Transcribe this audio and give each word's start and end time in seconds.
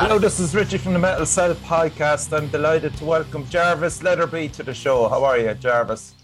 back. 0.00 0.08
Hello, 0.08 0.18
this 0.18 0.38
is 0.40 0.54
Richie 0.54 0.78
from 0.78 0.92
the 0.92 0.98
Metal 0.98 1.26
Cell 1.26 1.54
podcast. 1.56 2.36
I'm 2.36 2.48
delighted 2.48 2.94
to 2.98 3.04
welcome 3.04 3.48
Jarvis 3.48 4.02
Leatherby 4.02 4.48
to 4.50 4.62
the 4.62 4.74
show. 4.74 5.08
How 5.08 5.24
are 5.24 5.38
you, 5.38 5.54
Jarvis? 5.54 6.14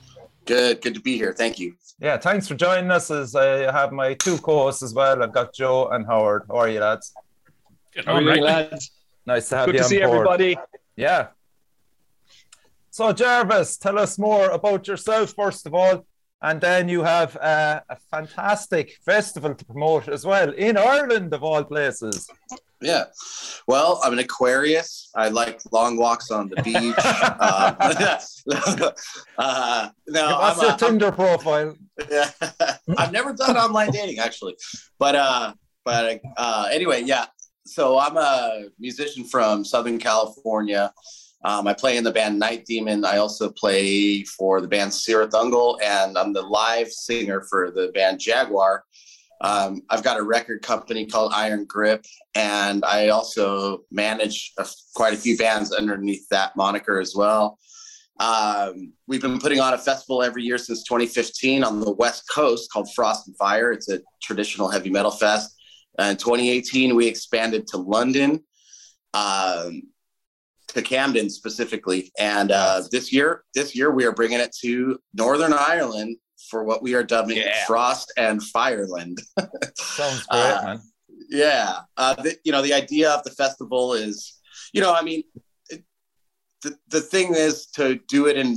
Good, 0.45 0.80
good 0.80 0.95
to 0.95 1.01
be 1.01 1.16
here. 1.16 1.32
Thank 1.32 1.59
you. 1.59 1.74
Yeah, 2.01 2.18
thanks 2.18 2.46
for 2.46 2.55
joining 2.55 2.91
us. 2.91 3.10
As 3.10 3.34
I 3.34 3.73
have 3.73 3.92
my 3.92 4.15
two 4.15 4.38
co-hosts 4.38 4.82
as 4.82 4.95
well. 4.95 5.23
I've 5.23 5.32
got 5.32 5.55
Joe 5.55 5.88
and 5.88 6.06
Howard. 6.06 6.45
How 6.48 6.56
are 6.56 6.68
you, 6.68 6.80
lads? 6.80 7.15
How 8.05 8.15
are 8.15 8.23
you, 8.23 8.42
lads? 8.42 8.91
Nice 9.27 9.48
to 9.48 9.56
have 9.56 9.66
Good 9.66 9.74
you 9.74 9.79
to 9.79 9.84
on 9.84 9.91
see 9.91 9.98
board. 10.01 10.10
everybody. 10.10 10.56
Yeah. 10.96 11.29
So, 12.91 13.12
Jarvis, 13.12 13.77
tell 13.77 13.98
us 13.98 14.18
more 14.18 14.51
about 14.51 14.87
yourself 14.87 15.34
first 15.34 15.66
of 15.66 15.74
all, 15.74 16.06
and 16.43 16.60
then 16.60 16.88
you 16.88 17.02
have 17.02 17.37
uh, 17.38 17.80
a 17.88 17.96
fantastic 18.10 18.98
festival 19.04 19.54
to 19.54 19.65
promote 19.65 20.09
as 20.09 20.24
well 20.24 20.52
in 20.52 20.77
Ireland, 20.77 21.32
of 21.34 21.43
all 21.43 21.65
places. 21.65 22.29
Yeah. 22.84 23.05
Well, 23.66 24.01
I'm 24.05 24.12
an 24.12 24.19
Aquarius. 24.19 25.11
I 25.16 25.29
like 25.29 25.61
long 25.73 25.97
walks 25.97 26.30
on 26.30 26.51
the 26.51 26.62
beach. 26.62 26.95
uh, 26.98 28.91
uh, 29.38 29.88
no, 30.09 30.38
What's 30.38 30.63
I'm 30.63 30.74
a- 30.74 30.76
Tinder 30.79 31.10
profile? 31.13 31.76
Yeah. 32.10 32.30
I've 32.99 33.13
never 33.13 33.32
done 33.32 33.57
online 33.57 33.91
dating 33.93 34.18
actually, 34.18 34.57
but 34.99 35.15
uh, 35.15 35.54
but 35.85 36.21
uh, 36.37 36.68
anyway, 36.73 37.02
yeah. 37.04 37.26
So 37.66 37.99
I'm 37.99 38.16
a 38.16 38.65
musician 38.80 39.24
from 39.24 39.65
Southern 39.65 39.98
California. 39.98 40.93
Um, 41.45 41.66
I 41.69 41.73
play 41.74 41.96
in 41.96 42.04
the 42.04 42.10
band 42.10 42.38
Night 42.38 42.65
Demon. 42.66 43.04
I 43.04 43.19
also 43.19 43.48
play 43.51 44.24
for 44.24 44.60
the 44.60 44.66
band 44.69 44.91
Cirith 44.91 45.30
Ungol, 45.32 45.79
and 45.82 46.19
I'm 46.19 46.32
the 46.32 46.43
live 46.43 46.91
singer 46.91 47.43
for 47.48 47.71
the 47.71 47.91
band 47.95 48.19
Jaguar. 48.19 48.82
Um, 49.45 49.82
I've 49.90 50.02
got 50.02 50.18
a 50.18 50.23
record 50.23 50.62
company 50.62 51.04
called 51.04 51.32
Iron 51.34 51.66
Grip, 51.66 52.06
and 52.34 52.82
I 52.82 53.09
also 53.09 53.84
manage 53.90 54.52
a, 54.56 54.66
quite 54.95 55.12
a 55.12 55.18
few 55.18 55.36
bands 55.36 55.70
underneath 55.70 56.26
that 56.30 56.56
moniker 56.56 56.98
as 56.98 57.14
well. 57.14 57.59
Um, 58.20 58.95
we've 59.06 59.20
been 59.20 59.38
putting 59.38 59.60
on 59.60 59.74
a 59.74 59.78
festival 59.78 60.23
every 60.23 60.45
year 60.45 60.56
since 60.56 60.82
2015 60.84 61.62
on 61.62 61.80
the 61.80 61.92
West 61.92 62.24
Coast 62.34 62.73
called 62.73 62.88
Frost 62.95 63.28
and 63.28 63.36
Fire. 63.36 63.70
It's 63.70 63.90
a 63.90 64.00
traditional 64.22 64.70
heavy 64.70 64.88
metal 64.88 65.10
fest. 65.10 65.54
Uh, 65.98 66.04
in 66.04 66.16
2018, 66.16 66.97
we 66.97 67.06
expanded 67.06 67.66
to 67.66 67.76
London, 67.76 68.42
um, 69.12 69.82
to 70.69 70.81
Camden 70.81 71.28
specifically, 71.28 72.10
and 72.19 72.50
uh, 72.50 72.82
this 72.91 73.12
year, 73.12 73.44
this 73.54 73.76
year 73.76 73.91
we 73.91 74.06
are 74.06 74.12
bringing 74.12 74.41
it 74.41 74.56
to 74.62 74.98
Northern 75.12 75.53
Ireland 75.53 76.16
for 76.55 76.62
what 76.62 76.84
we 76.84 76.94
are 76.94 77.03
dubbing 77.03 77.38
Yeah. 77.38 77.65
Frost 77.66 78.12
and 78.16 78.41
Fireland. 78.41 79.19
Sounds 79.77 80.25
great, 80.27 80.41
Uh, 80.41 80.62
man. 80.65 80.81
yeah 81.31 81.81
uh, 81.97 82.15
the, 82.22 82.37
you 82.44 82.53
know 82.53 82.62
the 82.62 82.72
idea 82.72 83.10
of 83.10 83.25
the 83.25 83.31
festival 83.43 83.93
is 83.94 84.15
you 84.72 84.81
know 84.81 84.93
i 84.94 85.03
mean 85.09 85.21
it, 85.72 85.82
the, 86.62 86.71
the 86.94 87.00
thing 87.00 87.34
is 87.34 87.66
to 87.78 87.99
do 88.09 88.27
it 88.31 88.37
in 88.37 88.49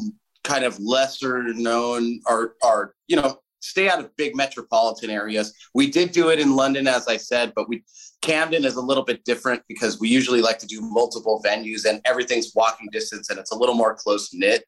kind 0.43 0.63
of 0.63 0.73
lesser 0.79 1.35
known 1.67 2.19
or 2.27 2.39
or 2.63 2.93
you 3.07 3.15
know 3.19 3.29
stay 3.61 3.89
out 3.89 3.99
of 3.99 4.15
big 4.15 4.35
metropolitan 4.35 5.09
areas 5.09 5.47
we 5.73 5.85
did 5.97 6.11
do 6.11 6.29
it 6.33 6.39
in 6.45 6.55
london 6.55 6.85
as 6.87 7.07
i 7.07 7.17
said 7.17 7.51
but 7.55 7.67
we 7.67 7.83
camden 8.21 8.63
is 8.69 8.75
a 8.75 8.85
little 8.89 9.03
bit 9.11 9.19
different 9.31 9.61
because 9.71 9.99
we 10.01 10.07
usually 10.19 10.41
like 10.47 10.59
to 10.59 10.67
do 10.75 10.79
multiple 10.81 11.41
venues 11.49 11.85
and 11.89 11.99
everything's 12.11 12.51
walking 12.53 12.87
distance 12.91 13.29
and 13.31 13.39
it's 13.39 13.51
a 13.55 13.57
little 13.61 13.75
more 13.83 13.93
close 14.03 14.25
knit 14.33 14.61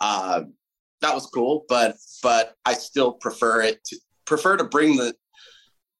uh, 0.00 0.42
that 1.00 1.14
was 1.14 1.26
cool 1.26 1.64
but 1.68 1.96
but 2.22 2.54
i 2.64 2.74
still 2.74 3.12
prefer 3.12 3.62
it 3.62 3.82
to 3.84 3.96
prefer 4.26 4.56
to 4.56 4.64
bring 4.64 4.96
the 4.96 5.14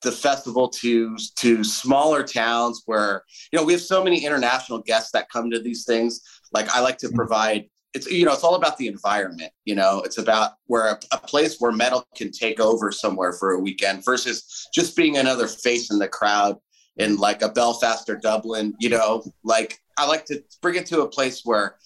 the 0.02 0.12
festival 0.12 0.68
to 0.68 1.16
to 1.36 1.64
smaller 1.64 2.22
towns 2.22 2.82
where 2.86 3.24
you 3.52 3.58
know 3.58 3.64
we 3.64 3.72
have 3.72 3.82
so 3.82 4.02
many 4.04 4.24
international 4.24 4.78
guests 4.78 5.10
that 5.12 5.28
come 5.30 5.50
to 5.50 5.60
these 5.60 5.84
things. 5.84 6.20
Like 6.52 6.68
i 6.74 6.80
like 6.80 6.98
to 6.98 7.08
mm-hmm. 7.08 7.16
provide 7.16 7.64
it's 7.94 8.06
you 8.06 8.24
know 8.24 8.32
it's 8.32 8.44
all 8.44 8.54
about 8.54 8.76
the 8.76 8.86
environment 8.86 9.52
you 9.64 9.74
know? 9.74 10.02
It's 10.04 10.18
about 10.18 10.52
where 10.66 10.86
a, 10.86 10.98
a 11.12 11.18
place 11.18 11.56
where 11.58 11.72
metal 11.72 12.06
can 12.16 12.30
take 12.30 12.60
over 12.60 12.92
somewhere 12.92 13.32
for 13.32 13.52
a 13.52 13.60
weekend 13.60 14.04
versus 14.04 14.68
just 14.74 14.96
being 14.96 15.16
another 15.16 15.48
face 15.48 15.90
in 15.90 15.98
the 15.98 16.08
crowd 16.08 16.56
in 16.96 17.16
like 17.16 17.42
a 17.42 17.48
belfast 17.48 18.08
or 18.08 18.16
dublin 18.16 18.74
you 18.78 18.90
know? 18.90 19.24
Like 19.42 19.78
i 19.98 20.06
like 20.06 20.24
to 20.26 20.42
bring 20.62 20.76
it 20.76 20.86
to 20.86 21.02
a 21.02 21.08
place 21.08 21.42
where 21.44 21.76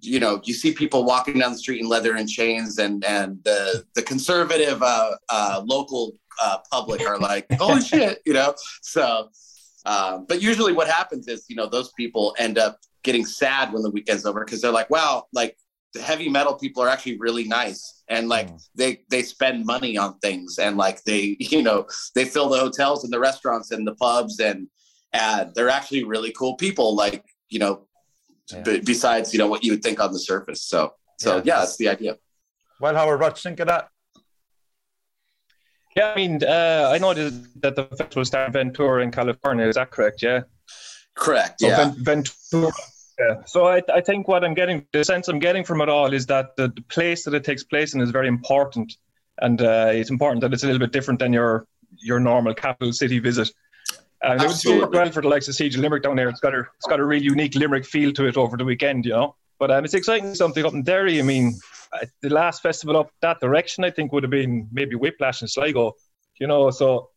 you 0.00 0.20
know 0.20 0.40
you 0.44 0.54
see 0.54 0.72
people 0.72 1.04
walking 1.04 1.38
down 1.38 1.52
the 1.52 1.58
street 1.58 1.80
in 1.80 1.88
leather 1.88 2.16
and 2.16 2.28
chains 2.28 2.78
and 2.78 3.04
and 3.04 3.42
the 3.44 3.84
the 3.94 4.02
conservative 4.02 4.82
uh, 4.82 5.10
uh, 5.28 5.62
local 5.64 6.12
uh, 6.40 6.58
public 6.70 7.00
are 7.06 7.18
like 7.18 7.46
holy 7.60 7.80
shit 7.80 8.20
you 8.24 8.32
know 8.32 8.54
so 8.82 9.28
um, 9.86 10.26
but 10.28 10.40
usually 10.42 10.72
what 10.72 10.88
happens 10.88 11.26
is 11.28 11.44
you 11.48 11.56
know 11.56 11.66
those 11.66 11.90
people 11.92 12.34
end 12.38 12.58
up 12.58 12.78
getting 13.02 13.24
sad 13.24 13.72
when 13.72 13.82
the 13.82 13.90
weekend's 13.90 14.24
over 14.26 14.44
because 14.44 14.60
they're 14.60 14.70
like 14.72 14.90
wow 14.90 15.24
like 15.32 15.56
the 15.94 16.02
heavy 16.02 16.28
metal 16.28 16.54
people 16.54 16.82
are 16.82 16.88
actually 16.88 17.16
really 17.18 17.44
nice 17.44 18.04
and 18.08 18.28
like 18.28 18.48
Mm. 18.48 18.68
they 18.76 19.00
they 19.10 19.22
spend 19.22 19.64
money 19.66 19.96
on 19.96 20.18
things 20.20 20.58
and 20.58 20.76
like 20.76 21.02
they 21.04 21.36
you 21.40 21.62
know 21.62 21.86
they 22.14 22.24
fill 22.24 22.48
the 22.48 22.58
hotels 22.58 23.02
and 23.04 23.12
the 23.12 23.18
restaurants 23.18 23.70
and 23.72 23.86
the 23.86 23.94
pubs 23.96 24.38
and 24.38 24.68
and 25.12 25.52
they're 25.54 25.70
actually 25.70 26.04
really 26.04 26.30
cool 26.32 26.54
people 26.56 26.94
like 26.94 27.24
you 27.48 27.58
know 27.58 27.87
Yeah. 28.52 28.62
b- 28.62 28.80
besides 28.84 29.32
you 29.32 29.38
know 29.38 29.48
what 29.48 29.62
you 29.64 29.72
would 29.72 29.82
think 29.82 30.00
on 30.00 30.12
the 30.12 30.18
surface 30.18 30.62
so 30.62 30.94
so 31.18 31.36
Yeah. 31.36 31.42
yeah, 31.44 31.58
that's 31.60 31.76
the 31.76 31.88
idea 31.88 32.16
Well, 32.80 32.94
Howard, 32.94 33.20
what 33.20 33.34
do 33.34 33.38
you 33.40 33.42
think 33.42 33.60
of 33.60 33.66
that? 33.68 33.88
Yeah, 35.96 36.12
I 36.12 36.16
mean, 36.16 36.44
uh, 36.44 36.90
I 36.94 36.98
noticed 36.98 37.60
that 37.60 37.74
that 37.76 37.90
the 37.90 37.96
festival 37.96 38.24
started 38.24 38.46
in 38.48 38.52
Ventura 38.52 39.02
in 39.02 39.10
California. 39.10 39.66
Is 39.66 39.74
that 39.74 39.90
correct? 39.90 40.22
Yeah. 40.22 40.42
correct 41.16 41.60
So 41.60 41.66
yeah 41.68 41.90
Ven- 41.90 42.22
Ventura. 42.24 42.72
Yeah. 43.18 43.34
So 43.46 43.66
I, 43.66 43.82
I 43.92 44.00
think 44.00 44.28
what 44.28 44.44
I'm 44.44 44.54
getting, 44.54 44.86
the 44.92 45.02
sense 45.04 45.26
I'm 45.26 45.40
getting 45.40 45.64
from 45.64 45.80
it 45.80 45.88
all 45.88 46.12
is 46.12 46.24
that 46.26 46.54
the, 46.56 46.68
the 46.68 46.82
place 46.82 47.24
that 47.24 47.34
it 47.34 47.42
takes 47.42 47.64
place 47.64 47.92
in 47.94 48.00
is 48.00 48.10
very 48.12 48.28
important, 48.28 48.92
and 49.38 49.60
uh, 49.60 49.90
it's 49.92 50.10
important 50.10 50.40
that 50.42 50.52
it's 50.52 50.62
a 50.62 50.66
little 50.66 50.78
bit 50.86 50.92
different 50.92 51.18
than 51.18 51.32
your 51.32 51.66
your 52.10 52.20
normal 52.20 52.54
capital 52.54 52.92
city 52.92 53.18
visit. 53.18 53.50
And 54.22 54.32
it 54.34 54.44
would 54.44 54.50
Absolutely. 54.50 54.98
well 54.98 55.10
for 55.12 55.22
the 55.22 55.28
likes 55.28 55.46
of 55.48 55.54
Siege 55.54 55.74
of 55.76 55.80
Limerick 55.80 56.02
down 56.02 56.16
there. 56.16 56.28
It's 56.28 56.40
got 56.40 56.54
a 56.54 56.60
it's 56.76 56.86
got 56.88 56.98
a 57.00 57.04
really 57.04 57.24
unique 57.24 57.54
Limerick 57.54 57.84
feel 57.86 58.12
to 58.14 58.26
it 58.26 58.36
over 58.36 58.56
the 58.56 58.64
weekend, 58.64 59.04
you 59.04 59.12
know. 59.12 59.36
But 59.58 59.70
um, 59.70 59.84
it's 59.84 59.94
exciting 59.94 60.34
something 60.34 60.64
up 60.64 60.72
in 60.72 60.82
Derry. 60.82 61.18
I 61.18 61.22
mean, 61.22 61.54
uh, 61.92 62.06
the 62.22 62.28
last 62.30 62.62
festival 62.62 62.96
up 62.96 63.10
that 63.22 63.40
direction, 63.40 63.84
I 63.84 63.90
think, 63.90 64.12
would 64.12 64.22
have 64.24 64.30
been 64.30 64.68
maybe 64.72 64.94
Whiplash 64.96 65.40
and 65.40 65.50
Sligo, 65.50 65.94
you 66.40 66.46
know. 66.46 66.70
So 66.70 67.10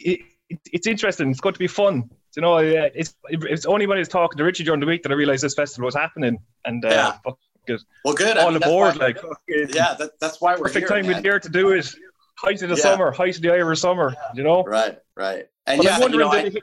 it, 0.00 0.20
it, 0.48 0.58
it's 0.72 0.86
interesting. 0.86 1.30
It's 1.30 1.40
going 1.40 1.54
to 1.54 1.58
be 1.58 1.66
fun. 1.68 2.10
You 2.36 2.42
know, 2.42 2.54
uh, 2.58 2.88
it's 2.94 3.14
it's 3.30 3.66
only 3.66 3.86
when 3.86 3.98
I 3.98 4.00
was 4.00 4.08
talking 4.08 4.36
to 4.38 4.44
Richie 4.44 4.62
during 4.64 4.80
the 4.80 4.86
week 4.86 5.02
that 5.04 5.12
I 5.12 5.14
realized 5.16 5.42
this 5.42 5.54
festival 5.54 5.86
was 5.86 5.94
happening, 5.94 6.38
and 6.64 6.84
uh, 6.84 6.88
Yeah. 6.88 7.32
it. 7.68 7.80
well 8.04 8.14
good 8.14 8.36
I 8.38 8.42
all 8.42 8.50
mean, 8.52 8.62
aboard. 8.62 8.96
why- 8.98 9.06
like, 9.06 9.18
yeah 9.48 9.94
that, 9.98 10.12
that's 10.20 10.40
why 10.40 10.52
we're 10.54 10.62
perfect 10.68 10.88
here, 10.88 10.96
time 10.98 11.06
man. 11.06 11.18
of 11.18 11.24
year 11.24 11.38
to 11.40 11.48
do 11.48 11.70
it. 11.72 11.88
Height 12.36 12.62
of 12.62 12.68
the 12.68 12.76
Yeah. 12.76 12.82
summer, 12.82 13.10
height 13.10 13.34
of 13.36 13.42
the 13.42 13.50
Irish 13.52 13.80
summer. 13.80 14.14
You 14.34 14.44
know. 14.44 14.62
right 14.64 14.98
right 15.16 15.48
and 15.68 15.78
But 15.78 15.84
yeah 15.86 15.94
I'm 15.94 16.00
wondering, 16.00 16.26
you 16.26 16.32
know, 16.32 16.38
I- 16.38 16.42
did, 16.42 16.52
the, 16.54 16.62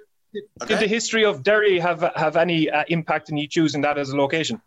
Okay. 0.63 0.73
did 0.73 0.79
the 0.81 0.87
history 0.87 1.23
of 1.23 1.43
Derry 1.43 1.79
have 1.79 2.01
have 2.17 2.35
any 2.35 2.69
uh, 2.69 2.83
impact 2.89 3.29
in 3.29 3.37
you 3.37 3.47
choosing 3.47 3.81
that 3.81 3.97
as 3.97 4.09
a 4.09 4.17
location? 4.17 4.61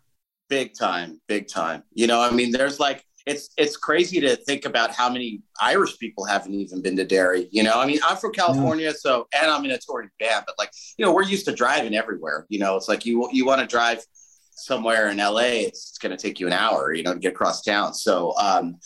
big 0.49 0.73
time 0.73 1.21
big 1.27 1.47
time. 1.47 1.83
You 1.93 2.07
know 2.07 2.19
i 2.21 2.31
mean 2.31 2.49
there's 2.51 2.79
like 2.79 3.05
it's 3.27 3.49
it's 3.55 3.77
crazy 3.77 4.19
to 4.21 4.35
think 4.35 4.65
about 4.65 4.89
how 4.99 5.07
many 5.07 5.43
irish 5.61 5.93
people 5.99 6.25
haven't 6.25 6.55
even 6.55 6.81
been 6.81 6.95
to 6.95 7.05
derry 7.05 7.47
you 7.51 7.61
know? 7.61 7.79
I 7.79 7.85
mean 7.85 7.99
i'm 8.03 8.17
from 8.17 8.31
california 8.33 8.91
so 8.95 9.27
and 9.39 9.51
i'm 9.51 9.63
in 9.65 9.69
a 9.71 9.77
touring 9.77 10.09
band 10.19 10.45
but 10.47 10.55
like 10.57 10.71
you 10.97 11.05
know 11.05 11.13
we're 11.13 11.21
used 11.35 11.45
to 11.45 11.53
driving 11.53 11.93
everywhere 11.93 12.47
you 12.49 12.57
know? 12.57 12.75
It's 12.77 12.87
like 12.87 13.05
you 13.05 13.29
you 13.31 13.45
want 13.45 13.61
to 13.61 13.67
drive 13.67 13.99
somewhere 14.53 15.09
in 15.09 15.17
la 15.17 15.37
it's 15.69 15.99
going 15.99 16.15
to 16.17 16.21
take 16.25 16.39
you 16.39 16.47
an 16.47 16.53
hour 16.53 16.91
you 16.93 17.03
know 17.03 17.13
to 17.13 17.19
get 17.19 17.33
across 17.33 17.61
town. 17.61 17.93
So 17.93 18.35
um 18.39 18.77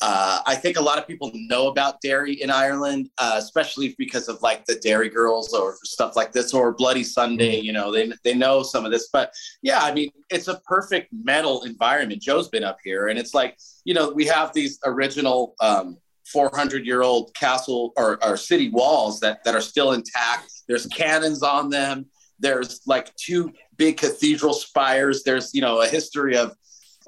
uh, 0.00 0.40
I 0.46 0.54
think 0.54 0.76
a 0.76 0.82
lot 0.82 0.98
of 0.98 1.06
people 1.08 1.30
know 1.34 1.66
about 1.68 2.00
Derry 2.00 2.40
in 2.40 2.50
Ireland, 2.50 3.10
uh, 3.18 3.34
especially 3.36 3.96
because 3.98 4.28
of 4.28 4.40
like 4.42 4.64
the 4.66 4.76
Derry 4.76 5.08
Girls 5.08 5.52
or 5.52 5.76
stuff 5.82 6.14
like 6.14 6.32
this, 6.32 6.54
or 6.54 6.72
Bloody 6.72 7.02
Sunday. 7.02 7.58
You 7.58 7.72
know, 7.72 7.92
they 7.92 8.12
they 8.22 8.34
know 8.34 8.62
some 8.62 8.84
of 8.84 8.92
this, 8.92 9.08
but 9.12 9.32
yeah, 9.62 9.80
I 9.80 9.92
mean, 9.92 10.10
it's 10.30 10.46
a 10.48 10.60
perfect 10.60 11.12
metal 11.12 11.64
environment. 11.64 12.22
Joe's 12.22 12.48
been 12.48 12.62
up 12.64 12.78
here, 12.84 13.08
and 13.08 13.18
it's 13.18 13.34
like 13.34 13.58
you 13.84 13.94
know 13.94 14.10
we 14.10 14.24
have 14.26 14.52
these 14.52 14.78
original 14.84 15.56
um, 15.60 15.98
400 16.32 16.86
year 16.86 17.02
old 17.02 17.34
castle 17.34 17.92
or, 17.96 18.22
or 18.24 18.36
city 18.36 18.70
walls 18.70 19.20
that 19.20 19.42
that 19.44 19.54
are 19.54 19.60
still 19.60 19.92
intact. 19.92 20.52
There's 20.68 20.86
cannons 20.86 21.42
on 21.42 21.70
them. 21.70 22.06
There's 22.38 22.80
like 22.86 23.14
two 23.16 23.52
big 23.76 23.96
cathedral 23.96 24.52
spires. 24.52 25.22
There's 25.24 25.54
you 25.54 25.60
know 25.60 25.80
a 25.80 25.88
history 25.88 26.36
of 26.36 26.54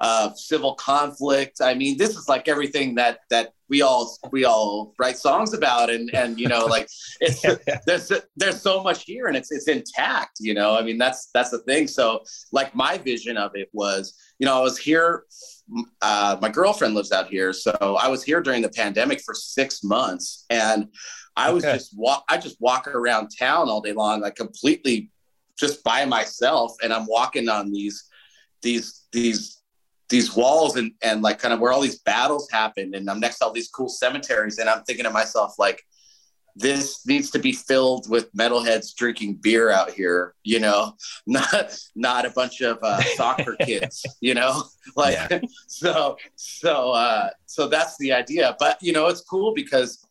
uh, 0.01 0.33
civil 0.35 0.75
conflict. 0.75 1.61
I 1.61 1.75
mean, 1.75 1.99
this 1.99 2.17
is 2.17 2.29
like 2.29 2.49
everything 2.49 2.95
that 2.97 3.21
that 3.31 3.53
we 3.69 3.83
all 3.83 4.17
we 4.33 4.45
all 4.45 4.95
write 4.99 5.17
songs 5.19 5.53
about, 5.53 5.91
and 5.91 6.11
and 6.15 6.39
you 6.41 6.49
know, 6.49 6.67
like 6.67 6.89
it's 7.21 7.45
there's 7.87 8.11
there's 8.37 8.61
so 8.61 8.83
much 8.83 9.05
here, 9.05 9.27
and 9.27 9.37
it's 9.37 9.51
it's 9.53 9.69
intact. 9.69 10.39
You 10.41 10.55
know, 10.55 10.75
I 10.77 10.83
mean, 10.83 10.99
that's 10.99 11.29
that's 11.35 11.51
the 11.51 11.59
thing. 11.61 11.87
So, 11.87 12.23
like 12.53 12.75
my 12.75 12.99
vision 12.99 13.37
of 13.37 13.53
it 13.55 13.69
was, 13.73 14.15
you 14.39 14.47
know, 14.47 14.59
I 14.59 14.63
was 14.63 14.79
here. 14.79 15.25
Uh, 16.03 16.37
my 16.41 16.49
girlfriend 16.49 16.95
lives 16.95 17.13
out 17.13 17.29
here, 17.29 17.53
so 17.53 17.71
I 18.01 18.09
was 18.09 18.25
here 18.25 18.41
during 18.41 18.63
the 18.63 18.71
pandemic 18.71 19.21
for 19.21 19.35
six 19.35 19.85
months, 19.85 20.45
and 20.51 20.89
I 21.37 21.53
was 21.53 21.65
Okay. 21.65 21.75
just 21.75 21.97
walk. 21.97 22.25
I 22.29 22.39
just 22.39 22.61
walk 22.61 22.89
around 22.89 23.29
town 23.39 23.69
all 23.69 23.81
day 23.81 23.93
long, 23.93 24.21
like 24.21 24.35
completely 24.35 25.11
just 25.59 25.85
by 25.85 26.07
myself 26.07 26.75
and 26.83 26.91
I'm 26.91 27.07
walking 27.07 27.51
on 27.51 27.71
these 27.71 28.09
these 28.63 29.07
these 29.13 29.60
these 30.11 30.37
walls 30.37 30.77
and 30.77 30.93
and 31.03 31.23
like 31.23 31.39
kind 31.39 31.55
of 31.55 31.61
where 31.61 31.73
all 31.73 31.81
these 31.81 32.01
battles 32.01 32.49
happened 32.51 32.95
and 32.95 33.09
I'm 33.09 33.21
next 33.21 33.39
to 33.39 33.47
all 33.47 33.53
these 33.53 33.69
cool 33.69 33.89
cemeteries 33.89 34.59
and 34.59 34.69
I'm 34.69 34.83
thinking 34.83 35.05
to 35.05 35.11
myself 35.11 35.55
like 35.59 35.83
this 36.57 37.07
needs 37.07 37.31
to 37.31 37.39
be 37.39 37.53
filled 37.53 38.09
with 38.11 38.33
metalheads 38.35 38.95
drinking 38.95 39.35
beer 39.35 39.71
out 39.71 39.91
here, 39.91 40.35
you 40.43 40.61
know, 40.61 40.95
not 41.27 41.79
not 41.95 42.27
a 42.27 42.31
bunch 42.31 42.61
of 42.61 42.79
uh, 42.83 43.01
soccer 43.17 43.57
kids, 43.63 44.05
you 44.21 44.35
know, 44.35 44.65
like 44.97 45.15
yeah. 45.31 45.41
so 45.67 46.17
so 46.37 46.91
uh, 46.93 47.31
so 47.47 47.69
that's 47.69 47.97
the 47.99 48.13
idea. 48.13 48.57
But 48.59 48.79
you 48.83 48.93
know, 48.93 49.07
it's 49.07 49.23
cool 49.23 49.55
because 49.55 50.07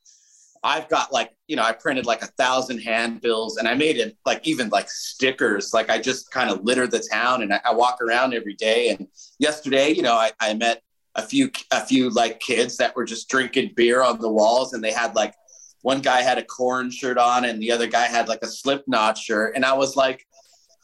I've 0.64 0.90
got 0.90 1.12
like 1.12 1.32
you 1.48 1.56
know 1.56 1.64
I 1.64 1.72
printed 1.72 2.06
like 2.06 2.22
a 2.22 2.28
thousand 2.28 2.80
handbills 2.80 3.58
and 3.58 3.68
I 3.68 3.76
made 3.76 3.98
it 3.98 4.18
like 4.26 4.48
even 4.48 4.70
like 4.70 4.90
stickers. 4.90 5.74
Like 5.74 5.90
I 5.90 6.00
just 6.00 6.32
kind 6.32 6.50
of 6.50 6.64
litter 6.64 6.88
the 6.88 7.06
town 7.12 7.42
and 7.42 7.54
I, 7.54 7.62
I 7.66 7.74
walk 7.74 8.00
around 8.02 8.34
every 8.34 8.56
day. 8.56 8.90
And 8.90 9.08
yesterday, 9.40 9.92
you 9.92 10.02
know, 10.02 10.16
I, 10.16 10.32
I 10.40 10.54
met 10.54 10.82
a 11.16 11.22
few 11.22 11.52
a 11.72 11.86
few 11.86 12.10
like 12.10 12.40
kids 12.40 12.78
that 12.78 12.96
were 12.96 13.06
just 13.06 13.30
drinking 13.30 13.74
beer 13.76 14.04
on 14.04 14.20
the 14.20 14.32
walls 14.32 14.74
and 14.74 14.84
they 14.84 14.92
had 14.92 15.16
like 15.16 15.34
one 15.82 16.02
guy 16.02 16.22
had 16.22 16.38
a 16.38 16.44
Korn 16.44 16.92
shirt 16.92 17.18
on 17.18 17.46
and 17.46 17.62
the 17.62 17.72
other 17.72 17.88
guy 17.88 18.06
had 18.06 18.28
like 18.28 18.40
a 18.42 18.48
Slipknot 18.48 19.18
shirt, 19.18 19.56
and 19.56 19.66
I 19.66 19.74
was 19.74 19.96
like, 19.96 20.26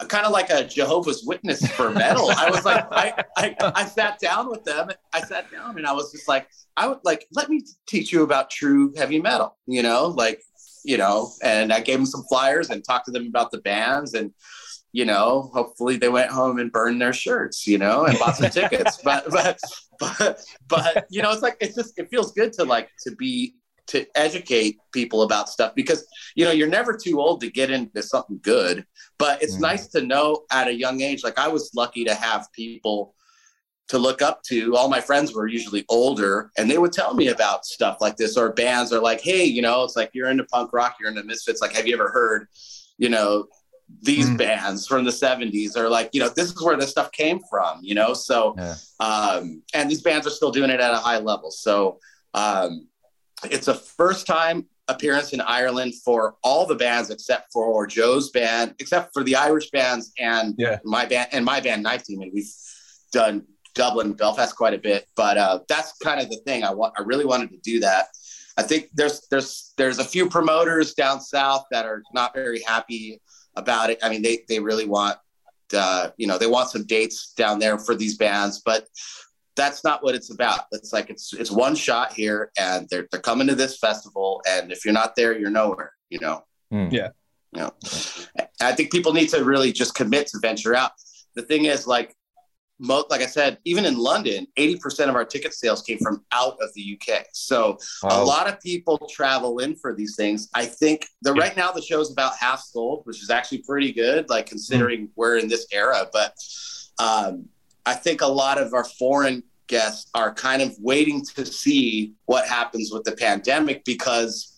kind 0.07 0.25
of 0.25 0.31
like 0.31 0.49
a 0.49 0.65
Jehovah's 0.65 1.23
Witness 1.25 1.65
for 1.71 1.89
metal. 1.89 2.29
I 2.37 2.49
was 2.49 2.65
like, 2.65 2.85
I, 2.91 3.23
I, 3.37 3.55
I 3.75 3.85
sat 3.85 4.19
down 4.19 4.49
with 4.49 4.63
them. 4.63 4.89
I 5.13 5.21
sat 5.21 5.49
down 5.51 5.77
and 5.77 5.87
I 5.87 5.93
was 5.93 6.11
just 6.11 6.27
like, 6.27 6.47
I 6.75 6.87
would 6.87 6.99
like, 7.03 7.25
let 7.31 7.49
me 7.49 7.63
teach 7.87 8.11
you 8.11 8.23
about 8.23 8.49
true 8.49 8.93
heavy 8.97 9.21
metal, 9.21 9.57
you 9.65 9.81
know, 9.81 10.07
like, 10.07 10.41
you 10.83 10.97
know, 10.97 11.31
and 11.41 11.71
I 11.71 11.79
gave 11.79 11.97
them 11.97 12.05
some 12.05 12.23
flyers 12.29 12.69
and 12.69 12.83
talked 12.83 13.05
to 13.05 13.11
them 13.11 13.27
about 13.27 13.51
the 13.51 13.59
bands 13.59 14.13
and, 14.13 14.31
you 14.91 15.05
know, 15.05 15.49
hopefully 15.53 15.97
they 15.97 16.09
went 16.09 16.31
home 16.31 16.59
and 16.59 16.71
burned 16.71 17.01
their 17.01 17.13
shirts, 17.13 17.65
you 17.65 17.77
know, 17.77 18.05
and 18.05 18.17
bought 18.19 18.37
some 18.37 18.49
tickets. 18.49 18.99
But, 19.03 19.25
but, 19.29 19.59
but, 19.99 20.41
but, 20.67 21.05
you 21.09 21.21
know, 21.21 21.31
it's 21.31 21.41
like, 21.41 21.57
it's 21.59 21.75
just, 21.75 21.97
it 21.97 22.09
feels 22.09 22.31
good 22.33 22.53
to 22.53 22.63
like, 22.63 22.89
to 23.03 23.15
be 23.15 23.55
to 23.87 24.05
educate 24.15 24.77
people 24.91 25.21
about 25.21 25.49
stuff 25.49 25.73
because 25.75 26.07
you 26.35 26.43
know 26.45 26.51
you're 26.51 26.67
never 26.67 26.95
too 26.95 27.19
old 27.19 27.41
to 27.41 27.49
get 27.49 27.69
into 27.69 28.01
something 28.01 28.39
good 28.41 28.85
but 29.17 29.41
it's 29.41 29.57
mm. 29.57 29.61
nice 29.61 29.87
to 29.87 30.01
know 30.01 30.43
at 30.51 30.67
a 30.67 30.73
young 30.73 31.01
age 31.01 31.23
like 31.23 31.37
i 31.37 31.47
was 31.47 31.71
lucky 31.75 32.03
to 32.03 32.13
have 32.13 32.51
people 32.51 33.13
to 33.87 33.99
look 33.99 34.21
up 34.21 34.41
to 34.41 34.75
all 34.75 34.89
my 34.89 34.99
friends 34.99 35.33
were 35.33 35.47
usually 35.47 35.85
older 35.89 36.51
and 36.57 36.69
they 36.69 36.77
would 36.77 36.91
tell 36.91 37.13
me 37.13 37.27
about 37.27 37.65
stuff 37.65 37.97
like 38.01 38.17
this 38.17 38.37
or 38.37 38.53
bands 38.53 38.91
are 38.91 39.01
like 39.01 39.21
hey 39.21 39.43
you 39.43 39.61
know 39.61 39.83
it's 39.83 39.95
like 39.95 40.09
you're 40.13 40.29
into 40.29 40.43
punk 40.45 40.73
rock 40.73 40.95
you're 40.99 41.09
into 41.09 41.23
misfits 41.23 41.61
like 41.61 41.73
have 41.73 41.87
you 41.87 41.93
ever 41.93 42.09
heard 42.09 42.47
you 42.97 43.09
know 43.09 43.45
these 44.01 44.27
mm. 44.27 44.37
bands 44.37 44.87
from 44.87 45.05
the 45.05 45.11
70s 45.11 45.77
are 45.77 45.89
like 45.89 46.09
you 46.11 46.19
know 46.19 46.29
this 46.29 46.51
is 46.51 46.63
where 46.63 46.75
this 46.75 46.89
stuff 46.89 47.11
came 47.11 47.39
from 47.49 47.79
you 47.83 47.93
know 47.93 48.13
so 48.13 48.55
yeah. 48.57 48.75
um 48.99 49.61
and 49.73 49.89
these 49.89 50.01
bands 50.01 50.25
are 50.25 50.31
still 50.31 50.51
doing 50.51 50.71
it 50.71 50.79
at 50.79 50.93
a 50.93 50.97
high 50.97 51.19
level 51.19 51.51
so 51.51 51.99
um 52.33 52.87
it's 53.51 53.67
a 53.67 53.75
first 53.75 54.27
time 54.27 54.65
appearance 54.87 55.33
in 55.33 55.41
Ireland 55.41 55.95
for 56.03 56.35
all 56.43 56.65
the 56.65 56.75
bands 56.75 57.09
except 57.09 57.51
for 57.51 57.87
Joe's 57.87 58.29
band, 58.29 58.75
except 58.79 59.13
for 59.13 59.23
the 59.23 59.35
Irish 59.35 59.69
bands 59.71 60.11
and 60.19 60.55
yeah. 60.57 60.79
my 60.83 61.05
band 61.05 61.29
and 61.31 61.43
my 61.43 61.59
band 61.59 61.83
Night 61.83 62.03
Demon. 62.05 62.31
We've 62.33 62.51
done 63.11 63.45
Dublin, 63.73 64.13
Belfast 64.13 64.55
quite 64.55 64.73
a 64.73 64.77
bit, 64.77 65.07
but 65.15 65.37
uh, 65.37 65.59
that's 65.67 65.93
kind 65.97 66.21
of 66.21 66.29
the 66.29 66.37
thing. 66.45 66.63
I 66.63 66.73
want. 66.73 66.93
I 66.97 67.01
really 67.01 67.25
wanted 67.25 67.51
to 67.51 67.57
do 67.57 67.79
that. 67.81 68.07
I 68.57 68.63
think 68.63 68.89
there's 68.93 69.27
there's 69.29 69.73
there's 69.77 69.99
a 69.99 70.05
few 70.05 70.29
promoters 70.29 70.93
down 70.93 71.19
south 71.19 71.65
that 71.71 71.85
are 71.85 72.01
not 72.13 72.33
very 72.33 72.61
happy 72.61 73.21
about 73.55 73.89
it. 73.89 73.99
I 74.01 74.09
mean, 74.09 74.21
they 74.21 74.43
they 74.47 74.59
really 74.59 74.85
want 74.85 75.17
uh, 75.75 76.09
you 76.17 76.27
know 76.27 76.37
they 76.37 76.47
want 76.47 76.69
some 76.69 76.85
dates 76.85 77.33
down 77.33 77.59
there 77.59 77.77
for 77.77 77.95
these 77.95 78.17
bands, 78.17 78.61
but 78.65 78.87
that's 79.55 79.83
not 79.83 80.03
what 80.03 80.15
it's 80.15 80.31
about. 80.31 80.61
It's 80.71 80.91
like 80.93 81.09
it's 81.09 81.33
it's 81.33 81.51
one 81.51 81.75
shot 81.75 82.13
here, 82.13 82.51
and 82.57 82.87
they're 82.89 83.07
they're 83.11 83.21
coming 83.21 83.47
to 83.47 83.55
this 83.55 83.77
festival, 83.77 84.41
and 84.47 84.71
if 84.71 84.85
you're 84.85 84.93
not 84.93 85.15
there, 85.15 85.37
you're 85.37 85.49
nowhere. 85.49 85.93
You 86.09 86.19
know. 86.19 86.43
Mm. 86.73 86.91
Yeah. 86.91 87.09
You 87.53 87.61
know, 87.61 87.71
I 88.61 88.73
think 88.73 88.91
people 88.91 89.13
need 89.13 89.29
to 89.29 89.43
really 89.43 89.71
just 89.71 89.95
commit 89.95 90.27
to 90.27 90.39
venture 90.39 90.75
out. 90.75 90.91
The 91.35 91.41
thing 91.41 91.65
is, 91.65 91.87
like, 91.87 92.13
most, 92.79 93.09
like 93.09 93.21
I 93.21 93.27
said, 93.27 93.59
even 93.63 93.85
in 93.85 93.97
London, 93.97 94.45
80% 94.57 95.07
of 95.07 95.15
our 95.15 95.23
ticket 95.23 95.53
sales 95.53 95.81
came 95.81 95.97
from 95.99 96.25
out 96.33 96.57
of 96.61 96.73
the 96.73 96.99
UK. 96.99 97.25
So 97.31 97.77
wow. 98.03 98.21
a 98.21 98.23
lot 98.23 98.49
of 98.49 98.59
people 98.59 98.97
travel 99.09 99.59
in 99.59 99.75
for 99.75 99.95
these 99.95 100.17
things. 100.17 100.49
I 100.53 100.65
think 100.65 101.05
the 101.21 101.31
right 101.31 101.55
now 101.55 101.71
the 101.71 101.81
show's 101.81 102.11
about 102.11 102.33
half 102.37 102.59
sold, 102.59 103.03
which 103.05 103.23
is 103.23 103.29
actually 103.29 103.59
pretty 103.59 103.93
good, 103.93 104.29
like 104.29 104.47
considering 104.47 105.07
mm. 105.07 105.11
we're 105.15 105.37
in 105.37 105.47
this 105.47 105.65
era. 105.71 106.07
But 106.11 106.33
um, 106.99 107.47
I 107.85 107.93
think 107.93 108.21
a 108.21 108.27
lot 108.27 108.59
of 108.59 108.73
our 108.73 108.83
foreign 108.83 109.43
guests 109.67 110.09
are 110.13 110.33
kind 110.33 110.61
of 110.61 110.75
waiting 110.79 111.23
to 111.35 111.45
see 111.45 112.13
what 112.25 112.47
happens 112.47 112.91
with 112.91 113.03
the 113.03 113.13
pandemic 113.13 113.83
because 113.83 114.55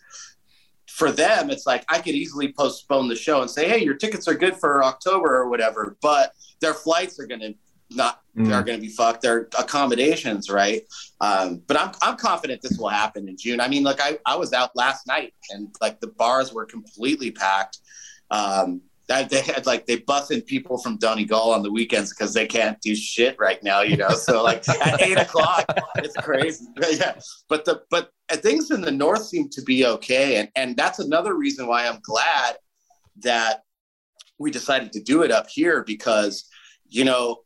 for 0.88 1.12
them 1.12 1.50
it's 1.50 1.66
like 1.66 1.86
I 1.90 2.00
could 2.00 2.16
easily 2.16 2.52
postpone 2.52 3.08
the 3.08 3.16
show 3.16 3.42
and 3.42 3.50
say, 3.50 3.68
hey, 3.68 3.84
your 3.84 3.94
tickets 3.94 4.28
are 4.28 4.34
good 4.34 4.56
for 4.58 4.84
October 4.84 5.36
or 5.36 5.50
whatever, 5.50 5.98
but 6.02 6.32
their 6.60 6.74
flights 6.74 7.20
are 7.20 7.28
going 7.28 7.42
to 7.42 7.54
not 7.92 8.22
mm. 8.36 8.54
are 8.54 8.64
going 8.64 8.78
to 8.78 8.82
be 8.82 8.92
fucked. 8.92 9.22
Their 9.22 9.48
accommodations, 9.58 10.50
right? 10.50 10.82
Um, 11.22 11.62
but 11.68 11.80
I'm 11.80 11.92
I'm 12.02 12.18
confident 12.18 12.62
this 12.62 12.78
will 12.78 12.90
happen 12.90 13.30
in 13.30 13.38
June. 13.38 13.62
I 13.62 13.68
mean, 13.68 13.84
like 13.84 14.02
I 14.02 14.18
I 14.26 14.36
was 14.36 14.54
out 14.54 14.76
last 14.76 15.08
night 15.08 15.34
and 15.52 15.74
like 15.82 16.00
the 16.00 16.08
bars 16.08 16.54
were 16.54 16.66
completely 16.66 17.32
packed. 17.32 17.80
Um, 18.30 18.82
they 19.08 19.42
had 19.42 19.66
like 19.66 19.86
they 19.86 19.98
busted 20.00 20.46
people 20.46 20.78
from 20.78 20.98
Donegal 20.98 21.52
on 21.52 21.64
the 21.64 21.72
weekends 21.72 22.14
because 22.14 22.34
they 22.34 22.46
can't 22.46 22.80
do 22.82 22.94
shit 22.94 23.38
right 23.40 23.62
now, 23.64 23.82
you 23.82 23.96
know. 23.96 24.10
So 24.10 24.44
like 24.44 24.68
at 24.86 25.02
eight 25.02 25.18
o'clock, 25.18 25.66
it's 25.98 26.16
crazy. 26.18 26.66
yeah, 26.92 27.18
but 27.48 27.64
the 27.64 27.84
but 27.90 28.12
things 28.32 28.72
in 28.72 28.82
the 28.82 28.92
north 28.92 29.24
seem 29.24 29.50
to 29.50 29.62
be 29.62 29.86
okay, 29.86 30.38
and 30.38 30.50
and 30.56 30.76
that's 30.76 31.00
another 31.00 31.36
reason 31.36 31.68
why 31.68 31.88
I'm 31.88 32.00
glad 32.04 32.58
that 33.22 33.64
we 34.38 34.52
decided 34.52 34.92
to 34.94 35.02
do 35.02 35.24
it 35.24 35.32
up 35.32 35.48
here 35.50 35.84
because 35.84 36.48
you 36.88 37.06
know 37.06 37.38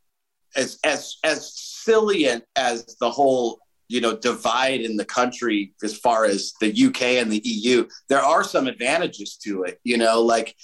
as 0.56 0.80
as 0.84 1.18
as 1.24 1.53
silly 1.56 2.27
as 2.56 2.96
the 3.00 3.10
whole 3.10 3.60
you 3.91 4.01
know 4.01 4.17
divide 4.17 4.81
in 4.81 4.95
the 4.95 5.05
country 5.05 5.74
as 5.83 5.98
far 5.98 6.25
as 6.25 6.53
the 6.62 6.86
UK 6.88 7.01
and 7.21 7.31
the 7.31 7.41
EU 7.43 7.86
there 8.10 8.21
are 8.21 8.43
some 8.43 8.67
advantages 8.67 9.38
to 9.38 9.63
it 9.63 9.79
you 9.83 9.98
know 9.98 10.21
like 10.21 10.55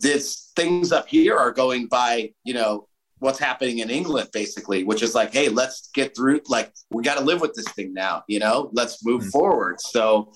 this 0.00 0.46
things 0.56 0.90
up 0.90 1.06
here 1.06 1.36
are 1.36 1.52
going 1.52 1.86
by, 1.86 2.32
you 2.44 2.54
know, 2.54 2.88
what's 3.18 3.38
happening 3.38 3.78
in 3.78 3.90
England, 3.90 4.28
basically, 4.32 4.84
which 4.84 5.02
is 5.02 5.14
like, 5.14 5.32
hey, 5.32 5.48
let's 5.48 5.90
get 5.94 6.16
through. 6.16 6.40
Like, 6.48 6.72
we 6.90 7.02
got 7.02 7.18
to 7.18 7.24
live 7.24 7.40
with 7.40 7.54
this 7.54 7.68
thing 7.72 7.94
now. 7.94 8.24
You 8.26 8.40
know, 8.40 8.70
let's 8.72 9.04
move 9.04 9.20
mm-hmm. 9.20 9.30
forward. 9.30 9.80
So, 9.80 10.32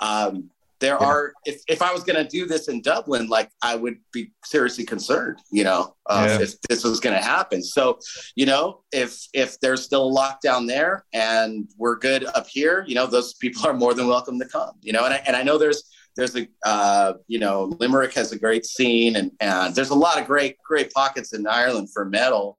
um, 0.00 0.50
there 0.82 0.98
yeah. 1.00 1.06
are. 1.06 1.32
If 1.46 1.62
if 1.66 1.80
I 1.80 1.92
was 1.92 2.04
going 2.04 2.22
to 2.22 2.28
do 2.28 2.44
this 2.44 2.68
in 2.68 2.82
Dublin, 2.82 3.28
like, 3.28 3.48
I 3.62 3.74
would 3.76 3.96
be 4.12 4.32
seriously 4.44 4.84
concerned. 4.84 5.38
You 5.50 5.64
know, 5.64 5.94
uh, 6.06 6.26
yeah. 6.28 6.44
if 6.44 6.60
this 6.68 6.84
was 6.84 7.00
going 7.00 7.16
to 7.16 7.22
happen. 7.22 7.62
So, 7.62 7.98
you 8.36 8.44
know, 8.44 8.82
if 8.92 9.26
if 9.32 9.58
there's 9.60 9.82
still 9.82 10.10
a 10.10 10.14
lockdown 10.14 10.68
there 10.68 11.06
and 11.14 11.66
we're 11.78 11.96
good 11.96 12.26
up 12.26 12.46
here, 12.46 12.84
you 12.86 12.94
know, 12.94 13.06
those 13.06 13.32
people 13.34 13.66
are 13.66 13.72
more 13.72 13.94
than 13.94 14.06
welcome 14.06 14.38
to 14.38 14.46
come. 14.46 14.72
You 14.82 14.92
know, 14.92 15.06
and 15.06 15.14
I, 15.14 15.22
and 15.26 15.34
I 15.34 15.42
know 15.42 15.56
there's 15.56 15.84
there's 16.16 16.36
a 16.36 16.46
uh, 16.66 17.14
you 17.28 17.38
know 17.38 17.74
Limerick 17.80 18.12
has 18.14 18.32
a 18.32 18.38
great 18.38 18.66
scene 18.66 19.16
and 19.16 19.30
and 19.40 19.74
there's 19.74 19.90
a 19.90 19.94
lot 19.94 20.20
of 20.20 20.26
great 20.26 20.56
great 20.62 20.92
pockets 20.92 21.32
in 21.32 21.46
Ireland 21.46 21.88
for 21.92 22.04
metal 22.04 22.58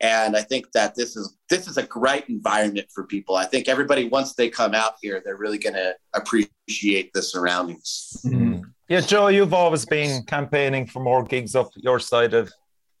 and 0.00 0.36
I 0.36 0.42
think 0.42 0.72
that 0.72 0.94
this 0.94 1.16
is 1.16 1.36
this 1.48 1.66
is 1.68 1.76
a 1.76 1.82
great 1.82 2.24
environment 2.28 2.88
for 2.94 3.04
people. 3.04 3.36
I 3.36 3.46
think 3.46 3.68
everybody 3.68 4.08
once 4.08 4.34
they 4.34 4.48
come 4.48 4.74
out 4.74 4.94
here 5.00 5.22
they're 5.24 5.36
really 5.36 5.58
going 5.58 5.74
to 5.74 5.94
appreciate 6.14 7.12
the 7.12 7.22
surroundings. 7.22 8.16
Mm-hmm. 8.24 8.62
Yeah, 8.88 9.00
Joe, 9.00 9.28
you've 9.28 9.54
always 9.54 9.86
been 9.86 10.24
campaigning 10.24 10.86
for 10.86 11.02
more 11.02 11.24
gigs 11.24 11.56
up 11.56 11.70
your 11.76 11.98
side 11.98 12.34
of 12.34 12.52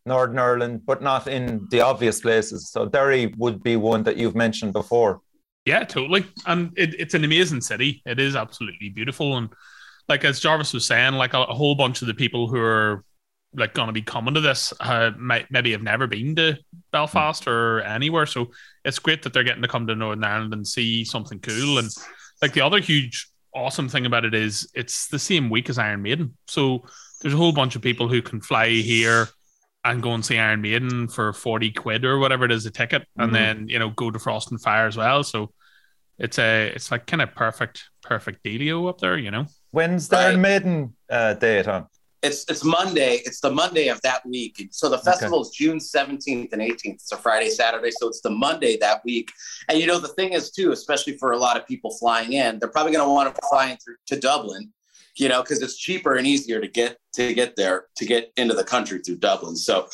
Northern 0.06 0.38
Ireland, 0.38 0.82
but 0.86 1.02
not 1.02 1.26
in 1.26 1.66
the 1.70 1.80
obvious 1.80 2.20
places. 2.20 2.70
So 2.70 2.86
Derry 2.86 3.34
would 3.36 3.62
be 3.62 3.76
one 3.76 4.02
that 4.04 4.16
you've 4.16 4.34
mentioned 4.34 4.72
before. 4.72 5.20
Yeah, 5.64 5.84
totally. 5.84 6.26
And 6.46 6.72
it, 6.76 6.94
it's 6.98 7.14
an 7.14 7.24
amazing 7.24 7.62
city. 7.62 8.02
It 8.06 8.20
is 8.20 8.36
absolutely 8.36 8.90
beautiful. 8.90 9.36
And 9.36 9.48
like 10.08 10.24
as 10.24 10.40
Jarvis 10.40 10.72
was 10.72 10.86
saying, 10.86 11.14
like 11.14 11.34
a, 11.34 11.42
a 11.42 11.54
whole 11.54 11.74
bunch 11.74 12.02
of 12.02 12.08
the 12.08 12.14
people 12.14 12.48
who 12.48 12.58
are 12.58 13.04
like 13.56 13.74
going 13.74 13.86
to 13.86 13.92
be 13.92 14.02
coming 14.02 14.34
to 14.34 14.40
this 14.40 14.72
uh, 14.80 15.10
might 15.18 15.50
maybe 15.50 15.72
have 15.72 15.82
never 15.82 16.06
been 16.06 16.34
to 16.36 16.58
Belfast 16.92 17.46
or 17.46 17.80
anywhere. 17.82 18.26
So 18.26 18.50
it's 18.84 18.98
great 18.98 19.22
that 19.22 19.32
they're 19.32 19.44
getting 19.44 19.62
to 19.62 19.68
come 19.68 19.86
to 19.86 19.94
Northern 19.94 20.24
Ireland 20.24 20.52
and 20.52 20.66
see 20.66 21.04
something 21.04 21.38
cool. 21.40 21.78
And 21.78 21.88
like 22.42 22.52
the 22.52 22.60
other 22.60 22.80
huge 22.80 23.28
awesome 23.54 23.88
thing 23.88 24.06
about 24.06 24.24
it 24.24 24.34
is 24.34 24.68
it's 24.74 25.08
the 25.08 25.18
same 25.18 25.50
week 25.50 25.68
as 25.68 25.78
Iron 25.78 26.02
Maiden. 26.02 26.36
So 26.46 26.84
there's 27.20 27.34
a 27.34 27.38
whole 27.38 27.52
bunch 27.52 27.76
of 27.76 27.82
people 27.82 28.08
who 28.08 28.20
can 28.22 28.40
fly 28.40 28.68
here 28.68 29.28
and 29.84 30.02
go 30.02 30.12
and 30.14 30.24
see 30.24 30.38
Iron 30.38 30.62
Maiden 30.62 31.08
for 31.08 31.32
40 31.32 31.70
quid 31.72 32.04
or 32.04 32.18
whatever 32.18 32.44
it 32.44 32.52
is 32.52 32.66
a 32.66 32.70
ticket 32.70 33.02
mm-hmm. 33.02 33.22
and 33.22 33.34
then 33.34 33.68
you 33.68 33.78
know 33.78 33.90
go 33.90 34.10
to 34.10 34.18
Frost 34.18 34.50
and 34.50 34.60
Fire 34.60 34.86
as 34.86 34.96
well. 34.96 35.22
So 35.22 35.52
it's 36.18 36.38
a 36.38 36.68
it's 36.68 36.90
like 36.90 37.06
kind 37.06 37.22
of 37.22 37.34
perfect 37.34 37.84
perfect 38.02 38.44
dealio 38.44 38.88
up 38.88 38.98
there, 38.98 39.18
you 39.18 39.30
know. 39.30 39.46
When's 39.70 40.08
the 40.08 40.16
right. 40.16 40.38
Maiden 40.38 40.94
uh, 41.10 41.34
date 41.34 41.68
on? 41.68 41.86
It's 42.24 42.46
it's 42.48 42.64
Monday. 42.64 43.20
It's 43.26 43.40
the 43.40 43.50
Monday 43.50 43.88
of 43.88 44.00
that 44.00 44.24
week. 44.24 44.68
So 44.70 44.88
the 44.88 44.98
festival 44.98 45.40
okay. 45.40 45.48
is 45.48 45.50
June 45.50 45.78
17th 45.78 46.54
and 46.54 46.62
18th. 46.62 46.94
It's 46.94 47.12
a 47.12 47.18
Friday, 47.18 47.50
Saturday. 47.50 47.90
So 47.90 48.08
it's 48.08 48.22
the 48.22 48.30
Monday 48.30 48.78
that 48.78 49.04
week. 49.04 49.30
And 49.68 49.78
you 49.78 49.86
know, 49.86 49.98
the 49.98 50.08
thing 50.08 50.32
is 50.32 50.50
too, 50.50 50.72
especially 50.72 51.18
for 51.18 51.32
a 51.32 51.36
lot 51.36 51.58
of 51.58 51.66
people 51.66 51.94
flying 51.98 52.32
in, 52.32 52.58
they're 52.58 52.70
probably 52.70 52.92
going 52.92 53.06
to 53.06 53.12
want 53.12 53.34
to 53.34 53.40
fly 53.50 53.72
in 53.72 53.76
through 53.76 53.96
to 54.06 54.18
Dublin, 54.18 54.72
you 55.16 55.28
know, 55.28 55.42
because 55.42 55.60
it's 55.60 55.76
cheaper 55.76 56.14
and 56.14 56.26
easier 56.26 56.62
to 56.62 56.68
get 56.68 56.96
to 57.16 57.34
get 57.34 57.56
there 57.56 57.88
to 57.98 58.06
get 58.06 58.32
into 58.38 58.54
the 58.54 58.64
country 58.64 59.00
through 59.00 59.16
Dublin. 59.16 59.54
So 59.54 59.88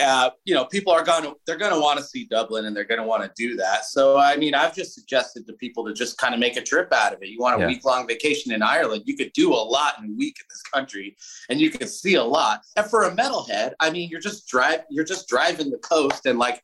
uh, 0.00 0.30
you 0.44 0.54
know, 0.54 0.64
people 0.66 0.92
are 0.92 1.02
going 1.02 1.22
to 1.22 1.34
they're 1.46 1.56
going 1.56 1.72
to 1.72 1.80
want 1.80 1.98
to 1.98 2.04
see 2.04 2.26
Dublin 2.30 2.66
and 2.66 2.76
they're 2.76 2.84
going 2.84 3.00
to 3.00 3.06
want 3.06 3.22
to 3.22 3.30
do 3.36 3.56
that. 3.56 3.86
So, 3.86 4.18
I 4.18 4.36
mean, 4.36 4.54
I've 4.54 4.74
just 4.74 4.94
suggested 4.94 5.46
to 5.46 5.54
people 5.54 5.84
to 5.86 5.94
just 5.94 6.18
kind 6.18 6.34
of 6.34 6.40
make 6.40 6.56
a 6.56 6.62
trip 6.62 6.92
out 6.92 7.14
of 7.14 7.22
it. 7.22 7.28
You 7.28 7.38
want 7.40 7.56
a 7.56 7.60
yeah. 7.60 7.68
week 7.68 7.84
long 7.84 8.06
vacation 8.06 8.52
in 8.52 8.62
Ireland, 8.62 9.04
you 9.06 9.16
could 9.16 9.32
do 9.32 9.52
a 9.52 9.56
lot 9.56 9.94
in 9.98 10.10
a 10.10 10.12
week 10.14 10.36
in 10.40 10.46
this 10.50 10.62
country, 10.62 11.16
and 11.48 11.60
you 11.60 11.70
can 11.70 11.88
see 11.88 12.16
a 12.16 12.24
lot. 12.24 12.62
And 12.76 12.86
for 12.86 13.04
a 13.04 13.16
metalhead, 13.16 13.72
I 13.80 13.90
mean, 13.90 14.10
you're 14.10 14.20
just 14.20 14.46
drive 14.46 14.80
you're 14.90 15.04
just 15.04 15.28
driving 15.28 15.70
the 15.70 15.78
coast 15.78 16.26
and 16.26 16.38
like 16.38 16.62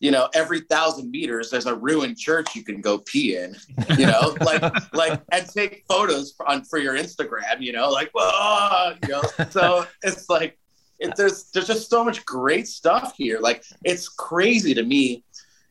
you 0.00 0.10
know, 0.10 0.28
every 0.34 0.60
thousand 0.60 1.10
meters 1.10 1.50
there's 1.50 1.66
a 1.66 1.74
ruined 1.74 2.18
church 2.18 2.54
you 2.54 2.64
can 2.64 2.80
go 2.80 2.98
pee 2.98 3.36
in, 3.36 3.56
you 3.96 4.06
know, 4.06 4.36
like 4.40 4.92
like 4.92 5.22
and 5.30 5.48
take 5.48 5.84
photos 5.88 6.34
on 6.46 6.64
for 6.64 6.78
your 6.78 6.94
Instagram, 6.94 7.60
you 7.60 7.72
know, 7.72 7.88
like 7.88 8.10
whoa, 8.12 8.94
you 9.02 9.08
know. 9.08 9.22
So 9.50 9.86
it's 10.02 10.28
like 10.28 10.58
it, 10.98 11.16
there's 11.16 11.50
there's 11.50 11.66
just 11.66 11.90
so 11.90 12.04
much 12.04 12.24
great 12.24 12.68
stuff 12.68 13.14
here. 13.16 13.38
Like 13.40 13.64
it's 13.84 14.08
crazy 14.08 14.74
to 14.74 14.82
me 14.82 15.24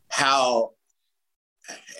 how 0.10 0.72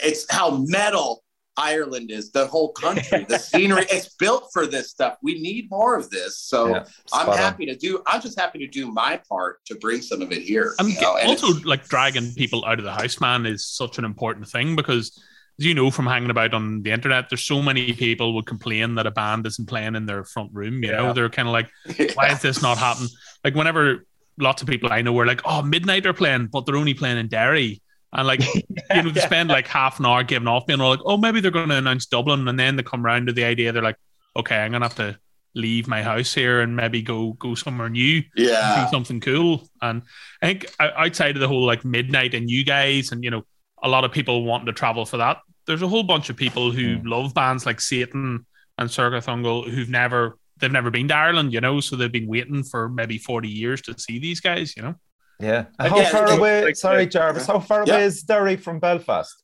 it's 0.04 0.32
how 0.32 0.58
metal 0.68 1.24
Ireland 1.56 2.12
is. 2.12 2.32
The 2.32 2.48
whole 2.48 2.72
country, 2.72 3.26
the 3.28 3.38
scenery, 3.40 3.86
it's 3.90 4.16
built 4.16 4.50
for 4.54 4.66
this 4.66 4.90
stuff. 4.90 5.18
We 5.22 5.42
need 5.42 5.70
more 5.70 5.96
of 5.96 6.10
this. 6.10 6.40
So 6.40 6.70
yeah, 6.70 6.86
I'm 7.14 7.38
happy 7.38 7.70
on. 7.70 7.76
to 7.76 7.80
do. 7.80 8.02
I'm 8.08 8.22
just 8.22 8.40
happy 8.40 8.60
to 8.60 8.68
do 8.68 8.92
my 8.92 9.22
part 9.30 9.64
to 9.66 9.76
bring 9.76 10.02
some 10.02 10.22
of 10.22 10.32
it 10.32 10.42
here. 10.42 10.74
I 10.80 10.84
mean, 10.84 10.96
you 10.96 11.02
know? 11.02 11.18
also 11.26 11.54
like 11.64 11.88
dragging 11.88 12.34
people 12.34 12.66
out 12.66 12.80
of 12.80 12.86
the 12.86 12.92
house, 12.92 13.20
man, 13.22 13.46
is 13.46 13.66
such 13.66 13.98
an 13.98 14.06
important 14.06 14.48
thing 14.48 14.76
because 14.76 15.12
as 15.12 15.24
you 15.58 15.74
know 15.74 15.92
from 15.92 16.08
hanging 16.08 16.30
about 16.30 16.54
on 16.54 16.82
the 16.82 16.92
internet, 16.92 17.30
there's 17.30 17.46
so 17.46 17.62
many 17.62 17.94
people 17.94 18.34
would 18.34 18.46
complain 18.46 18.96
that 18.96 19.06
a 19.06 19.12
band 19.12 19.46
isn't 19.46 19.68
playing 19.68 19.96
in 19.96 20.06
their 20.06 20.24
front 20.24 20.52
room. 20.54 20.84
You 20.84 20.92
yeah. 20.92 20.98
know, 20.98 21.14
they're 21.14 21.30
kind 21.30 21.48
of 21.48 21.54
like, 21.54 21.70
why 22.16 22.30
is 22.30 22.42
this 22.42 22.62
not 22.62 22.78
happening? 22.78 23.10
Like 23.44 23.56
whenever 23.56 24.06
lots 24.38 24.62
of 24.62 24.68
people 24.68 24.92
I 24.92 25.02
know 25.02 25.14
were 25.14 25.26
like, 25.26 25.42
oh, 25.46 25.62
Midnight 25.62 26.06
are 26.06 26.14
playing, 26.14 26.48
but 26.48 26.66
they're 26.66 26.76
only 26.76 26.94
playing 26.94 27.18
in 27.18 27.28
Derry. 27.28 27.82
And 28.12 28.28
like, 28.28 28.42
you 28.56 29.04
know, 29.04 29.12
to 29.12 29.22
spend 29.22 29.50
like 29.50 29.68
half 29.68 30.00
an 30.00 30.06
hour 30.06 30.24
giving 30.24 30.48
off 30.48 30.66
being 30.66 30.82
all 30.82 30.92
like, 30.92 31.00
oh, 31.06 31.18
maybe 31.18 31.40
they're 31.40 31.52
going 31.52 31.70
to 31.70 31.76
announce 31.76 32.06
Dublin. 32.08 32.48
And 32.48 32.60
then 32.60 32.76
they 32.76 32.84
come 32.84 33.06
around 33.06 33.28
to 33.28 33.34
the 33.34 33.44
idea, 33.44 33.72
they're 33.72 33.84
like, 33.84 33.98
okay, 34.36 34.58
I'm 34.58 34.72
going 34.72 34.82
to 34.82 34.88
have 34.88 34.96
to 34.98 35.18
leave 35.56 35.88
my 35.88 36.02
house 36.02 36.34
here 36.34 36.62
and 36.62 36.76
maybe 36.76 37.02
go 37.02 37.34
go 37.34 37.54
somewhere 37.54 37.90
new 37.90 38.24
yeah 38.36 38.84
do 38.84 38.92
something 38.92 39.20
cool 39.20 39.70
and 39.84 40.02
i 40.42 40.48
think 40.48 40.66
outside 40.80 41.36
of 41.36 41.42
the 41.42 41.48
whole 41.48 41.64
like 41.64 41.86
midnight 41.86 42.34
and 42.34 42.50
you 42.50 42.66
guys 42.66 43.12
and 43.12 43.24
you 43.24 43.30
know 43.30 43.44
a 43.84 43.90
lot 43.90 44.04
of 44.04 44.12
people 44.12 44.44
wanting 44.44 44.66
to 44.66 44.74
travel 44.74 45.06
for 45.06 45.18
that. 45.18 45.38
There's 45.68 45.82
a 45.82 45.88
whole 45.88 46.04
bunch 46.04 46.30
of 46.30 46.36
people 46.36 46.72
who 46.72 46.98
mm. 46.98 47.02
love 47.06 47.34
bands 47.34 47.66
like 47.66 47.80
Satan 47.80 48.46
and 48.78 48.90
Cirith 48.90 49.26
Ungol 49.26 49.70
who've 49.70 49.90
never 49.90 50.38
they've 50.60 50.72
never 50.72 50.90
been 50.90 51.08
to 51.10 51.16
Ireland, 51.16 51.54
you 51.54 51.62
know, 51.62 51.80
so 51.80 51.96
they've 51.96 52.12
been 52.12 52.28
waiting 52.28 52.64
for 52.64 52.90
maybe 52.90 53.18
40 53.18 53.50
years 53.50 53.82
to 53.84 54.00
see 54.00 54.20
these 54.20 54.40
guys, 54.40 54.76
you 54.78 54.84
know. 54.84 54.96
Yeah. 55.40 55.66
How 55.78 55.98
yeah, 55.98 56.10
far 56.10 56.32
away? 56.32 56.64
Like, 56.64 56.76
sorry, 56.78 57.06
Jarvis. 57.06 57.48
How 57.48 57.60
far 57.60 57.84
yeah. 57.86 57.96
away 57.96 58.04
is 58.06 58.24
Derry 58.24 58.56
from 58.56 58.80
Belfast? 58.80 59.36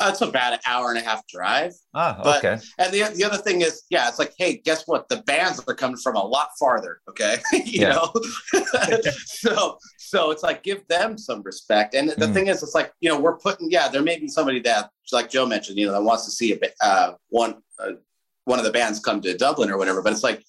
Uh, 0.00 0.08
it's 0.08 0.20
about 0.20 0.54
an 0.54 0.58
hour 0.66 0.90
and 0.90 0.98
a 0.98 1.02
half 1.02 1.24
drive. 1.28 1.72
Ah, 1.94 2.18
but, 2.22 2.38
okay. 2.44 2.62
And 2.78 2.92
the, 2.92 3.12
the 3.14 3.24
other 3.24 3.36
thing 3.36 3.60
is, 3.60 3.84
yeah, 3.90 4.08
it's 4.08 4.18
like, 4.18 4.32
hey, 4.38 4.56
guess 4.64 4.84
what? 4.86 5.08
The 5.08 5.18
bands 5.18 5.62
are 5.68 5.74
coming 5.74 5.98
from 5.98 6.16
a 6.16 6.24
lot 6.24 6.48
farther. 6.58 7.00
Okay, 7.08 7.36
you 7.64 7.82
know. 7.82 8.12
so 9.24 9.78
so 9.98 10.30
it's 10.30 10.42
like 10.42 10.62
give 10.62 10.86
them 10.88 11.18
some 11.18 11.42
respect. 11.42 11.94
And 11.94 12.08
the 12.08 12.14
mm. 12.14 12.34
thing 12.34 12.46
is, 12.48 12.62
it's 12.62 12.74
like 12.74 12.92
you 13.00 13.10
know 13.10 13.20
we're 13.20 13.36
putting 13.36 13.70
yeah, 13.70 13.88
there 13.88 14.02
may 14.02 14.18
be 14.18 14.28
somebody 14.28 14.60
that 14.60 14.90
like 15.12 15.28
Joe 15.28 15.46
mentioned, 15.46 15.78
you 15.78 15.86
know, 15.86 15.92
that 15.92 16.02
wants 16.02 16.24
to 16.24 16.30
see 16.30 16.52
a 16.52 16.58
uh, 16.80 17.14
one 17.28 17.62
uh, 17.78 17.92
one 18.44 18.58
of 18.58 18.64
the 18.64 18.72
bands 18.72 18.98
come 18.98 19.20
to 19.20 19.36
Dublin 19.36 19.70
or 19.70 19.78
whatever. 19.78 20.02
But 20.02 20.12
it's 20.12 20.24
like 20.24 20.42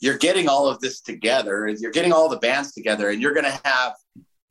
you're 0.00 0.18
getting 0.18 0.48
all 0.48 0.68
of 0.68 0.80
this 0.80 1.00
together. 1.00 1.68
You're 1.68 1.92
getting 1.92 2.12
all 2.12 2.28
the 2.28 2.38
bands 2.38 2.72
together, 2.72 3.10
and 3.10 3.22
you're 3.22 3.34
going 3.34 3.46
to 3.46 3.60
have. 3.64 3.94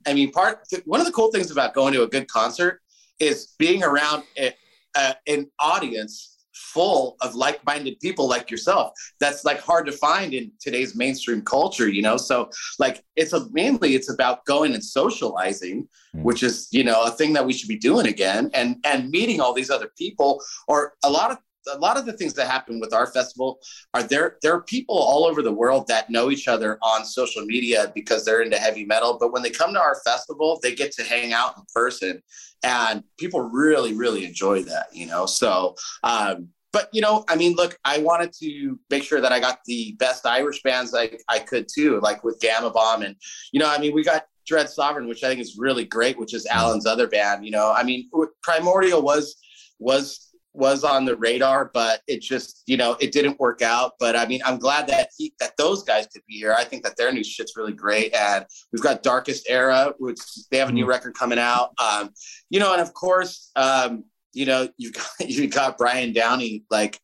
I 0.07 0.13
mean, 0.13 0.31
part 0.31 0.65
one 0.85 0.99
of 0.99 1.05
the 1.05 1.11
cool 1.11 1.31
things 1.31 1.51
about 1.51 1.75
going 1.75 1.93
to 1.93 2.03
a 2.03 2.07
good 2.07 2.27
concert 2.27 2.81
is 3.19 3.53
being 3.59 3.83
around 3.83 4.23
a, 4.37 4.53
a, 4.95 5.15
an 5.27 5.49
audience 5.59 6.31
full 6.53 7.17
of 7.21 7.35
like-minded 7.35 7.99
people 7.99 8.27
like 8.27 8.49
yourself. 8.49 8.93
That's 9.19 9.43
like 9.43 9.59
hard 9.59 9.85
to 9.87 9.91
find 9.91 10.33
in 10.33 10.51
today's 10.59 10.95
mainstream 10.95 11.41
culture 11.41 11.89
you 11.89 12.01
know? 12.01 12.17
So 12.17 12.49
like 12.79 13.03
it's 13.15 13.33
a 13.33 13.47
mainly 13.51 13.95
it's 13.95 14.09
about 14.09 14.45
going 14.45 14.73
and 14.73 14.83
socializing 14.83 15.87
mm. 16.15 16.23
which 16.23 16.43
is 16.43 16.67
you 16.71 16.83
know 16.83 17.03
a 17.03 17.11
thing 17.11 17.33
that 17.33 17.45
we 17.45 17.53
should 17.53 17.69
be 17.69 17.77
doing 17.77 18.07
again. 18.07 18.49
And 18.53 18.77
and 18.83 19.09
meeting 19.09 19.41
all 19.41 19.53
these 19.53 19.69
other 19.69 19.89
people 19.97 20.41
or 20.67 20.93
a 21.03 21.09
lot 21.09 21.31
of 21.31 21.37
a 21.67 21.77
lot 21.77 21.97
of 21.97 22.05
the 22.05 22.13
things 22.13 22.33
that 22.33 22.47
happen 22.47 22.79
with 22.79 22.93
our 22.93 23.07
festival 23.07 23.59
are 23.93 24.03
there 24.03 24.37
there 24.41 24.53
are 24.53 24.63
people 24.63 24.95
all 24.95 25.25
over 25.25 25.41
the 25.41 25.51
world 25.51 25.87
that 25.87 26.09
know 26.09 26.31
each 26.31 26.47
other 26.47 26.77
on 26.81 27.05
social 27.05 27.45
media 27.45 27.91
because 27.93 28.25
they're 28.25 28.41
into 28.41 28.57
heavy 28.57 28.85
metal 28.85 29.17
but 29.19 29.31
when 29.31 29.41
they 29.41 29.49
come 29.49 29.73
to 29.73 29.79
our 29.79 29.99
festival 30.03 30.59
they 30.61 30.73
get 30.73 30.91
to 30.91 31.03
hang 31.03 31.33
out 31.33 31.57
in 31.57 31.63
person 31.73 32.21
and 32.63 33.03
people 33.17 33.41
really 33.41 33.93
really 33.93 34.25
enjoy 34.25 34.63
that 34.63 34.87
you 34.93 35.05
know? 35.05 35.25
So 35.25 35.75
um 36.03 36.49
but 36.73 36.89
you 36.93 37.01
know 37.01 37.23
i 37.27 37.35
mean 37.35 37.53
look 37.55 37.77
i 37.83 37.97
wanted 37.97 38.31
to 38.31 38.79
make 38.89 39.03
sure 39.03 39.19
that 39.21 39.31
i 39.31 39.39
got 39.39 39.59
the 39.65 39.93
best 39.99 40.25
irish 40.25 40.61
bands 40.63 40.95
i, 40.95 41.11
I 41.27 41.39
could 41.39 41.67
too 41.73 41.99
like 42.01 42.23
with 42.23 42.39
Gama 42.41 42.71
Bomb 42.71 43.01
and 43.01 43.15
you 43.51 43.59
know 43.59 43.69
i 43.69 43.77
mean 43.77 43.93
we 43.93 44.03
got 44.03 44.25
dread 44.47 44.69
sovereign 44.69 45.07
which 45.07 45.23
i 45.23 45.27
think 45.27 45.41
is 45.41 45.57
really 45.57 45.85
great 45.85 46.17
which 46.17 46.33
is 46.33 46.45
alan's 46.45 46.85
other 46.85 47.07
band 47.07 47.45
you 47.45 47.51
know? 47.51 47.71
I 47.71 47.83
mean 47.83 48.09
primordial 48.41 49.01
was 49.01 49.35
was 49.79 50.30
was 50.53 50.83
on 50.83 51.05
the 51.05 51.15
radar, 51.15 51.71
but 51.73 52.01
it 52.07 52.21
just, 52.21 52.63
you 52.65 52.77
know, 52.77 52.97
it 52.99 53.11
didn't 53.11 53.39
work 53.39 53.61
out. 53.61 53.93
But 53.99 54.15
I 54.15 54.25
mean, 54.25 54.41
I'm 54.45 54.57
glad 54.57 54.87
that 54.87 55.09
he, 55.17 55.33
that 55.39 55.55
those 55.57 55.83
guys 55.83 56.07
could 56.07 56.23
be 56.27 56.35
here. 56.35 56.53
I 56.53 56.63
think 56.63 56.83
that 56.83 56.97
their 56.97 57.11
new 57.11 57.23
shit's 57.23 57.55
really 57.55 57.73
great. 57.73 58.13
And 58.13 58.45
we've 58.71 58.81
got 58.81 59.03
Darkest 59.03 59.49
Era, 59.49 59.93
which 59.99 60.19
they 60.49 60.57
have 60.57 60.69
a 60.69 60.71
new 60.71 60.83
mm-hmm. 60.83 60.89
record 60.89 61.13
coming 61.13 61.39
out. 61.39 61.71
Um, 61.79 62.09
you 62.49 62.59
know, 62.59 62.73
and 62.73 62.81
of 62.81 62.93
course, 62.93 63.51
um, 63.55 64.03
you 64.33 64.45
know, 64.45 64.67
you've 64.77 64.93
got 64.93 65.05
you've 65.19 65.53
got 65.53 65.77
Brian 65.77 66.13
Downey 66.13 66.63
like 66.69 66.99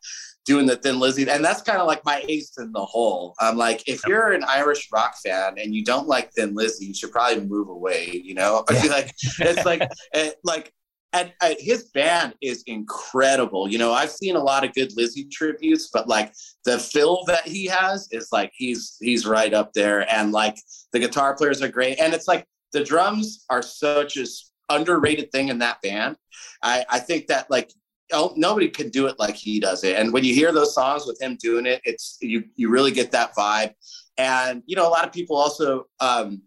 doing 0.46 0.66
the 0.66 0.77
Thin 0.77 1.00
Lizzy, 1.00 1.30
and 1.30 1.44
that's 1.44 1.62
kind 1.62 1.80
of 1.80 1.88
like 1.88 2.04
my 2.06 2.24
ace 2.27 2.58
in 2.58 2.72
the 2.72 2.84
hole. 2.84 3.36
I'm 3.39 3.58
like, 3.58 3.84
if 3.88 4.01
you're 4.08 4.32
an 4.32 4.46
Irish 4.46 4.88
rock 4.94 5.16
fan 5.24 5.56
and 5.58 5.75
you 5.75 5.84
don't 5.84 6.08
like 6.08 6.32
Thin 6.32 6.56
Lizzy, 6.56 6.86
you 6.86 6.94
should 6.94 7.12
probably 7.12 7.44
move 7.46 7.68
away. 7.68 8.22
You 8.24 8.34
know, 8.34 8.63
I 8.70 8.75
feel 8.75 8.92
like 8.92 9.13
it's 9.39 9.66
like 9.66 9.88
it, 10.13 10.36
like 10.44 10.74
and 11.18 11.34
uh, 11.42 11.54
his 11.60 11.86
band 11.86 12.34
is 12.42 12.64
incredible. 12.68 13.68
You 13.68 13.78
know, 13.78 13.94
I've 13.94 14.12
seen 14.12 14.36
a 14.36 14.44
lot 14.44 14.64
of 14.64 14.74
good 14.74 14.96
Lizzy 14.96 15.26
tributes, 15.26 15.90
but 15.92 16.08
like 16.08 16.34
the 16.66 16.78
fill 16.80 17.24
that 17.28 17.48
he 17.48 17.66
has 17.66 18.08
is 18.12 18.30
like 18.32 18.52
he's 18.54 18.98
he's 19.00 19.26
right 19.26 19.54
up 19.54 19.74
there. 19.74 20.12
And 20.12 20.32
like 20.32 20.58
the 20.94 21.00
guitar 21.00 21.36
players 21.36 21.62
are 21.62 21.70
great, 21.70 22.00
and 22.00 22.14
it's 22.14 22.28
like 22.28 22.46
the 22.74 22.84
drums 22.84 23.46
are 23.50 23.62
such 23.62 24.18
a 24.18 24.26
underrated 24.70 25.32
thing 25.32 25.50
in 25.50 25.60
that 25.60 25.82
band. 25.82 26.18
I 26.62 26.86
I 26.90 27.00
think 27.00 27.28
that 27.28 27.50
like 27.50 27.72
oh, 28.14 28.34
nobody 28.36 28.70
can 28.70 28.90
do 28.90 29.08
it 29.08 29.20
like 29.20 29.36
he 29.36 29.60
does 29.60 29.84
it. 29.84 29.98
And 29.98 30.14
when 30.14 30.24
you 30.24 30.34
hear 30.34 30.52
those 30.52 30.74
songs 30.74 31.06
with 31.06 31.22
him 31.22 31.38
doing 31.42 31.66
it, 31.66 31.82
it's 31.84 32.18
you 32.22 32.44
you 32.56 32.70
really 32.70 32.92
get 32.92 33.12
that 33.12 33.36
vibe. 33.36 33.74
And 34.18 34.64
you 34.66 34.76
know, 34.76 34.88
a 34.88 34.90
lot 34.90 35.06
of 35.06 35.12
people 35.14 35.36
also 35.36 35.86
um, 36.00 36.42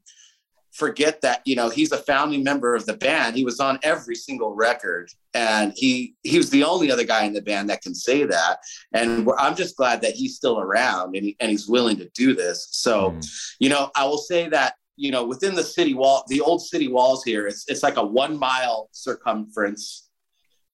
forget 0.73 1.21
that 1.23 1.43
you 1.45 1.57
know 1.57 1.69
he's 1.69 1.93
a 1.93 1.99
founding 1.99 2.45
member 2.45 2.75
of 2.75 2.87
the 2.87 2.97
band. 2.97 3.37
He 3.37 3.45
was 3.45 3.61
on 3.61 3.79
every 3.83 4.15
single 4.15 4.55
record 4.55 5.11
and 5.35 5.73
he 5.77 6.15
he 6.23 6.37
was 6.37 6.50
the 6.50 6.65
only 6.65 6.91
other 6.91 7.05
guy 7.05 7.25
in 7.25 7.33
the 7.33 7.43
band 7.43 7.69
that 7.71 7.83
can 7.83 7.95
say 7.95 8.25
that. 8.25 8.59
And 8.93 9.29
i'm 9.39 9.57
just 9.57 9.77
glad 9.77 10.00
that 10.03 10.12
he's 10.12 10.37
still 10.37 10.61
around 10.61 11.17
and, 11.17 11.25
he, 11.25 11.37
and 11.41 11.50
he's 11.50 11.69
willing 11.69 11.97
to 11.99 12.09
do 12.15 12.35
this. 12.35 12.69
So 12.71 13.12
mm. 13.12 13.55
you 13.59 13.69
know 13.69 13.91
i 13.97 14.05
will 14.05 14.19
say 14.19 14.49
that 14.49 14.75
you 15.00 15.11
know 15.11 15.25
within 15.25 15.55
the 15.55 15.65
city 15.65 15.95
wall 15.95 16.25
the 16.29 16.41
old 16.43 16.62
city 16.62 16.89
walls 16.89 17.25
here 17.25 17.47
it's, 17.47 17.65
it's 17.69 17.83
like 17.83 17.97
a 17.97 18.05
one 18.05 18.39
mile 18.39 18.89
circumference 18.93 20.11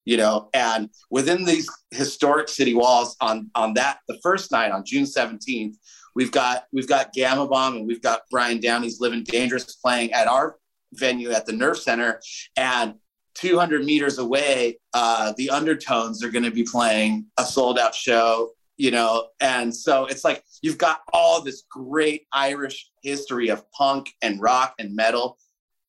you 0.04 0.16
know 0.16 0.48
and 0.52 0.90
within 1.10 1.44
these 1.44 1.68
historic 1.92 2.48
city 2.48 2.74
walls 2.74 3.16
on 3.20 3.48
on 3.54 3.72
that 3.74 3.98
the 4.08 4.18
first 4.22 4.50
night 4.50 4.72
on 4.72 4.84
june 4.84 5.04
17th 5.04 5.76
We've 6.16 6.32
got 6.32 6.64
we've 6.72 6.88
got 6.88 7.14
Gama 7.14 7.46
Bomb 7.46 7.76
and 7.76 7.86
we've 7.86 8.00
got 8.00 8.22
Brian 8.30 8.58
Downey's 8.58 9.00
Living 9.00 9.22
Dangerous 9.22 9.76
playing 9.76 10.14
at 10.14 10.26
our 10.26 10.56
venue 10.94 11.30
at 11.30 11.44
the 11.44 11.52
Nerve 11.52 11.76
Center, 11.76 12.20
and 12.56 12.94
200 13.34 13.84
meters 13.84 14.16
away, 14.16 14.78
uh, 14.94 15.34
the 15.36 15.50
Undertones 15.50 16.24
are 16.24 16.30
going 16.30 16.44
to 16.44 16.50
be 16.50 16.64
playing 16.64 17.26
a 17.38 17.44
sold 17.44 17.78
out 17.78 17.94
show. 17.94 18.52
You 18.78 18.90
know, 18.90 19.28
and 19.40 19.74
so 19.74 20.06
it's 20.06 20.24
like 20.24 20.42
you've 20.62 20.78
got 20.78 21.00
all 21.12 21.42
this 21.42 21.64
great 21.70 22.26
Irish 22.32 22.90
history 23.02 23.48
of 23.48 23.70
punk 23.72 24.10
and 24.22 24.40
rock 24.40 24.74
and 24.78 24.96
metal 24.96 25.38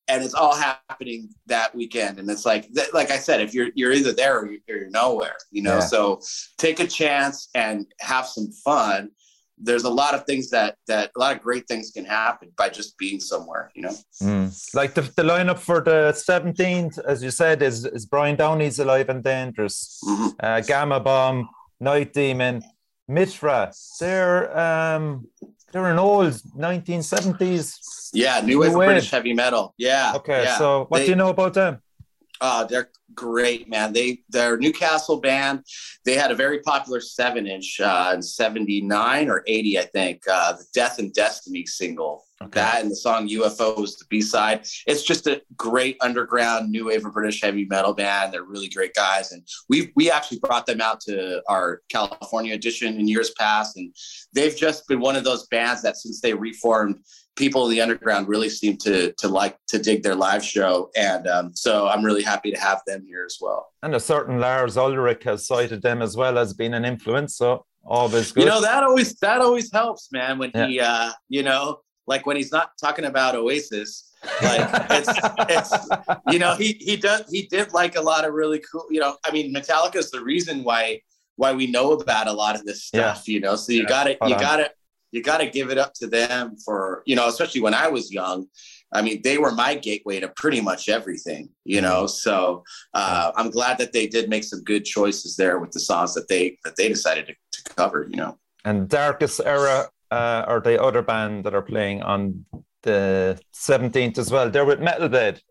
and 0.09 0.23
it's 0.23 0.33
all 0.33 0.55
happening 0.55 1.29
that 1.47 1.75
weekend 1.75 2.17
and 2.17 2.29
it's 2.29 2.45
like 2.45 2.69
like 2.93 3.11
i 3.11 3.17
said 3.17 3.41
if 3.41 3.53
you're 3.53 3.69
you're 3.75 3.91
either 3.91 4.13
there 4.13 4.39
or 4.39 4.49
you're, 4.67 4.89
nowhere 4.89 5.35
you 5.51 5.61
know 5.61 5.75
yeah. 5.75 5.79
so 5.79 6.21
take 6.57 6.79
a 6.79 6.87
chance 6.87 7.49
and 7.55 7.85
have 7.99 8.25
some 8.25 8.49
fun 8.63 9.09
there's 9.57 9.83
a 9.83 9.89
lot 9.89 10.13
of 10.13 10.23
things 10.25 10.49
that 10.49 10.75
that 10.87 11.11
a 11.15 11.19
lot 11.19 11.35
of 11.35 11.41
great 11.41 11.67
things 11.67 11.91
can 11.91 12.05
happen 12.05 12.51
by 12.57 12.69
just 12.69 12.97
being 12.97 13.19
somewhere 13.19 13.71
you 13.75 13.81
know 13.81 13.95
mm. 14.21 14.75
like 14.75 14.93
the, 14.93 15.01
the 15.01 15.23
lineup 15.23 15.57
for 15.57 15.81
the 15.81 16.13
17th 16.13 16.99
as 17.05 17.23
you 17.23 17.31
said 17.31 17.61
is 17.61 17.85
is 17.85 18.05
brian 18.05 18.35
downey's 18.35 18.79
alive 18.79 19.09
and 19.09 19.23
dangerous 19.23 19.99
mm-hmm. 20.07 20.27
uh, 20.39 20.61
Gama 20.61 20.99
Bomb 20.99 21.49
night 21.79 22.13
demon 22.13 22.61
Mythra 23.09 23.73
they're 23.99 24.57
um 24.57 25.27
they're 25.71 25.91
an 25.91 25.99
old 25.99 26.33
1970s 26.33 28.09
yeah 28.13 28.41
new 28.41 28.59
wave, 28.59 28.73
wave. 28.73 28.87
british 28.87 29.09
heavy 29.09 29.33
metal 29.33 29.73
yeah 29.77 30.13
okay 30.15 30.43
yeah. 30.43 30.57
so 30.57 30.85
what 30.89 30.99
they, 30.99 31.05
do 31.05 31.11
you 31.11 31.15
know 31.15 31.29
about 31.29 31.53
them 31.53 31.81
uh, 32.41 32.63
they're 32.65 32.89
great, 33.13 33.69
man. 33.69 33.93
They 33.93 34.21
they're 34.29 34.57
Newcastle 34.57 35.19
band. 35.19 35.63
They 36.05 36.15
had 36.15 36.31
a 36.31 36.35
very 36.35 36.59
popular 36.59 37.01
seven 37.01 37.47
inch 37.47 37.79
uh, 37.79 38.11
in 38.15 38.21
'79 38.21 39.29
or 39.29 39.43
'80, 39.47 39.79
I 39.79 39.83
think. 39.83 40.23
Uh, 40.29 40.53
the 40.53 40.65
Death 40.73 40.99
and 40.99 41.13
Destiny 41.13 41.65
single. 41.65 42.26
Okay. 42.39 42.59
That 42.59 42.81
and 42.81 42.91
the 42.91 42.95
song 42.95 43.27
UFO 43.29 43.79
was 43.79 43.97
the 43.97 44.05
B 44.09 44.21
side. 44.21 44.67
It's 44.85 45.01
just 45.01 45.25
a 45.25 45.41
great 45.55 45.97
underground 46.01 46.69
new 46.69 46.85
wave 46.85 47.03
of 47.03 47.13
British 47.13 47.41
heavy 47.41 47.65
metal 47.65 47.93
band. 47.93 48.31
They're 48.31 48.43
really 48.43 48.69
great 48.69 48.93
guys, 48.93 49.31
and 49.31 49.41
we 49.69 49.91
we 49.95 50.11
actually 50.11 50.39
brought 50.39 50.67
them 50.67 50.79
out 50.79 51.01
to 51.01 51.41
our 51.49 51.81
California 51.89 52.53
edition 52.53 52.99
in 52.99 53.07
years 53.07 53.31
past, 53.39 53.75
and 53.75 53.91
they've 54.33 54.55
just 54.55 54.87
been 54.87 54.99
one 54.99 55.15
of 55.15 55.23
those 55.23 55.47
bands 55.47 55.81
that 55.81 55.97
since 55.97 56.21
they 56.21 56.33
reformed 56.33 56.99
people 57.35 57.65
in 57.65 57.71
the 57.71 57.81
underground 57.81 58.27
really 58.27 58.49
seem 58.49 58.77
to 58.77 59.13
to 59.13 59.27
like 59.27 59.57
to 59.69 59.79
dig 59.79 60.03
their 60.03 60.15
live 60.15 60.43
show, 60.43 60.91
and 60.95 61.27
um, 61.27 61.55
so 61.55 61.87
I'm 61.87 62.05
really 62.05 62.23
happy 62.23 62.51
to 62.51 62.59
have 62.59 62.81
them 62.85 63.03
here 63.03 63.25
as 63.25 63.39
well. 63.41 63.67
And 63.81 63.95
a 63.95 63.99
certain 63.99 64.39
Lars 64.39 64.77
Ulrich 64.77 65.23
has 65.23 65.47
cited 65.47 65.81
them 65.81 66.03
as 66.03 66.15
well 66.15 66.37
as 66.37 66.53
being 66.53 66.75
an 66.75 66.85
influence. 66.85 67.35
So 67.35 67.65
always 67.83 68.31
good. 68.31 68.43
You 68.43 68.49
know 68.49 68.61
that 68.61 68.83
always 68.83 69.15
that 69.15 69.41
always 69.41 69.71
helps, 69.71 70.11
man. 70.11 70.37
When 70.37 70.51
yeah. 70.53 70.67
he, 70.67 70.79
uh, 70.79 71.11
you 71.29 71.41
know, 71.41 71.79
like 72.07 72.25
when 72.25 72.37
he's 72.37 72.51
not 72.51 72.71
talking 72.79 73.05
about 73.05 73.35
Oasis. 73.35 74.05
like 74.41 74.67
it's 74.89 75.19
it's 75.47 75.87
you 76.31 76.39
know 76.39 76.55
he 76.55 76.73
he 76.79 76.97
does 76.97 77.23
he 77.29 77.43
did 77.43 77.71
like 77.71 77.95
a 77.95 78.01
lot 78.01 78.25
of 78.25 78.33
really 78.33 78.59
cool 78.71 78.83
you 78.89 78.99
know 78.99 79.15
I 79.23 79.31
mean 79.31 79.53
Metallica 79.53 79.97
is 79.97 80.09
the 80.09 80.23
reason 80.23 80.63
why 80.63 81.01
why 81.35 81.53
we 81.53 81.67
know 81.67 81.93
about 81.93 82.27
a 82.27 82.33
lot 82.33 82.55
of 82.55 82.65
this 82.65 82.83
stuff 82.83 83.27
yeah. 83.27 83.33
you 83.33 83.39
know 83.39 83.55
so 83.55 83.71
you 83.71 83.83
yeah. 83.83 83.87
got 83.87 84.07
it 84.07 84.17
you 84.25 84.37
got 84.39 84.59
it 84.59 84.71
you 85.11 85.23
got 85.23 85.37
to 85.37 85.49
give 85.49 85.69
it 85.69 85.77
up 85.77 85.93
to 85.93 86.07
them 86.07 86.55
for 86.65 87.03
you 87.05 87.15
know 87.15 87.27
especially 87.27 87.61
when 87.61 87.73
i 87.73 87.87
was 87.87 88.11
young 88.11 88.45
i 88.93 89.01
mean 89.01 89.21
they 89.23 89.37
were 89.37 89.51
my 89.51 89.75
gateway 89.75 90.19
to 90.19 90.27
pretty 90.29 90.59
much 90.59 90.89
everything 90.89 91.49
you 91.63 91.79
know 91.79 92.05
so 92.05 92.63
uh, 92.93 93.31
i'm 93.35 93.49
glad 93.49 93.77
that 93.77 93.93
they 93.93 94.07
did 94.07 94.29
make 94.29 94.43
some 94.43 94.63
good 94.63 94.83
choices 94.83 95.35
there 95.35 95.59
with 95.59 95.71
the 95.71 95.79
songs 95.79 96.13
that 96.13 96.27
they 96.27 96.57
that 96.63 96.75
they 96.75 96.89
decided 96.89 97.27
to, 97.27 97.33
to 97.51 97.75
cover 97.75 98.07
you 98.09 98.17
know 98.17 98.37
and 98.65 98.89
darkest 98.89 99.39
era 99.45 99.89
uh, 100.11 100.45
are 100.47 100.59
the 100.59 100.81
other 100.81 101.01
band 101.01 101.43
that 101.45 101.53
are 101.53 101.61
playing 101.61 102.01
on 102.03 102.45
the 102.83 103.39
17th 103.53 104.17
as 104.17 104.31
well. 104.31 104.49
They're 104.49 104.65
with 104.65 104.79
Metal 104.79 105.09
Blade 105.09 105.41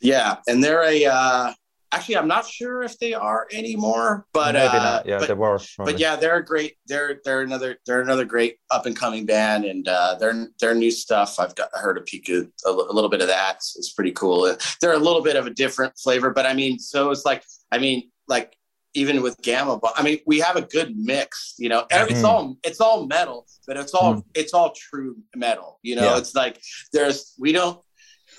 yeah 0.00 0.36
and 0.46 0.62
they're 0.62 0.82
a 0.82 1.04
uh, 1.06 1.52
actually 1.92 2.16
i'm 2.16 2.28
not 2.28 2.46
sure 2.46 2.82
if 2.82 2.98
they 2.98 3.14
are 3.14 3.46
anymore 3.52 4.26
but 4.32 4.54
maybe 4.54 4.66
uh, 4.66 4.82
not 4.82 5.06
yeah 5.06 5.18
but, 5.18 5.28
they 5.28 5.34
were 5.34 5.58
probably. 5.76 5.92
but 5.92 6.00
yeah 6.00 6.16
they're 6.16 6.36
a 6.36 6.44
great 6.44 6.74
they're 6.86 7.20
they're 7.24 7.42
another 7.42 7.78
they're 7.86 8.00
another 8.00 8.24
great 8.24 8.56
up 8.70 8.86
and 8.86 8.96
coming 8.96 9.24
band 9.24 9.64
and 9.64 9.88
uh 9.88 10.14
their 10.16 10.48
their 10.60 10.74
new 10.74 10.90
stuff 10.90 11.38
i've 11.38 11.54
got 11.54 11.68
I 11.74 11.78
heard 11.78 11.96
a 11.96 12.02
peek 12.02 12.28
of 12.28 12.48
a, 12.66 12.70
a 12.70 12.92
little 12.92 13.10
bit 13.10 13.20
of 13.20 13.28
that. 13.28 13.56
It's 13.56 13.92
pretty 13.92 14.12
cool. 14.12 14.56
They're 14.80 14.92
a 14.94 14.98
little 14.98 15.22
bit 15.22 15.36
of 15.36 15.46
a 15.46 15.50
different 15.50 15.96
flavor 15.98 16.30
but 16.30 16.46
i 16.46 16.52
mean 16.52 16.78
so 16.78 17.10
it's 17.10 17.24
like 17.24 17.44
i 17.72 17.78
mean 17.78 18.10
like 18.28 18.56
even 18.96 19.22
with 19.22 19.36
gamma 19.42 19.78
but 19.78 19.92
i 19.96 20.02
mean 20.02 20.18
we 20.26 20.38
have 20.38 20.56
a 20.56 20.62
good 20.62 20.96
mix 20.96 21.54
you 21.58 21.68
know 21.68 21.86
mm. 21.90 22.10
it's 22.10 22.24
all 22.24 22.56
it's 22.64 22.80
all 22.80 23.06
metal 23.06 23.46
but 23.66 23.76
it's 23.76 23.94
all 23.94 24.16
mm. 24.16 24.22
it's 24.34 24.52
all 24.52 24.72
true 24.72 25.16
metal 25.34 25.78
you 25.82 25.94
know 25.94 26.12
yeah. 26.12 26.18
it's 26.18 26.34
like 26.34 26.60
there's 26.92 27.34
we 27.38 27.52
don't 27.52 27.80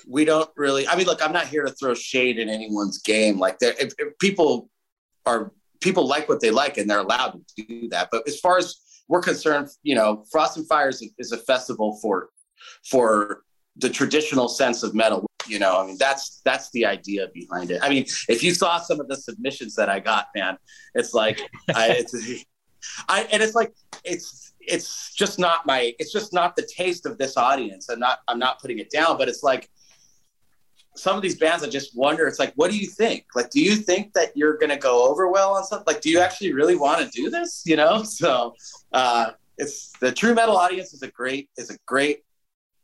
we 0.06 0.24
don't 0.24 0.50
really. 0.56 0.86
I 0.88 0.96
mean, 0.96 1.06
look, 1.06 1.22
I'm 1.24 1.32
not 1.32 1.46
here 1.46 1.64
to 1.64 1.72
throw 1.72 1.94
shade 1.94 2.38
in 2.38 2.48
anyone's 2.48 2.98
game. 2.98 3.38
Like, 3.38 3.58
if, 3.60 3.92
if 3.98 4.18
people 4.18 4.70
are 5.26 5.52
people 5.80 6.06
like 6.06 6.28
what 6.28 6.40
they 6.40 6.50
like 6.50 6.78
and 6.78 6.88
they're 6.90 7.00
allowed 7.00 7.40
to 7.56 7.62
do 7.62 7.88
that. 7.90 8.08
But 8.10 8.26
as 8.26 8.40
far 8.40 8.58
as 8.58 8.76
we're 9.08 9.20
concerned, 9.20 9.68
you 9.82 9.94
know, 9.94 10.24
Frost 10.30 10.56
and 10.56 10.66
Fire 10.66 10.88
is 10.88 11.02
a, 11.02 11.06
is 11.18 11.32
a 11.32 11.38
festival 11.38 11.98
for 12.02 12.30
for 12.84 13.42
the 13.78 13.88
traditional 13.88 14.48
sense 14.48 14.82
of 14.82 14.94
metal. 14.94 15.26
You 15.46 15.58
know, 15.58 15.80
I 15.80 15.86
mean, 15.86 15.96
that's 15.98 16.40
that's 16.44 16.70
the 16.72 16.84
idea 16.84 17.28
behind 17.32 17.70
it. 17.70 17.80
I 17.82 17.88
mean, 17.88 18.04
if 18.28 18.42
you 18.42 18.52
saw 18.52 18.78
some 18.78 19.00
of 19.00 19.08
the 19.08 19.16
submissions 19.16 19.74
that 19.76 19.88
I 19.88 19.98
got, 20.00 20.26
man, 20.34 20.58
it's 20.94 21.14
like, 21.14 21.40
I, 21.74 21.90
it's, 21.98 22.14
I, 23.08 23.22
and 23.32 23.42
it's 23.42 23.54
like, 23.54 23.72
it's 24.04 24.52
it's 24.60 25.14
just 25.14 25.38
not 25.38 25.64
my, 25.64 25.94
it's 25.98 26.12
just 26.12 26.34
not 26.34 26.54
the 26.54 26.68
taste 26.76 27.06
of 27.06 27.16
this 27.16 27.38
audience. 27.38 27.88
I'm 27.88 27.98
not, 27.98 28.18
I'm 28.28 28.38
not 28.38 28.60
putting 28.60 28.78
it 28.78 28.90
down, 28.90 29.16
but 29.16 29.26
it's 29.26 29.42
like, 29.42 29.70
some 30.98 31.16
of 31.16 31.22
these 31.22 31.36
bands, 31.36 31.64
I 31.64 31.68
just 31.68 31.96
wonder. 31.96 32.26
It's 32.26 32.38
like, 32.38 32.52
what 32.56 32.70
do 32.70 32.76
you 32.76 32.86
think? 32.86 33.24
Like, 33.34 33.50
do 33.50 33.60
you 33.60 33.76
think 33.76 34.12
that 34.14 34.36
you're 34.36 34.56
to 34.56 34.76
go 34.76 35.08
over 35.08 35.28
well 35.28 35.54
on 35.54 35.64
something? 35.64 35.84
Like, 35.86 36.02
do 36.02 36.10
you 36.10 36.20
actually 36.20 36.52
really 36.52 36.76
want 36.76 37.00
to 37.00 37.08
do 37.10 37.30
this? 37.30 37.62
You 37.64 37.76
know, 37.76 38.02
so 38.02 38.54
uh, 38.92 39.30
it's 39.56 39.92
the 40.00 40.12
true 40.12 40.34
metal 40.34 40.56
audience 40.56 40.92
is 40.92 41.02
a 41.02 41.08
great 41.08 41.48
is 41.56 41.70
a 41.70 41.78
great 41.86 42.24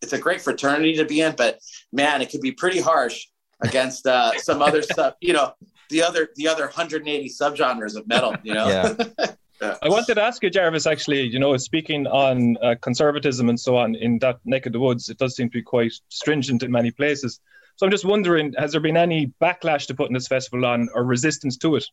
it's 0.05 0.12
a 0.12 0.19
great 0.19 0.40
fraternity 0.40 0.95
to 0.97 1.05
be 1.05 1.21
in, 1.21 1.35
but 1.37 1.59
man, 1.93 2.23
it 2.23 2.29
can 2.29 2.40
be 2.40 2.53
pretty 2.53 2.81
harsh 2.81 3.27
against 3.61 4.07
uh, 4.07 4.38
some 4.38 4.62
other 4.62 4.83
stuff. 4.93 5.14
You 5.21 5.33
know, 5.33 5.55
the 5.90 6.03
other 6.03 6.29
the 6.37 6.47
other 6.47 6.64
180 6.64 7.29
subgenres 7.29 7.97
of 7.97 8.07
metal. 8.07 8.37
You 8.45 8.55
know. 8.55 8.69
Yeah. 8.69 8.95
yeah. 9.62 9.77
I 9.83 9.88
wanted 9.88 10.14
to 10.14 10.23
ask 10.23 10.43
you, 10.43 10.51
Jarvis. 10.51 10.87
Actually, 10.87 11.23
you 11.23 11.38
know, 11.38 11.57
speaking 11.57 12.07
on 12.07 12.57
uh, 12.62 12.75
conservatism 12.81 13.49
and 13.49 13.59
so 13.59 13.77
on 13.77 13.95
in 13.97 14.19
that 14.21 14.38
neck 14.45 14.67
of 14.67 14.73
the 14.73 14.81
woods, 14.81 15.09
it 15.09 15.19
does 15.19 15.35
seem 15.35 15.49
to 15.49 15.59
be 15.59 15.62
quite 15.62 15.93
stringent 16.09 16.62
in 16.62 16.71
many 16.71 16.90
places. 16.90 17.40
So 17.77 17.87
I'm 17.87 17.90
just 17.90 18.05
wondering, 18.05 18.55
has 18.57 18.71
there 18.71 18.81
been 18.81 18.97
any 18.97 19.33
backlash 19.43 19.87
to 19.88 19.95
putting 19.95 20.14
this 20.14 20.29
festival 20.29 20.64
on 20.64 20.88
or 20.95 21.03
resistance 21.03 21.57
to 21.59 21.75
it? 21.75 21.85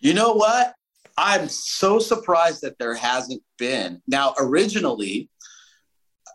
You 0.00 0.12
know 0.12 0.34
what? 0.34 0.74
I'm 1.16 1.48
so 1.48 1.98
surprised 1.98 2.62
that 2.62 2.78
there 2.78 2.94
hasn't 2.94 3.42
been. 3.58 4.02
Now, 4.06 4.34
originally, 4.38 5.30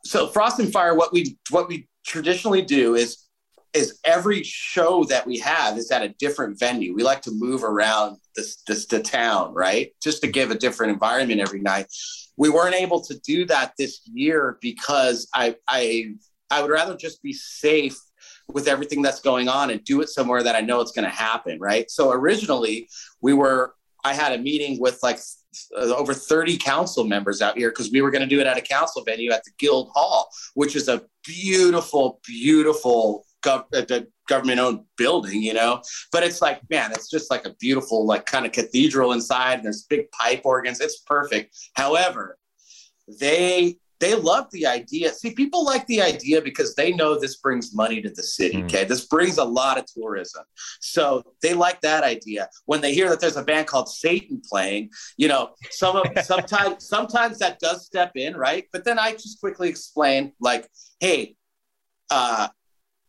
so 0.07 0.27
Frost 0.27 0.59
and 0.59 0.71
Fire, 0.71 0.95
what 0.95 1.11
we 1.11 1.37
what 1.49 1.67
we 1.67 1.87
traditionally 2.05 2.61
do 2.61 2.95
is 2.95 3.27
is 3.73 3.99
every 4.05 4.41
show 4.43 5.03
that 5.03 5.27
we 5.27 5.37
have 5.39 5.77
is 5.77 5.91
at 5.91 6.01
a 6.01 6.09
different 6.19 6.57
venue. 6.57 6.95
We 6.95 7.03
like 7.03 7.21
to 7.23 7.31
move 7.31 7.63
around 7.63 8.17
this 8.35 8.61
this 8.67 8.85
the 8.85 9.01
town, 9.01 9.53
right? 9.53 9.91
Just 10.01 10.21
to 10.21 10.27
give 10.27 10.51
a 10.51 10.55
different 10.55 10.93
environment 10.93 11.41
every 11.41 11.59
night. 11.59 11.87
We 12.37 12.49
weren't 12.49 12.75
able 12.75 13.01
to 13.01 13.19
do 13.19 13.45
that 13.47 13.73
this 13.77 14.01
year 14.05 14.57
because 14.61 15.27
I 15.33 15.55
I 15.67 16.15
I 16.49 16.61
would 16.61 16.71
rather 16.71 16.95
just 16.95 17.21
be 17.21 17.33
safe 17.33 17.97
with 18.47 18.67
everything 18.67 19.01
that's 19.01 19.19
going 19.19 19.49
on 19.49 19.69
and 19.69 19.83
do 19.83 20.01
it 20.01 20.07
somewhere 20.07 20.41
that 20.41 20.55
I 20.55 20.61
know 20.61 20.79
it's 20.79 20.93
going 20.93 21.03
to 21.03 21.11
happen, 21.11 21.59
right? 21.59 21.91
So 21.91 22.11
originally 22.11 22.87
we 23.21 23.33
were 23.33 23.73
I 24.05 24.13
had 24.13 24.31
a 24.31 24.37
meeting 24.37 24.79
with 24.79 24.99
like 25.03 25.19
uh, 25.77 25.95
over 25.95 26.13
30 26.13 26.57
council 26.57 27.03
members 27.03 27.41
out 27.41 27.57
here 27.57 27.69
because 27.69 27.91
we 27.91 28.01
were 28.01 28.11
going 28.11 28.21
to 28.21 28.27
do 28.27 28.39
it 28.39 28.47
at 28.47 28.57
a 28.57 28.61
council 28.61 29.03
venue 29.03 29.31
at 29.31 29.43
the 29.43 29.51
Guild 29.57 29.89
Hall, 29.93 30.29
which 30.53 30.75
is 30.75 30.87
a 30.87 31.03
beautiful, 31.23 32.19
beautiful 32.25 33.25
gov- 33.43 33.65
uh, 33.73 34.05
government 34.27 34.59
owned 34.59 34.81
building, 34.97 35.41
you 35.41 35.53
know. 35.53 35.81
But 36.11 36.23
it's 36.23 36.41
like, 36.41 36.61
man, 36.69 36.91
it's 36.91 37.09
just 37.09 37.31
like 37.31 37.45
a 37.45 37.55
beautiful, 37.59 38.05
like 38.05 38.25
kind 38.25 38.45
of 38.45 38.51
cathedral 38.51 39.13
inside. 39.13 39.55
And 39.55 39.65
there's 39.65 39.83
big 39.83 40.11
pipe 40.11 40.41
organs. 40.45 40.79
It's 40.79 40.99
perfect. 40.99 41.57
However, 41.75 42.37
they 43.19 43.77
they 43.99 44.13
love 44.15 44.45
the 44.51 44.65
idea. 44.67 45.11
See, 45.11 45.31
people 45.31 45.65
like 45.65 45.85
the 45.87 46.01
idea 46.01 46.41
because 46.41 46.75
they 46.75 46.93
know 46.93 47.19
this 47.19 47.37
brings 47.37 47.73
money 47.73 48.01
to 48.01 48.09
the 48.09 48.23
city. 48.23 48.57
Mm. 48.57 48.65
Okay. 48.65 48.83
This 48.83 49.05
brings 49.05 49.37
a 49.37 49.43
lot 49.43 49.77
of 49.77 49.85
tourism. 49.85 50.43
So 50.81 51.23
they 51.41 51.53
like 51.53 51.81
that 51.81 52.03
idea. 52.03 52.49
When 52.65 52.81
they 52.81 52.93
hear 52.93 53.09
that 53.09 53.19
there's 53.19 53.37
a 53.37 53.43
band 53.43 53.67
called 53.67 53.89
Satan 53.89 54.41
playing, 54.47 54.91
you 55.17 55.27
know, 55.27 55.51
some 55.71 55.95
of 55.95 56.05
sometimes 56.23 56.87
sometimes 56.87 57.39
that 57.39 57.59
does 57.59 57.85
step 57.85 58.11
in, 58.15 58.35
right? 58.35 58.65
But 58.71 58.85
then 58.85 58.99
I 58.99 59.13
just 59.13 59.39
quickly 59.39 59.69
explain, 59.69 60.33
like, 60.39 60.69
hey, 60.99 61.35
uh, 62.09 62.49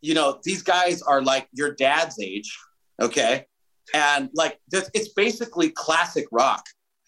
you 0.00 0.14
know, 0.14 0.40
these 0.42 0.62
guys 0.62 1.02
are 1.02 1.22
like 1.22 1.48
your 1.52 1.74
dad's 1.74 2.20
age, 2.20 2.56
okay? 3.00 3.46
And 3.94 4.30
like 4.34 4.58
it's 4.70 5.08
basically 5.10 5.70
classic 5.70 6.26
rock, 6.30 6.64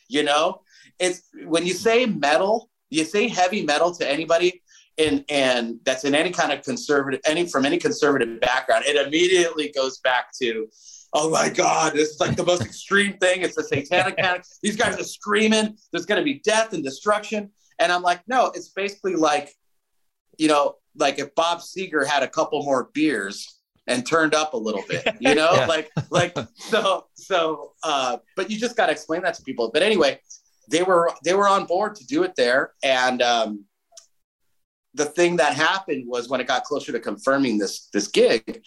you 0.08 0.22
know? 0.22 0.62
It's 0.98 1.22
when 1.46 1.66
you 1.66 1.72
say 1.72 2.06
metal, 2.06 2.69
you 2.90 3.04
say 3.04 3.28
heavy 3.28 3.64
metal 3.64 3.94
to 3.94 4.08
anybody 4.08 4.62
and 4.98 5.24
and 5.28 5.78
that's 5.84 6.04
in 6.04 6.14
any 6.14 6.30
kind 6.30 6.52
of 6.52 6.62
conservative 6.62 7.20
any 7.24 7.46
from 7.46 7.64
any 7.64 7.78
conservative 7.78 8.40
background 8.40 8.84
it 8.86 8.96
immediately 9.06 9.72
goes 9.74 9.98
back 10.00 10.26
to 10.40 10.68
oh 11.14 11.30
my 11.30 11.48
god 11.48 11.92
this 11.94 12.10
is 12.10 12.20
like 12.20 12.36
the 12.36 12.44
most 12.44 12.62
extreme 12.62 13.16
thing. 13.18 13.42
It's 13.42 13.56
a 13.56 13.64
satanic 13.64 14.16
panic. 14.18 14.44
These 14.62 14.76
guys 14.76 14.98
are 14.98 15.04
screaming. 15.04 15.76
There's 15.92 16.06
going 16.06 16.20
to 16.20 16.24
be 16.24 16.40
death 16.40 16.72
and 16.72 16.84
destruction. 16.84 17.50
And 17.78 17.90
i'm 17.90 18.02
like 18.02 18.20
no 18.28 18.52
it's 18.54 18.68
basically 18.68 19.14
like 19.14 19.54
you 20.38 20.48
know 20.48 20.76
like 20.96 21.18
if 21.18 21.34
bob 21.34 21.60
seger 21.60 22.06
had 22.06 22.22
a 22.22 22.28
couple 22.28 22.62
more 22.62 22.90
beers 22.92 23.60
and 23.86 24.06
turned 24.06 24.34
up 24.34 24.52
a 24.52 24.56
little 24.56 24.84
bit 24.86 25.06
you 25.18 25.34
know? 25.34 25.50
Yeah. 25.54 25.66
like 25.66 25.90
like 26.10 26.36
so 26.56 27.06
so 27.14 27.72
uh 27.82 28.18
but 28.36 28.50
you 28.50 28.58
just 28.58 28.76
got 28.76 28.86
to 28.86 28.92
explain 28.92 29.22
that 29.22 29.34
to 29.34 29.42
people. 29.42 29.70
But 29.72 29.82
anyway 29.82 30.20
they 30.70 30.82
were 30.82 31.12
they 31.24 31.34
were 31.34 31.48
on 31.48 31.66
board 31.66 31.94
to 31.96 32.06
do 32.06 32.22
it 32.22 32.34
there, 32.36 32.72
and 32.82 33.20
um, 33.22 33.64
the 34.94 35.04
thing 35.04 35.36
that 35.36 35.54
happened 35.54 36.04
was 36.06 36.28
when 36.28 36.40
it 36.40 36.46
got 36.46 36.64
closer 36.64 36.92
to 36.92 37.00
confirming 37.00 37.58
this 37.58 37.88
this 37.92 38.08
gig, 38.08 38.62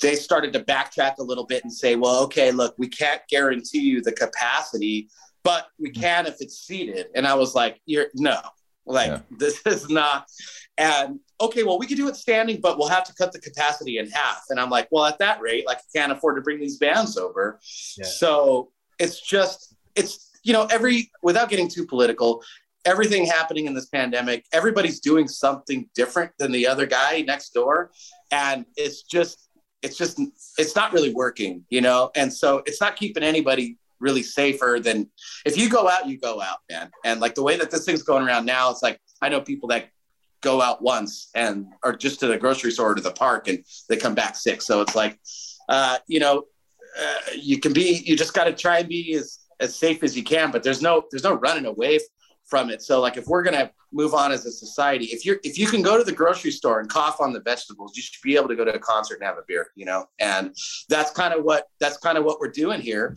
they 0.00 0.14
started 0.14 0.52
to 0.52 0.60
backtrack 0.60 1.18
a 1.18 1.22
little 1.22 1.44
bit 1.44 1.62
and 1.64 1.72
say, 1.72 1.96
well, 1.96 2.22
okay, 2.24 2.50
look, 2.50 2.74
we 2.78 2.88
can't 2.88 3.22
guarantee 3.28 3.80
you 3.80 4.00
the 4.00 4.12
capacity, 4.12 5.08
but 5.44 5.66
we 5.78 5.90
mm. 5.90 6.00
can 6.00 6.26
if 6.26 6.36
it's 6.40 6.60
seated. 6.60 7.06
And 7.14 7.26
I 7.26 7.34
was 7.34 7.54
like, 7.54 7.80
you're 7.86 8.06
no, 8.14 8.40
like 8.86 9.08
yeah. 9.08 9.20
this 9.30 9.60
is 9.66 9.88
not. 9.88 10.26
And 10.76 11.20
okay, 11.40 11.64
well, 11.64 11.78
we 11.78 11.86
could 11.86 11.96
do 11.96 12.08
it 12.08 12.16
standing, 12.16 12.60
but 12.60 12.78
we'll 12.78 12.88
have 12.88 13.04
to 13.04 13.14
cut 13.14 13.32
the 13.32 13.40
capacity 13.40 13.98
in 13.98 14.08
half. 14.10 14.42
And 14.50 14.58
I'm 14.58 14.70
like, 14.70 14.88
well, 14.90 15.04
at 15.04 15.18
that 15.18 15.40
rate, 15.40 15.66
like 15.66 15.78
I 15.78 15.98
can't 15.98 16.12
afford 16.12 16.36
to 16.36 16.42
bring 16.42 16.58
these 16.58 16.78
bands 16.78 17.16
over. 17.16 17.58
Yeah. 17.96 18.06
So 18.06 18.72
it's 18.98 19.20
just, 19.20 19.74
it's, 19.94 20.27
you 20.48 20.54
know, 20.54 20.66
every, 20.70 21.10
without 21.20 21.50
getting 21.50 21.68
too 21.68 21.84
political, 21.84 22.42
everything 22.86 23.26
happening 23.26 23.66
in 23.66 23.74
this 23.74 23.84
pandemic, 23.90 24.46
everybody's 24.50 24.98
doing 24.98 25.28
something 25.28 25.86
different 25.94 26.32
than 26.38 26.50
the 26.50 26.66
other 26.66 26.86
guy 26.86 27.20
next 27.20 27.52
door. 27.52 27.90
And 28.30 28.64
it's 28.74 29.02
just, 29.02 29.50
it's 29.82 29.98
just, 29.98 30.18
it's 30.56 30.74
not 30.74 30.94
really 30.94 31.12
working, 31.12 31.66
you 31.68 31.82
know? 31.82 32.10
And 32.16 32.32
so 32.32 32.62
it's 32.64 32.80
not 32.80 32.96
keeping 32.96 33.22
anybody 33.22 33.76
really 34.00 34.22
safer 34.22 34.78
than 34.82 35.10
if 35.44 35.58
you 35.58 35.68
go 35.68 35.86
out, 35.86 36.08
you 36.08 36.18
go 36.18 36.40
out, 36.40 36.60
man. 36.70 36.90
And 37.04 37.20
like 37.20 37.34
the 37.34 37.42
way 37.42 37.58
that 37.58 37.70
this 37.70 37.84
thing's 37.84 38.02
going 38.02 38.26
around 38.26 38.46
now, 38.46 38.70
it's 38.70 38.82
like, 38.82 38.98
I 39.20 39.28
know 39.28 39.42
people 39.42 39.68
that 39.68 39.90
go 40.40 40.62
out 40.62 40.80
once 40.80 41.28
and 41.34 41.66
or 41.84 41.94
just 41.94 42.20
to 42.20 42.26
the 42.26 42.38
grocery 42.38 42.70
store 42.70 42.92
or 42.92 42.94
to 42.94 43.02
the 43.02 43.10
park 43.10 43.48
and 43.48 43.62
they 43.90 43.98
come 43.98 44.14
back 44.14 44.34
sick. 44.34 44.62
So 44.62 44.80
it's 44.80 44.94
like, 44.94 45.18
uh, 45.68 45.98
you 46.06 46.20
know, 46.20 46.44
uh, 46.98 47.32
you 47.36 47.60
can 47.60 47.74
be, 47.74 48.02
you 48.06 48.16
just 48.16 48.32
got 48.32 48.44
to 48.44 48.54
try 48.54 48.78
and 48.78 48.88
be 48.88 49.12
as, 49.12 49.40
as 49.60 49.74
safe 49.76 50.02
as 50.02 50.16
you 50.16 50.22
can, 50.22 50.50
but 50.50 50.62
there's 50.62 50.82
no, 50.82 51.04
there's 51.10 51.24
no 51.24 51.34
running 51.34 51.66
away 51.66 51.98
from 52.46 52.70
it. 52.70 52.82
So 52.82 53.00
like, 53.00 53.16
if 53.16 53.26
we're 53.26 53.42
going 53.42 53.58
to 53.58 53.70
move 53.92 54.14
on 54.14 54.32
as 54.32 54.46
a 54.46 54.50
society, 54.50 55.06
if 55.06 55.24
you're, 55.24 55.38
if 55.44 55.58
you 55.58 55.66
can 55.66 55.82
go 55.82 55.98
to 55.98 56.04
the 56.04 56.12
grocery 56.12 56.50
store 56.50 56.80
and 56.80 56.88
cough 56.88 57.20
on 57.20 57.32
the 57.32 57.40
vegetables, 57.40 57.96
you 57.96 58.02
should 58.02 58.22
be 58.22 58.36
able 58.36 58.48
to 58.48 58.56
go 58.56 58.64
to 58.64 58.72
a 58.72 58.78
concert 58.78 59.16
and 59.16 59.24
have 59.24 59.36
a 59.36 59.42
beer, 59.46 59.68
you 59.74 59.84
know? 59.84 60.06
And 60.18 60.54
that's 60.88 61.10
kind 61.10 61.34
of 61.34 61.44
what, 61.44 61.68
that's 61.80 61.98
kind 61.98 62.16
of 62.16 62.24
what 62.24 62.40
we're 62.40 62.50
doing 62.50 62.80
here. 62.80 63.16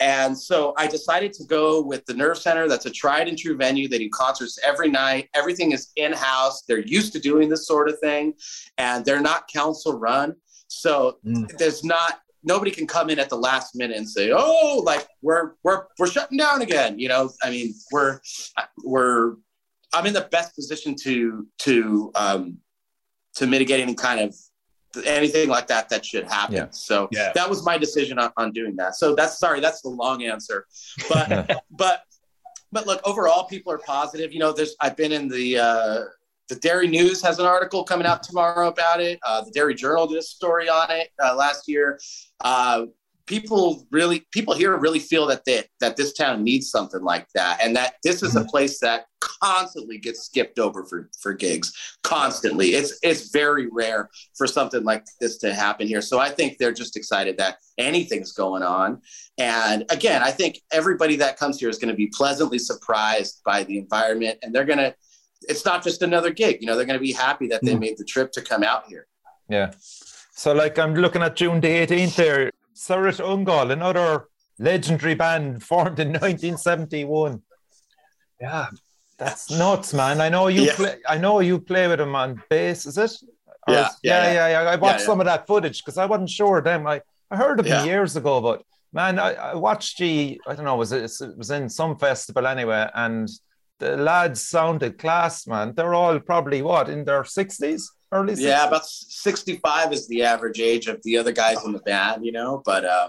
And 0.00 0.36
so 0.36 0.74
I 0.76 0.88
decided 0.88 1.32
to 1.34 1.44
go 1.44 1.80
with 1.80 2.04
the 2.06 2.14
Nerve 2.14 2.36
Center. 2.36 2.66
That's 2.66 2.86
a 2.86 2.90
tried 2.90 3.28
and 3.28 3.38
true 3.38 3.56
venue. 3.56 3.86
They 3.86 3.98
do 3.98 4.10
concerts 4.10 4.58
every 4.64 4.90
night. 4.90 5.28
Everything 5.32 5.70
is 5.70 5.92
in 5.94 6.12
house. 6.12 6.62
They're 6.66 6.80
used 6.80 7.12
to 7.12 7.20
doing 7.20 7.48
this 7.48 7.68
sort 7.68 7.88
of 7.88 8.00
thing, 8.00 8.34
and 8.78 9.04
they're 9.04 9.20
not 9.20 9.46
council 9.46 9.96
run. 9.96 10.34
So 10.66 11.18
mm. 11.24 11.46
there's 11.56 11.84
not 11.84 12.18
nobody 12.44 12.70
can 12.70 12.86
come 12.86 13.10
in 13.10 13.18
at 13.18 13.28
the 13.28 13.36
last 13.36 13.74
minute 13.74 13.96
and 13.96 14.08
say, 14.08 14.32
"Oh, 14.34 14.82
like 14.84 15.06
we're 15.22 15.52
we're 15.62 15.86
we're 15.98 16.06
shutting 16.06 16.38
down 16.38 16.62
again." 16.62 16.98
You 16.98 17.08
know, 17.08 17.30
I 17.42 17.50
mean, 17.50 17.74
we're 17.92 18.20
we're 18.84 19.34
I'm 19.92 20.06
in 20.06 20.14
the 20.14 20.28
best 20.30 20.54
position 20.54 20.94
to 21.02 21.46
to 21.60 22.12
um, 22.14 22.58
to 23.34 23.46
mitigate 23.46 23.80
any 23.80 23.94
kind 23.94 24.20
of 24.20 24.34
anything 25.06 25.48
like 25.48 25.66
that 25.68 25.88
that 25.88 26.04
should 26.04 26.24
happen. 26.24 26.56
Yeah. 26.56 26.66
So 26.70 27.08
yeah. 27.12 27.32
that 27.34 27.48
was 27.48 27.64
my 27.64 27.78
decision 27.78 28.18
on, 28.18 28.30
on 28.36 28.52
doing 28.52 28.76
that. 28.76 28.94
So 28.94 29.14
that's 29.14 29.38
sorry, 29.38 29.60
that's 29.60 29.80
the 29.82 29.88
long 29.88 30.22
answer. 30.22 30.66
But 31.08 31.62
but 31.70 32.02
but 32.72 32.86
look, 32.86 33.00
overall 33.04 33.44
people 33.44 33.72
are 33.72 33.78
positive. 33.78 34.32
You 34.32 34.40
know, 34.40 34.52
there's 34.52 34.76
I've 34.80 34.96
been 34.96 35.12
in 35.12 35.28
the 35.28 35.58
uh 35.58 36.00
the 36.48 36.56
Derry 36.56 36.88
News 36.88 37.22
has 37.22 37.38
an 37.38 37.46
article 37.46 37.84
coming 37.84 38.06
out 38.06 38.22
tomorrow 38.22 38.68
about 38.68 39.00
it. 39.00 39.18
Uh, 39.24 39.42
the 39.42 39.50
Derry 39.50 39.74
Journal 39.74 40.06
did 40.06 40.18
a 40.18 40.22
story 40.22 40.68
on 40.68 40.90
it 40.90 41.08
uh, 41.22 41.34
last 41.34 41.68
year. 41.68 41.98
Uh, 42.40 42.86
people 43.26 43.86
really 43.90 44.26
people 44.32 44.54
here 44.54 44.76
really 44.76 44.98
feel 44.98 45.26
that 45.26 45.44
they, 45.44 45.62
that 45.80 45.96
this 45.96 46.12
town 46.12 46.42
needs 46.42 46.70
something 46.70 47.02
like 47.02 47.26
that 47.34 47.58
and 47.62 47.74
that 47.76 47.94
this 48.02 48.22
is 48.22 48.34
a 48.34 48.40
mm-hmm. 48.40 48.48
place 48.48 48.80
that 48.80 49.06
constantly 49.20 49.98
gets 49.98 50.24
skipped 50.24 50.58
over 50.58 50.84
for 50.84 51.08
for 51.20 51.32
gigs 51.32 51.72
constantly 52.02 52.70
it's 52.70 52.98
it's 53.02 53.30
very 53.30 53.68
rare 53.70 54.10
for 54.36 54.46
something 54.46 54.82
like 54.82 55.04
this 55.20 55.38
to 55.38 55.54
happen 55.54 55.86
here 55.86 56.02
so 56.02 56.18
i 56.18 56.28
think 56.28 56.58
they're 56.58 56.72
just 56.72 56.96
excited 56.96 57.36
that 57.38 57.58
anything's 57.78 58.32
going 58.32 58.62
on 58.62 59.00
and 59.38 59.84
again 59.90 60.22
i 60.22 60.30
think 60.30 60.58
everybody 60.72 61.14
that 61.16 61.38
comes 61.38 61.60
here 61.60 61.68
is 61.68 61.78
going 61.78 61.88
to 61.88 61.96
be 61.96 62.08
pleasantly 62.08 62.58
surprised 62.58 63.40
by 63.44 63.62
the 63.64 63.78
environment 63.78 64.38
and 64.42 64.52
they're 64.52 64.64
going 64.64 64.78
to 64.78 64.94
it's 65.48 65.64
not 65.64 65.82
just 65.82 66.02
another 66.02 66.30
gig 66.30 66.58
you 66.60 66.66
know 66.66 66.76
they're 66.76 66.86
going 66.86 66.98
to 66.98 67.02
be 67.04 67.12
happy 67.12 67.46
that 67.46 67.62
they 67.62 67.74
mm. 67.74 67.80
made 67.80 67.98
the 67.98 68.04
trip 68.04 68.32
to 68.32 68.40
come 68.40 68.62
out 68.62 68.86
here 68.86 69.06
yeah 69.48 69.70
so 70.32 70.52
like 70.52 70.78
i'm 70.78 70.94
looking 70.94 71.22
at 71.22 71.36
june 71.36 71.60
the 71.60 71.68
18th 71.68 72.16
there 72.16 72.50
Cirith 72.82 73.20
Ungol, 73.20 73.70
another 73.70 74.26
legendary 74.58 75.14
band 75.14 75.62
formed 75.62 76.00
in 76.00 76.08
1971. 76.08 77.42
Yeah, 78.40 78.66
that's 79.18 79.50
nuts, 79.50 79.94
man. 79.94 80.20
I 80.20 80.28
know 80.28 80.48
you 80.48 80.62
yeah. 80.62 80.74
play. 80.74 80.96
I 81.06 81.18
know 81.18 81.38
you 81.38 81.60
play 81.60 81.86
with 81.86 81.98
them 81.98 82.16
on 82.16 82.42
bass. 82.50 82.86
Is 82.86 82.98
it? 82.98 83.12
Yeah, 83.68 83.74
yeah, 83.74 83.88
yeah, 84.02 84.32
yeah, 84.32 84.48
yeah, 84.62 84.70
I 84.70 84.74
watched 84.74 85.00
yeah, 85.00 85.06
some 85.06 85.20
of 85.20 85.26
that 85.26 85.46
footage 85.46 85.84
because 85.84 85.96
I 85.96 86.06
wasn't 86.06 86.30
sure 86.30 86.60
then. 86.60 86.84
I, 86.86 87.00
I 87.30 87.36
heard 87.36 87.60
of 87.60 87.66
them 87.66 87.86
years 87.86 88.16
ago, 88.16 88.40
but 88.40 88.64
man, 88.92 89.20
I, 89.20 89.34
I 89.34 89.54
watched 89.54 89.98
the. 89.98 90.40
I 90.46 90.56
don't 90.56 90.64
know, 90.64 90.74
was 90.74 90.90
it, 90.90 91.04
it 91.04 91.38
was 91.38 91.52
in 91.52 91.68
some 91.68 91.96
festival 91.96 92.48
anyway, 92.48 92.88
and 92.94 93.28
the 93.82 93.96
lads 93.96 94.40
sounded 94.46 94.98
class, 94.98 95.46
man. 95.46 95.74
They're 95.74 95.94
all 95.94 96.18
probably 96.20 96.62
what 96.62 96.88
in 96.88 97.04
their 97.04 97.24
sixties 97.24 97.90
early 98.12 98.34
60s? 98.34 98.40
Yeah, 98.40 98.66
about 98.66 98.86
65 98.86 99.92
is 99.92 100.06
the 100.06 100.22
average 100.22 100.60
age 100.60 100.86
of 100.86 101.02
the 101.02 101.16
other 101.16 101.32
guys 101.32 101.64
in 101.64 101.72
the 101.72 101.80
band, 101.80 102.24
you 102.24 102.32
know, 102.32 102.62
but 102.64 102.84
uh 102.84 103.08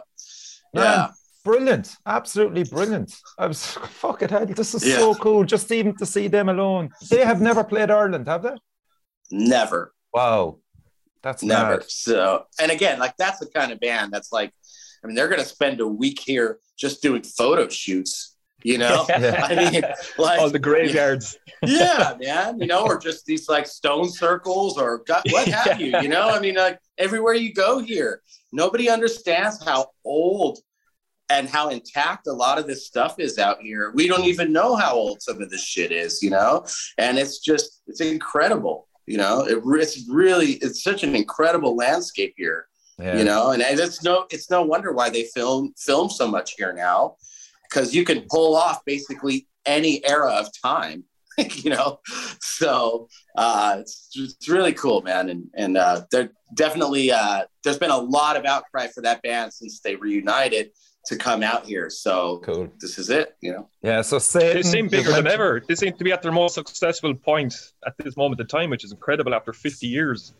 Man, 0.73 0.83
yeah. 0.83 1.07
Brilliant, 1.43 1.95
absolutely 2.05 2.63
brilliant. 2.63 3.13
I 3.37 3.47
was 3.47 3.65
fucking 4.01 4.29
hell. 4.29 4.45
This 4.45 4.73
is 4.73 4.87
yeah. 4.87 4.97
so 4.97 5.13
cool. 5.13 5.43
Just 5.43 5.71
even 5.71 5.95
to 5.97 6.05
see 6.05 6.27
them 6.27 6.49
alone. 6.49 6.89
They 7.09 7.23
have 7.23 7.41
never 7.41 7.63
played 7.63 7.91
Ireland, 7.91 8.27
have 8.27 8.43
they? 8.43 8.55
Never. 9.29 9.93
Wow, 10.13 10.59
that's 11.21 11.43
never. 11.43 11.77
Mad. 11.77 11.91
So, 11.91 12.45
and 12.59 12.71
again, 12.71 12.97
like 12.97 13.17
that's 13.17 13.39
the 13.39 13.47
kind 13.47 13.71
of 13.71 13.79
band 13.79 14.11
that's 14.13 14.31
like, 14.31 14.51
I 15.03 15.07
mean, 15.07 15.15
they're 15.15 15.27
gonna 15.27 15.43
spend 15.43 15.81
a 15.81 15.87
week 15.87 16.19
here 16.19 16.59
just 16.77 17.01
doing 17.03 17.23
photo 17.23 17.67
shoots 17.67 18.32
you 18.63 18.77
know? 18.77 19.05
I 19.15 19.71
mean 19.71 19.83
like 20.17 20.39
all 20.39 20.49
the 20.49 20.59
graveyards. 20.59 21.37
Yeah 21.65 22.15
man 22.19 22.59
you 22.59 22.67
know 22.67 22.83
or 22.83 22.97
just 22.97 23.25
these 23.25 23.47
like 23.47 23.67
stone 23.67 24.09
circles 24.09 24.77
or 24.77 25.03
what 25.29 25.47
have 25.47 25.79
you 25.81 25.97
you 26.01 26.09
know? 26.09 26.29
I 26.29 26.39
mean 26.39 26.55
like 26.55 26.79
everywhere 26.97 27.33
you 27.33 27.53
go 27.53 27.79
here 27.79 28.21
nobody 28.51 28.89
understands 28.89 29.63
how 29.63 29.87
old 30.03 30.59
and 31.29 31.47
how 31.47 31.69
intact 31.69 32.27
a 32.27 32.33
lot 32.33 32.59
of 32.59 32.67
this 32.67 32.85
stuff 32.85 33.17
is 33.17 33.39
out 33.39 33.61
here. 33.61 33.91
We 33.95 34.07
don't 34.07 34.25
even 34.25 34.51
know 34.51 34.75
how 34.75 34.93
old 34.93 35.21
some 35.21 35.41
of 35.41 35.49
this 35.49 35.63
shit 35.63 35.91
is 35.91 36.21
you 36.21 36.29
know? 36.29 36.65
And 36.97 37.17
it's 37.17 37.39
just 37.39 37.81
it's 37.87 38.01
incredible 38.01 38.87
you 39.05 39.17
know? 39.17 39.45
It, 39.47 39.61
it's 39.81 40.09
really 40.09 40.53
it's 40.53 40.83
such 40.83 41.03
an 41.03 41.15
incredible 41.15 41.75
landscape 41.75 42.33
here 42.37 42.67
yeah. 42.99 43.17
you 43.17 43.23
know? 43.23 43.51
And, 43.51 43.61
and 43.61 43.79
it's 43.79 44.03
no 44.03 44.25
it's 44.31 44.49
no 44.49 44.63
wonder 44.63 44.91
why 44.91 45.09
they 45.09 45.23
film 45.33 45.73
film 45.77 46.09
so 46.09 46.27
much 46.27 46.55
here 46.57 46.73
now 46.73 47.15
because 47.73 47.93
you 47.93 48.03
can 48.03 48.25
pull 48.29 48.55
off 48.55 48.83
basically 48.85 49.47
any 49.65 50.05
era 50.05 50.31
of 50.31 50.47
time 50.61 51.03
you 51.37 51.69
know? 51.71 51.99
So 52.41 53.07
uh 53.35 53.77
it's, 53.79 54.09
it's 54.15 54.47
really 54.47 54.73
cool 54.73 55.01
man. 55.01 55.29
And 55.29 55.45
and 55.55 55.77
uh 55.77 56.05
there 56.11 56.29
definitely 56.53 57.11
uh 57.11 57.43
there's 57.63 57.79
been 57.79 57.91
a 57.91 57.97
lot 57.97 58.37
of 58.37 58.45
outcry 58.45 58.87
for 58.87 59.01
that 59.01 59.21
band 59.23 59.53
since 59.53 59.79
they 59.79 59.95
reunited 59.95 60.71
to 61.07 61.17
come 61.17 61.43
out 61.43 61.65
here. 61.65 61.89
So 61.89 62.39
cool. 62.45 62.71
this 62.79 62.97
is 62.97 63.09
it 63.09 63.35
you 63.41 63.51
know? 63.51 63.67
Yeah 63.81 64.01
so 64.01 64.19
say 64.19 64.53
they 64.53 64.63
seem 64.63 64.87
bigger 64.87 65.11
than 65.11 65.27
ever. 65.27 65.61
They 65.67 65.75
seem 65.75 65.93
to 65.93 66.03
be 66.03 66.11
at 66.11 66.21
their 66.21 66.31
most 66.31 66.55
successful 66.55 67.13
point 67.15 67.55
at 67.85 67.93
this 67.97 68.15
moment 68.15 68.39
in 68.39 68.47
time 68.47 68.69
which 68.69 68.83
is 68.83 68.91
incredible 68.91 69.33
after 69.33 69.53
50 69.53 69.87
years. 69.87 70.33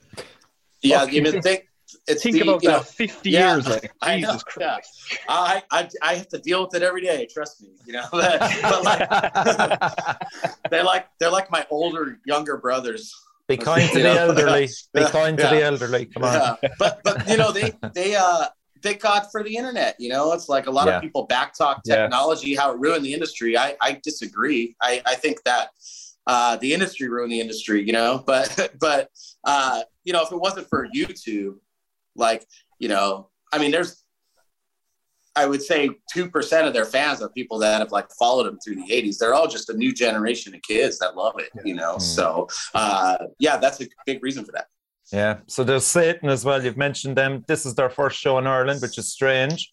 Yeah 0.81 1.05
you 1.05 1.41
think 1.41 1.67
it's 2.07 2.23
think 2.23 2.35
the, 2.35 2.41
about 2.41 2.61
that 2.61 2.71
know, 2.71 2.79
50 2.79 3.29
yeah, 3.29 3.55
years 3.55 3.67
like 3.67 3.91
I 4.01 4.19
jesus 4.19 4.35
know, 4.35 4.39
christ 4.45 4.89
yeah. 5.11 5.17
I, 5.29 5.63
I 5.71 5.89
i 6.01 6.15
have 6.15 6.27
to 6.29 6.39
deal 6.39 6.63
with 6.63 6.75
it 6.75 6.83
every 6.83 7.01
day 7.01 7.27
trust 7.31 7.61
me 7.61 7.69
you 7.85 7.93
know 7.93 8.05
but 8.11 8.83
like 8.83 9.09
they're 10.69 10.83
like 10.83 11.07
they're 11.19 11.31
like 11.31 11.51
my 11.51 11.65
older 11.69 12.19
younger 12.25 12.57
brothers 12.57 13.13
be 13.47 13.57
kind 13.57 13.89
to 13.91 13.99
the 13.99 14.09
elderly 14.09 14.69
be 14.93 15.05
kind 15.05 15.37
to 15.37 15.47
the 15.47 15.61
elderly 15.63 16.05
come 16.05 16.23
on 16.23 16.57
but 16.79 17.01
but 17.03 17.27
you 17.29 17.37
know 17.37 17.51
they 17.51 17.73
they 17.93 18.15
uh 18.15 18.45
thank 18.83 19.01
God 19.01 19.25
for 19.31 19.43
the 19.43 19.55
internet. 19.55 19.95
You 19.97 20.09
know, 20.09 20.33
it's 20.33 20.49
like 20.49 20.67
a 20.67 20.71
lot 20.71 20.87
yeah. 20.87 20.97
of 20.97 21.01
people 21.01 21.27
backtalk 21.27 21.81
technology, 21.83 22.51
yeah. 22.51 22.61
how 22.61 22.73
it 22.73 22.79
ruined 22.79 23.03
the 23.03 23.13
industry. 23.13 23.57
I, 23.57 23.75
I 23.81 23.99
disagree. 24.03 24.75
I, 24.81 25.01
I 25.05 25.15
think 25.15 25.41
that 25.45 25.69
uh, 26.27 26.57
the 26.57 26.73
industry 26.73 27.09
ruined 27.09 27.31
the 27.31 27.39
industry, 27.39 27.83
you 27.83 27.93
know, 27.93 28.23
but, 28.27 28.71
but, 28.79 29.09
uh, 29.45 29.81
you 30.03 30.13
know, 30.13 30.21
if 30.21 30.31
it 30.31 30.39
wasn't 30.39 30.67
for 30.69 30.87
YouTube, 30.95 31.55
like, 32.15 32.45
you 32.79 32.89
know, 32.89 33.29
I 33.51 33.59
mean, 33.59 33.71
there's, 33.71 34.03
I 35.35 35.47
would 35.47 35.63
say 35.63 35.89
2% 36.15 36.67
of 36.67 36.73
their 36.73 36.85
fans 36.85 37.21
are 37.21 37.29
people 37.29 37.57
that 37.59 37.79
have 37.79 37.91
like 37.91 38.09
followed 38.19 38.43
them 38.43 38.59
through 38.59 38.75
the 38.75 38.87
80s. 38.91 39.17
They're 39.17 39.33
all 39.33 39.47
just 39.47 39.69
a 39.69 39.73
new 39.73 39.93
generation 39.93 40.53
of 40.53 40.61
kids 40.61 40.99
that 40.99 41.15
love 41.15 41.39
it, 41.39 41.49
you 41.65 41.73
know? 41.73 41.95
Mm. 41.95 42.01
So, 42.01 42.47
uh, 42.75 43.17
yeah, 43.39 43.57
that's 43.57 43.81
a 43.81 43.87
big 44.05 44.23
reason 44.23 44.45
for 44.45 44.51
that. 44.51 44.67
Yeah. 45.11 45.39
So 45.47 45.63
there's 45.63 45.85
Satan 45.85 46.29
as 46.29 46.45
well. 46.45 46.63
You've 46.63 46.77
mentioned 46.77 47.17
them. 47.17 47.43
This 47.47 47.65
is 47.65 47.75
their 47.75 47.89
first 47.89 48.19
show 48.19 48.37
in 48.37 48.47
Ireland, 48.47 48.81
which 48.81 48.97
is 48.97 49.11
strange 49.11 49.71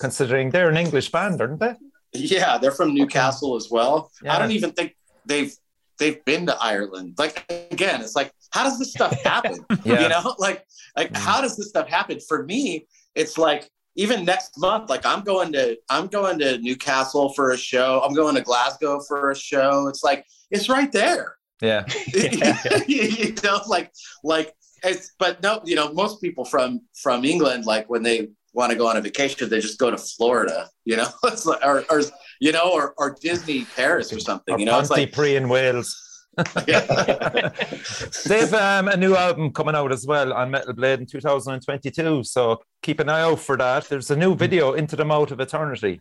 considering 0.00 0.50
they're 0.50 0.68
an 0.68 0.76
English 0.76 1.10
band, 1.10 1.40
aren't 1.40 1.60
they? 1.60 1.74
Yeah, 2.12 2.58
they're 2.58 2.72
from 2.72 2.94
Newcastle 2.94 3.56
as 3.56 3.68
well. 3.70 4.10
Yeah. 4.22 4.34
I 4.34 4.38
don't 4.38 4.50
even 4.50 4.72
think 4.72 4.96
they've 5.26 5.54
they've 5.98 6.24
been 6.24 6.46
to 6.46 6.56
Ireland. 6.56 7.14
Like 7.18 7.44
again, 7.70 8.00
it's 8.00 8.16
like 8.16 8.32
how 8.50 8.64
does 8.64 8.78
this 8.78 8.92
stuff 8.92 9.12
happen? 9.22 9.64
Yeah. 9.84 10.02
You 10.02 10.08
know, 10.08 10.34
like 10.38 10.66
like 10.96 11.16
how 11.16 11.40
does 11.40 11.56
this 11.56 11.68
stuff 11.68 11.88
happen? 11.88 12.18
For 12.20 12.44
me, 12.44 12.86
it's 13.14 13.38
like 13.38 13.70
even 13.96 14.24
next 14.24 14.58
month, 14.58 14.90
like 14.90 15.06
I'm 15.06 15.22
going 15.22 15.52
to 15.52 15.76
I'm 15.88 16.08
going 16.08 16.38
to 16.40 16.58
Newcastle 16.58 17.32
for 17.32 17.50
a 17.50 17.56
show. 17.56 18.00
I'm 18.04 18.14
going 18.14 18.34
to 18.34 18.42
Glasgow 18.42 19.00
for 19.06 19.30
a 19.30 19.36
show. 19.36 19.88
It's 19.88 20.02
like 20.02 20.24
it's 20.50 20.68
right 20.68 20.90
there. 20.92 21.36
Yeah. 21.62 21.84
you 22.86 23.34
know, 23.42 23.60
like 23.66 23.92
like 24.22 24.54
it's 24.84 25.12
but 25.18 25.42
no, 25.42 25.60
you 25.64 25.74
know, 25.74 25.92
most 25.92 26.20
people 26.20 26.44
from 26.44 26.80
from 26.94 27.24
England, 27.24 27.66
like 27.66 27.88
when 27.88 28.02
they 28.02 28.28
want 28.52 28.70
to 28.72 28.76
go 28.76 28.88
on 28.88 28.96
a 28.96 29.00
vacation, 29.00 29.48
they 29.48 29.60
just 29.60 29.78
go 29.78 29.90
to 29.90 29.98
Florida, 29.98 30.68
you 30.84 30.96
know, 30.96 31.08
like 31.22 31.64
or, 31.64 31.84
or 31.90 32.02
you 32.40 32.52
know, 32.52 32.70
or, 32.72 32.94
or 32.98 33.16
Disney 33.20 33.64
Paris 33.76 34.12
or 34.12 34.20
something, 34.20 34.54
Or 34.54 34.58
you 34.58 34.66
know, 34.66 34.78
it's 34.78 34.90
like 34.90 35.10
Pontypridd 35.10 35.36
in 35.36 35.48
Wales. 35.48 36.07
They've 38.26 38.54
um, 38.54 38.88
a 38.88 38.96
new 38.96 39.16
album 39.16 39.52
coming 39.52 39.74
out 39.74 39.92
as 39.92 40.06
well 40.06 40.32
on 40.32 40.50
Metal 40.50 40.72
Blade 40.72 41.00
in 41.00 41.06
2022. 41.06 42.22
So 42.24 42.60
keep 42.82 43.00
an 43.00 43.08
eye 43.08 43.22
out 43.22 43.40
for 43.40 43.56
that. 43.56 43.88
There's 43.88 44.10
a 44.10 44.16
new 44.16 44.34
video, 44.34 44.74
Into 44.74 44.96
the 44.96 45.04
Mouth 45.04 45.30
of 45.30 45.40
Eternity. 45.40 46.00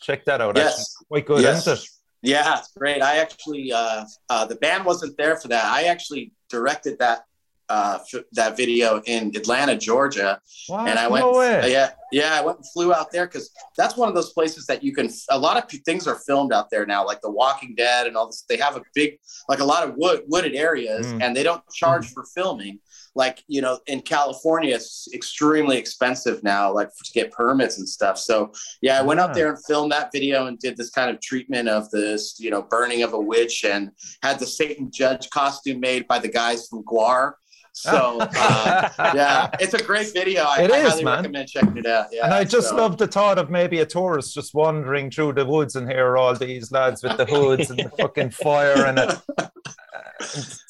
Check 0.00 0.24
that 0.26 0.40
out. 0.40 0.56
Actually. 0.56 0.62
yes. 0.70 0.96
Quite 1.08 1.26
good, 1.26 1.42
Yes. 1.42 1.66
isn't 1.66 1.78
it? 1.78 1.88
Yeah, 2.22 2.58
it's 2.58 2.72
great. 2.72 3.02
I 3.02 3.16
actually, 3.18 3.72
uh, 3.72 4.04
uh, 4.28 4.44
the 4.46 4.56
band 4.56 4.84
wasn't 4.84 5.16
there 5.16 5.36
for 5.36 5.48
that. 5.48 5.64
I 5.64 5.84
actually 5.84 6.32
directed 6.48 6.98
that 6.98 7.24
uh, 7.68 7.98
f- 8.12 8.22
that 8.32 8.56
video 8.56 9.00
in 9.06 9.28
Atlanta, 9.36 9.76
Georgia, 9.76 10.40
What? 10.68 10.88
and 10.88 10.98
I 10.98 11.08
went. 11.08 11.24
no. 11.24 11.40
Yeah, 11.42 11.90
yeah, 12.12 12.34
I 12.38 12.40
went 12.44 12.58
and 12.58 12.66
flew 12.72 12.94
out 12.94 13.10
there 13.10 13.26
because 13.26 13.50
that's 13.76 13.96
one 13.96 14.08
of 14.08 14.14
those 14.14 14.32
places 14.32 14.66
that 14.66 14.82
you 14.84 14.92
can. 14.94 15.08
A 15.30 15.38
lot 15.38 15.56
of 15.56 15.68
p- 15.68 15.78
things 15.78 16.06
are 16.06 16.16
filmed 16.26 16.52
out 16.52 16.70
there 16.70 16.86
now, 16.86 17.04
like 17.04 17.20
The 17.20 17.30
Walking 17.30 17.74
Dead 17.74 18.06
and 18.06 18.16
all 18.16 18.26
this. 18.26 18.44
They 18.48 18.56
have 18.58 18.76
a 18.76 18.82
big, 18.94 19.18
like 19.48 19.58
a 19.60 19.64
lot 19.64 19.82
of 19.88 19.94
wood, 19.96 20.22
wooded 20.28 20.54
areas, 20.54 21.06
Mm. 21.06 21.22
and 21.22 21.36
they 21.36 21.42
don't 21.42 21.62
charge 21.72 22.12
for 22.12 22.24
filming. 22.34 22.78
Like 23.16 23.42
you 23.48 23.62
know, 23.62 23.78
in 23.86 24.02
California, 24.02 24.74
it's 24.74 25.08
extremely 25.14 25.78
expensive 25.78 26.42
now, 26.44 26.70
like 26.70 26.90
to 27.02 27.12
get 27.14 27.32
permits 27.32 27.78
and 27.78 27.88
stuff. 27.88 28.18
So 28.18 28.52
yeah, 28.82 28.98
I 28.98 29.02
went 29.02 29.18
Ah. 29.20 29.24
out 29.24 29.34
there 29.34 29.48
and 29.48 29.58
filmed 29.66 29.90
that 29.92 30.10
video 30.12 30.46
and 30.46 30.58
did 30.58 30.76
this 30.76 30.90
kind 30.90 31.10
of 31.10 31.18
treatment 31.22 31.66
of 31.68 31.90
this, 31.90 32.36
you 32.38 32.50
know, 32.50 32.60
burning 32.62 33.02
of 33.02 33.14
a 33.14 33.18
witch, 33.20 33.64
and 33.64 33.90
had 34.22 34.38
the 34.38 34.46
Satan 34.46 34.90
Judge 34.92 35.30
costume 35.30 35.80
made 35.80 36.06
by 36.06 36.18
the 36.18 36.28
guys 36.28 36.68
from 36.68 36.84
GWAR. 36.84 37.32
So 37.78 38.18
uh, 38.38 38.88
yeah, 39.14 39.50
it's 39.60 39.74
a 39.74 39.82
great 39.82 40.10
video. 40.14 40.44
I, 40.44 40.62
It 40.62 40.70
I 40.72 40.78
is, 40.78 40.88
highly 40.92 41.04
man. 41.04 41.16
recommend 41.18 41.48
checking 41.48 41.76
it 41.76 41.84
out. 41.86 42.06
Yeah, 42.10 42.24
and 42.24 42.32
I 42.32 42.42
just 42.42 42.70
so- 42.70 42.76
love 42.76 42.96
the 42.96 43.06
thought 43.06 43.38
of 43.38 43.50
maybe 43.50 43.80
a 43.80 43.86
tourist 43.86 44.32
just 44.32 44.54
wandering 44.54 45.10
through 45.10 45.34
the 45.34 45.44
woods 45.44 45.76
and 45.76 45.86
hear 45.88 46.16
all 46.16 46.34
these 46.34 46.72
lads 46.72 47.02
with 47.02 47.18
the 47.18 47.26
hoods 47.34 47.68
and 47.70 47.78
the 47.78 47.90
fucking 47.90 48.30
fire 48.30 48.86
and 48.86 48.98
it. 48.98 49.18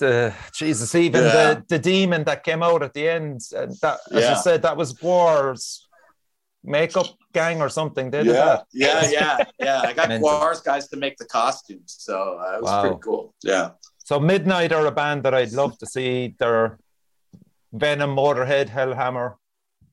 The, 0.01 0.35
Jesus, 0.53 0.95
even 0.97 1.23
Yeah. 1.23 1.55
the, 1.55 1.65
the 1.69 1.79
demon 1.79 2.25
that 2.25 2.43
came 2.43 2.63
out 2.65 2.83
at 2.83 2.93
the 2.95 3.09
end, 3.09 3.41
uh, 3.57 3.67
that 3.81 4.01
as 4.11 4.23
Yeah. 4.23 4.31
you 4.31 4.43
said, 4.43 4.63
that 4.63 4.77
was 4.77 4.93
GWAR's 4.93 5.87
makeup 6.65 7.07
gang 7.33 7.63
or 7.63 7.69
something. 7.69 8.11
Did 8.11 8.27
yeah, 8.27 8.33
that. 8.33 8.67
yeah, 8.73 9.09
yeah, 9.11 9.45
yeah. 9.61 9.81
I 9.85 9.93
got. 9.93 10.09
GWAR's 10.11 10.61
guys 10.61 10.89
to 10.89 10.97
make 10.97 11.17
the 11.17 11.25
costumes, 11.27 11.95
so 11.97 12.39
uh, 12.41 12.57
it 12.57 12.63
was 12.63 12.71
Wow. 12.71 12.81
pretty 12.83 12.97
cool. 13.03 13.35
Yeah, 13.45 13.71
So 13.99 14.19
Midnight 14.19 14.73
are 14.73 14.85
a 14.87 14.91
band 14.93 15.23
that 15.23 15.33
I'd 15.35 15.53
love 15.53 15.79
to 15.79 15.87
see. 15.87 16.35
They're 16.39 16.79
Venom, 17.73 18.15
Motorhead, 18.17 18.69
Hellhammer, 18.69 19.35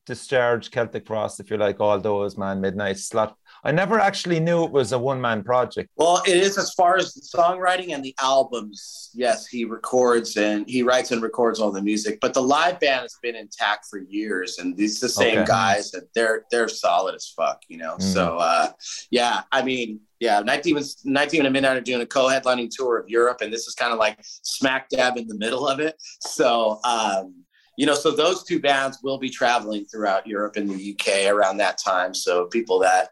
Discharge, 0.06 0.70
Celtic 0.70 1.06
Frost, 1.06 1.40
if 1.40 1.50
you 1.50 1.56
like 1.56 1.80
all 1.80 1.98
those, 1.98 2.36
man. 2.36 2.60
Midnight 2.60 2.98
Slot. 2.98 3.36
I 3.66 3.72
never 3.72 3.98
actually 3.98 4.38
knew 4.40 4.64
it 4.64 4.70
was 4.70 4.92
a 4.92 4.98
one 4.98 5.18
man 5.18 5.42
project. 5.42 5.88
well, 5.96 6.22
it 6.26 6.36
is 6.36 6.58
as 6.58 6.74
far 6.74 6.98
as 6.98 7.14
the 7.14 7.22
songwriting 7.22 7.94
and 7.94 8.04
the 8.04 8.14
albums. 8.20 9.10
Yes, 9.14 9.46
he 9.46 9.64
records 9.64 10.36
and 10.36 10.68
he 10.68 10.82
writes 10.82 11.10
and 11.12 11.22
records 11.22 11.58
all 11.60 11.72
the 11.72 11.80
music, 11.80 12.18
but 12.20 12.34
the 12.34 12.42
live 12.42 12.78
band 12.80 13.00
has 13.00 13.16
been 13.22 13.34
intact 13.34 13.86
for 13.88 14.00
years, 14.00 14.58
and 14.58 14.76
these 14.76 15.00
the 15.00 15.08
same 15.08 15.38
Okay. 15.38 15.46
guys, 15.46 15.94
and 15.94 16.02
they're 16.14 16.44
they're 16.50 16.68
solid 16.68 17.14
as 17.14 17.32
fuck, 17.34 17.62
you 17.68 17.78
know. 17.78 17.96
Mm. 17.96 18.02
So 18.02 18.36
uh, 18.36 18.72
yeah, 19.10 19.44
I 19.50 19.62
mean, 19.62 20.00
yeah, 20.20 20.40
Night 20.40 20.62
Demons, 20.62 21.00
Night 21.06 21.30
Demon 21.30 21.46
and 21.46 21.52
Midnight 21.54 21.78
are 21.78 21.80
doing 21.80 22.02
a 22.02 22.06
co-headlining 22.06 22.68
tour 22.70 22.98
of 22.98 23.08
Europe, 23.08 23.38
and 23.40 23.50
this 23.50 23.66
is 23.66 23.74
kind 23.74 23.94
of 23.94 23.98
like 23.98 24.18
smack 24.22 24.90
dab 24.90 25.16
in 25.16 25.26
the 25.26 25.38
middle 25.38 25.66
of 25.66 25.80
it. 25.80 25.94
So. 26.20 26.80
Um, 26.84 27.43
you 27.76 27.86
know, 27.86 27.94
so 27.94 28.10
those 28.10 28.44
two 28.44 28.60
bands 28.60 28.98
will 29.02 29.18
be 29.18 29.30
traveling 29.30 29.84
throughout 29.86 30.26
Europe 30.26 30.56
and 30.56 30.68
the 30.68 30.92
UK 30.92 31.32
around 31.32 31.56
that 31.58 31.78
time. 31.78 32.14
So 32.14 32.46
people 32.46 32.78
that 32.80 33.10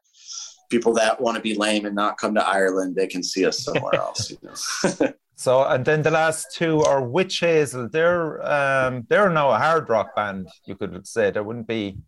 people 0.71 0.95
that 0.95 1.21
want 1.21 1.37
to 1.37 1.43
be 1.43 1.55
lame 1.55 1.85
and 1.85 1.95
not 1.95 2.17
come 2.17 2.35
to 2.35 2.47
Ireland, 2.47 2.97
they 2.97 3.07
can 3.07 3.23
see 3.23 3.45
us 3.45 3.59
somewhere 3.59 3.95
else. 4.07 4.31
You 4.31 4.39
know? 4.43 5.13
So 5.35 5.65
and 5.65 5.85
then 5.85 6.03
the 6.03 6.11
last 6.11 6.55
two 6.55 6.83
are 6.83 7.03
Wytch 7.03 7.41
Hazel. 7.41 7.89
They're 7.89 8.41
um 8.47 9.05
they're 9.09 9.29
now 9.29 9.51
a 9.51 9.59
hard 9.59 9.89
rock 9.89 10.15
band, 10.15 10.49
you 10.67 10.77
could 10.77 11.05
say. 11.05 11.33
There 11.33 11.43
wouldn't 11.43 11.67
be 11.67 11.99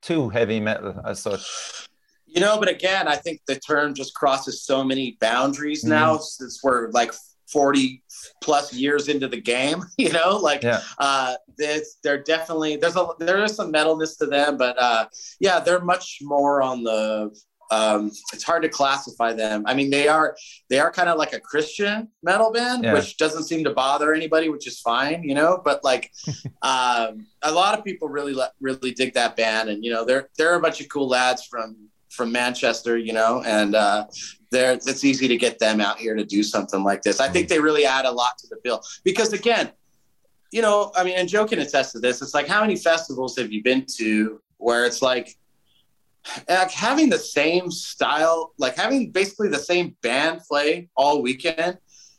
too 0.00 0.30
heavy 0.30 0.58
metal 0.58 1.00
as 1.04 1.22
such. 1.22 1.88
you 2.26 2.40
know, 2.40 2.58
but 2.58 2.68
again, 2.68 3.06
I 3.06 3.14
think 3.14 3.40
the 3.46 3.56
term 3.56 3.94
just 3.94 4.14
crosses 4.14 4.64
so 4.64 4.82
many 4.82 5.16
boundaries 5.20 5.84
now 5.84 6.16
since 6.16 6.60
we're 6.64 6.90
like 6.90 7.12
40 7.52 8.02
plus 8.42 8.72
years 8.72 9.08
into 9.08 9.28
the 9.28 9.40
game, 9.40 9.82
you 9.98 10.12
know, 10.12 10.36
like 10.36 10.62
Yeah. 10.62 10.80
uh 10.98 11.34
this 11.58 11.96
they're 12.02 12.22
definitely 12.22 12.76
there's 12.76 12.96
a 12.96 13.06
there 13.18 13.42
is 13.44 13.54
some 13.54 13.72
metalness 13.72 14.18
to 14.18 14.26
them, 14.26 14.56
but 14.56 14.76
uh 14.80 15.06
yeah, 15.40 15.60
they're 15.60 15.80
much 15.80 16.18
more 16.22 16.62
on 16.62 16.82
the 16.82 17.30
um 17.70 18.10
it's 18.34 18.42
hard 18.44 18.62
to 18.62 18.68
classify 18.68 19.32
them. 19.32 19.62
I 19.66 19.72
mean, 19.74 19.88
they 19.90 20.06
are 20.08 20.36
they 20.68 20.78
are 20.78 20.90
kind 20.92 21.08
of 21.08 21.16
like 21.16 21.32
a 21.32 21.40
Christian 21.40 22.08
metal 22.22 22.52
band, 22.52 22.84
Yeah. 22.84 22.92
which 22.94 23.16
doesn't 23.16 23.44
seem 23.44 23.64
to 23.64 23.72
bother 23.72 24.12
anybody, 24.12 24.48
which 24.50 24.66
is 24.66 24.80
fine, 24.80 25.22
you 25.22 25.34
know, 25.34 25.60
but 25.64 25.82
like 25.82 26.12
um 26.62 27.26
a 27.42 27.50
lot 27.50 27.78
of 27.78 27.84
people 27.84 28.08
really 28.08 28.34
really 28.60 28.92
dig 28.92 29.14
that 29.14 29.36
band 29.36 29.68
and 29.70 29.84
you 29.84 29.90
know, 29.92 30.04
they're 30.04 30.28
they're 30.36 30.54
a 30.56 30.60
bunch 30.60 30.80
of 30.80 30.88
cool 30.88 31.08
lads 31.08 31.44
from 31.46 31.76
from 32.12 32.30
Manchester, 32.30 32.96
you 32.96 33.12
know, 33.12 33.42
and 33.44 33.74
uh 33.74 34.06
there 34.50 34.74
it's 34.74 35.04
easy 35.04 35.26
to 35.26 35.36
get 35.36 35.58
them 35.58 35.80
out 35.80 35.98
here 35.98 36.14
to 36.14 36.24
do 36.24 36.42
something 36.42 36.84
like 36.84 37.02
this. 37.02 37.20
I 37.20 37.28
think 37.28 37.48
they 37.48 37.58
really 37.58 37.86
add 37.86 38.04
a 38.04 38.10
lot 38.10 38.38
to 38.38 38.46
the 38.48 38.58
bill 38.62 38.82
because 39.02 39.32
again, 39.32 39.72
you 40.52 40.60
know, 40.60 40.92
I 40.94 41.02
mean, 41.02 41.14
and 41.16 41.28
Joe 41.28 41.46
can 41.46 41.58
attest 41.60 41.92
to 41.92 41.98
this. 41.98 42.20
It's 42.20 42.34
like 42.34 42.46
how 42.46 42.60
many 42.60 42.76
festivals 42.76 43.36
have 43.38 43.50
you 43.50 43.62
been 43.62 43.86
to 43.96 44.40
where 44.58 44.84
it's 44.84 45.02
like 45.02 45.36
like 46.48 46.70
having 46.70 47.08
the 47.08 47.18
same 47.18 47.70
style, 47.70 48.52
like 48.58 48.76
having 48.76 49.10
basically 49.10 49.48
the 49.48 49.58
same 49.58 49.96
band 50.02 50.40
play 50.48 50.88
all 50.96 51.22
weekend. 51.22 51.78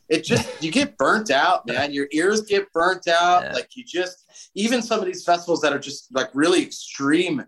It 0.10 0.24
just 0.24 0.62
you 0.62 0.72
get 0.72 0.98
burnt 0.98 1.32
out, 1.32 1.66
man. 1.66 1.94
Your 1.94 2.08
ears 2.12 2.42
get 2.42 2.72
burnt 2.74 3.08
out. 3.08 3.44
Yeah. 3.44 3.54
Like 3.54 3.70
you 3.76 3.84
just 3.86 4.50
even 4.56 4.82
some 4.82 5.00
of 5.00 5.06
these 5.06 5.24
festivals 5.24 5.62
that 5.62 5.72
are 5.72 5.80
just 5.80 6.14
like 6.14 6.30
really 6.34 6.62
extreme. 6.62 7.46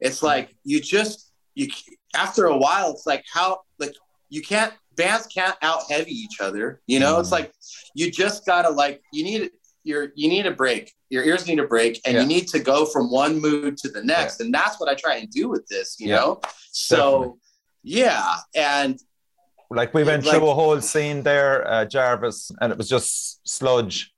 It's 0.00 0.22
like 0.22 0.54
you 0.64 0.80
just 0.80 1.32
you 1.54 1.68
after 2.14 2.46
a 2.46 2.56
while, 2.56 2.90
it's 2.92 3.06
like 3.06 3.24
how 3.32 3.60
like 3.78 3.94
you 4.28 4.42
can't 4.42 4.72
bands 4.96 5.26
can't 5.26 5.56
out 5.62 5.82
heavy 5.90 6.12
each 6.12 6.40
other. 6.40 6.80
You 6.86 7.00
know, 7.00 7.18
it's 7.20 7.28
Mm. 7.30 7.32
like 7.32 7.52
you 7.94 8.10
just 8.10 8.46
gotta 8.46 8.70
like 8.70 9.02
you 9.12 9.24
need 9.24 9.50
your 9.82 10.08
you 10.14 10.28
need 10.28 10.46
a 10.46 10.50
break. 10.52 10.92
Your 11.10 11.22
ears 11.24 11.46
need 11.46 11.58
a 11.60 11.66
break, 11.66 12.00
and 12.04 12.14
Yeah. 12.14 12.22
you 12.22 12.26
need 12.26 12.48
to 12.48 12.58
go 12.58 12.86
from 12.86 13.10
one 13.10 13.40
mood 13.40 13.76
to 13.78 13.88
the 13.88 14.02
next. 14.02 14.40
And 14.40 14.52
that's 14.52 14.80
what 14.80 14.88
I 14.88 14.94
try 14.94 15.16
and 15.16 15.30
do 15.30 15.48
with 15.48 15.66
this. 15.68 15.96
You 16.00 16.08
Yeah. 16.08 16.16
know, 16.16 16.40
so 16.72 17.38
yeah, 17.82 18.36
and 18.54 18.98
Like 19.70 19.92
we 19.94 20.04
went 20.04 20.24
Like- 20.24 20.36
through 20.36 20.48
a 20.48 20.54
whole 20.54 20.80
scene 20.80 21.22
there, 21.22 21.66
uh, 21.66 21.84
Jarvis, 21.84 22.50
and 22.60 22.70
it 22.70 22.78
was 22.78 22.88
just 22.88 23.40
sludge. 23.48 24.12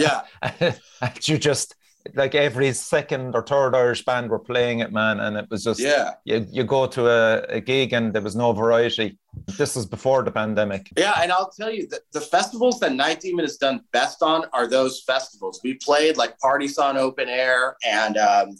yeah, 0.00 0.22
and 0.60 1.28
you 1.28 1.38
just 1.38 1.74
like 2.14 2.34
every 2.34 2.72
second 2.72 3.34
or 3.34 3.42
third 3.42 3.74
Irish 3.74 4.04
band 4.04 4.30
were 4.30 4.38
playing 4.38 4.80
it, 4.80 4.92
man, 4.92 5.20
and 5.20 5.36
it 5.36 5.46
was 5.50 5.64
just 5.64 5.80
yeah, 5.80 6.14
you, 6.24 6.46
you 6.50 6.64
go 6.64 6.86
to 6.86 7.08
a, 7.08 7.42
a 7.48 7.60
gig 7.60 7.92
and 7.92 8.12
there 8.12 8.22
was 8.22 8.36
no 8.36 8.52
variety. 8.52 9.18
This 9.56 9.76
was 9.76 9.86
before 9.86 10.22
the 10.22 10.30
pandemic. 10.30 10.90
yeah. 10.96 11.20
And 11.22 11.30
I'll 11.30 11.50
tell 11.50 11.70
you 11.72 11.86
that 11.88 12.00
the 12.12 12.20
festivals 12.20 12.80
that 12.80 12.92
Night 12.92 13.20
Demon 13.20 13.44
has 13.44 13.56
done 13.56 13.82
best 13.92 14.22
on 14.22 14.44
are 14.52 14.66
those 14.66 15.02
festivals. 15.02 15.60
We 15.62 15.74
played 15.74 16.16
like 16.16 16.38
Party.San 16.38 16.96
Open 16.96 17.28
Air 17.28 17.76
and. 17.86 18.16
um 18.16 18.56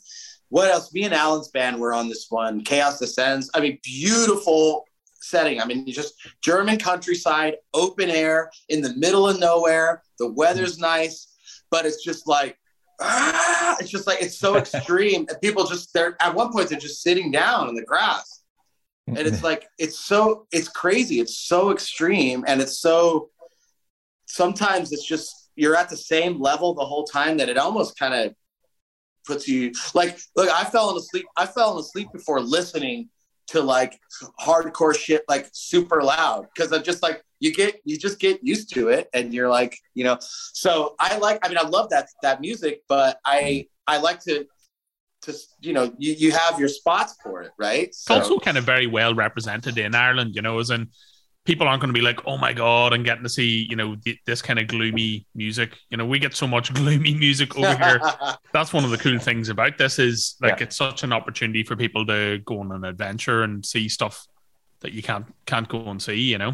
what 0.50 0.70
else? 0.70 0.94
Me 0.94 1.04
and 1.04 1.12
Alan's 1.12 1.48
band 1.48 1.78
were 1.78 1.92
on 1.92 2.08
this 2.08 2.28
one. 2.30 2.62
Chaos 2.64 2.98
Descends. 2.98 3.50
I 3.54 3.60
mean, 3.60 3.78
beautiful 3.82 4.86
setting. 5.20 5.60
I 5.60 5.66
mean, 5.66 5.86
just 5.90 6.14
German 6.42 6.78
countryside, 6.78 7.56
open 7.74 8.08
air 8.10 8.50
in 8.68 8.80
the 8.80 8.94
middle 8.94 9.28
of 9.28 9.38
nowhere. 9.38 10.02
The 10.18 10.32
weather's 10.32 10.78
nice, 10.78 11.34
but 11.70 11.84
it's 11.84 12.02
just 12.02 12.26
like, 12.26 12.58
ah, 13.00 13.76
it's 13.80 13.90
just 13.90 14.06
like 14.06 14.22
it's 14.22 14.38
so 14.38 14.56
extreme. 14.62 15.26
and 15.28 15.40
people 15.40 15.66
just 15.66 15.92
they're 15.92 16.16
at 16.20 16.34
one 16.34 16.52
point 16.52 16.68
they're 16.68 16.78
just 16.78 17.02
sitting 17.02 17.30
down 17.30 17.68
in 17.68 17.74
the 17.74 17.84
grass, 17.84 18.42
and 19.06 19.18
it's 19.18 19.42
like 19.42 19.66
it's 19.78 19.98
so 19.98 20.46
it's 20.52 20.68
crazy. 20.68 21.20
It's 21.20 21.38
so 21.38 21.70
extreme, 21.70 22.44
and 22.46 22.60
it's 22.60 22.78
so. 22.78 23.30
Sometimes 24.26 24.92
it's 24.92 25.06
just 25.06 25.50
you're 25.56 25.74
at 25.74 25.88
the 25.88 25.96
same 25.96 26.40
level 26.40 26.74
the 26.74 26.84
whole 26.84 27.04
time 27.04 27.38
that 27.38 27.48
it 27.48 27.56
almost 27.56 27.98
kind 27.98 28.14
of 28.14 28.34
puts 29.26 29.48
you 29.48 29.72
like 29.94 30.18
look 30.36 30.48
i 30.50 30.64
fell 30.64 30.96
asleep 30.96 31.26
i 31.36 31.44
fell 31.44 31.78
asleep 31.78 32.08
before 32.14 32.40
listening 32.40 33.10
to 33.48 33.62
like 33.62 33.98
hardcore 34.40 34.96
shit 34.96 35.24
like 35.28 35.48
super 35.52 36.02
loud 36.02 36.46
because 36.54 36.72
I'm 36.72 36.82
just 36.82 37.02
like 37.02 37.22
you 37.40 37.52
get 37.52 37.80
you 37.84 37.96
just 37.96 38.18
get 38.18 38.42
used 38.42 38.72
to 38.74 38.88
it 38.88 39.08
and 39.14 39.32
you're 39.32 39.48
like 39.48 39.76
you 39.94 40.04
know 40.04 40.16
so 40.20 40.94
I 40.98 41.18
like 41.18 41.38
I 41.44 41.48
mean 41.48 41.58
I 41.58 41.66
love 41.68 41.90
that 41.90 42.08
that 42.22 42.40
music 42.40 42.82
but 42.88 43.18
I 43.24 43.66
I 43.86 43.98
like 43.98 44.20
to 44.24 44.46
to 45.22 45.34
you 45.60 45.72
know 45.72 45.92
you, 45.98 46.12
you 46.12 46.32
have 46.32 46.58
your 46.58 46.68
spots 46.68 47.16
for 47.22 47.42
it 47.42 47.52
right 47.58 47.94
so. 47.94 48.16
it's 48.16 48.28
also 48.28 48.38
kind 48.38 48.58
of 48.58 48.64
very 48.64 48.86
well 48.86 49.14
represented 49.14 49.78
in 49.78 49.94
Ireland 49.94 50.34
you 50.34 50.42
know 50.42 50.58
as 50.58 50.70
in 50.70 50.88
people 51.48 51.66
aren't 51.66 51.80
going 51.80 51.88
to 51.88 51.98
be 51.98 52.04
like, 52.04 52.20
oh 52.26 52.36
my 52.36 52.52
god, 52.52 52.92
and 52.92 53.06
getting 53.06 53.22
to 53.22 53.28
see 53.28 53.66
you 53.70 53.74
know 53.74 53.96
th- 53.96 54.18
this 54.26 54.42
kind 54.42 54.58
of 54.58 54.68
gloomy 54.68 55.26
music. 55.34 55.78
You 55.88 55.96
know, 55.96 56.04
we 56.04 56.18
get 56.18 56.36
so 56.36 56.46
much 56.46 56.72
gloomy 56.80 57.14
music 57.14 57.56
over 57.56 57.74
here. 57.74 58.00
That's 58.52 58.72
one 58.72 58.84
of 58.84 58.90
the 58.90 58.98
cool 58.98 59.18
things 59.18 59.48
about 59.48 59.78
this 59.78 59.98
is 59.98 60.36
like 60.42 60.60
yeah. 60.60 60.64
it's 60.64 60.76
such 60.76 61.02
an 61.02 61.12
opportunity 61.12 61.62
for 61.64 61.74
people 61.74 62.04
to 62.06 62.38
go 62.44 62.60
on 62.60 62.70
an 62.70 62.84
adventure 62.84 63.42
and 63.42 63.64
see 63.64 63.88
stuff 63.88 64.26
that 64.80 64.92
you 64.92 65.02
can't 65.02 65.26
can't 65.46 65.66
go 65.66 65.88
and 65.88 66.00
see. 66.00 66.20
You 66.20 66.38
know. 66.38 66.52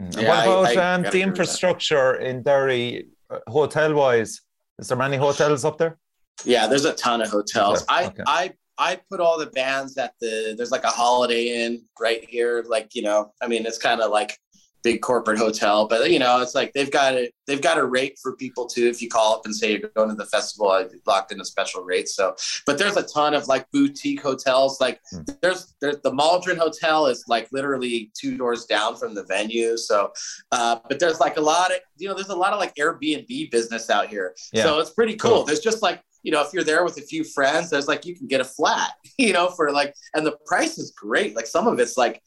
Mm. 0.00 0.22
Yeah, 0.22 0.28
what 0.28 0.64
about 0.64 0.76
I, 0.76 0.80
I 0.80 0.94
um, 0.94 1.02
the 1.02 1.22
infrastructure 1.22 2.14
in 2.16 2.42
Derry, 2.42 3.08
uh, 3.30 3.38
hotel 3.48 3.94
wise? 3.94 4.40
Is 4.78 4.88
there 4.88 4.96
many 4.96 5.16
hotels 5.16 5.64
up 5.64 5.78
there? 5.78 5.98
Yeah, 6.44 6.66
there's 6.68 6.84
a 6.84 6.94
ton 6.94 7.20
of 7.20 7.30
hotels. 7.30 7.82
Okay. 7.82 7.86
I 7.88 8.06
okay. 8.06 8.22
I 8.26 8.52
I 8.78 9.00
put 9.10 9.20
all 9.20 9.38
the 9.38 9.46
bands 9.46 9.98
at 9.98 10.14
the 10.20 10.54
there's 10.56 10.70
like 10.70 10.84
a 10.84 10.88
Holiday 10.88 11.64
Inn 11.64 11.82
right 12.00 12.24
here. 12.28 12.64
Like, 12.68 12.94
you 12.94 13.02
know, 13.02 13.32
I 13.42 13.48
mean, 13.48 13.66
it's 13.66 13.78
kind 13.78 14.00
of 14.00 14.12
like 14.12 14.38
big 14.88 15.02
corporate 15.02 15.38
hotel, 15.38 15.86
but 15.86 16.10
you 16.10 16.18
know, 16.18 16.40
it's 16.40 16.54
like 16.54 16.72
they've 16.72 16.90
got 16.90 17.14
it, 17.14 17.34
they've 17.46 17.60
got 17.60 17.76
a 17.76 17.84
rate 17.84 18.18
for 18.22 18.34
people 18.36 18.66
too. 18.66 18.86
If 18.88 19.02
you 19.02 19.08
call 19.10 19.34
up 19.34 19.42
and 19.44 19.54
say 19.54 19.72
you're 19.72 19.90
going 19.94 20.08
to 20.08 20.14
the 20.14 20.24
festival, 20.24 20.70
I 20.70 20.86
locked 21.06 21.30
in 21.30 21.40
a 21.42 21.44
special 21.44 21.82
rate. 21.82 22.08
So, 22.08 22.34
but 22.64 22.78
there's 22.78 22.96
a 22.96 23.02
ton 23.02 23.34
of 23.34 23.48
like 23.48 23.70
boutique 23.70 24.22
hotels. 24.22 24.80
Like 24.80 24.98
hmm. 25.10 25.24
there's, 25.42 25.74
there's 25.82 26.00
the 26.02 26.12
Maldron 26.12 26.56
Hotel 26.56 27.06
is 27.06 27.22
like 27.28 27.48
literally 27.52 28.10
two 28.18 28.38
doors 28.38 28.64
down 28.64 28.96
from 28.96 29.14
the 29.14 29.24
venue. 29.24 29.76
So, 29.76 30.10
uh, 30.52 30.78
but 30.88 30.98
there's 30.98 31.20
like 31.20 31.36
a 31.36 31.42
lot 31.42 31.70
of, 31.70 31.78
you 31.98 32.08
know, 32.08 32.14
there's 32.14 32.30
a 32.30 32.36
lot 32.36 32.54
of 32.54 32.58
like 32.58 32.74
Airbnb 32.76 33.50
business 33.50 33.90
out 33.90 34.08
here. 34.08 34.34
Yeah. 34.54 34.62
So 34.62 34.78
it's 34.78 34.90
pretty 34.90 35.16
cool. 35.16 35.30
cool. 35.30 35.44
There's 35.44 35.60
just 35.60 35.82
like 35.82 36.02
you 36.22 36.32
know, 36.32 36.42
if 36.42 36.52
you're 36.52 36.64
there 36.64 36.84
with 36.84 36.98
a 36.98 37.02
few 37.02 37.24
friends, 37.24 37.70
there's 37.70 37.86
like 37.86 38.04
you 38.04 38.16
can 38.16 38.26
get 38.26 38.40
a 38.40 38.44
flat, 38.44 38.90
you 39.18 39.32
know, 39.32 39.50
for 39.50 39.70
like, 39.70 39.94
and 40.14 40.26
the 40.26 40.36
price 40.46 40.76
is 40.76 40.90
great. 40.90 41.36
Like 41.36 41.46
some 41.46 41.66
of 41.66 41.78
it's 41.78 41.96
like 41.96 42.20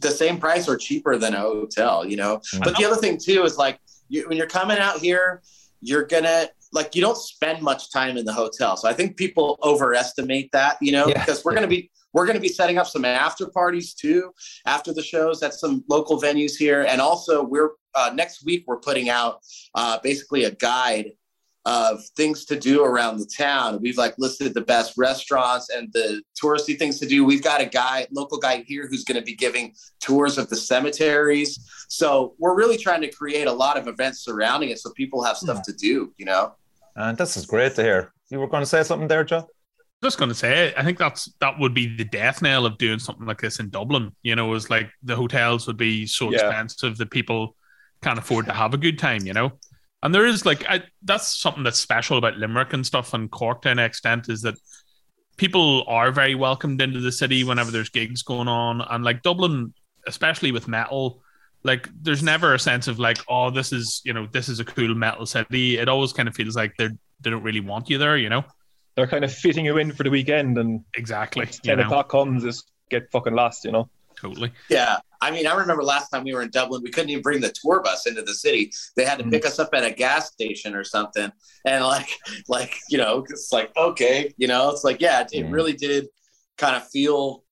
the 0.00 0.10
same 0.10 0.38
price 0.38 0.68
or 0.68 0.76
cheaper 0.76 1.16
than 1.16 1.34
a 1.34 1.40
hotel, 1.40 2.06
you 2.06 2.16
know. 2.16 2.38
Mm-hmm. 2.38 2.64
But 2.64 2.76
the 2.76 2.84
other 2.84 2.96
thing 2.96 3.18
too 3.18 3.44
is 3.44 3.56
like 3.56 3.80
you, 4.08 4.28
when 4.28 4.36
you're 4.36 4.46
coming 4.46 4.78
out 4.78 4.98
here, 4.98 5.42
you're 5.80 6.04
gonna 6.04 6.48
like 6.72 6.94
you 6.94 7.02
don't 7.02 7.18
spend 7.18 7.62
much 7.62 7.92
time 7.92 8.16
in 8.16 8.24
the 8.24 8.32
hotel. 8.32 8.76
So 8.76 8.88
I 8.88 8.92
think 8.92 9.16
people 9.16 9.58
overestimate 9.62 10.50
that, 10.52 10.78
you 10.80 10.92
know, 10.92 11.06
yeah. 11.06 11.18
because 11.18 11.44
we're 11.44 11.54
gonna 11.54 11.66
be 11.66 11.90
we're 12.12 12.26
to 12.26 12.40
be 12.40 12.48
setting 12.48 12.78
up 12.78 12.86
some 12.86 13.04
after 13.04 13.48
parties 13.48 13.94
too 13.94 14.32
after 14.66 14.92
the 14.92 15.02
shows 15.02 15.42
at 15.42 15.54
some 15.54 15.84
local 15.88 16.20
venues 16.20 16.56
here 16.56 16.82
and 16.88 17.00
also 17.00 17.42
we're 17.42 17.70
uh, 17.94 18.10
next 18.14 18.44
week 18.44 18.64
we're 18.66 18.78
putting 18.78 19.08
out 19.08 19.40
uh, 19.74 19.98
basically 20.02 20.44
a 20.44 20.50
guide 20.50 21.12
of 21.64 22.04
things 22.16 22.44
to 22.46 22.58
do 22.58 22.84
around 22.84 23.18
the 23.18 23.26
town. 23.26 23.78
We've 23.80 23.96
like 23.96 24.14
listed 24.18 24.52
the 24.52 24.62
best 24.62 24.94
restaurants 24.96 25.70
and 25.70 25.92
the 25.92 26.22
touristy 26.40 26.76
things 26.76 26.98
to 27.00 27.06
do. 27.06 27.24
We've 27.24 27.42
got 27.42 27.60
a 27.60 27.66
guy, 27.66 28.06
local 28.10 28.38
guy 28.38 28.64
here, 28.66 28.88
who's 28.88 29.04
going 29.04 29.18
to 29.18 29.24
be 29.24 29.34
giving 29.34 29.74
tours 30.00 30.38
of 30.38 30.48
the 30.48 30.56
cemeteries. 30.56 31.64
So 31.88 32.34
we're 32.38 32.56
really 32.56 32.76
trying 32.76 33.00
to 33.02 33.08
create 33.08 33.46
a 33.46 33.52
lot 33.52 33.76
of 33.76 33.86
events 33.86 34.24
surrounding 34.24 34.70
it, 34.70 34.80
so 34.80 34.90
people 34.90 35.22
have 35.22 35.36
stuff 35.36 35.58
hmm. 35.58 35.70
to 35.70 35.76
do. 35.76 36.12
You 36.16 36.26
know. 36.26 36.54
And 36.96 37.16
this 37.16 37.36
is 37.36 37.46
great 37.46 37.74
to 37.76 37.82
hear. 37.82 38.12
You 38.30 38.40
were 38.40 38.48
going 38.48 38.62
to 38.62 38.66
say 38.66 38.82
something 38.82 39.08
there, 39.08 39.24
Joe. 39.24 39.48
Just 40.02 40.18
going 40.18 40.30
to 40.30 40.34
say, 40.34 40.74
I 40.76 40.82
think 40.82 40.98
that's 40.98 41.32
that 41.40 41.60
would 41.60 41.74
be 41.74 41.96
the 41.96 42.04
death 42.04 42.42
knell 42.42 42.66
of 42.66 42.76
doing 42.76 42.98
something 42.98 43.24
like 43.24 43.40
this 43.40 43.60
in 43.60 43.70
Dublin. 43.70 44.10
You 44.22 44.34
know, 44.34 44.52
is 44.54 44.68
like 44.68 44.90
the 45.04 45.14
hotels 45.14 45.68
would 45.68 45.76
be 45.76 46.06
so 46.06 46.30
yeah. 46.32 46.38
expensive 46.38 46.96
that 46.98 47.12
people 47.12 47.54
can't 48.02 48.18
afford 48.18 48.46
to 48.46 48.52
have 48.52 48.74
a 48.74 48.78
good 48.78 48.98
time. 48.98 49.24
You 49.26 49.32
know. 49.32 49.52
And 50.02 50.14
there 50.14 50.26
is 50.26 50.44
like 50.44 50.68
I, 50.68 50.82
that's 51.02 51.40
something 51.40 51.62
that's 51.62 51.78
special 51.78 52.18
about 52.18 52.36
Limerick 52.36 52.72
and 52.72 52.84
stuff 52.84 53.14
and 53.14 53.30
Cork 53.30 53.62
to 53.62 53.70
an 53.70 53.78
extent 53.78 54.28
is 54.28 54.42
that 54.42 54.56
people 55.36 55.84
are 55.86 56.10
very 56.10 56.34
welcomed 56.34 56.80
into 56.80 57.00
the 57.00 57.12
city 57.12 57.44
whenever 57.44 57.70
there's 57.70 57.88
gigs 57.88 58.22
going 58.22 58.48
on. 58.48 58.80
And 58.80 59.04
like 59.04 59.22
Dublin, 59.22 59.72
especially 60.06 60.52
with 60.52 60.68
metal, 60.68 61.22
like 61.62 61.88
there's 62.02 62.22
never 62.22 62.54
a 62.54 62.58
sense 62.58 62.88
of 62.88 62.98
like, 62.98 63.18
oh, 63.28 63.50
this 63.50 63.72
is 63.72 64.02
you 64.04 64.12
know, 64.12 64.26
this 64.32 64.48
is 64.48 64.60
a 64.60 64.64
cool 64.64 64.94
metal 64.94 65.26
city. 65.26 65.78
It 65.78 65.88
always 65.88 66.12
kind 66.12 66.28
of 66.28 66.34
feels 66.34 66.56
like 66.56 66.74
they're 66.76 66.92
they 67.20 67.30
don't 67.30 67.42
really 67.42 67.60
want 67.60 67.88
you 67.88 67.98
there, 67.98 68.16
you 68.16 68.28
know. 68.28 68.44
They're 68.96 69.06
kind 69.06 69.24
of 69.24 69.32
fitting 69.32 69.64
you 69.64 69.78
in 69.78 69.92
for 69.92 70.02
the 70.02 70.10
weekend 70.10 70.58
and 70.58 70.84
exactly 70.94 71.46
ten 71.46 71.80
o'clock 71.80 72.08
comes, 72.08 72.42
just 72.42 72.70
get 72.90 73.10
fucking 73.10 73.34
lost, 73.34 73.64
you 73.64 73.72
know. 73.72 73.88
Totally. 74.16 74.52
Yeah. 74.68 74.98
I 75.22 75.30
mean, 75.30 75.46
I 75.46 75.54
remember 75.54 75.84
last 75.84 76.10
time 76.10 76.24
we 76.24 76.34
were 76.34 76.42
in 76.42 76.50
Dublin, 76.50 76.82
we 76.82 76.90
couldn't 76.90 77.10
even 77.10 77.22
bring 77.22 77.40
the 77.40 77.54
tour 77.54 77.80
bus 77.80 78.06
into 78.06 78.22
the 78.22 78.34
city. 78.34 78.72
They 78.96 79.04
had 79.04 79.20
to 79.20 79.24
pick 79.24 79.46
us 79.46 79.60
up 79.60 79.70
at 79.72 79.84
a 79.84 79.90
gas 79.92 80.32
station 80.32 80.74
or 80.74 80.82
something. 80.82 81.30
And 81.64 81.84
like, 81.84 82.08
like, 82.48 82.76
you 82.90 82.98
know, 82.98 83.24
it's 83.30 83.52
like, 83.52 83.70
okay, 83.76 84.34
you 84.36 84.48
know, 84.48 84.70
it's 84.70 84.82
like, 84.82 85.00
yeah, 85.00 85.24
it, 85.30 85.48
really 85.48 85.74
did 85.74 86.08
kind 86.58 86.74
of 86.74 86.88
feel, 86.88 87.44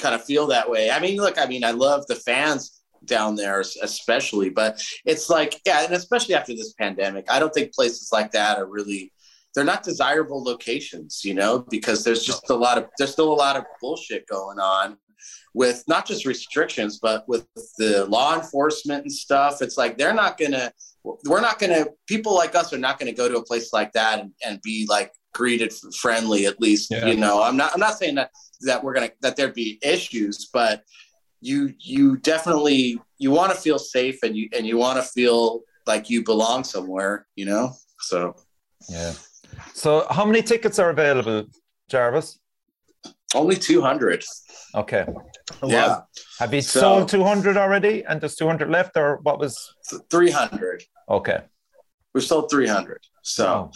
kind 0.00 0.16
of 0.16 0.24
feel 0.24 0.48
that 0.48 0.68
way. 0.68 0.90
I 0.90 0.98
mean, 0.98 1.16
look, 1.18 1.38
I 1.40 1.46
mean, 1.46 1.62
I 1.62 1.70
love 1.70 2.04
the 2.08 2.16
fans 2.16 2.82
down 3.04 3.36
there, 3.36 3.60
especially, 3.60 4.50
but 4.50 4.82
it's 5.04 5.30
like, 5.30 5.60
yeah, 5.64 5.84
and 5.84 5.94
especially 5.94 6.34
after 6.34 6.54
this 6.54 6.72
pandemic, 6.72 7.30
I 7.30 7.38
don't 7.38 7.54
think 7.54 7.72
places 7.72 8.10
like 8.12 8.32
that 8.32 8.58
are 8.58 8.66
really, 8.66 9.12
they're 9.54 9.62
not 9.62 9.84
desirable 9.84 10.42
locations, 10.42 11.24
you 11.24 11.34
know, 11.34 11.60
because 11.70 12.02
there's 12.02 12.24
just 12.24 12.50
a 12.50 12.56
lot 12.56 12.78
of, 12.78 12.88
there's 12.98 13.12
still 13.12 13.32
a 13.32 13.34
lot 13.34 13.56
of 13.56 13.64
bullshit 13.80 14.26
going 14.26 14.58
on 14.58 14.96
with 15.54 15.84
not 15.88 16.06
just 16.06 16.26
restrictions, 16.26 16.98
but 17.00 17.28
with 17.28 17.46
the 17.78 18.06
law 18.06 18.34
enforcement 18.34 19.02
and 19.02 19.12
stuff. 19.12 19.62
It's 19.62 19.76
like 19.76 19.96
they're 19.96 20.14
not 20.14 20.38
gonna, 20.38 20.72
we're 21.24 21.40
not 21.40 21.58
gonna, 21.58 21.86
people 22.06 22.34
like 22.34 22.54
us 22.54 22.72
are 22.72 22.78
not 22.78 22.98
gonna 22.98 23.12
go 23.12 23.28
to 23.28 23.38
a 23.38 23.44
place 23.44 23.72
like 23.72 23.92
that 23.92 24.20
and, 24.20 24.32
and 24.44 24.60
be 24.62 24.86
like 24.88 25.12
greeted 25.32 25.72
friendly. 26.00 26.46
At 26.46 26.60
least, 26.60 26.90
yeah. 26.90 27.06
you 27.06 27.16
know, 27.16 27.42
I'm 27.42 27.56
not, 27.56 27.72
I'm 27.72 27.80
not 27.80 27.98
saying 27.98 28.16
that 28.16 28.30
that 28.62 28.82
we're 28.82 28.94
gonna 28.94 29.10
that 29.20 29.36
there'd 29.36 29.54
be 29.54 29.78
issues, 29.82 30.48
but 30.52 30.82
you 31.40 31.74
you 31.78 32.16
definitely 32.18 33.00
you 33.18 33.30
want 33.30 33.52
to 33.52 33.58
feel 33.58 33.78
safe 33.78 34.22
and 34.22 34.36
you 34.36 34.48
and 34.56 34.66
you 34.66 34.76
want 34.76 34.96
to 34.98 35.02
feel 35.02 35.60
like 35.86 36.10
you 36.10 36.24
belong 36.24 36.64
somewhere, 36.64 37.26
you 37.36 37.44
know. 37.44 37.72
So 38.00 38.34
yeah. 38.88 39.12
So 39.74 40.06
how 40.10 40.24
many 40.24 40.42
tickets 40.42 40.78
are 40.78 40.90
available, 40.90 41.46
Jarvis? 41.88 42.38
Only 43.34 43.56
two 43.56 43.82
hundred. 43.82 44.24
Okay. 44.74 45.06
Yeah. 45.64 46.00
Have 46.38 46.52
you 46.52 46.60
so, 46.60 46.80
sold 46.80 47.08
200 47.08 47.56
already 47.56 48.04
and 48.04 48.20
there's 48.20 48.34
200 48.36 48.68
left 48.68 48.96
or 48.96 49.20
what 49.22 49.38
was 49.38 49.74
300? 50.10 50.84
Okay. 51.08 51.40
We've 52.14 52.24
sold 52.24 52.50
300. 52.50 53.00
So, 53.22 53.70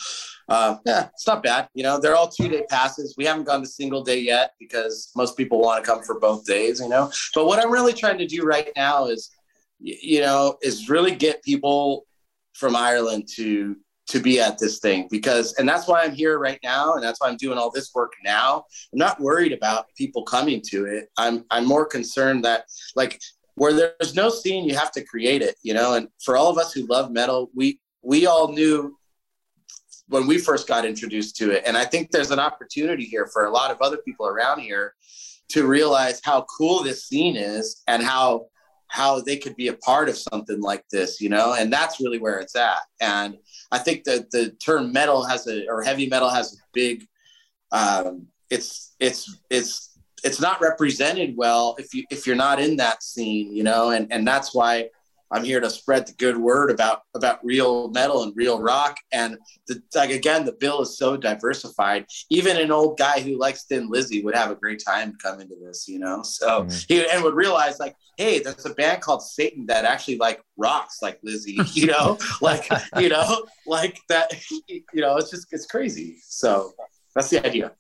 oh. 0.49 0.55
uh, 0.55 0.77
yeah, 0.85 1.09
it's 1.13 1.27
not 1.27 1.43
bad. 1.43 1.69
You 1.75 1.83
know, 1.83 1.99
they're 1.99 2.17
all 2.17 2.29
two 2.29 2.49
day 2.49 2.65
passes. 2.69 3.15
We 3.17 3.25
haven't 3.25 3.45
gone 3.45 3.61
to 3.61 3.67
single 3.67 4.05
day 4.05 4.21
yet 4.21 4.53
because 4.61 5.11
most 5.17 5.37
people 5.37 5.61
want 5.61 5.83
to 5.83 5.91
come 5.91 6.03
for 6.03 6.21
both 6.21 6.45
days, 6.45 6.81
you 6.81 6.89
know. 6.89 7.11
But 7.35 7.47
what 7.47 7.59
I'm 7.59 7.73
really 7.73 7.93
trying 7.93 8.19
to 8.19 8.27
do 8.27 8.43
right 8.43 8.71
now 8.77 9.07
is, 9.07 9.31
you 9.79 10.21
know, 10.21 10.57
is 10.63 10.89
really 10.89 11.15
get 11.15 11.43
people 11.43 12.07
from 12.53 12.77
Ireland 12.77 13.29
to 13.37 13.77
to 14.11 14.19
be 14.19 14.41
at 14.41 14.59
this 14.59 14.81
thing 14.81 15.07
because 15.09 15.53
and 15.55 15.69
that's 15.69 15.87
why 15.87 16.03
i'm 16.03 16.13
here 16.13 16.39
right 16.39 16.59
now 16.65 16.95
and 16.95 17.03
that's 17.03 17.21
why 17.21 17.29
i'm 17.29 17.37
doing 17.37 17.57
all 17.57 17.71
this 17.71 17.93
work 17.95 18.13
now. 18.25 18.65
I'm 18.93 18.99
not 18.99 19.21
worried 19.21 19.53
about 19.53 19.87
people 19.97 20.25
coming 20.25 20.61
to 20.67 20.87
it. 20.87 21.09
I'm 21.17 21.45
i'm 21.51 21.65
more 21.65 21.87
concerned 21.87 22.45
that 22.45 22.65
like 22.97 23.21
where 23.55 23.73
there's 23.73 24.17
no 24.17 24.29
scene 24.29 24.69
you 24.69 24.75
have 24.75 24.91
to 24.93 25.05
create 25.05 25.43
it 25.43 25.55
you 25.63 25.75
know? 25.75 25.95
And 25.95 26.09
for 26.25 26.37
all 26.37 26.51
of 26.51 26.59
us 26.59 26.73
who 26.73 26.87
love 26.87 27.13
metal 27.13 27.51
we 27.55 27.79
we 28.03 28.27
all 28.27 28.53
knew 28.53 28.97
when 30.09 30.27
we 30.27 30.39
first 30.39 30.67
got 30.67 30.85
introduced 30.85 31.37
to 31.37 31.53
it. 31.53 31.63
And 31.65 31.77
i 31.77 31.85
think 31.85 32.11
there's 32.11 32.33
an 32.33 32.41
opportunity 32.41 33.05
here 33.05 33.29
for 33.33 33.45
a 33.45 33.51
lot 33.51 33.71
of 33.71 33.79
other 33.81 33.99
people 33.99 34.27
around 34.27 34.61
here 34.61 34.95
to 35.51 35.67
realize 35.67 36.21
how 36.25 36.47
cool 36.59 36.83
this 36.83 37.07
scene 37.07 37.37
is 37.37 37.83
and 37.87 38.03
how 38.03 38.47
how 38.91 39.21
they 39.21 39.37
could 39.37 39.55
be 39.55 39.69
a 39.69 39.75
part 39.75 40.09
of 40.09 40.19
something 40.19 40.61
like 40.61 40.85
this, 40.91 41.21
you 41.21 41.29
know, 41.29 41.55
and 41.55 41.73
that's 41.73 42.01
really 42.01 42.19
where 42.19 42.41
it's 42.41 42.57
at. 42.57 42.81
And 43.01 43.37
I 43.71 43.79
think 43.79 44.03
that 44.05 44.33
the 44.33 44.51
term 44.65 44.93
metal 44.93 45.25
has 45.25 45.47
a 45.47 45.67
or 45.69 45.83
heavy 45.83 46.09
metal 46.09 46.29
has 46.29 46.53
a 46.55 46.57
big, 46.73 47.07
um, 47.71 48.27
it's 48.51 48.97
it's 48.99 49.39
it's 49.49 49.97
it's 50.25 50.41
not 50.41 50.61
represented 50.61 51.37
well 51.37 51.77
if 51.79 51.95
you 51.95 52.05
if 52.11 52.27
you're 52.27 52.35
not 52.35 52.61
in 52.61 52.77
that 52.77 53.05
scene, 53.05 53.55
you 53.55 53.63
know, 53.63 53.91
and 53.91 54.13
and 54.13 54.27
that's 54.27 54.53
why 54.53 54.89
I'm 55.33 55.45
here 55.45 55.61
to 55.61 55.71
spread 55.71 56.07
the 56.07 56.13
good 56.15 56.37
word 56.37 56.71
about 56.71 57.03
about 57.15 57.45
real 57.45 57.89
metal 57.91 58.25
and 58.25 58.33
real 58.37 58.61
rock. 58.61 58.99
And 59.13 59.39
the, 59.69 59.81
like 59.95 60.11
again, 60.11 60.45
the 60.45 60.53
bill 60.53 60.83
is 60.83 60.99
so 60.99 61.17
diversified. 61.17 62.07
Even 62.31 62.57
an 62.57 62.73
old 62.73 62.99
guy 62.99 63.21
who 63.21 63.39
likes 63.39 63.65
Thin 63.65 63.89
Lizzy 63.89 64.23
would 64.23 64.35
have 64.35 64.51
a 64.51 64.57
great 64.57 64.83
time 64.85 65.17
come 65.23 65.41
into 65.41 65.55
this, 65.63 65.87
you 65.89 65.99
know. 65.99 66.23
So 66.23 66.65
mm-hmm. 66.65 66.79
he 66.89 67.09
and 67.09 67.23
would 67.23 67.35
realize 67.35 67.79
like, 67.79 67.95
hey, 68.17 68.41
there's 68.41 68.67
a 68.67 68.75
band 68.75 69.03
called 69.03 69.23
Satan 69.23 69.67
that 69.67 69.85
actually 69.85 70.19
like 70.19 70.43
rocks 70.57 70.99
like 71.01 71.21
Lizzy, 71.23 71.59
you 71.73 71.87
know, 71.87 72.19
like 72.41 72.69
you 72.99 73.09
know, 73.09 73.47
like 73.67 74.01
that. 74.09 74.33
You 74.69 74.83
know, 74.95 75.17
it's 75.17 75.31
just 75.31 75.47
it's 75.53 75.67
crazy. 75.67 76.19
So 76.23 76.73
that's 77.15 77.31
the 77.31 77.45
idea. 77.45 77.73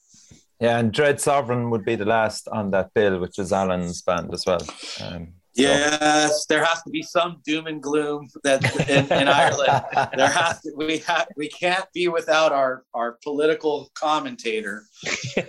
Yeah, 0.60 0.78
and 0.78 0.92
Dread 0.92 1.20
Sovereign 1.20 1.70
would 1.70 1.86
be 1.86 1.96
the 1.96 2.04
last 2.04 2.46
on 2.48 2.70
that 2.72 2.92
bill, 2.92 3.18
which 3.18 3.38
is 3.38 3.50
Alan's 3.50 4.02
band 4.02 4.32
as 4.34 4.44
well. 4.46 4.60
Um, 5.00 5.28
Yes, 5.54 6.46
there 6.46 6.64
has 6.64 6.82
to 6.82 6.90
be 6.90 7.02
some 7.02 7.40
doom 7.44 7.66
and 7.66 7.82
gloom 7.82 8.28
that 8.44 8.62
in, 8.88 9.06
in 9.12 9.28
Ireland. 9.28 9.84
There 10.16 10.28
has 10.28 10.60
to 10.62 10.72
we 10.76 10.98
have 10.98 11.28
we 11.36 11.48
can't 11.48 11.84
be 11.92 12.08
without 12.08 12.52
our 12.52 12.84
our 12.94 13.18
political 13.22 13.90
commentator. 13.94 14.84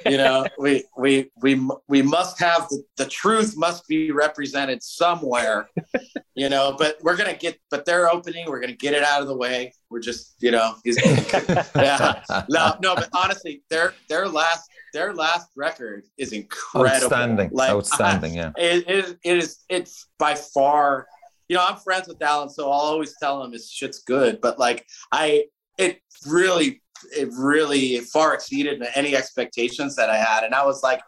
You 0.06 0.18
know, 0.18 0.45
we 0.58 0.86
we 0.97 1.30
we 1.41 1.68
we 1.88 2.02
must 2.02 2.39
have 2.39 2.68
the, 2.70 2.84
the 2.97 3.06
truth 3.06 3.56
must 3.58 3.88
be 3.88 4.12
represented 4.12 4.82
somewhere. 4.84 5.70
You 6.36 6.49
know, 6.49 6.76
but 6.78 6.97
we're 7.02 7.18
gonna 7.18 7.36
get 7.36 7.60
but 7.70 7.86
they're 7.86 8.10
opening, 8.12 8.45
we're 8.47 8.62
gonna 8.62 8.74
get 8.74 8.93
it 8.93 9.04
out 9.04 9.22
of 9.22 9.28
the 9.28 9.38
way. 9.38 9.74
We're 9.89 9.99
just, 9.99 10.36
you 10.39 10.52
know, 10.52 10.76
yeah. 10.86 12.24
No, 12.49 12.76
no, 12.82 12.95
but 12.95 13.10
honestly, 13.14 13.64
their 13.70 13.93
their 14.10 14.28
last 14.28 14.70
their 14.94 15.14
last 15.14 15.50
record 15.56 16.06
is 16.18 16.34
incredible. 16.34 17.06
Outstanding. 17.06 17.50
Like, 17.52 17.70
Outstanding, 17.72 18.36
yeah. 18.36 18.52
It, 18.58 18.88
it, 18.88 19.18
it 19.24 19.38
is 19.38 19.60
it's 19.70 20.08
by 20.18 20.36
far 20.36 21.08
you 21.52 21.58
know 21.58 21.66
i'm 21.68 21.76
friends 21.76 22.08
with 22.08 22.22
alan 22.22 22.50
so 22.50 22.72
i'll 22.72 22.80
always 22.80 23.14
tell 23.22 23.44
him 23.44 23.52
his 23.52 23.70
shit's 23.70 24.00
good 24.04 24.39
but 24.39 24.58
like 24.58 24.86
i 25.12 25.44
it 25.78 26.00
really 26.26 26.82
it 27.18 27.30
really 27.38 28.00
far 28.00 28.34
exceeded 28.34 28.82
any 28.96 29.18
expectations 29.18 29.94
that 29.98 30.10
i 30.10 30.16
had 30.16 30.46
and 30.46 30.56
i 30.56 30.66
was 30.66 30.82
like 30.82 31.02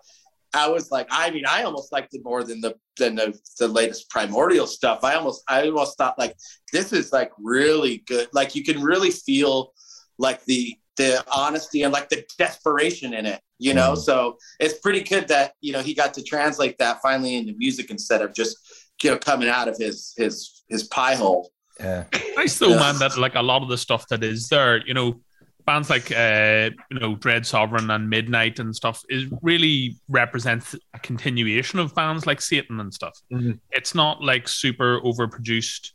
i 0.53 0.67
was 0.67 0.91
like 0.91 1.07
i 1.11 1.31
mean 1.31 1.45
i 1.47 1.63
almost 1.63 1.93
liked 1.93 2.13
it 2.13 2.21
more 2.25 2.43
than 2.43 2.59
the 2.59 2.75
than 2.97 3.15
the, 3.15 3.33
the 3.57 3.67
latest 3.67 4.09
primordial 4.09 4.67
stuff 4.67 4.99
i 5.05 5.13
almost 5.13 5.43
i 5.47 5.65
almost 5.65 5.97
thought 5.97 6.19
like 6.19 6.35
this 6.73 6.91
is 6.91 7.13
like 7.13 7.31
really 7.41 8.03
good 8.05 8.27
like 8.33 8.53
you 8.53 8.65
can 8.65 8.83
really 8.83 9.11
feel 9.11 9.71
like 10.17 10.43
the 10.43 10.75
the 10.95 11.23
honesty 11.31 11.83
and 11.83 11.93
like 11.93 12.09
the 12.09 12.23
desperation 12.37 13.13
in 13.13 13.25
it 13.25 13.41
you 13.57 13.73
know 13.73 13.93
mm. 13.93 13.97
so 13.97 14.37
it's 14.59 14.79
pretty 14.79 15.01
good 15.01 15.27
that 15.27 15.53
you 15.61 15.73
know 15.73 15.81
he 15.81 15.93
got 15.93 16.13
to 16.13 16.23
translate 16.23 16.77
that 16.77 17.01
finally 17.01 17.35
into 17.35 17.53
music 17.57 17.89
instead 17.89 18.21
of 18.21 18.33
just 18.33 18.57
you 19.01 19.09
know 19.09 19.17
coming 19.17 19.49
out 19.49 19.67
of 19.67 19.77
his 19.77 20.13
his 20.17 20.63
his 20.69 20.83
pie 20.83 21.15
hole 21.15 21.51
yeah 21.79 22.03
nice 22.35 22.57
though 22.59 22.69
yeah. 22.69 22.79
man 22.79 22.97
that 22.99 23.17
like 23.17 23.35
a 23.35 23.41
lot 23.41 23.61
of 23.61 23.69
the 23.69 23.77
stuff 23.77 24.07
that 24.07 24.23
is 24.23 24.47
there 24.49 24.85
you 24.87 24.93
know 24.93 25.19
bands 25.65 25.89
like 25.89 26.11
uh 26.11 26.69
you 26.91 26.99
know 26.99 27.15
dread 27.15 27.45
sovereign 27.45 27.89
and 27.89 28.09
midnight 28.09 28.59
and 28.59 28.75
stuff 28.75 29.01
is 29.09 29.25
really 29.41 29.95
represents 30.09 30.75
a 30.93 30.99
continuation 30.99 31.79
of 31.79 31.95
bands 31.95 32.27
like 32.27 32.41
satan 32.41 32.79
and 32.79 32.93
stuff 32.93 33.17
mm-hmm. 33.31 33.51
it's 33.71 33.95
not 33.95 34.21
like 34.21 34.47
super 34.47 34.99
overproduced 35.01 35.91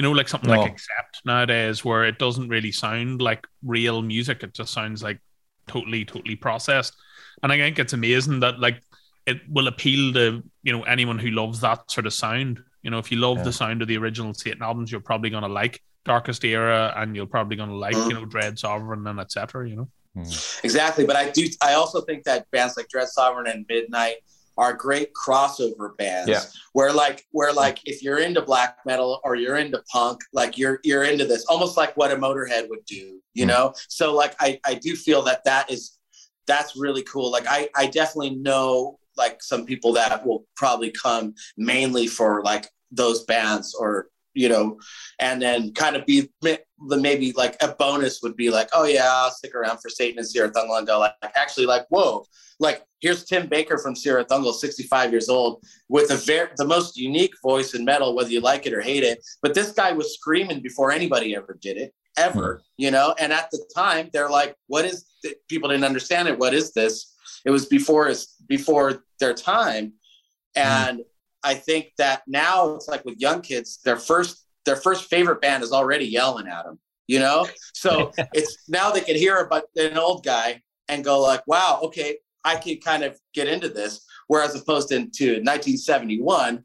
you 0.00 0.02
know, 0.02 0.12
like 0.12 0.28
something 0.28 0.48
no. 0.48 0.62
like 0.62 0.72
Accept 0.72 1.20
nowadays, 1.26 1.84
where 1.84 2.06
it 2.06 2.18
doesn't 2.18 2.48
really 2.48 2.72
sound 2.72 3.20
like 3.20 3.46
real 3.62 4.00
music. 4.00 4.42
It 4.42 4.54
just 4.54 4.72
sounds 4.72 5.02
like 5.02 5.20
totally, 5.68 6.06
totally 6.06 6.36
processed. 6.36 6.96
And 7.42 7.52
I 7.52 7.58
think 7.58 7.78
it's 7.78 7.92
amazing 7.92 8.40
that 8.40 8.58
like 8.58 8.80
it 9.26 9.42
will 9.46 9.66
appeal 9.66 10.14
to 10.14 10.42
you 10.62 10.72
know 10.72 10.84
anyone 10.84 11.18
who 11.18 11.32
loves 11.32 11.60
that 11.60 11.90
sort 11.90 12.06
of 12.06 12.14
sound. 12.14 12.60
You 12.82 12.90
know, 12.90 12.96
if 12.96 13.12
you 13.12 13.18
love 13.18 13.36
yeah. 13.36 13.42
the 13.42 13.52
sound 13.52 13.82
of 13.82 13.88
the 13.88 13.98
original 13.98 14.32
Satan 14.32 14.62
albums, 14.62 14.90
you're 14.90 15.02
probably 15.02 15.28
gonna 15.28 15.48
like 15.48 15.82
Darkest 16.06 16.46
Era, 16.46 16.94
and 16.96 17.14
you're 17.14 17.26
probably 17.26 17.56
gonna 17.56 17.76
like 17.76 17.94
you 17.94 18.14
know 18.14 18.24
Dread 18.24 18.58
Sovereign 18.58 19.06
and 19.06 19.20
etc. 19.20 19.68
You 19.68 19.76
know. 19.76 19.88
Hmm. 20.14 20.22
Exactly, 20.64 21.04
but 21.04 21.16
I 21.16 21.28
do. 21.28 21.46
I 21.60 21.74
also 21.74 22.00
think 22.00 22.24
that 22.24 22.50
bands 22.52 22.78
like 22.78 22.88
Dread 22.88 23.08
Sovereign 23.08 23.48
and 23.48 23.66
Midnight 23.68 24.16
are 24.60 24.74
great 24.74 25.10
crossover 25.14 25.96
bands 25.96 26.28
yeah. 26.28 26.42
where 26.74 26.92
like 26.92 27.24
where 27.32 27.52
like 27.52 27.78
if 27.86 28.02
you're 28.02 28.18
into 28.18 28.42
black 28.42 28.76
metal 28.84 29.18
or 29.24 29.34
you're 29.34 29.56
into 29.56 29.82
punk 29.90 30.20
like 30.34 30.58
you're 30.58 30.78
you're 30.84 31.04
into 31.04 31.24
this 31.24 31.44
almost 31.46 31.78
like 31.78 31.96
what 31.96 32.12
a 32.12 32.16
motorhead 32.16 32.68
would 32.68 32.84
do 32.86 33.20
you 33.32 33.44
mm. 33.44 33.48
know 33.48 33.72
so 33.88 34.14
like 34.14 34.34
i 34.38 34.60
i 34.66 34.74
do 34.74 34.94
feel 34.94 35.22
that 35.22 35.42
that 35.44 35.68
is 35.70 35.98
that's 36.46 36.76
really 36.76 37.02
cool 37.04 37.32
like 37.32 37.46
i 37.48 37.68
i 37.74 37.86
definitely 37.86 38.36
know 38.36 38.98
like 39.16 39.42
some 39.42 39.64
people 39.64 39.94
that 39.94 40.24
will 40.26 40.44
probably 40.56 40.90
come 40.90 41.34
mainly 41.56 42.06
for 42.06 42.42
like 42.42 42.68
those 42.90 43.24
bands 43.24 43.74
or 43.74 44.08
you 44.34 44.48
know, 44.48 44.78
and 45.18 45.40
then 45.40 45.72
kind 45.72 45.96
of 45.96 46.06
be 46.06 46.30
the 46.42 46.96
maybe 46.96 47.32
like 47.32 47.56
a 47.60 47.68
bonus 47.68 48.20
would 48.22 48.36
be 48.36 48.50
like, 48.50 48.68
oh 48.72 48.84
yeah, 48.84 49.06
I'll 49.06 49.30
stick 49.30 49.54
around 49.54 49.78
for 49.78 49.88
Satan 49.88 50.18
and 50.18 50.26
Cirith 50.26 50.54
and 50.54 50.86
go 50.86 50.98
like 50.98 51.14
actually 51.34 51.66
like 51.66 51.86
whoa, 51.88 52.24
like 52.58 52.84
here's 53.00 53.24
Tim 53.24 53.48
Baker 53.48 53.78
from 53.78 53.96
Sierra 53.96 54.24
Cirith 54.24 54.52
65 54.52 55.10
years 55.10 55.28
old, 55.28 55.64
with 55.88 56.10
a 56.10 56.16
very 56.16 56.50
the 56.56 56.64
most 56.64 56.96
unique 56.96 57.34
voice 57.42 57.74
in 57.74 57.84
metal, 57.84 58.14
whether 58.14 58.30
you 58.30 58.40
like 58.40 58.66
it 58.66 58.74
or 58.74 58.80
hate 58.80 59.02
it. 59.02 59.24
But 59.42 59.54
this 59.54 59.72
guy 59.72 59.92
was 59.92 60.14
screaming 60.14 60.60
before 60.60 60.92
anybody 60.92 61.34
ever 61.34 61.58
did 61.60 61.76
it, 61.76 61.92
ever, 62.16 62.56
mm-hmm. 62.56 62.62
you 62.76 62.90
know. 62.90 63.14
And 63.18 63.32
at 63.32 63.50
the 63.50 63.64
time, 63.74 64.10
they're 64.12 64.30
like, 64.30 64.54
what 64.68 64.84
is? 64.84 65.06
Th-? 65.22 65.36
People 65.48 65.70
didn't 65.70 65.84
understand 65.84 66.28
it. 66.28 66.38
What 66.38 66.54
is 66.54 66.72
this? 66.72 67.14
It 67.44 67.50
was 67.50 67.66
before 67.66 68.12
before 68.46 69.04
their 69.18 69.34
time, 69.34 69.86
hmm. 69.86 70.62
and. 70.62 70.98
Mm-hmm 70.98 71.06
I 71.42 71.54
think 71.54 71.92
that 71.98 72.22
now 72.26 72.74
it's 72.74 72.88
like 72.88 73.04
with 73.04 73.18
young 73.18 73.40
kids, 73.40 73.80
their 73.84 73.96
first 73.96 74.46
their 74.66 74.76
first 74.76 75.08
favorite 75.08 75.40
band 75.40 75.62
is 75.62 75.72
already 75.72 76.04
yelling 76.04 76.46
at 76.46 76.64
them, 76.64 76.78
you 77.06 77.18
know? 77.18 77.48
So 77.74 78.12
it's 78.34 78.68
now 78.68 78.90
they 78.90 79.00
can 79.00 79.16
hear 79.16 79.38
about 79.38 79.64
an 79.76 79.96
old 79.96 80.24
guy 80.24 80.60
and 80.88 81.04
go 81.04 81.20
like, 81.20 81.46
wow, 81.46 81.80
okay, 81.84 82.18
I 82.44 82.56
can 82.56 82.78
kind 82.78 83.02
of 83.02 83.18
get 83.34 83.48
into 83.48 83.68
this. 83.68 84.04
Whereas 84.26 84.54
opposed 84.54 84.90
to 84.90 84.96
1971, 84.96 86.64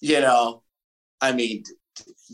you 0.00 0.20
know, 0.20 0.62
I 1.20 1.32
mean, 1.32 1.62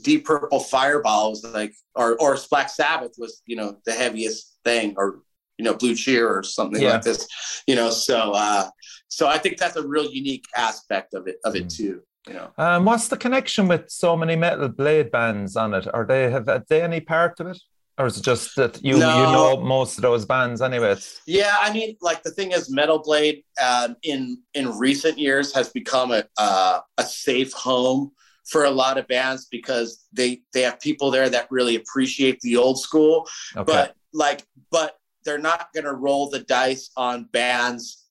Deep 0.03 0.25
Purple 0.25 0.61
Fireball 0.61 1.31
was 1.31 1.45
like, 1.45 1.75
or 1.95 2.17
or 2.21 2.39
Black 2.51 2.69
Sabbath 2.69 3.13
was, 3.19 3.43
you 3.47 3.57
know, 3.57 3.77
the 3.85 3.93
heaviest 3.93 4.59
thing, 4.65 4.95
or 4.97 5.21
you 5.61 5.65
know, 5.65 5.75
Blue 5.75 5.95
Cheer 5.95 6.27
or 6.27 6.43
something 6.43 6.81
yeah. 6.81 6.93
like 6.93 7.03
this, 7.03 7.29
you 7.67 7.77
know. 7.77 7.91
So 7.91 8.33
uh, 8.33 8.71
so 9.09 9.29
I 9.29 9.37
think 9.37 9.59
that's 9.59 9.77
a 9.77 9.87
real 9.87 10.11
unique 10.11 10.47
aspect 10.57 11.13
of 11.13 11.27
it 11.27 11.37
of 11.45 11.55
it 11.55 11.67
mm. 11.67 11.77
too. 11.77 12.01
You 12.27 12.35
know. 12.35 12.51
Um, 12.57 12.87
what's 12.87 13.09
the 13.09 13.19
connection 13.19 13.69
with 13.69 13.91
so 13.91 14.17
many 14.17 14.37
metal 14.37 14.69
blade 14.69 15.11
bands 15.11 15.57
on 15.57 15.75
it? 15.75 15.87
Are 15.93 16.07
they 16.07 16.31
have, 16.31 16.47
have 16.47 16.67
they 16.69 16.81
any 16.81 17.01
part 17.01 17.41
of 17.41 17.49
it? 17.49 17.59
Or 17.99 18.07
is 18.07 18.17
it 18.17 18.25
just 18.25 18.57
that 18.57 18.83
you 18.83 18.97
no. 18.97 19.17
you 19.19 19.33
know 19.33 19.61
most 19.61 19.99
of 19.99 20.03
those 20.03 20.25
bands 20.25 20.63
anyway? 20.63 20.97
Yeah, 21.27 21.55
I 21.61 21.71
mean, 21.75 21.99
like 22.01 22.23
the 22.23 22.31
thing 22.31 22.53
is, 22.53 22.71
Metal 22.71 23.01
Blade 23.01 23.45
um, 23.63 23.97
in 24.03 24.39
in 24.55 24.79
recent 24.79 25.19
years 25.19 25.55
has 25.55 25.69
become 25.69 26.11
a 26.11 26.25
uh, 26.39 26.81
a 26.97 27.05
safe 27.05 27.53
home 27.53 28.13
for 28.47 28.65
a 28.65 28.71
lot 28.71 28.97
of 28.97 29.07
bands 29.09 29.47
because 29.51 30.07
they 30.11 30.41
they 30.55 30.63
have 30.63 30.81
people 30.81 31.11
there 31.11 31.29
that 31.29 31.49
really 31.51 31.77
appreciate 31.77 32.41
the 32.41 32.57
old 32.57 32.81
school, 32.81 33.29
okay. 33.55 33.71
but 33.71 33.95
like 34.15 34.47
but 34.71 35.00
they're 35.25 35.39
not 35.39 35.73
going 35.73 35.85
to 35.85 35.93
roll 35.93 36.29
the 36.29 36.41
dice 36.41 36.91
on 36.97 37.25
bands 37.33 38.07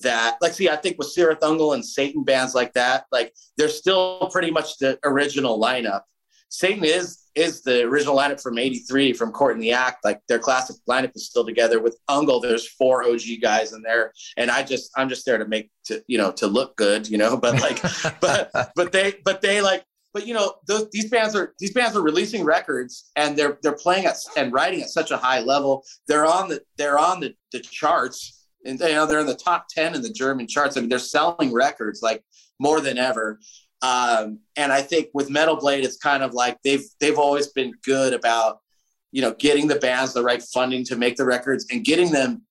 that 0.00 0.38
like 0.40 0.52
see 0.52 0.70
i 0.70 0.76
think 0.76 0.96
with 0.96 1.14
Cirith 1.14 1.40
Ungol 1.40 1.74
and 1.74 1.84
satan 1.84 2.24
bands 2.24 2.54
like 2.54 2.72
that 2.72 3.04
like 3.12 3.34
they're 3.56 3.68
still 3.68 4.28
pretty 4.32 4.50
much 4.50 4.78
the 4.78 4.98
original 5.04 5.60
lineup. 5.60 6.02
Satan 6.48 6.84
is 6.84 7.18
is 7.34 7.62
the 7.62 7.82
original 7.84 8.14
lineup 8.14 8.42
from 8.42 8.58
83 8.58 9.14
from 9.14 9.32
court 9.32 9.54
in 9.54 9.60
the 9.60 9.72
act. 9.72 10.04
Like 10.04 10.20
their 10.28 10.38
classic 10.38 10.76
lineup 10.88 11.12
is 11.14 11.26
still 11.26 11.46
together. 11.46 11.80
With 11.80 11.98
Ungol 12.10 12.42
there's 12.42 12.68
four 12.68 13.04
og 13.04 13.20
guys 13.40 13.72
in 13.72 13.82
there 13.82 14.12
and 14.36 14.50
i 14.50 14.62
just 14.62 14.90
i'm 14.96 15.08
just 15.08 15.24
there 15.24 15.38
to 15.38 15.46
make 15.46 15.70
to 15.84 16.02
you 16.08 16.18
know 16.18 16.30
to 16.32 16.46
look 16.46 16.76
good 16.76 17.08
you 17.08 17.18
know? 17.18 17.36
But 17.42 17.60
like 17.60 17.80
but 18.20 18.50
but 18.76 18.92
they 18.92 19.14
but 19.24 19.40
they 19.40 19.60
like 19.62 19.84
but 20.12 20.26
you 20.26 20.34
know 20.34 20.54
those, 20.66 20.88
these 20.90 21.08
bands 21.10 21.34
are 21.34 21.54
these 21.58 21.72
bands 21.72 21.96
are 21.96 22.02
releasing 22.02 22.44
records 22.44 23.10
and 23.16 23.36
they're 23.36 23.58
they're 23.62 23.72
playing 23.72 24.06
at 24.06 24.16
and 24.36 24.52
writing 24.52 24.82
at 24.82 24.88
such 24.88 25.10
a 25.10 25.16
high 25.16 25.40
level. 25.40 25.84
They're 26.06 26.26
on 26.26 26.48
the 26.48 26.62
they're 26.76 26.98
on 26.98 27.20
the, 27.20 27.34
the 27.52 27.60
charts. 27.60 28.46
And 28.64 28.78
you 28.78 28.92
know 28.92 29.06
they're 29.06 29.20
in 29.20 29.26
the 29.26 29.34
top 29.34 29.66
10 29.68 29.94
in 29.94 30.02
the 30.02 30.12
german 30.12 30.46
charts. 30.46 30.76
I 30.76 30.80
mean 30.80 30.88
they're 30.88 30.98
selling 30.98 31.52
records 31.52 32.00
like 32.02 32.22
more 32.58 32.80
than 32.80 32.98
ever. 32.98 33.40
Um, 33.82 34.38
and 34.56 34.70
i 34.70 34.80
think 34.80 35.08
with 35.12 35.28
metal 35.28 35.56
blade 35.56 35.84
it's 35.84 35.96
kind 35.96 36.22
of 36.22 36.34
like 36.34 36.56
they've 36.62 36.84
they've 37.00 37.18
always 37.18 37.48
been 37.48 37.72
good 37.84 38.14
about 38.14 38.60
you 39.10 39.20
know 39.20 39.34
getting 39.34 39.66
the 39.66 39.74
bands 39.74 40.14
the 40.14 40.22
right 40.22 40.40
funding 40.40 40.84
to 40.84 40.94
make 40.94 41.16
the 41.16 41.24
records 41.24 41.66
and 41.72 41.84
getting 41.84 42.12
them 42.12 42.42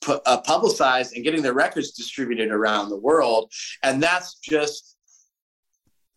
pu- 0.00 0.20
uh, 0.26 0.40
publicized 0.40 1.14
and 1.14 1.24
getting 1.24 1.42
their 1.42 1.54
records 1.54 1.92
distributed 1.92 2.50
around 2.50 2.88
the 2.88 2.96
world. 2.96 3.52
And 3.82 4.02
that's 4.02 4.38
just 4.38 4.96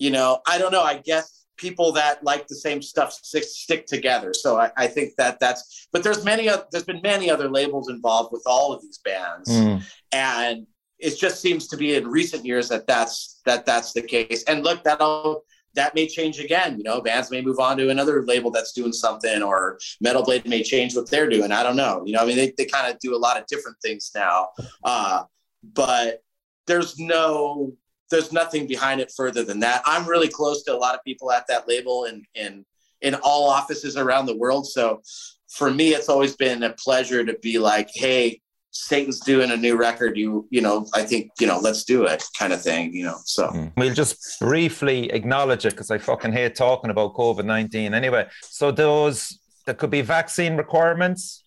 you 0.02 0.10
know 0.10 0.40
i 0.48 0.58
don't 0.58 0.72
know 0.72 0.84
i 0.84 0.98
guess 0.98 1.42
people 1.62 1.92
that 1.92 2.24
like 2.24 2.48
the 2.48 2.56
same 2.56 2.82
stuff 2.82 3.14
stick, 3.14 3.44
stick 3.44 3.86
together. 3.86 4.34
So 4.34 4.60
I, 4.60 4.72
I, 4.76 4.88
think 4.88 5.14
that 5.18 5.40
that's, 5.40 5.88
but 5.94 6.04
there's 6.04 6.26
many, 6.26 6.50
there's 6.72 6.84
been 6.84 7.02
many 7.04 7.30
other 7.30 7.50
labels 7.50 7.88
involved 7.88 8.34
with 8.34 8.42
all 8.48 8.74
of 8.74 8.82
these 8.82 8.98
bands. 8.98 9.48
Mm. 9.48 9.84
And 10.12 10.68
it 10.98 11.18
just 11.20 11.40
seems 11.40 11.68
to 11.68 11.78
be 11.78 11.96
in 11.96 12.08
recent 12.08 12.44
years 12.44 12.68
that 12.70 12.88
that's, 12.88 13.42
that 13.46 13.68
that's 13.68 13.94
the 13.94 14.02
case. 14.02 14.44
And 14.46 14.64
look, 14.64 14.84
that'll, 14.84 15.44
that 15.76 15.94
may 15.94 16.08
change 16.08 16.40
again. 16.40 16.78
You 16.78 16.84
know, 16.84 17.00
bands 17.00 17.30
may 17.30 17.42
move 17.42 17.60
on 17.60 17.78
to 17.78 17.90
another 17.90 18.26
label 18.26 18.52
that's 18.52 18.74
doing 18.74 18.92
something, 18.92 19.42
or 19.42 19.80
Metal 20.02 20.22
Blade 20.22 20.46
may 20.46 20.64
change 20.64 20.96
what 20.96 21.10
they're 21.10 21.30
doing. 21.30 21.54
I 21.54 21.64
don't 21.64 21.78
know. 21.78 22.04
You 22.06 22.14
know, 22.14 22.24
I 22.24 22.26
mean, 22.26 22.36
they, 22.36 22.54
they 22.58 22.66
kind 22.66 22.92
of 22.92 23.00
do 23.00 23.16
a 23.16 23.18
lot 23.18 23.40
of 23.40 23.46
different 23.48 23.78
things 23.82 24.12
now. 24.14 24.50
Uh, 24.84 25.24
but 25.64 26.24
there's 26.68 27.00
no 27.00 27.72
there's 28.12 28.32
nothing 28.32 28.68
behind 28.68 29.02
it 29.02 29.12
further 29.16 29.44
than 29.44 29.60
that. 29.62 29.82
I'm 29.86 30.06
really 30.08 30.28
close 30.28 30.64
to 30.64 30.74
a 30.76 30.78
lot 30.78 30.94
of 30.94 31.04
people 31.04 31.32
at 31.32 31.48
that 31.48 31.68
label 31.68 32.06
and 32.06 32.24
in 32.36 32.66
in 33.02 33.16
all 33.24 33.50
offices 33.50 33.98
around 33.98 34.28
the 34.28 34.36
world. 34.38 34.68
So 34.68 35.02
for 35.50 35.72
me, 35.72 35.90
it's 35.96 36.08
always 36.10 36.36
been 36.36 36.62
a 36.62 36.74
pleasure 36.74 37.26
to 37.26 37.34
be 37.42 37.58
like, 37.58 37.90
hey, 37.96 38.40
Satan's 38.70 39.20
doing 39.22 39.50
a 39.52 39.58
new 39.58 39.76
record. 39.76 40.16
You 40.18 40.48
you 40.52 40.62
know, 40.62 40.86
I 40.94 41.04
think 41.04 41.32
you 41.40 41.48
know, 41.48 41.60
let's 41.60 41.84
do 41.84 42.06
it, 42.06 42.24
kind 42.38 42.54
of 42.54 42.62
thing. 42.62 42.94
You 42.94 43.06
know, 43.06 43.18
so 43.26 43.48
Mm. 43.48 43.72
We'll 43.76 43.94
just 43.94 44.18
briefly 44.40 45.12
acknowledge 45.12 45.66
it 45.66 45.72
because 45.72 45.90
I 45.90 45.98
fucking 45.98 46.32
hate 46.34 46.56
talking 46.56 46.92
about 46.92 47.16
COVID 47.16 47.46
19 47.46 47.94
anyway. 47.94 48.28
So, 48.44 48.72
those, 48.72 49.40
there 49.66 49.76
could 49.76 49.90
be 49.90 50.02
vaccine 50.02 50.56
requirements, 50.58 51.44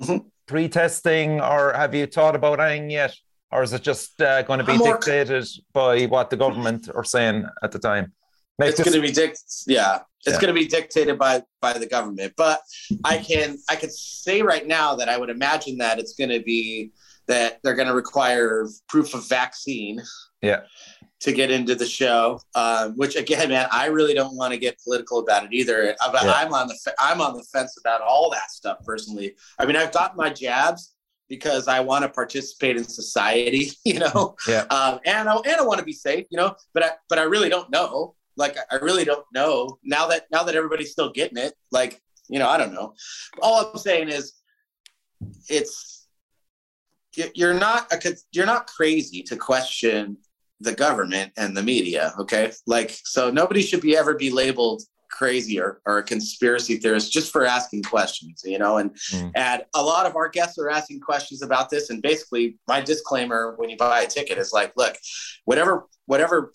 Mhm. 0.00 0.24
pre 0.46 0.68
testing, 0.68 1.40
or 1.40 1.72
have 1.74 1.94
you 1.94 2.06
thought 2.06 2.36
about 2.36 2.60
anything 2.60 2.90
yet? 2.90 3.14
Or 3.52 3.62
is 3.62 3.72
it 3.72 3.82
just 3.82 4.20
uh, 4.22 4.42
going 4.42 4.58
to 4.60 4.64
be 4.64 4.76
more- 4.78 4.94
dictated 4.94 5.46
by 5.72 6.06
what 6.06 6.30
the 6.30 6.36
government 6.36 6.88
are 6.94 7.04
saying 7.04 7.44
at 7.62 7.70
the 7.72 7.78
time? 7.78 8.12
Make 8.58 8.70
it's 8.70 8.78
this- 8.78 8.86
going 8.88 9.00
to 9.02 9.06
be 9.06 9.12
dic- 9.12 9.36
yeah 9.66 10.00
it's 10.24 10.34
Yeah. 10.36 10.40
going 10.40 10.54
to 10.54 10.60
be 10.60 10.66
dictated 10.68 11.18
by 11.18 11.42
by 11.60 11.72
the 11.72 11.86
government 11.86 12.34
but 12.36 12.60
i 13.04 13.16
can 13.18 13.56
i 13.68 13.74
could 13.74 13.90
say 13.92 14.40
right 14.42 14.66
now 14.68 14.94
that 14.94 15.08
i 15.08 15.16
would 15.18 15.30
imagine 15.30 15.78
that 15.78 15.98
it's 15.98 16.14
going 16.14 16.30
to 16.30 16.40
be 16.40 16.92
that 17.26 17.58
they're 17.62 17.74
going 17.74 17.88
to 17.88 17.94
require 17.94 18.68
proof 18.88 19.14
of 19.14 19.26
vaccine 19.28 20.00
Yeah. 20.42 20.60
to 21.20 21.32
get 21.32 21.50
into 21.50 21.74
the 21.74 21.86
show 21.86 22.38
um, 22.54 22.92
which 22.96 23.16
again 23.16 23.48
man 23.48 23.66
i 23.72 23.86
really 23.86 24.14
don't 24.14 24.36
want 24.36 24.52
to 24.52 24.58
get 24.58 24.78
political 24.84 25.18
about 25.18 25.44
it 25.46 25.52
either 25.52 25.96
Uh, 26.00 26.12
but 26.12 26.22
Yeah. 26.22 26.32
i'm 26.34 26.52
on 26.54 26.68
the 26.68 26.76
i'm 27.00 27.20
on 27.20 27.32
the 27.36 27.44
fence 27.52 27.76
about 27.82 28.00
all 28.00 28.30
that 28.30 28.50
stuff 28.52 28.78
personally 28.84 29.34
i 29.58 29.66
mean 29.66 29.76
i've 29.76 29.92
gotten 29.92 30.16
my 30.16 30.30
jabs 30.30 30.94
because 31.34 31.66
i 31.66 31.80
want 31.80 32.02
to 32.04 32.10
participate 32.10 32.76
in 32.76 32.84
society 32.84 33.64
you 33.90 33.98
know 33.98 34.36
Yeah. 34.46 34.64
um, 34.76 35.00
and 35.06 35.28
I, 35.30 35.34
and 35.48 35.56
I 35.60 35.64
want 35.64 35.78
to 35.78 35.84
be 35.92 35.94
safe, 36.08 36.26
you 36.30 36.36
know, 36.40 36.50
but 36.74 36.82
I, 36.84 36.90
but 37.08 37.18
I 37.18 37.22
really 37.34 37.48
don't 37.48 37.70
know. 37.70 38.14
Like, 38.36 38.54
I 38.70 38.76
really 38.88 39.04
don't 39.10 39.26
know 39.38 39.78
now 39.94 40.04
that, 40.10 40.22
now 40.34 40.42
that 40.46 40.54
everybody's 40.54 40.92
still 40.96 41.10
getting 41.10 41.38
it, 41.46 41.52
like, 41.78 41.92
you 42.32 42.38
know, 42.40 42.48
I 42.48 42.56
don't 42.60 42.74
know. 42.78 42.94
All 43.42 43.56
I'm 43.72 43.78
saying 43.78 44.08
is 44.18 44.24
it's, 45.48 46.06
you- 47.16 47.30
you're 47.34 47.54
not, 47.66 47.92
a, 47.92 48.16
you're 48.32 48.46
not 48.54 48.66
crazy 48.66 49.22
to 49.24 49.36
question 49.36 50.16
the 50.60 50.74
government 50.74 51.32
and 51.36 51.56
the 51.56 51.62
media. 51.62 52.12
Okay. 52.20 52.52
Like, 52.66 52.90
so 53.04 53.30
nobody 53.30 53.62
should 53.62 53.80
be 53.80 53.96
ever 53.96 54.14
be 54.14 54.30
labeled 54.30 54.82
crazy 55.12 55.60
or, 55.60 55.80
or 55.86 55.98
a 55.98 56.02
conspiracy 56.02 56.76
theorist 56.76 57.12
just 57.12 57.30
for 57.30 57.44
asking 57.44 57.82
questions, 57.82 58.42
you 58.44 58.58
know, 58.58 58.78
and, 58.78 58.90
Mm. 59.12 59.30
and 59.36 59.62
a 59.74 59.82
lot 59.82 60.06
of 60.06 60.16
our 60.16 60.28
guests 60.28 60.58
are 60.58 60.70
asking 60.70 61.00
questions 61.00 61.42
about 61.42 61.70
this. 61.70 61.90
And 61.90 62.02
basically 62.02 62.58
my 62.66 62.80
disclaimer 62.80 63.54
when 63.56 63.70
you 63.70 63.76
buy 63.76 64.00
a 64.02 64.06
ticket 64.06 64.38
is 64.38 64.52
like, 64.52 64.72
look, 64.76 64.96
whatever, 65.44 65.86
whatever 66.06 66.52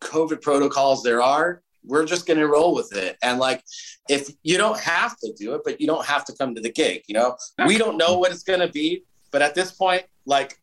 COVID 0.00 0.40
protocols 0.40 1.02
there 1.02 1.20
are, 1.20 1.62
we're 1.84 2.04
just 2.04 2.26
going 2.26 2.38
to 2.38 2.46
roll 2.46 2.74
with 2.74 2.94
it. 2.94 3.16
And 3.22 3.38
like, 3.38 3.64
if 4.08 4.30
you 4.42 4.56
don't 4.56 4.78
have 4.78 5.16
to 5.18 5.32
do 5.38 5.54
it, 5.54 5.62
but 5.64 5.80
you 5.80 5.86
don't 5.86 6.04
have 6.06 6.24
to 6.26 6.34
come 6.36 6.54
to 6.54 6.60
the 6.60 6.70
gig, 6.70 7.02
you 7.08 7.14
know, 7.14 7.36
we 7.66 7.78
don't 7.78 7.96
know 7.96 8.18
what 8.18 8.30
it's 8.32 8.42
going 8.42 8.60
to 8.60 8.68
be, 8.68 9.04
but 9.32 9.42
at 9.42 9.54
this 9.54 9.72
point, 9.72 10.04
like, 10.26 10.59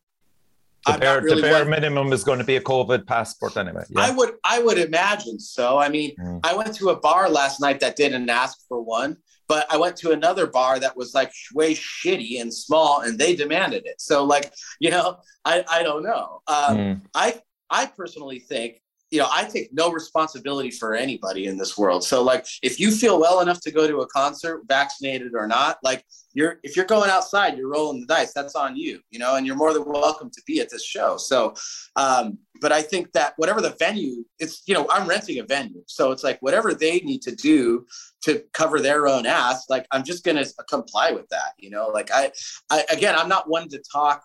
the 0.86 0.96
bare, 0.98 1.20
really 1.20 1.36
the 1.42 1.48
bare 1.48 1.64
minimum 1.64 2.12
is 2.12 2.24
going 2.24 2.38
to 2.38 2.44
be 2.44 2.56
a 2.56 2.60
COVID 2.60 3.06
passport 3.06 3.56
anyway. 3.56 3.84
Yeah. 3.90 4.00
I 4.02 4.10
would 4.10 4.34
I 4.44 4.62
would 4.62 4.78
imagine 4.78 5.38
so. 5.40 5.78
I 5.78 5.88
mean, 5.88 6.14
Mm. 6.18 6.40
I 6.44 6.54
went 6.54 6.74
to 6.76 6.90
a 6.90 6.96
bar 6.98 7.28
last 7.28 7.60
night 7.60 7.80
that 7.80 7.96
didn't 7.96 8.28
ask 8.30 8.58
for 8.68 8.80
one, 8.80 9.16
but 9.48 9.66
I 9.70 9.76
went 9.76 9.96
to 9.98 10.12
another 10.12 10.46
bar 10.46 10.78
that 10.80 10.96
was 10.96 11.14
like 11.14 11.32
way 11.54 11.74
shitty 11.74 12.40
and 12.40 12.52
small, 12.52 13.00
and 13.00 13.18
they 13.18 13.34
demanded 13.34 13.82
it. 13.86 14.00
So 14.00 14.24
like, 14.24 14.52
you 14.80 14.90
know, 14.90 15.16
I 15.44 15.64
I 15.68 15.82
don't 15.82 16.02
know. 16.04 16.40
Um, 16.46 16.76
Mm. 16.76 17.00
I 17.14 17.40
I 17.70 17.86
personally 17.86 18.38
think 18.38 18.80
you 19.10 19.18
know 19.18 19.28
I 19.30 19.44
take 19.44 19.72
no 19.72 19.90
responsibility 19.90 20.70
for 20.70 20.94
anybody 20.94 21.46
in 21.46 21.56
this 21.56 21.78
world. 21.78 22.04
So 22.04 22.22
like, 22.22 22.46
if 22.62 22.78
you 22.78 22.90
feel 22.90 23.20
well 23.20 23.40
enough 23.40 23.60
to 23.62 23.70
go 23.70 23.86
to 23.86 24.00
a 24.00 24.06
concert, 24.08 24.62
vaccinated 24.68 25.32
or 25.34 25.46
not, 25.46 25.78
like 25.82 26.04
you're 26.34 26.60
if 26.62 26.76
you're 26.76 26.84
going 26.84 27.10
outside, 27.10 27.56
you're 27.56 27.70
rolling 27.70 28.00
the 28.00 28.06
dice. 28.06 28.32
That's 28.32 28.54
on 28.54 28.76
you, 28.76 29.00
you 29.10 29.18
know, 29.18 29.36
and 29.36 29.46
you're 29.46 29.56
more 29.56 29.72
than 29.72 29.84
welcome 29.84 30.30
to 30.30 30.42
be 30.46 30.60
at 30.60 30.70
this 30.70 30.84
show. 30.84 31.16
So, 31.16 31.54
um, 31.96 32.38
but 32.60 32.70
I 32.70 32.82
think 32.82 33.12
that 33.12 33.34
whatever 33.36 33.60
the 33.60 33.74
venue, 33.78 34.24
it's 34.38 34.62
you 34.66 34.74
know 34.74 34.86
I'm 34.90 35.08
renting 35.08 35.38
a 35.38 35.44
venue, 35.44 35.82
so 35.86 36.12
it's 36.12 36.22
like 36.22 36.38
whatever 36.40 36.74
they 36.74 37.00
need 37.00 37.22
to 37.22 37.34
do 37.34 37.86
to 38.22 38.42
cover 38.52 38.80
their 38.80 39.06
own 39.06 39.26
ass, 39.26 39.66
like 39.68 39.86
I'm 39.90 40.04
just 40.04 40.24
gonna 40.24 40.44
comply 40.68 41.12
with 41.12 41.28
that, 41.30 41.52
you 41.58 41.70
know. 41.70 41.88
Like 41.88 42.10
I, 42.12 42.30
I 42.70 42.84
again, 42.90 43.14
I'm 43.16 43.28
not 43.28 43.48
one 43.48 43.68
to 43.70 43.82
talk 43.92 44.22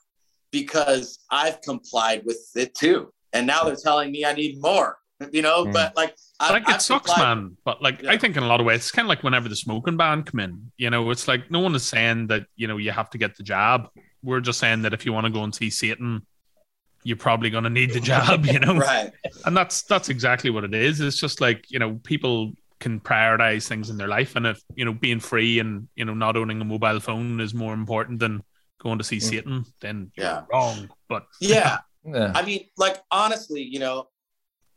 because 0.52 1.20
I've 1.32 1.62
complied 1.62 2.24
with 2.26 2.40
it 2.56 2.76
too, 2.76 3.12
and 3.34 3.46
now 3.48 3.64
they're 3.64 3.76
telling 3.76 4.12
me 4.12 4.24
I 4.26 4.34
need 4.34 4.62
more, 4.62 4.98
you 5.32 5.42
know. 5.42 5.66
Mm. 5.66 5.74
But 5.74 5.96
like, 5.96 6.16
I, 6.40 6.52
like 6.52 6.68
it 6.70 6.82
sucks, 6.82 7.08
complied- 7.12 7.36
man. 7.36 7.58
But 7.66 7.82
like, 7.82 8.02
Yeah. 8.02 8.12
I 8.12 8.18
think 8.18 8.38
in 8.38 8.44
a 8.44 8.48
lot 8.48 8.60
of 8.60 8.66
ways, 8.66 8.80
it's 8.82 8.92
kind 8.92 9.06
of 9.06 9.10
like 9.10 9.24
whenever 9.24 9.50
the 9.50 9.56
smoking 9.56 9.98
ban 9.98 10.24
come 10.24 10.40
in. 10.40 10.72
You 10.78 10.90
know, 10.90 11.10
it's 11.12 11.28
like 11.28 11.50
no 11.52 11.60
one 11.60 11.76
is 11.76 11.84
saying 11.84 12.28
that 12.28 12.46
you 12.56 12.68
know 12.68 12.78
you 12.78 12.92
have 12.92 13.10
to 13.12 13.18
get 13.18 13.36
the 13.38 13.44
jab. 13.44 13.88
We're 14.24 14.40
just 14.42 14.60
saying 14.60 14.84
that 14.84 14.94
if 14.94 15.06
you 15.06 15.14
want 15.14 15.26
to 15.26 15.32
go 15.32 15.44
and 15.44 15.54
see 15.54 15.70
Satan, 15.70 16.26
you're 17.04 17.18
probably 17.18 17.50
going 17.50 17.66
to 17.66 17.70
need 17.70 17.92
the 17.92 18.00
jab. 18.00 18.46
You 18.46 18.60
know, 18.60 18.78
Right. 18.78 19.12
and 19.46 19.56
that's 19.58 19.82
that's 19.84 20.10
exactly 20.10 20.50
what 20.50 20.64
it 20.64 20.74
is. 20.74 21.02
It's 21.02 21.18
just 21.20 21.42
like 21.42 21.66
you 21.70 21.80
know 21.80 22.00
people 22.04 22.54
can 22.80 23.00
prioritize 23.00 23.66
things 23.68 23.90
in 23.90 23.98
their 23.98 24.08
life, 24.10 24.36
and 24.36 24.46
if 24.46 24.62
you 24.76 24.86
know 24.86 24.94
being 24.94 25.20
free 25.20 25.60
and 25.60 25.88
you 25.96 26.06
know 26.06 26.14
not 26.14 26.36
owning 26.38 26.62
a 26.62 26.66
mobile 26.66 27.00
phone 27.00 27.40
is 27.40 27.54
more 27.54 27.74
important 27.74 28.20
than 28.20 28.42
going 28.82 28.98
to 28.98 29.04
see 29.04 29.18
Mm. 29.18 29.22
Satan, 29.24 29.66
then 29.80 30.12
you're 30.18 30.26
Yeah. 30.26 30.42
wrong. 30.52 30.90
But 31.08 31.26
Yeah. 31.40 31.78
Yeah. 32.06 32.32
I 32.36 32.44
mean, 32.44 32.68
like 32.78 32.98
honestly, 33.12 33.62
you 33.62 33.80
know, 33.80 34.08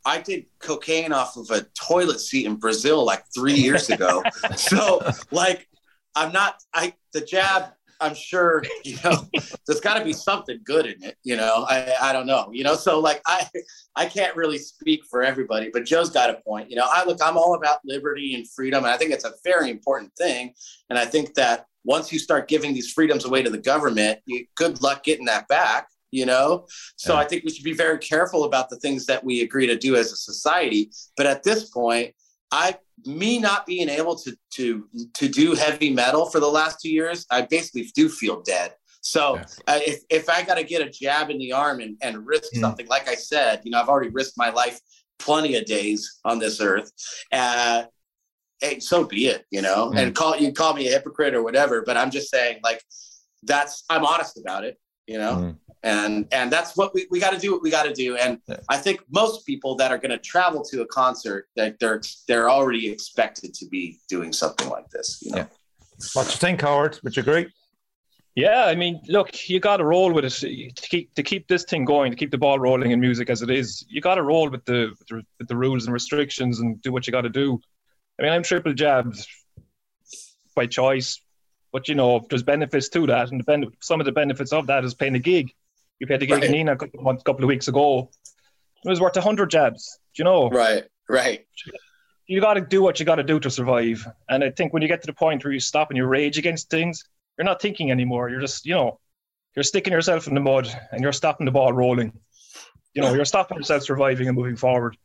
I 0.07 0.21
did 0.21 0.47
cocaine 0.61 1.13
off 1.13 1.37
of 1.37 1.51
a 1.51 1.67
toilet 1.75 2.21
seat 2.21 2.47
in 2.47 2.55
Brazil 2.55 3.05
like 3.05 3.25
three 3.35 3.55
years 3.55 3.91
ago. 3.91 4.23
so 4.57 5.03
like, 5.33 5.69
I'm 6.15 6.33
not. 6.33 6.63
I 6.73 6.95
the 7.13 7.21
jab. 7.21 7.73
I'm 8.01 8.15
sure 8.15 8.63
you 8.85 8.99
know. 9.05 9.29
there's 9.67 9.81
got 9.81 9.99
to 9.99 10.05
be 10.05 10.13
something 10.13 10.61
good 10.65 10.87
in 10.87 11.03
it. 11.03 11.17
You 11.25 11.37
know. 11.37 11.67
I 11.69 11.93
I 12.01 12.13
don't 12.13 12.27
know. 12.27 12.51
You 12.53 12.63
know. 12.63 12.77
So 12.77 13.01
like, 13.01 13.21
I 13.27 13.49
I 13.97 14.07
can't 14.07 14.37
really 14.37 14.59
speak 14.59 15.05
for 15.11 15.23
everybody, 15.23 15.71
but 15.73 15.85
Joe's 15.85 16.11
got 16.11 16.31
a 16.31 16.35
point. 16.35 16.71
You 16.71 16.77
know. 16.77 16.87
I 16.89 17.05
look. 17.05 17.19
I'm 17.21 17.37
all 17.37 17.57
about 17.57 17.81
liberty 17.85 18.35
and 18.37 18.49
freedom, 18.49 18.85
and 18.85 18.93
I 18.93 18.97
think 18.97 19.11
it's 19.11 19.25
a 19.25 19.33
very 19.45 19.71
important 19.71 20.13
thing. 20.17 20.55
And 20.89 20.99
I 20.99 21.05
think 21.05 21.35
that 21.35 21.67
once 21.85 22.13
you 22.13 22.21
start 22.21 22.49
giving 22.49 22.75
these 22.75 22.93
freedoms 22.93 23.25
away 23.25 23.43
to 23.43 23.51
the 23.51 23.59
government, 23.59 24.21
you, 24.27 24.47
good 24.55 24.83
luck 24.83 25.03
getting 25.03 25.27
that 25.27 25.49
back. 25.49 25.89
You 26.21 26.27
know. 26.33 26.67
So 26.97 27.13
Yeah. 27.13 27.21
I 27.21 27.25
think 27.29 27.45
we 27.45 27.51
should 27.55 27.65
be 27.73 27.79
very 27.87 27.99
careful 28.13 28.45
about 28.45 28.67
the 28.71 28.79
things 28.85 29.05
that 29.11 29.21
we 29.29 29.35
agree 29.47 29.67
to 29.73 29.77
do 29.77 29.91
as 29.97 30.07
a 30.13 30.19
society. 30.31 30.83
But 31.19 31.27
at 31.27 31.43
this 31.49 31.61
point, 31.81 32.09
I 32.51 32.67
me 33.05 33.33
not 33.49 33.61
being 33.73 33.89
able 34.01 34.17
to 34.25 34.31
to 34.57 34.67
to 35.21 35.29
do 35.41 35.47
heavy 35.65 35.91
metal 36.03 36.25
for 36.33 36.41
the 36.47 36.53
last 36.61 36.75
two 36.83 36.93
years, 37.01 37.19
I 37.37 37.39
basically 37.57 37.85
do 38.01 38.09
feel 38.09 38.37
dead. 38.55 38.71
So 39.15 39.23
Yeah. 39.37 39.45
uh, 39.75 39.81
if 39.93 39.99
if 40.19 40.25
I 40.37 40.39
got 40.49 40.57
to 40.63 40.65
get 40.73 40.81
a 40.87 40.91
jab 41.01 41.25
in 41.35 41.39
the 41.45 41.53
arm 41.65 41.77
and, 41.85 41.95
and 42.07 42.15
risk 42.35 42.49
Mm. 42.55 42.61
something, 42.65 42.87
like 42.97 43.07
I 43.15 43.17
said, 43.33 43.55
you 43.65 43.71
know, 43.71 43.79
I've 43.81 43.91
already 43.93 44.13
risked 44.21 44.39
my 44.45 44.51
life 44.63 44.79
plenty 45.19 45.53
of 45.61 45.65
days 45.77 46.01
on 46.31 46.37
this 46.45 46.57
earth. 46.71 46.89
Uh, 47.41 47.85
hey, 48.65 48.77
so 48.81 48.97
be 49.15 49.23
it, 49.35 49.41
you 49.57 49.63
know. 49.67 49.81
Mm. 49.91 49.99
And 49.99 50.07
call 50.21 50.33
you 50.43 50.49
call 50.61 50.73
me 50.79 50.83
a 50.89 50.93
hypocrite 50.97 51.35
or 51.39 51.43
whatever, 51.49 51.77
but 51.89 51.95
I'm 52.01 52.11
just 52.19 52.29
saying, 52.35 52.57
like, 52.69 52.81
that's 53.53 53.75
I'm 53.93 54.05
honest 54.13 54.35
about 54.43 54.63
it, 54.69 54.75
you 55.13 55.19
know 55.23 55.35
Mm. 55.37 55.55
And 55.87 56.27
and 56.33 56.51
that's 56.51 56.77
what 56.77 56.93
we, 56.95 57.07
we 57.13 57.19
got 57.21 57.33
to 57.33 57.39
do 57.39 57.53
what 57.53 57.63
we 57.63 57.71
got 57.71 57.85
to 57.85 57.95
do 57.95 58.17
and 58.17 58.33
Yeah. 58.49 58.57
i 58.69 58.77
think 58.85 58.99
most 59.23 59.47
people 59.51 59.73
that 59.81 59.91
are 59.93 60.01
going 60.05 60.11
to 60.19 60.23
travel 60.33 60.61
to 60.71 60.77
a 60.83 60.87
concert 61.01 61.43
that 61.59 61.79
they're 61.81 62.03
they're 62.29 62.51
already 62.57 62.85
expected 62.97 63.51
to 63.61 63.65
be 63.75 63.85
doing 64.15 64.33
something 64.43 64.69
like 64.77 64.89
this 64.97 65.09
you 65.23 65.31
know 65.33 65.39
Yeah. 65.39 65.47
What 66.13 66.27
you 66.33 66.37
think, 66.47 66.61
Howard? 66.61 67.01
Would 67.03 67.17
you 67.17 67.23
agree? 67.23 67.47
Yeah, 68.35 68.65
I 68.67 68.75
mean, 68.75 69.01
look, 69.17 69.49
you 69.49 69.59
got 69.61 69.79
to 69.79 69.85
roll 69.95 70.13
with 70.13 70.27
it 70.27 70.35
to 70.83 70.89
keep 70.93 71.07
to 71.15 71.23
keep 71.23 71.49
this 71.49 71.65
thing 71.65 71.87
going, 71.87 72.09
to 72.13 72.19
keep 72.21 72.31
the 72.31 72.43
ball 72.47 72.59
rolling 72.59 72.91
in 72.91 73.01
music 73.01 73.31
as 73.31 73.41
it 73.41 73.49
is. 73.61 73.69
You 73.89 74.03
got 74.03 74.17
to 74.17 74.23
roll 74.23 74.51
with 74.51 74.63
the, 74.67 74.81
with 75.39 75.49
the 75.49 75.57
rules 75.57 75.87
and 75.87 75.95
restrictions 75.95 76.61
and 76.61 76.83
do 76.83 76.93
what 76.93 77.07
you 77.07 77.13
got 77.19 77.23
to 77.23 77.31
do. 77.31 77.49
I 78.19 78.23
mean, 78.25 78.33
I'm 78.35 78.43
triple 78.43 78.75
jabbed 78.75 79.17
by 80.55 80.67
choice, 80.67 81.19
but 81.73 81.89
you 81.89 81.95
know, 81.95 82.21
there's 82.29 82.43
benefits 82.43 82.91
to 82.91 83.07
that, 83.07 83.31
and 83.31 83.41
the 83.41 83.45
ben- 83.45 83.73
some 83.81 84.01
of 84.01 84.05
the 84.05 84.13
benefits 84.13 84.53
of 84.53 84.67
that 84.67 84.85
is 84.85 84.93
paying 84.93 85.15
a 85.15 85.25
gig. 85.33 85.47
You 85.99 86.07
paid 86.07 86.21
the 86.21 86.27
gig 86.27 86.37
Right. 86.37 86.45
in 86.45 86.53
Nina 86.53 86.73
a 86.73 86.77
couple 86.77 86.99
of 87.01 87.05
months, 87.05 87.23
couple 87.23 87.45
of 87.45 87.49
weeks 87.49 87.69
ago. 87.69 88.11
It 88.85 88.89
was 88.89 89.01
worth 89.01 89.17
hundred 89.17 89.51
jabs. 89.51 89.99
Do 90.15 90.21
you 90.21 90.25
know? 90.25 90.49
right 90.51 90.85
right 91.09 91.47
you 92.29 92.41
got 92.41 92.55
to 92.55 92.61
do 92.61 92.83
what 92.83 92.99
you 92.99 93.07
got 93.07 93.15
to 93.17 93.23
do 93.23 93.39
to 93.39 93.49
survive. 93.49 94.05
And 94.29 94.43
I 94.43 94.51
think 94.51 94.73
when 94.73 94.83
you 94.83 94.89
get 94.89 95.01
to 95.03 95.07
the 95.07 95.13
point 95.13 95.45
where 95.45 95.53
you 95.53 95.61
stop 95.61 95.91
and 95.91 95.97
you 95.97 96.05
rage 96.07 96.39
against 96.39 96.69
things, 96.69 97.05
you're 97.39 97.45
not 97.45 97.63
thinking 97.63 97.93
anymore. 97.93 98.29
You're 98.29 98.41
just, 98.41 98.67
you 98.67 98.75
know, 98.75 98.99
you're 99.55 99.63
sticking 99.63 99.93
yourself 99.93 100.27
in 100.27 100.35
the 100.35 100.41
mud 100.41 100.69
and 100.91 101.01
you're 101.03 101.13
stopping 101.13 101.45
the 101.45 101.53
ball 101.53 101.73
rolling. 101.73 102.13
You 102.95 103.03
know, 103.03 103.15
you're 103.15 103.25
stopping 103.27 103.59
yourself 103.59 103.85
surviving 103.85 104.27
and 104.27 104.37
moving 104.37 104.57
forward. 104.57 104.97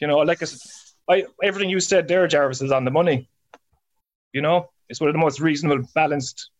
You 0.00 0.08
know, 0.08 0.18
like 0.18 0.42
I, 0.42 0.46
I- 1.08 1.26
everything 1.40 1.70
you 1.70 1.78
said 1.78 2.08
there, 2.08 2.26
Jarvis, 2.26 2.60
is 2.60 2.72
on 2.72 2.84
the 2.84 2.90
money. 2.90 3.28
You 4.32 4.40
know, 4.42 4.70
it's 4.88 5.00
one 5.00 5.08
of 5.08 5.14
the 5.14 5.20
most 5.20 5.38
reasonable, 5.38 5.86
balanced 5.94 6.50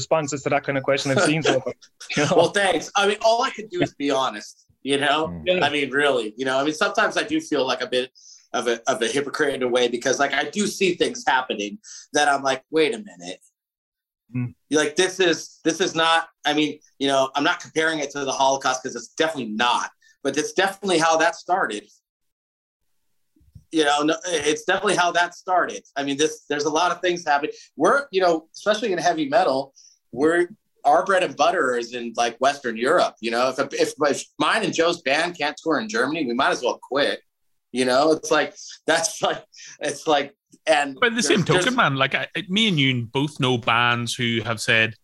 responses 0.00 0.42
to 0.44 0.48
that 0.50 0.62
kind 0.66 0.78
of 0.78 0.84
question 0.84 1.10
I've 1.10 1.24
seen 1.32 1.42
so 1.50 1.60
far. 1.60 1.74
You 2.16 2.24
know? 2.24 2.32
well 2.36 2.50
thanks 2.60 2.90
i 2.96 3.02
mean 3.08 3.18
all 3.26 3.42
i 3.42 3.50
could 3.50 3.68
do 3.74 3.80
is 3.82 3.92
be 3.94 4.10
honest 4.22 4.66
you 4.90 4.98
know 5.04 5.18
Mm. 5.28 5.42
Yeah. 5.46 5.66
i 5.66 5.68
mean 5.70 5.88
really 5.90 6.26
you 6.36 6.44
know 6.48 6.56
i 6.60 6.64
mean 6.66 6.74
sometimes 6.84 7.16
i 7.16 7.24
do 7.32 7.40
feel 7.40 7.64
like 7.72 7.82
a 7.88 7.90
bit 7.96 8.10
of 8.52 8.68
a, 8.68 8.74
of 8.92 9.02
a 9.02 9.08
hypocrite 9.16 9.54
in 9.56 9.62
a 9.68 9.68
way 9.76 9.88
because 9.88 10.16
like 10.24 10.34
i 10.42 10.44
do 10.58 10.62
see 10.78 10.90
things 10.94 11.24
happening 11.34 11.72
that 12.12 12.26
i'm 12.28 12.42
like 12.50 12.62
wait 12.70 12.94
a 12.94 12.98
minute 12.98 13.40
Mm. 14.34 14.54
You're 14.68 14.82
like 14.82 14.96
this 14.96 15.20
is 15.20 15.60
this 15.64 15.80
is 15.80 15.94
not. 15.94 16.28
I 16.44 16.52
mean, 16.52 16.80
you 16.98 17.08
know, 17.08 17.30
I'm 17.34 17.44
not 17.44 17.60
comparing 17.60 18.00
it 18.00 18.10
to 18.10 18.24
the 18.24 18.32
Holocaust 18.32 18.82
because 18.82 18.96
it's 18.96 19.14
definitely 19.14 19.52
not, 19.52 19.90
but 20.24 20.36
it's 20.36 20.52
definitely 20.52 20.98
how 20.98 21.16
that 21.18 21.36
started. 21.36 21.84
You 23.72 23.84
know, 23.84 24.16
it's 24.26 24.64
definitely 24.64 24.96
how 24.96 25.12
that 25.12 25.34
started. 25.34 25.82
I 25.96 26.02
mean, 26.02 26.16
this 26.16 26.44
there's 26.48 26.64
a 26.64 26.70
lot 26.70 26.92
of 26.92 27.00
things 27.00 27.24
happening. 27.24 27.52
We're, 27.76 28.06
you 28.10 28.20
know, 28.20 28.48
especially 28.54 28.92
in 28.92 28.98
heavy 28.98 29.28
metal, 29.28 29.74
we're 30.16 30.48
our 30.84 31.04
bread 31.04 31.24
and 31.24 31.36
butter 31.36 31.76
is 31.76 31.94
in 31.94 32.12
like 32.16 32.36
Western 32.38 32.76
Europe. 32.76 33.14
You 33.20 33.32
know, 33.32 33.48
if, 33.48 33.58
if 33.74 33.92
if 34.00 34.24
mine 34.38 34.62
and 34.64 34.72
Joe's 34.72 35.02
band 35.02 35.36
can't 35.36 35.56
tour 35.56 35.80
in 35.80 35.88
Germany, 35.88 36.26
we 36.26 36.34
might 36.34 36.50
as 36.50 36.62
well 36.62 36.78
quit. 36.82 37.20
You 37.72 37.84
know, 37.84 38.12
it's 38.12 38.30
like 38.30 38.54
that's 38.86 39.20
like 39.22 39.44
it's 39.80 40.06
like 40.06 40.34
and 40.66 40.98
By 41.00 41.10
the 41.10 41.22
same 41.22 41.44
token, 41.44 41.74
man, 41.76 41.96
like 41.96 42.14
I, 42.14 42.26
me 42.48 42.68
and 42.68 42.78
you 42.78 43.06
both 43.06 43.38
know 43.40 43.58
bands 43.58 44.14
who 44.14 44.40
have 44.42 44.60
said, 44.60 44.94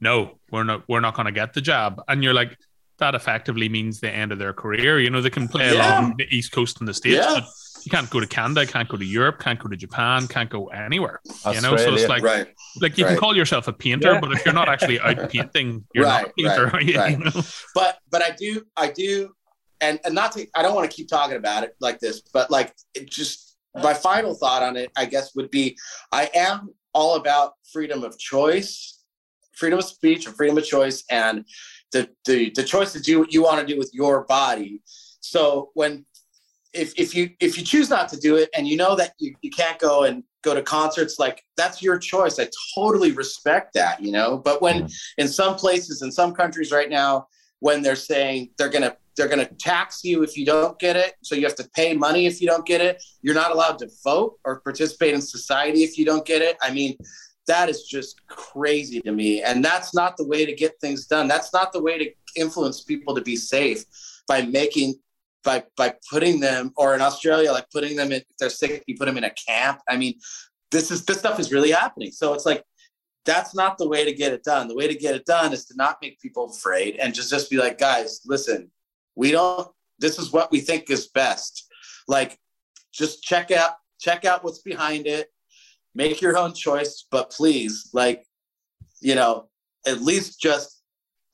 "No, 0.00 0.38
we're 0.50 0.64
not. 0.64 0.84
We're 0.88 1.00
not 1.00 1.14
going 1.14 1.26
to 1.26 1.32
get 1.32 1.52
the 1.52 1.60
job," 1.60 2.00
and 2.08 2.24
you're 2.24 2.34
like, 2.34 2.56
that 2.98 3.14
effectively 3.14 3.68
means 3.68 4.00
the 4.00 4.10
end 4.10 4.32
of 4.32 4.38
their 4.38 4.52
career. 4.52 4.98
You 5.00 5.10
know, 5.10 5.20
they 5.20 5.30
can 5.30 5.48
play 5.48 5.74
Yeah. 5.74 6.00
along 6.00 6.14
the 6.18 6.26
East 6.30 6.52
Coast 6.52 6.78
and 6.80 6.88
the 6.88 6.94
States, 6.94 7.16
Yeah. 7.16 7.40
but 7.40 7.44
you 7.84 7.90
can't 7.90 8.08
go 8.10 8.20
to 8.20 8.26
Canada, 8.26 8.66
can't 8.66 8.88
go 8.88 8.96
to 8.96 9.04
Europe, 9.04 9.38
can't 9.40 9.58
go 9.58 9.68
to 9.68 9.76
Japan, 9.76 10.26
can't 10.28 10.50
go 10.50 10.66
anywhere. 10.68 11.20
You 11.46 11.60
know, 11.60 11.76
so 11.76 11.94
it's 11.94 12.08
like, 12.08 12.22
right. 12.22 12.48
like 12.80 12.96
you 12.98 13.04
can 13.04 13.16
call 13.16 13.36
yourself 13.36 13.68
a 13.68 13.72
painter, 13.72 14.12
Yeah. 14.12 14.20
but 14.20 14.32
if 14.32 14.44
you're 14.44 14.54
not 14.54 14.68
actually 14.68 15.00
out 15.00 15.30
painting, 15.30 15.84
you're 15.94 16.06
not 16.06 16.28
a 16.28 16.32
painter. 16.36 16.66
right, 16.68 16.84
you 16.86 16.98
right. 16.98 17.18
know? 17.18 17.30
but 17.74 17.98
but 18.10 18.22
I 18.22 18.30
do 18.30 18.62
I 18.76 18.88
do 18.90 19.32
and 19.80 19.98
and 20.04 20.14
not 20.14 20.32
to 20.32 20.46
I 20.54 20.62
don't 20.62 20.74
want 20.74 20.90
to 20.90 20.96
keep 20.96 21.08
talking 21.08 21.36
about 21.36 21.64
it 21.64 21.74
like 21.80 21.98
this, 22.00 22.22
but 22.32 22.50
like 22.50 22.74
it 22.94 23.10
just 23.10 23.56
my 23.74 23.94
final 23.94 24.34
thought 24.34 24.62
on 24.62 24.76
it, 24.76 24.90
I 24.96 25.06
guess, 25.06 25.34
would 25.34 25.50
be 25.50 25.76
I 26.12 26.30
am 26.34 26.74
all 26.94 27.16
about 27.16 27.52
freedom 27.72 28.04
of 28.04 28.18
choice, 28.18 29.02
freedom 29.56 29.78
of 29.78 29.84
speech, 29.84 30.26
and 30.26 30.36
freedom 30.36 30.58
of 30.58 30.64
choice, 30.64 31.04
and 31.10 31.44
the 31.90 32.08
the 32.26 32.50
the 32.50 32.62
choice 32.62 32.92
to 32.92 33.00
do 33.00 33.18
what 33.18 33.32
you 33.32 33.42
want 33.42 33.60
to 33.60 33.72
do 33.72 33.78
with 33.78 33.90
your 33.92 34.24
body. 34.24 34.82
So 35.20 35.70
when 35.74 36.04
if 36.72 36.94
if 36.98 37.14
you 37.14 37.30
if 37.40 37.58
you 37.58 37.64
choose 37.64 37.90
not 37.90 38.08
to 38.08 38.16
do 38.16 38.36
it 38.36 38.48
and 38.56 38.66
you 38.66 38.76
know 38.76 38.96
that 38.96 39.12
you, 39.18 39.34
you 39.42 39.50
can't 39.50 39.78
go 39.78 40.04
and 40.04 40.24
go 40.42 40.54
to 40.54 40.62
concerts 40.62 41.18
like 41.18 41.44
that's 41.56 41.82
your 41.82 41.98
choice. 41.98 42.38
I 42.38 42.48
totally 42.74 43.12
respect 43.12 43.74
that 43.74 44.02
you 44.02 44.12
know? 44.12 44.38
But 44.38 44.62
when 44.62 44.88
in 45.18 45.28
some 45.28 45.56
places 45.56 46.02
in 46.02 46.10
some 46.10 46.34
countries 46.34 46.72
right 46.72 46.90
now 46.90 47.26
when 47.60 47.82
they're 47.82 47.96
saying 47.96 48.50
they're 48.58 48.70
gonna 48.70 48.96
they're 49.16 49.28
gonna 49.28 49.46
tax 49.58 50.02
you 50.02 50.22
if 50.22 50.36
you 50.36 50.46
don't 50.46 50.78
get 50.78 50.96
it 50.96 51.14
so 51.22 51.34
you 51.34 51.44
have 51.44 51.54
to 51.56 51.68
pay 51.74 51.94
money 51.94 52.26
if 52.26 52.40
you 52.40 52.46
don't 52.46 52.66
get 52.66 52.80
it 52.80 53.02
you're 53.20 53.34
not 53.34 53.52
allowed 53.52 53.78
to 53.78 53.88
vote 54.02 54.38
or 54.44 54.60
participate 54.60 55.14
in 55.14 55.20
society 55.20 55.82
if 55.84 55.98
you 55.98 56.04
don't 56.04 56.26
get 56.26 56.42
it. 56.42 56.56
I 56.62 56.72
mean 56.72 56.96
that 57.48 57.68
is 57.68 57.84
just 57.84 58.26
crazy 58.28 59.00
to 59.00 59.12
me 59.12 59.42
and 59.42 59.64
that's 59.64 59.94
not 59.94 60.16
the 60.16 60.26
way 60.26 60.46
to 60.46 60.54
get 60.54 60.80
things 60.80 61.06
done. 61.06 61.28
That's 61.28 61.52
not 61.52 61.72
the 61.72 61.82
way 61.82 61.98
to 61.98 62.10
influence 62.36 62.80
people 62.80 63.14
to 63.14 63.20
be 63.20 63.36
safe 63.36 63.84
by 64.26 64.42
making 64.42 64.94
by 65.44 65.64
by 65.76 65.94
putting 66.10 66.40
them 66.40 66.72
or 66.76 66.94
in 66.94 67.00
australia 67.00 67.52
like 67.52 67.68
putting 67.70 67.96
them 67.96 68.12
in 68.12 68.20
if 68.20 68.36
they're 68.38 68.50
sick 68.50 68.84
you 68.86 68.96
put 68.96 69.06
them 69.06 69.18
in 69.18 69.24
a 69.24 69.30
camp. 69.30 69.80
I 69.88 69.96
mean 69.96 70.14
this 70.70 70.90
is 70.90 71.04
this 71.04 71.18
stuff 71.18 71.38
is 71.38 71.52
really 71.52 71.70
happening. 71.70 72.10
So 72.12 72.34
it's 72.34 72.46
like 72.46 72.64
that's 73.24 73.54
not 73.54 73.78
the 73.78 73.88
way 73.88 74.04
to 74.04 74.12
get 74.12 74.32
it 74.32 74.42
done. 74.42 74.66
The 74.66 74.74
way 74.74 74.88
to 74.88 74.94
get 74.94 75.14
it 75.14 75.24
done 75.24 75.52
is 75.52 75.64
to 75.66 75.76
not 75.76 75.98
make 76.02 76.20
people 76.20 76.50
afraid 76.50 76.96
and 76.96 77.14
just 77.14 77.30
just 77.30 77.50
be 77.50 77.56
like 77.56 77.78
guys 77.78 78.20
listen 78.26 78.70
we 79.14 79.30
don't 79.30 79.68
this 79.98 80.18
is 80.18 80.32
what 80.32 80.50
we 80.50 80.60
think 80.60 80.90
is 80.90 81.08
best. 81.08 81.68
Like 82.08 82.38
just 82.92 83.22
check 83.22 83.50
out 83.50 83.72
check 84.00 84.24
out 84.24 84.42
what's 84.44 84.62
behind 84.62 85.06
it. 85.06 85.28
Make 85.94 86.20
your 86.20 86.36
own 86.36 86.54
choice 86.54 87.06
but 87.10 87.30
please 87.30 87.90
like 87.92 88.26
you 89.00 89.14
know 89.14 89.48
at 89.86 90.00
least 90.00 90.40
just 90.40 90.81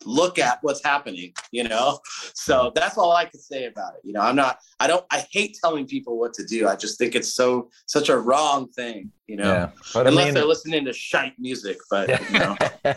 look 0.08 0.38
at 0.38 0.58
what's 0.62 0.82
happening 0.84 1.32
you 1.52 1.64
know 1.64 1.98
so 2.34 2.72
that's 2.74 2.96
all 2.96 3.12
i 3.12 3.24
can 3.24 3.40
say 3.40 3.66
about 3.66 3.94
it 3.94 4.00
you 4.04 4.12
know 4.12 4.20
i'm 4.20 4.36
not 4.36 4.58
i 4.80 4.86
don't 4.86 5.04
i 5.10 5.24
hate 5.30 5.56
telling 5.62 5.86
people 5.86 6.18
what 6.18 6.32
to 6.32 6.44
do 6.44 6.66
i 6.66 6.74
just 6.74 6.98
think 6.98 7.14
it's 7.14 7.34
so 7.34 7.70
such 7.86 8.08
a 8.08 8.16
wrong 8.16 8.68
thing 8.70 9.10
you 9.26 9.36
know 9.36 9.52
Yeah, 9.52 9.70
but 9.92 10.06
I 10.06 10.10
unless 10.10 10.24
mean, 10.26 10.34
they're 10.34 10.44
listening 10.46 10.84
to 10.86 10.92
shite 10.92 11.34
music 11.38 11.78
but 11.90 12.08
you 12.08 12.38
know 12.38 12.56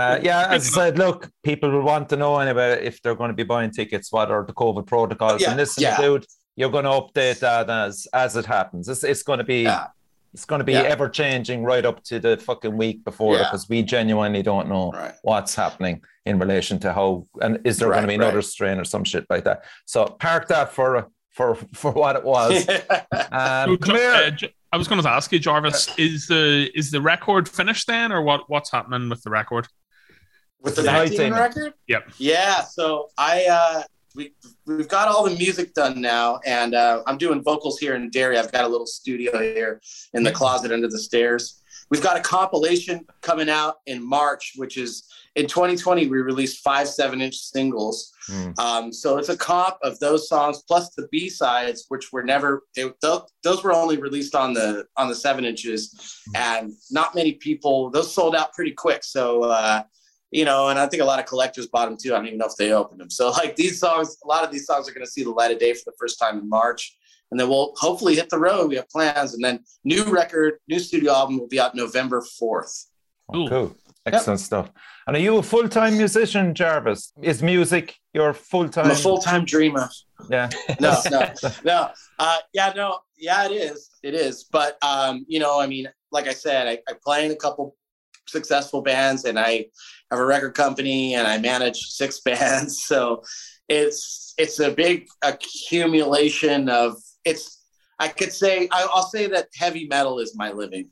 Uh, 0.00 0.18
yeah, 0.22 0.46
as 0.48 0.68
I 0.68 0.70
said, 0.70 0.98
look, 0.98 1.30
people 1.42 1.70
will 1.70 1.82
want 1.82 2.08
to 2.10 2.16
know 2.16 2.38
anyway 2.38 2.84
if 2.86 3.02
they're 3.02 3.14
going 3.14 3.28
to 3.30 3.34
be 3.34 3.42
buying 3.42 3.70
tickets, 3.70 4.12
what 4.12 4.30
are 4.30 4.44
the 4.46 4.52
COVID 4.52 4.86
protocols? 4.86 5.42
Yeah, 5.42 5.50
and 5.50 5.58
this 5.58 5.74
yeah. 5.78 6.00
dude, 6.00 6.24
you're 6.56 6.70
going 6.70 6.84
to 6.84 6.90
update 6.90 7.40
that 7.40 7.68
as 7.68 8.06
as 8.12 8.36
it 8.36 8.46
happens. 8.46 8.88
It's, 8.88 9.04
it's 9.04 9.22
going 9.22 9.38
to 9.38 9.44
be 9.44 9.62
Yeah. 9.62 9.88
It's 10.32 10.44
going 10.44 10.60
to 10.60 10.64
be 10.64 10.72
Yeah. 10.72 10.82
ever 10.82 11.08
changing 11.08 11.64
right 11.64 11.84
up 11.84 12.02
to 12.04 12.18
the 12.20 12.36
fucking 12.36 12.76
week 12.76 13.04
before 13.04 13.34
Yeah. 13.36 13.44
because 13.44 13.68
we 13.68 13.82
genuinely 13.82 14.42
don't 14.42 14.68
know 14.68 14.90
right 14.92 15.14
what's 15.22 15.54
happening 15.54 16.02
in 16.26 16.38
relation 16.38 16.78
to 16.80 16.92
how 16.92 17.26
and 17.40 17.58
is 17.64 17.78
there 17.78 17.88
going 17.88 18.02
to 18.02 18.06
Right, 18.06 18.08
be 18.08 18.14
another 18.14 18.36
right. 18.36 18.44
strain 18.44 18.78
or 18.78 18.84
some 18.84 19.04
shit 19.04 19.26
like 19.30 19.44
that. 19.44 19.64
So 19.86 20.04
park 20.06 20.48
that 20.48 20.72
for 20.72 21.08
for 21.30 21.54
for 21.74 21.90
what 21.92 22.16
it 22.16 22.24
was. 22.24 22.64
So, 22.68 22.80
Um, 23.32 23.76
come 23.78 23.96
here. 23.96 24.10
uh, 24.12 24.30
J- 24.30 24.54
I 24.72 24.76
was 24.76 24.86
going 24.86 25.02
to 25.02 25.08
ask 25.08 25.32
you, 25.32 25.38
Jarvis, 25.40 25.88
is 25.98 26.26
the 26.28 26.70
is 26.74 26.90
the 26.90 27.00
record 27.00 27.48
finished 27.48 27.86
then, 27.88 28.12
or 28.12 28.22
what? 28.22 28.48
What's 28.48 28.70
happening 28.70 29.08
with 29.08 29.22
the 29.22 29.30
record? 29.30 29.66
with 30.62 30.76
the 30.76 30.82
The 30.82 30.92
19 30.92 31.30
19. 31.30 31.32
record 31.32 31.72
Yep. 31.88 32.10
yeah 32.18 32.60
so 32.64 33.08
i 33.16 33.46
uh 33.46 33.82
we, 34.14 34.34
we've 34.66 34.88
got 34.88 35.08
all 35.08 35.24
the 35.24 35.36
music 35.36 35.72
done 35.74 36.00
now 36.00 36.40
and 36.44 36.74
uh, 36.74 37.02
i'm 37.06 37.18
doing 37.18 37.42
vocals 37.42 37.78
here 37.78 37.94
in 37.94 38.10
derry. 38.10 38.38
I've 38.38 38.52
got 38.52 38.64
a 38.64 38.68
little 38.68 38.86
studio 38.86 39.38
here 39.38 39.80
in 40.14 40.22
the 40.22 40.32
closet 40.32 40.72
under 40.72 40.88
the 40.88 40.98
stairs. 40.98 41.62
We've 41.90 42.02
got 42.02 42.16
a 42.16 42.20
compilation 42.20 43.04
coming 43.20 43.48
out 43.48 43.76
in 43.86 44.06
march 44.06 44.52
which 44.56 44.76
is 44.76 45.08
in 45.36 45.46
2020 45.46 46.06
we 46.08 46.18
released 46.18 46.62
five 46.62 46.88
seven 46.88 47.20
inch 47.20 47.36
singles. 47.36 48.12
Hmm. 48.26 48.50
um, 48.58 48.92
so 48.92 49.18
it's 49.18 49.28
a 49.28 49.36
comp 49.36 49.76
of 49.82 49.98
those 50.00 50.28
songs 50.28 50.62
plus 50.66 50.94
the 50.94 51.08
b 51.10 51.28
sides 51.28 51.86
which 51.88 52.12
were 52.12 52.22
never 52.22 52.64
those, 52.74 53.22
those 53.42 53.64
were 53.64 53.72
only 53.72 53.96
released 53.96 54.34
on 54.34 54.52
the 54.52 54.86
on 54.96 55.08
the 55.08 55.14
seven 55.14 55.44
inches. 55.44 56.22
And 56.34 56.72
not 56.90 57.14
many 57.14 57.32
people 57.32 57.90
those 57.90 58.12
sold 58.12 58.34
out 58.34 58.52
pretty 58.54 58.72
quick. 58.72 59.04
So 59.04 59.44
uh 59.44 59.82
you 60.30 60.44
know, 60.44 60.68
and 60.68 60.78
I 60.78 60.86
think 60.86 61.02
a 61.02 61.06
lot 61.06 61.18
of 61.18 61.26
collectors 61.26 61.66
bought 61.66 61.86
them 61.86 61.98
too. 62.00 62.14
I 62.14 62.18
don't 62.18 62.26
even 62.26 62.38
know 62.38 62.46
if 62.46 62.56
they 62.56 62.72
opened 62.72 63.00
them. 63.00 63.10
So 63.10 63.30
like 63.30 63.56
these 63.56 63.80
songs, 63.80 64.16
a 64.24 64.26
lot 64.26 64.44
of 64.44 64.50
these 64.50 64.66
songs 64.66 64.88
are 64.88 64.92
going 64.92 65.04
to 65.04 65.10
see 65.10 65.24
the 65.24 65.30
light 65.30 65.50
of 65.50 65.58
day 65.58 65.72
for 65.74 65.82
the 65.86 65.96
first 65.98 66.18
time 66.18 66.38
in 66.38 66.48
March, 66.48 66.96
and 67.30 67.38
then 67.38 67.48
we'll 67.48 67.72
hopefully 67.76 68.14
hit 68.14 68.30
the 68.30 68.38
road. 68.38 68.68
We 68.68 68.76
have 68.76 68.88
plans, 68.88 69.34
and 69.34 69.44
then 69.44 69.60
new 69.84 70.04
record, 70.04 70.54
new 70.68 70.78
studio 70.78 71.12
album 71.12 71.38
will 71.38 71.48
be 71.48 71.60
out 71.60 71.74
November 71.74 72.22
fourth. 72.38 72.86
Cool. 73.32 73.48
Cool. 73.48 73.76
Excellent 74.06 74.40
stuff. 74.40 74.70
And 75.06 75.16
are 75.16 75.20
you 75.20 75.36
a 75.36 75.42
full 75.42 75.68
time 75.68 75.96
musician, 75.96 76.54
Jarvis? 76.54 77.12
Is 77.22 77.42
music 77.42 77.96
your 78.14 78.32
full 78.32 78.68
time? 78.68 78.86
I'm 78.86 78.92
a 78.92 78.94
full 78.94 79.18
time 79.18 79.44
dreamer. 79.44 79.88
Yeah. 80.28 80.50
No, 80.80 81.00
no, 81.10 81.32
no. 81.64 81.90
Uh, 82.18 82.38
yeah, 82.54 82.72
no, 82.74 83.00
yeah, 83.18 83.44
it 83.46 83.52
is, 83.52 83.90
it 84.02 84.14
is. 84.14 84.44
But 84.44 84.78
um, 84.82 85.24
you 85.28 85.38
know, 85.38 85.60
I 85.60 85.66
mean, 85.66 85.88
like 86.10 86.26
I 86.26 86.32
said, 86.32 86.66
I, 86.66 86.78
I 86.88 86.94
play 87.04 87.26
in 87.26 87.32
a 87.32 87.36
couple 87.36 87.76
successful 88.30 88.82
bands, 88.82 89.24
and 89.24 89.38
I 89.38 89.66
have 90.10 90.20
a 90.20 90.24
record 90.24 90.54
company, 90.54 91.14
and 91.14 91.26
I 91.26 91.38
manage 91.38 91.78
six 91.78 92.20
bands. 92.24 92.84
So 92.84 93.22
it's 93.68 94.34
it's 94.38 94.60
a 94.60 94.70
big 94.70 95.08
accumulation 95.22 96.68
of 96.68 96.96
it's. 97.24 97.58
I 97.98 98.08
could 98.08 98.32
say 98.32 98.66
I, 98.72 98.88
I'll 98.94 99.08
say 99.08 99.26
that 99.26 99.48
heavy 99.54 99.86
metal 99.86 100.20
is 100.20 100.34
my 100.34 100.52
living. 100.52 100.88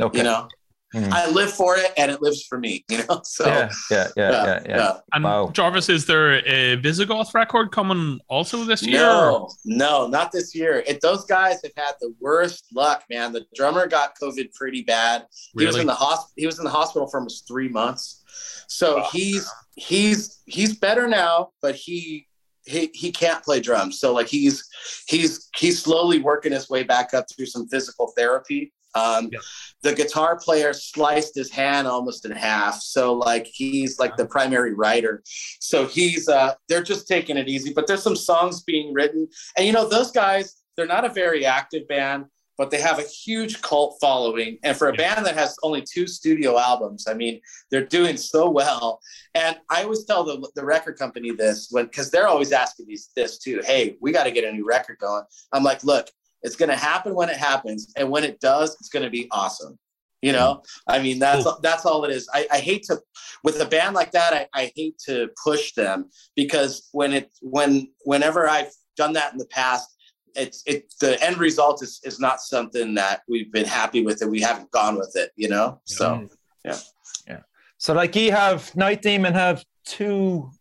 Okay. 0.00 0.18
You 0.18 0.24
know, 0.24 0.48
Mhm. 0.94 1.10
I 1.12 1.30
live 1.30 1.52
for 1.52 1.76
it, 1.76 1.92
and 1.96 2.10
it 2.10 2.20
lives 2.20 2.44
for 2.46 2.58
me. 2.58 2.84
You 2.88 2.98
know, 3.08 3.20
so 3.24 3.46
yeah, 3.46 3.70
yeah, 3.90 4.08
yeah, 4.16 4.30
yeah, 4.44 4.62
yeah. 4.68 4.96
And 5.14 5.24
Wow. 5.24 5.50
Jarvis, 5.52 5.88
is 5.88 6.04
there 6.06 6.46
a 6.46 6.76
Visigoth 6.76 7.34
record 7.34 7.72
coming 7.72 8.20
also 8.28 8.64
this 8.64 8.82
year? 8.82 9.00
No, 9.00 9.48
no, 9.64 10.06
not 10.06 10.32
this 10.32 10.54
year. 10.54 10.82
It, 10.86 11.00
those 11.00 11.24
guys 11.24 11.60
have 11.62 11.72
had 11.76 11.94
the 12.00 12.14
worst 12.20 12.66
luck, 12.74 13.04
man. 13.08 13.32
The 13.32 13.44
drummer 13.54 13.86
got 13.86 14.18
COVID 14.20 14.52
pretty 14.54 14.82
bad. 14.82 15.26
Really? 15.54 15.64
He 15.64 15.66
was 15.66 15.76
in 15.80 15.86
the 15.86 15.94
hosp- 15.94 16.32
He 16.36 16.46
was 16.46 16.58
in 16.58 16.64
the 16.64 16.70
hospital 16.70 17.08
for 17.08 17.18
almost 17.18 17.48
three 17.48 17.68
months. 17.68 18.22
So 18.68 19.04
he's 19.12 19.48
he's 19.76 20.40
he's 20.46 20.78
better 20.78 21.06
now, 21.08 21.50
but 21.60 21.74
he 21.74 22.26
he 22.64 22.90
he 22.94 23.12
can't 23.12 23.42
play 23.42 23.60
drums. 23.60 23.98
So 24.00 24.12
like 24.14 24.28
he's 24.28 24.66
he's 25.08 25.48
he's 25.56 25.82
slowly 25.82 26.18
working 26.20 26.52
his 26.52 26.68
way 26.70 26.82
back 26.82 27.12
up 27.14 27.26
through 27.34 27.46
some 27.46 27.66
physical 27.68 28.12
therapy. 28.16 28.72
Um, 28.94 29.28
Yeah. 29.32 29.38
The 29.82 29.94
guitar 29.94 30.38
player 30.38 30.72
sliced 30.72 31.34
his 31.34 31.50
hand 31.50 31.86
almost 31.88 32.24
in 32.24 32.30
half. 32.32 32.80
So 32.80 33.14
like 33.14 33.46
he's 33.46 33.98
like 33.98 34.16
the 34.16 34.26
primary 34.26 34.74
writer. 34.74 35.22
So 35.60 35.86
he's 35.86 36.28
uh, 36.28 36.54
they're 36.68 36.82
just 36.82 37.08
taking 37.08 37.36
it 37.36 37.48
easy. 37.48 37.72
But 37.72 37.86
there's 37.86 38.02
some 38.02 38.16
songs 38.16 38.62
being 38.62 38.92
written, 38.92 39.26
and 39.56 39.66
you 39.66 39.72
know 39.72 39.88
those 39.88 40.10
guys. 40.12 40.56
They're 40.76 40.86
not 40.86 41.04
a 41.04 41.10
very 41.10 41.44
active 41.44 41.86
band, 41.86 42.24
but 42.56 42.70
they 42.70 42.80
have 42.80 42.98
a 42.98 43.02
huge 43.02 43.60
cult 43.60 43.98
following. 44.00 44.58
And 44.62 44.74
for 44.74 44.88
a 44.88 44.92
Yeah. 44.92 45.14
band 45.14 45.26
that 45.26 45.34
has 45.36 45.54
only 45.62 45.82
two 45.82 46.06
studio 46.06 46.58
albums, 46.58 47.04
I 47.06 47.12
mean, 47.12 47.42
they're 47.70 47.84
doing 47.84 48.16
so 48.16 48.48
well. 48.48 48.98
And 49.34 49.58
I 49.68 49.82
always 49.82 50.04
tell 50.06 50.24
the, 50.24 50.50
the 50.54 50.64
record 50.64 50.98
company 50.98 51.30
this 51.32 51.68
when 51.72 51.84
because 51.86 52.10
they're 52.10 52.26
always 52.26 52.52
asking 52.52 52.86
these 52.86 53.10
this 53.14 53.36
too. 53.38 53.60
Hey, 53.64 53.96
we 54.00 54.12
got 54.12 54.24
to 54.24 54.30
get 54.30 54.44
a 54.44 54.52
new 54.52 54.64
record 54.66 54.96
going. 54.98 55.24
I'm 55.52 55.62
like, 55.62 55.84
look, 55.84 56.08
it's 56.42 56.56
going 56.56 56.70
to 56.70 56.76
happen 56.76 57.14
when 57.14 57.28
it 57.28 57.36
happens, 57.36 57.92
and 57.96 58.10
when 58.10 58.24
it 58.24 58.40
does, 58.40 58.74
it's 58.80 58.88
going 58.88 59.04
to 59.04 59.10
be 59.10 59.28
awesome. 59.30 59.78
You 60.22 60.30
know, 60.30 60.62
I 60.86 61.02
mean 61.02 61.18
that's 61.18 61.44
that's 61.62 61.84
all 61.84 62.04
it 62.04 62.12
is. 62.12 62.28
I, 62.32 62.46
I 62.52 62.58
hate 62.58 62.84
to 62.84 63.00
with 63.42 63.60
a 63.60 63.64
band 63.64 63.96
like 63.96 64.12
that. 64.12 64.32
I, 64.32 64.46
I 64.54 64.72
hate 64.76 64.96
to 65.06 65.28
push 65.42 65.72
them 65.72 66.10
because 66.36 66.88
when 66.92 67.12
it 67.12 67.32
when 67.40 67.88
whenever 68.04 68.48
I've 68.48 68.70
done 68.96 69.14
that 69.14 69.32
in 69.32 69.38
the 69.38 69.46
past, 69.46 69.92
it's 70.36 70.62
it 70.64 70.94
the 71.00 71.20
end 71.20 71.38
result 71.38 71.82
is 71.82 72.00
is 72.04 72.20
not 72.20 72.40
something 72.40 72.94
that 72.94 73.22
we've 73.28 73.50
been 73.50 73.66
happy 73.66 74.04
with 74.04 74.22
and 74.22 74.30
we 74.30 74.40
haven't 74.40 74.70
gone 74.70 74.96
with 74.96 75.10
it. 75.16 75.32
You 75.34 75.48
know, 75.48 75.80
so 75.86 76.28
yeah, 76.64 76.78
yeah. 77.26 77.40
So 77.78 77.92
like 77.92 78.14
you 78.14 78.30
have 78.30 78.74
Night 78.76 79.02
Demon 79.02 79.34
have 79.34 79.64
two 79.84 80.52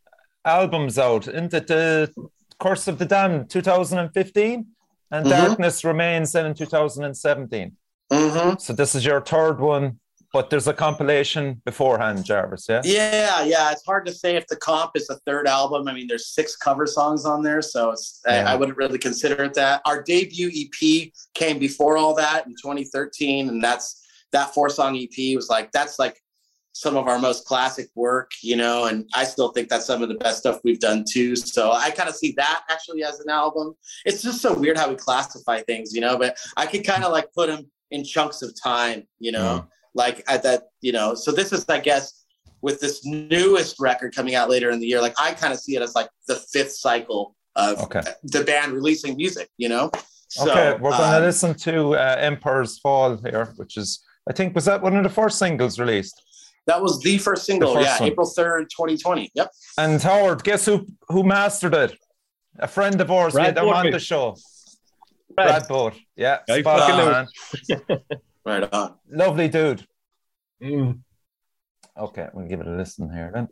albums 0.44 0.98
out 0.98 1.28
into 1.28 1.60
the 1.60 2.12
Curse 2.60 2.88
of 2.88 2.98
the 2.98 3.06
Damned 3.06 3.52
2015 3.52 4.66
and 5.12 5.26
mm-hmm. 5.26 5.46
Darkness 5.46 5.84
Remains 5.84 6.32
then 6.32 6.46
in 6.46 6.54
2017. 6.54 7.76
Mm-hmm. 8.12 8.58
So 8.60 8.74
this 8.74 8.96
is 8.96 9.06
your 9.06 9.22
third 9.22 9.60
one, 9.60 10.00
but 10.34 10.50
there's 10.50 10.68
a 10.68 10.74
compilation 10.74 11.62
beforehand, 11.66 12.26
Jarvis. 12.26 12.68
Yeah. 12.70 12.82
Yeah, 12.84 13.44
yeah. 13.44 13.72
It's 13.72 13.86
hard 13.86 14.06
to 14.06 14.14
say 14.14 14.36
if 14.36 14.48
the 14.48 14.56
comp 14.56 14.92
is 14.96 15.10
a 15.10 15.18
third 15.26 15.48
album. 15.48 15.88
I 15.88 15.94
mean, 15.94 16.08
there's 16.08 16.28
six 16.28 16.56
cover 16.56 16.86
songs 16.86 17.26
on 17.26 17.44
there, 17.44 17.62
so 17.62 17.94
yeah. 18.26 18.46
I, 18.48 18.54
I, 18.54 18.56
wouldn't 18.56 18.78
really 18.78 18.98
consider 18.98 19.44
it 19.44 19.54
that. 19.56 19.82
Our 19.86 20.02
debut 20.02 20.52
EP 20.54 21.12
came 21.34 21.60
before 21.60 21.98
all 21.98 22.14
that 22.16 22.48
in 22.48 22.54
2013, 22.54 23.50
and 23.50 23.64
that's 23.64 24.02
that 24.32 24.54
four 24.54 24.70
song 24.70 24.98
EP 24.98 25.36
was 25.36 25.50
like 25.50 25.72
that's 25.72 26.00
like 26.00 26.21
some 26.74 26.96
of 26.96 27.08
our 27.08 27.20
most 27.20 27.46
classic 27.46 27.90
work, 27.96 28.32
you 28.42 28.56
know, 28.56 28.86
and 28.86 29.10
I 29.14 29.24
still 29.26 29.52
think 29.52 29.70
that's 29.70 29.86
some 29.86 30.02
of 30.02 30.10
the 30.10 30.16
best 30.16 30.40
stuff 30.40 30.60
we've 30.64 30.80
done 30.80 31.04
too. 31.10 31.36
So 31.36 31.72
I 31.72 31.92
kind 31.92 32.10
of 32.10 32.16
see 32.16 32.34
that 32.38 32.64
actually 32.70 33.04
as 33.04 33.20
an 33.20 33.30
album. 33.30 33.76
It's 34.06 34.22
just 34.22 34.42
so 34.42 34.54
weird 34.54 34.78
how 34.78 34.90
we 34.90 34.96
classify 34.96 35.62
things, 35.62 35.94
you 35.94 36.02
know, 36.02 36.18
but 36.18 36.38
I 36.56 36.66
could 36.66 36.86
kind 36.86 37.04
of 37.04 37.12
like 37.12 37.32
put 37.34 37.48
them 37.48 37.70
in 37.92 38.04
chunks 38.04 38.42
of 38.42 38.54
time, 38.62 39.04
you 39.20 39.32
know, 39.32 39.66
mm. 39.66 39.68
like 39.94 40.24
at 40.30 40.44
that, 40.44 40.64
you 40.80 40.94
know. 40.94 41.14
So 41.14 41.32
this 41.32 41.52
is, 41.52 41.66
I 41.68 41.80
guess, 41.80 42.24
with 42.62 42.80
this 42.80 43.06
newest 43.06 43.80
record 43.80 44.16
coming 44.16 44.36
out 44.36 44.50
later 44.50 44.70
in 44.70 44.80
the 44.80 44.88
year, 44.88 45.02
like 45.02 45.16
I 45.20 45.34
kind 45.34 45.54
of 45.54 45.60
see 45.60 45.76
it 45.76 45.82
as 45.82 45.94
like 45.94 46.10
the 46.28 46.36
fifth 46.54 46.74
cycle 46.74 47.36
of 47.56 47.80
okay. 47.84 48.02
the 48.24 48.44
band 48.44 48.72
releasing 48.72 49.18
music, 49.18 49.50
you 49.58 49.68
know. 49.68 49.92
So, 50.30 50.50
okay, 50.50 50.80
we're 50.80 50.92
going 50.92 51.12
to 51.12 51.18
um, 51.18 51.24
listen 51.24 51.54
to 51.56 51.96
uh, 51.96 52.16
Empires 52.18 52.80
Fall 52.80 53.18
here, 53.18 53.52
which 53.58 53.76
is, 53.76 54.02
I 54.30 54.32
think, 54.32 54.56
was 54.56 54.64
that 54.66 54.82
one 54.82 54.96
of 54.96 55.04
the 55.04 55.10
first 55.10 55.38
singles 55.38 55.78
released? 55.78 56.22
That 56.72 56.82
was 56.82 57.02
the 57.02 57.18
first 57.18 57.46
single, 57.46 57.74
the 57.74 57.80
first 57.80 57.90
yeah, 57.90 58.00
one. 58.00 58.12
April 58.12 58.28
3rd, 58.28 58.70
2020. 58.70 59.30
Yep. 59.36 59.52
And 59.78 60.02
Howard, 60.02 60.42
guess 60.46 60.66
who 60.66 60.88
who 61.10 61.24
mastered 61.24 61.74
it? 61.74 61.98
A 62.60 62.68
friend 62.68 63.00
of 63.02 63.12
ours, 63.12 63.34
we 63.34 63.42
had 63.42 63.56
them 63.56 63.68
on 63.68 63.92
the 63.92 64.00
show. 64.00 64.38
Brad 65.36 65.68
Boat. 65.68 65.96
Yeah. 66.16 66.40
yeah 66.48 66.62
on, 66.64 67.28
right 68.46 68.74
on. 68.74 68.96
Lovely 69.10 69.50
dude. 69.50 69.86
Mm. 70.64 71.00
Okay, 71.98 72.28
we'll 72.34 72.48
give 72.48 72.62
it 72.62 72.68
a 72.68 72.72
listen 72.72 73.12
here 73.12 73.32
then. 73.34 73.50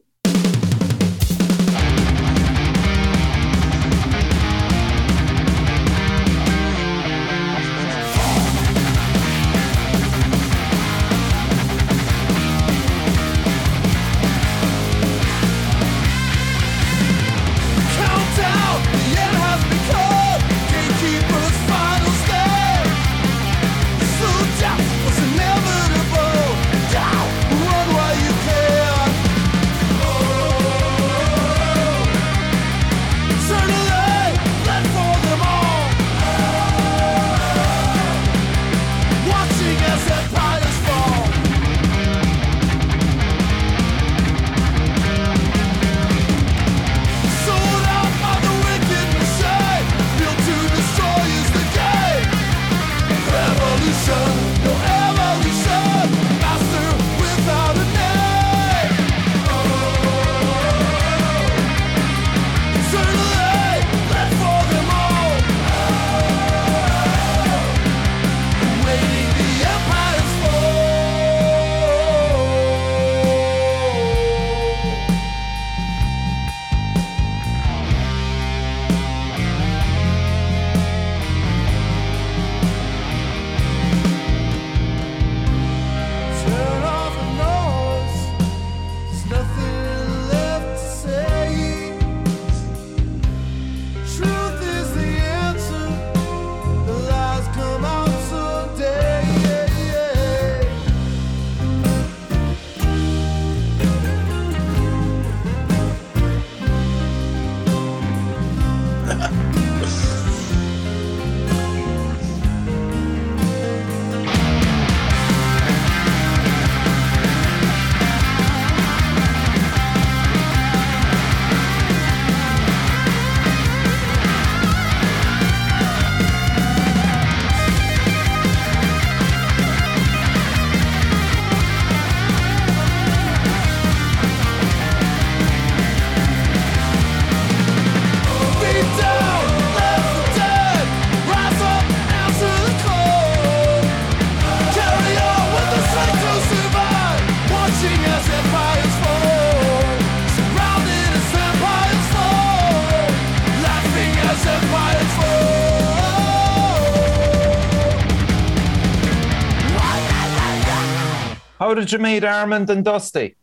How 161.70 161.76
did 161.76 161.91
you 161.91 161.99
meet 161.99 162.24
Armand 162.24 162.67
and 162.72 162.84
Dusty? 162.84 163.36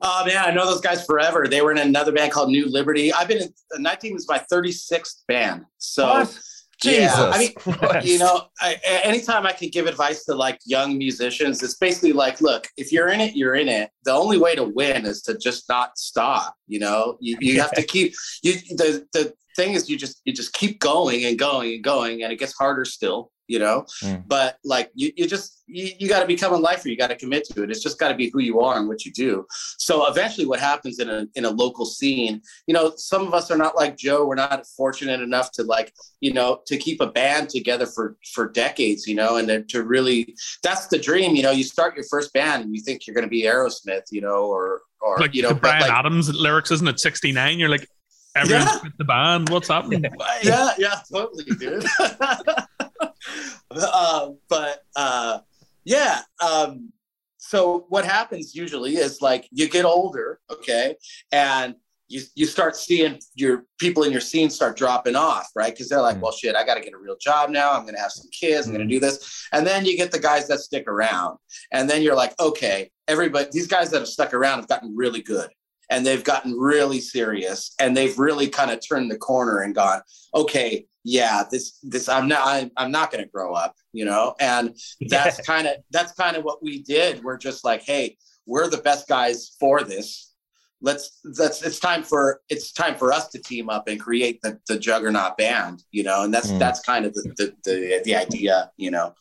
Oh 0.00 0.24
man, 0.26 0.36
I 0.36 0.50
know 0.50 0.66
those 0.66 0.80
guys 0.80 1.06
forever. 1.06 1.46
They 1.46 1.60
were 1.60 1.70
in 1.70 1.78
another 1.78 2.10
band 2.10 2.32
called 2.32 2.48
New 2.48 2.68
Liberty. 2.68 3.12
I've 3.12 3.28
been 3.28 3.40
in 3.40 3.54
uh, 3.72 3.78
Night 3.78 4.00
Demon 4.00 4.14
was 4.14 4.28
my 4.28 4.42
36th 4.52 5.24
band. 5.28 5.64
So 5.78 6.08
what? 6.08 6.40
Jesus. 6.82 7.16
Yeah, 7.16 7.30
I 7.32 7.38
mean, 7.38 8.02
you 8.02 8.18
know, 8.18 8.46
I, 8.60 8.80
anytime 9.04 9.46
I 9.46 9.52
can 9.52 9.68
give 9.68 9.86
advice 9.86 10.24
to 10.24 10.34
like 10.34 10.58
young 10.66 10.98
musicians, 10.98 11.62
it's 11.62 11.76
basically 11.76 12.12
like, 12.12 12.40
look, 12.40 12.66
if 12.76 12.90
you're 12.90 13.10
in 13.10 13.20
it, 13.20 13.36
you're 13.36 13.54
in 13.54 13.68
it. 13.68 13.90
The 14.02 14.10
only 14.10 14.36
way 14.36 14.56
to 14.56 14.64
win 14.64 15.06
is 15.06 15.22
to 15.22 15.38
just 15.38 15.68
not 15.68 15.96
stop. 15.96 16.56
You 16.66 16.80
know, 16.80 17.16
you, 17.20 17.38
you 17.40 17.60
have 17.60 17.70
to 17.74 17.84
keep 17.84 18.12
you 18.42 18.54
the 18.70 19.06
the 19.12 19.32
thing 19.54 19.74
is 19.74 19.88
you 19.88 19.96
just 19.96 20.20
you 20.24 20.32
just 20.32 20.52
keep 20.52 20.80
going 20.80 21.26
and 21.26 21.38
going 21.38 21.74
and 21.74 21.84
going 21.84 22.24
and 22.24 22.32
it 22.32 22.40
gets 22.40 22.54
harder 22.54 22.84
still 22.84 23.30
you 23.48 23.58
know 23.58 23.84
Mm. 24.02 24.22
but 24.26 24.58
like 24.64 24.90
you, 24.94 25.12
you 25.16 25.26
just 25.26 25.62
you, 25.66 25.90
you 25.98 26.08
got 26.08 26.20
to 26.20 26.26
become 26.26 26.52
a 26.52 26.56
lifer 26.56 26.88
you 26.88 26.96
got 26.96 27.08
to 27.10 27.16
commit 27.16 27.44
to 27.48 27.62
it 27.62 27.70
it's 27.70 27.82
just 27.82 27.98
got 27.98 28.08
to 28.08 28.14
be 28.14 28.30
who 28.30 28.40
you 28.40 28.60
are 28.60 28.78
and 28.78 28.88
what 28.88 29.04
you 29.04 29.12
do 29.12 29.46
so 29.78 30.06
eventually 30.08 30.46
what 30.46 30.60
happens 30.60 30.98
in 30.98 31.08
a 31.10 31.26
in 31.34 31.44
a 31.44 31.50
local 31.50 31.84
scene 31.86 32.40
you 32.66 32.74
know 32.74 32.92
some 32.96 33.26
of 33.26 33.34
us 33.34 33.50
are 33.50 33.56
not 33.58 33.76
like 33.76 33.96
joe 33.96 34.24
we're 34.26 34.34
not 34.34 34.66
fortunate 34.76 35.20
enough 35.20 35.50
to 35.52 35.62
like 35.64 35.92
you 36.20 36.32
know 36.32 36.60
to 36.66 36.76
keep 36.76 37.00
a 37.00 37.06
band 37.06 37.48
together 37.48 37.86
for 37.86 38.16
for 38.34 38.48
decades 38.50 39.06
you 39.06 39.14
know 39.14 39.36
and 39.36 39.48
then 39.48 39.66
to 39.66 39.82
really 39.82 40.34
that's 40.62 40.86
the 40.88 40.98
dream 40.98 41.34
you 41.36 41.42
know 41.42 41.50
you 41.50 41.64
start 41.64 41.94
your 41.96 42.04
first 42.10 42.32
band 42.32 42.64
and 42.64 42.74
you 42.74 42.82
think 42.82 43.06
you're 43.06 43.14
going 43.14 43.24
to 43.26 43.28
be 43.30 43.42
aerosmith 43.42 44.04
you 44.10 44.20
know 44.20 44.44
or 44.46 44.80
or 45.00 45.18
like 45.18 45.34
you 45.34 45.42
know 45.42 45.50
the 45.50 45.54
Bryan 45.56 45.82
like, 45.82 45.90
Adams 45.90 46.34
lyrics, 46.34 46.70
isn't 46.70 46.88
it? 46.88 46.98
69. 46.98 47.58
You're 47.58 47.68
like, 47.68 47.86
everyone's 48.36 48.64
Yeah. 48.72 48.78
quit 48.78 48.92
the 48.96 49.04
band. 49.04 49.50
What's 49.50 49.68
happening? 49.68 50.02
yeah, 50.42 50.70
yeah, 50.78 51.00
totally, 51.12 51.44
dude. 51.58 51.84
uh, 53.70 54.30
but 54.48 54.82
uh, 54.96 55.38
yeah, 55.84 56.20
um, 56.44 56.92
so 57.38 57.86
what 57.88 58.04
happens 58.04 58.54
usually 58.54 58.96
is 58.96 59.20
like 59.20 59.48
you 59.52 59.68
get 59.68 59.84
older, 59.84 60.40
okay, 60.50 60.96
and 61.30 61.74
you 62.08 62.22
you 62.34 62.46
start 62.46 62.76
seeing 62.76 63.18
your 63.34 63.64
people 63.78 64.02
in 64.02 64.12
your 64.12 64.20
scene 64.20 64.50
start 64.50 64.76
dropping 64.76 65.16
off, 65.16 65.48
right? 65.54 65.72
Because 65.72 65.88
they're 65.88 66.00
like, 66.00 66.16
Mm. 66.16 66.20
well, 66.20 66.32
shit, 66.32 66.54
I 66.56 66.64
got 66.64 66.74
to 66.74 66.80
get 66.80 66.92
a 66.92 66.98
real 66.98 67.16
job 67.18 67.50
now. 67.50 67.72
I'm 67.72 67.84
gonna 67.84 68.00
have 68.00 68.12
some 68.12 68.28
kids. 68.30 68.66
I'm 68.66 68.72
gonna 68.72 68.86
do 68.86 69.00
this, 69.00 69.46
and 69.52 69.66
then 69.66 69.84
you 69.84 69.96
get 69.96 70.10
the 70.10 70.18
guys 70.18 70.46
that 70.48 70.60
stick 70.60 70.86
around, 70.88 71.38
and 71.72 71.88
then 71.88 72.02
you're 72.02 72.14
like, 72.16 72.34
okay, 72.40 72.90
everybody, 73.08 73.48
these 73.52 73.66
guys 73.66 73.90
that 73.90 73.98
have 74.00 74.08
stuck 74.08 74.32
around 74.34 74.58
have 74.58 74.68
gotten 74.68 74.94
really 74.96 75.22
good 75.22 75.50
and 75.90 76.04
they've 76.04 76.24
gotten 76.24 76.52
really 76.58 77.00
serious 77.00 77.74
and 77.80 77.96
they've 77.96 78.18
really 78.18 78.48
kind 78.48 78.70
of 78.70 78.80
turned 78.86 79.10
the 79.10 79.18
corner 79.18 79.58
and 79.60 79.74
gone 79.74 80.00
okay 80.34 80.86
yeah 81.04 81.44
this 81.50 81.78
this 81.82 82.08
i'm 82.08 82.28
not 82.28 82.42
i'm, 82.46 82.70
I'm 82.76 82.90
not 82.90 83.10
going 83.10 83.22
to 83.24 83.30
grow 83.30 83.52
up 83.54 83.74
you 83.96 84.04
know? 84.04 84.34
And 84.40 84.76
that's 85.08 85.40
kind 85.46 85.68
of 85.68 85.76
that's 85.92 86.12
kind 86.12 86.36
of 86.36 86.42
what 86.42 86.60
we 86.64 86.82
did. 86.82 87.22
We're 87.22 87.38
just 87.38 87.64
like 87.64 87.82
hey 87.82 88.16
we're 88.44 88.68
the 88.68 88.78
best 88.78 89.06
guys 89.08 89.56
for 89.60 89.84
this. 89.84 90.32
Let's 90.80 91.20
that's 91.38 91.62
it's 91.62 91.78
time 91.78 92.02
for 92.02 92.40
it's 92.48 92.72
time 92.72 92.96
for 92.96 93.12
us 93.12 93.28
to 93.28 93.38
team 93.38 93.70
up 93.70 93.86
and 93.86 94.00
create 94.00 94.42
the, 94.42 94.58
the 94.68 94.78
juggernaut 94.78 95.36
band 95.38 95.84
you 95.92 96.02
know? 96.02 96.24
And 96.24 96.34
that's 96.34 96.50
Mm. 96.50 96.58
that's 96.58 96.80
kind 96.80 97.06
of 97.06 97.14
the, 97.14 97.22
the 97.36 97.54
the 97.64 98.00
the 98.04 98.16
idea 98.16 98.72
you 98.76 98.90
know? 98.90 99.14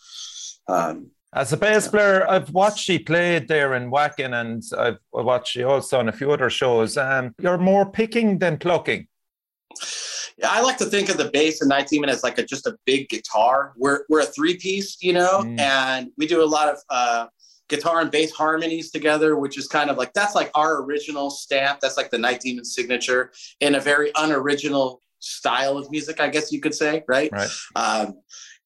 Um 0.67 1.11
As 1.35 1.51
a 1.51 1.57
bass 1.57 1.87
player, 1.87 2.29
I've 2.29 2.51
watched 2.51 2.87
you 2.89 3.03
played 3.03 3.47
there 3.47 3.73
in 3.73 3.89
Wacken 3.89 4.39
and 4.39 4.63
I've 4.77 4.99
watched 5.11 5.55
you 5.55 5.67
also 5.67 5.97
on 5.99 6.07
a 6.07 6.11
few 6.11 6.31
other 6.31 6.49
shows. 6.49 6.95
Um, 6.95 7.33
you're 7.41 7.57
more 7.57 7.89
picking 7.89 8.37
than 8.37 8.57
plucking. 8.57 9.07
Yeah, 10.37 10.49
I 10.51 10.61
like 10.61 10.77
to 10.77 10.85
think 10.85 11.09
of 11.09 11.17
the 11.17 11.31
bass 11.31 11.61
and 11.61 11.69
Night 11.69 11.87
Demon 11.87 12.09
as 12.09 12.23
like 12.23 12.37
a 12.37 12.43
just 12.43 12.67
a 12.67 12.77
big 12.85 13.09
guitar. 13.09 13.73
We're 13.77 14.01
we're 14.09 14.21
a 14.21 14.25
three 14.25 14.57
piece, 14.57 14.97
you 15.01 15.13
know, 15.13 15.41
Mm. 15.43 15.59
and 15.59 16.11
we 16.17 16.27
do 16.27 16.43
a 16.43 16.45
lot 16.45 16.69
of 16.69 16.77
uh, 16.89 17.27
guitar 17.67 18.01
and 18.01 18.11
bass 18.11 18.31
harmonies 18.31 18.91
together, 18.91 19.35
which 19.35 19.57
is 19.57 19.67
kind 19.67 19.89
of 19.89 19.97
like 19.97 20.13
that's 20.13 20.35
like 20.35 20.51
our 20.53 20.83
original 20.83 21.31
stamp. 21.31 21.79
That's 21.79 21.97
like 21.97 22.11
the 22.11 22.17
Night 22.19 22.41
Demon 22.41 22.65
signature 22.65 23.31
in 23.59 23.75
a 23.75 23.79
very 23.79 24.11
unoriginal 24.15 25.01
style 25.19 25.77
of 25.77 25.89
music, 25.89 26.19
I 26.19 26.29
guess 26.29 26.51
you 26.51 26.59
could 26.61 26.75
say, 26.75 27.03
right? 27.07 27.31
Right. 27.31 27.49
Um, 27.75 28.15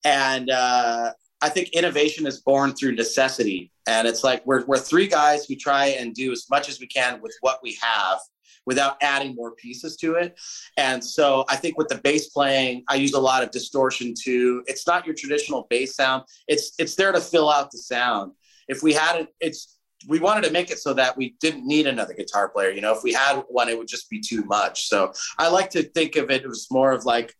and 0.03 0.49
uh, 0.49 1.13
I 1.41 1.49
think 1.49 1.69
innovation 1.69 2.25
is 2.25 2.41
born 2.41 2.73
through 2.73 2.95
necessity. 2.95 3.71
And 3.87 4.07
it's 4.07 4.23
like 4.23 4.45
we're, 4.45 4.65
we're 4.65 4.77
three 4.77 5.07
guys 5.07 5.45
who 5.45 5.55
try 5.55 5.87
and 5.87 6.13
do 6.13 6.31
as 6.31 6.47
much 6.49 6.67
as 6.69 6.79
we 6.79 6.87
can 6.87 7.21
with 7.21 7.35
what 7.41 7.59
we 7.61 7.77
have 7.81 8.19
without 8.65 8.97
adding 9.01 9.33
more 9.33 9.51
pieces 9.55 9.95
to 9.95 10.15
it. 10.15 10.37
And 10.75 11.03
so 11.03 11.45
I 11.47 11.55
think 11.55 11.77
with 11.77 11.87
the 11.87 11.99
bass 11.99 12.27
playing, 12.29 12.83
I 12.89 12.95
use 12.95 13.13
a 13.13 13.19
lot 13.19 13.41
of 13.41 13.51
distortion 13.51 14.13
too. 14.19 14.63
It's 14.67 14.85
not 14.85 15.05
your 15.05 15.15
traditional 15.15 15.65
bass 15.69 15.95
sound. 15.95 16.23
It's 16.47 16.73
it's 16.77 16.95
there 16.95 17.13
to 17.13 17.21
fill 17.21 17.49
out 17.49 17.71
the 17.71 17.77
sound. 17.77 18.33
If 18.67 18.83
we 18.83 18.93
had 18.93 19.21
it, 19.21 19.27
it's 19.39 19.77
we 20.07 20.19
wanted 20.19 20.43
to 20.43 20.51
make 20.51 20.69
it 20.69 20.79
so 20.79 20.93
that 20.93 21.17
we 21.17 21.35
didn't 21.39 21.65
need 21.65 21.87
another 21.87 22.13
guitar 22.13 22.49
player. 22.49 22.69
You 22.71 22.81
know, 22.81 22.93
if 22.93 23.03
we 23.03 23.13
had 23.13 23.41
one, 23.47 23.69
it 23.69 23.77
would 23.77 23.87
just 23.87 24.09
be 24.09 24.19
too 24.19 24.43
much. 24.43 24.87
So 24.89 25.13
I 25.39 25.47
like 25.47 25.69
to 25.71 25.83
think 25.83 26.17
of 26.17 26.29
it 26.29 26.45
as 26.45 26.67
more 26.69 26.91
of 26.91 27.05
like 27.05 27.33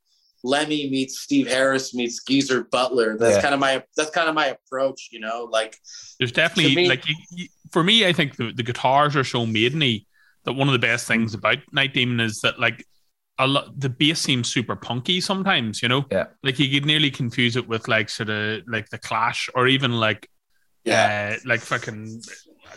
Lemmy 0.44 0.90
meets 0.90 1.20
Steve 1.20 1.48
Harris 1.48 1.94
meets 1.94 2.24
Geezer 2.24 2.64
Butler. 2.66 3.18
That's 3.18 3.36
Yeah. 3.38 3.42
kind 3.42 3.54
of 3.54 3.60
my 3.60 3.84
that's 3.96 4.10
kind 4.12 4.30
of 4.30 4.36
my 4.36 4.48
approach. 4.48 5.10
You 5.12 5.20
know, 5.20 5.48
like 5.52 5.78
There's 6.20 6.32
definitely 6.32 6.76
me- 6.76 6.90
like 6.90 7.08
you, 7.08 7.16
you, 7.32 7.48
for 7.72 7.84
me, 7.84 8.06
I 8.06 8.14
think 8.14 8.36
the, 8.38 8.52
the 8.54 8.64
guitars 8.64 9.16
are 9.16 9.24
so 9.24 9.46
maideny 9.46 10.06
that 10.46 10.54
one 10.54 10.68
of 10.68 10.74
the 10.74 10.80
best 10.80 11.08
things 11.08 11.34
Mm. 11.34 11.40
about 11.40 11.58
Night 11.74 11.94
Demon 11.94 12.20
is 12.20 12.40
that 12.42 12.60
like 12.60 12.86
a 13.40 13.46
lot 13.48 13.80
the 13.80 13.90
bass 13.90 14.20
seems 14.22 14.48
super 14.52 14.76
punky 14.76 15.22
sometimes, 15.22 15.82
you 15.84 15.90
know? 15.90 16.06
Yeah. 16.12 16.26
Like 16.44 16.58
you 16.60 16.70
could 16.72 16.88
nearly 16.88 17.12
confuse 17.12 17.56
it 17.56 17.68
with 17.68 17.88
like 17.88 18.10
sort 18.10 18.30
of 18.30 18.62
like 18.68 18.90
the 18.90 18.98
Clash 18.98 19.50
or 19.56 19.68
even 19.68 20.00
like 20.00 20.30
yeah, 20.86 21.36
uh, 21.36 21.40
like 21.46 21.60
fucking 21.60 22.22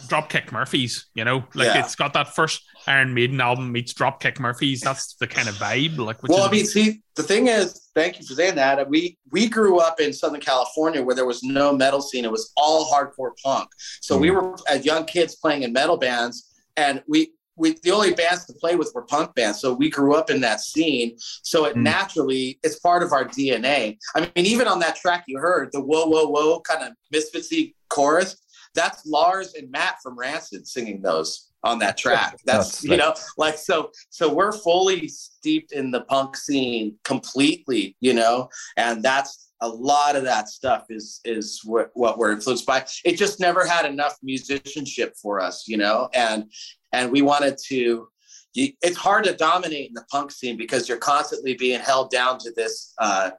Dropkick 0.09 0.53
Murphys, 0.53 1.07
you 1.15 1.25
know? 1.25 1.45
Like 1.55 1.67
Yeah. 1.67 1.85
it's 1.85 1.95
got 1.95 2.13
that 2.15 2.35
first 2.35 2.63
Iron 2.87 3.13
Maiden 3.15 3.41
album 3.41 3.71
meets 3.73 3.93
Dropkick 3.93 4.39
Murphys. 4.41 4.81
That's 4.81 5.15
the 5.15 5.27
kind 5.27 5.49
of 5.49 5.55
vibe. 5.57 5.99
Like 5.99 6.23
well, 6.23 6.41
is, 6.41 6.47
I 6.47 6.51
mean, 6.51 6.65
see, 6.67 7.03
the 7.15 7.23
thing 7.23 7.49
is, 7.49 7.91
thank 7.95 8.19
you 8.19 8.27
for 8.27 8.35
saying 8.35 8.55
that. 8.57 8.89
We 8.89 9.19
we 9.31 9.49
grew 9.49 9.79
up 9.79 10.01
in 10.01 10.13
Southern 10.13 10.41
California 10.41 11.03
where 11.03 11.15
there 11.15 11.27
was 11.27 11.43
no 11.43 11.73
metal 11.77 12.01
scene; 12.01 12.25
it 12.25 12.31
was 12.31 12.53
all 12.57 12.91
hardcore 12.91 13.33
punk. 13.45 13.69
So 14.01 14.17
we 14.17 14.31
were 14.31 14.57
as 14.69 14.85
young 14.85 15.05
kids 15.05 15.37
playing 15.37 15.63
in 15.63 15.73
metal 15.73 15.97
bands, 15.97 16.51
and 16.77 17.03
we 17.07 17.33
we 17.57 17.77
the 17.83 17.91
only 17.91 18.15
bands 18.15 18.47
to 18.47 18.55
play 18.55 18.77
with 18.77 18.91
were 18.95 19.03
punk 19.03 19.35
bands. 19.35 19.61
So 19.61 19.75
we 19.75 19.91
grew 19.91 20.15
up 20.15 20.31
in 20.31 20.41
that 20.41 20.61
scene. 20.61 21.17
So 21.43 21.67
it 21.67 21.77
Mm. 21.77 21.83
naturally 21.83 22.59
it's 22.63 22.79
part 22.79 23.03
of 23.03 23.13
our 23.13 23.25
DNA. 23.27 23.99
I 24.17 24.21
mean, 24.21 24.47
even 24.47 24.67
on 24.67 24.79
that 24.81 24.97
track 24.97 25.25
you 25.27 25.39
heard 25.39 25.69
the 25.73 25.81
whoa 25.83 26.07
whoa 26.07 26.27
whoa 26.29 26.61
kind 26.61 26.83
of 26.85 26.93
misfitsy 27.15 27.75
chorus. 27.91 28.37
That's 28.75 29.07
Lars 29.07 29.55
and 29.55 29.71
Matt 29.71 29.97
from 30.03 30.19
Rancid 30.19 30.67
singing 30.67 31.03
those 31.03 31.51
on 31.63 31.79
that 31.81 31.97
track. 31.97 32.39
That's 32.45 32.83
you 32.83 32.97
know 32.97 33.15
like 33.37 33.59
so 33.59 33.91
so 34.09 34.33
we're 34.33 34.53
fully 34.53 35.09
steeped 35.09 35.73
in 35.73 35.91
the 35.91 36.03
punk 36.03 36.37
scene 36.37 36.97
completely 37.05 37.97
you 38.01 38.15
know? 38.15 38.49
And 38.77 39.03
that's 39.03 39.53
a 39.61 39.69
lot 39.69 40.17
of 40.17 40.25
that 40.25 40.49
stuff 40.49 40.87
is 40.89 41.21
is 41.25 41.61
what, 41.65 41.91
what 41.95 42.17
we're 42.17 42.33
influenced 42.33 42.67
by. 42.67 42.85
It 43.05 43.17
just 43.17 43.41
never 43.41 43.67
had 43.67 43.85
enough 43.85 44.17
musicianship 44.23 45.15
for 45.21 45.41
us 45.41 45.65
you 45.69 45.77
know? 45.77 46.09
And 46.15 46.51
and 46.93 47.11
we 47.11 47.23
wanted 47.23 47.59
to 47.67 48.09
it's 48.55 48.97
hard 48.97 49.25
to 49.25 49.35
dominate 49.35 49.89
in 49.89 49.95
the 49.95 50.05
punk 50.11 50.33
scene 50.33 50.57
because 50.57 50.89
you're 50.89 50.99
constantly 50.99 51.55
being 51.55 51.79
held 51.79 52.11
down 52.11 52.39
to 52.39 52.53
this 52.57 52.95
uh 52.99 53.31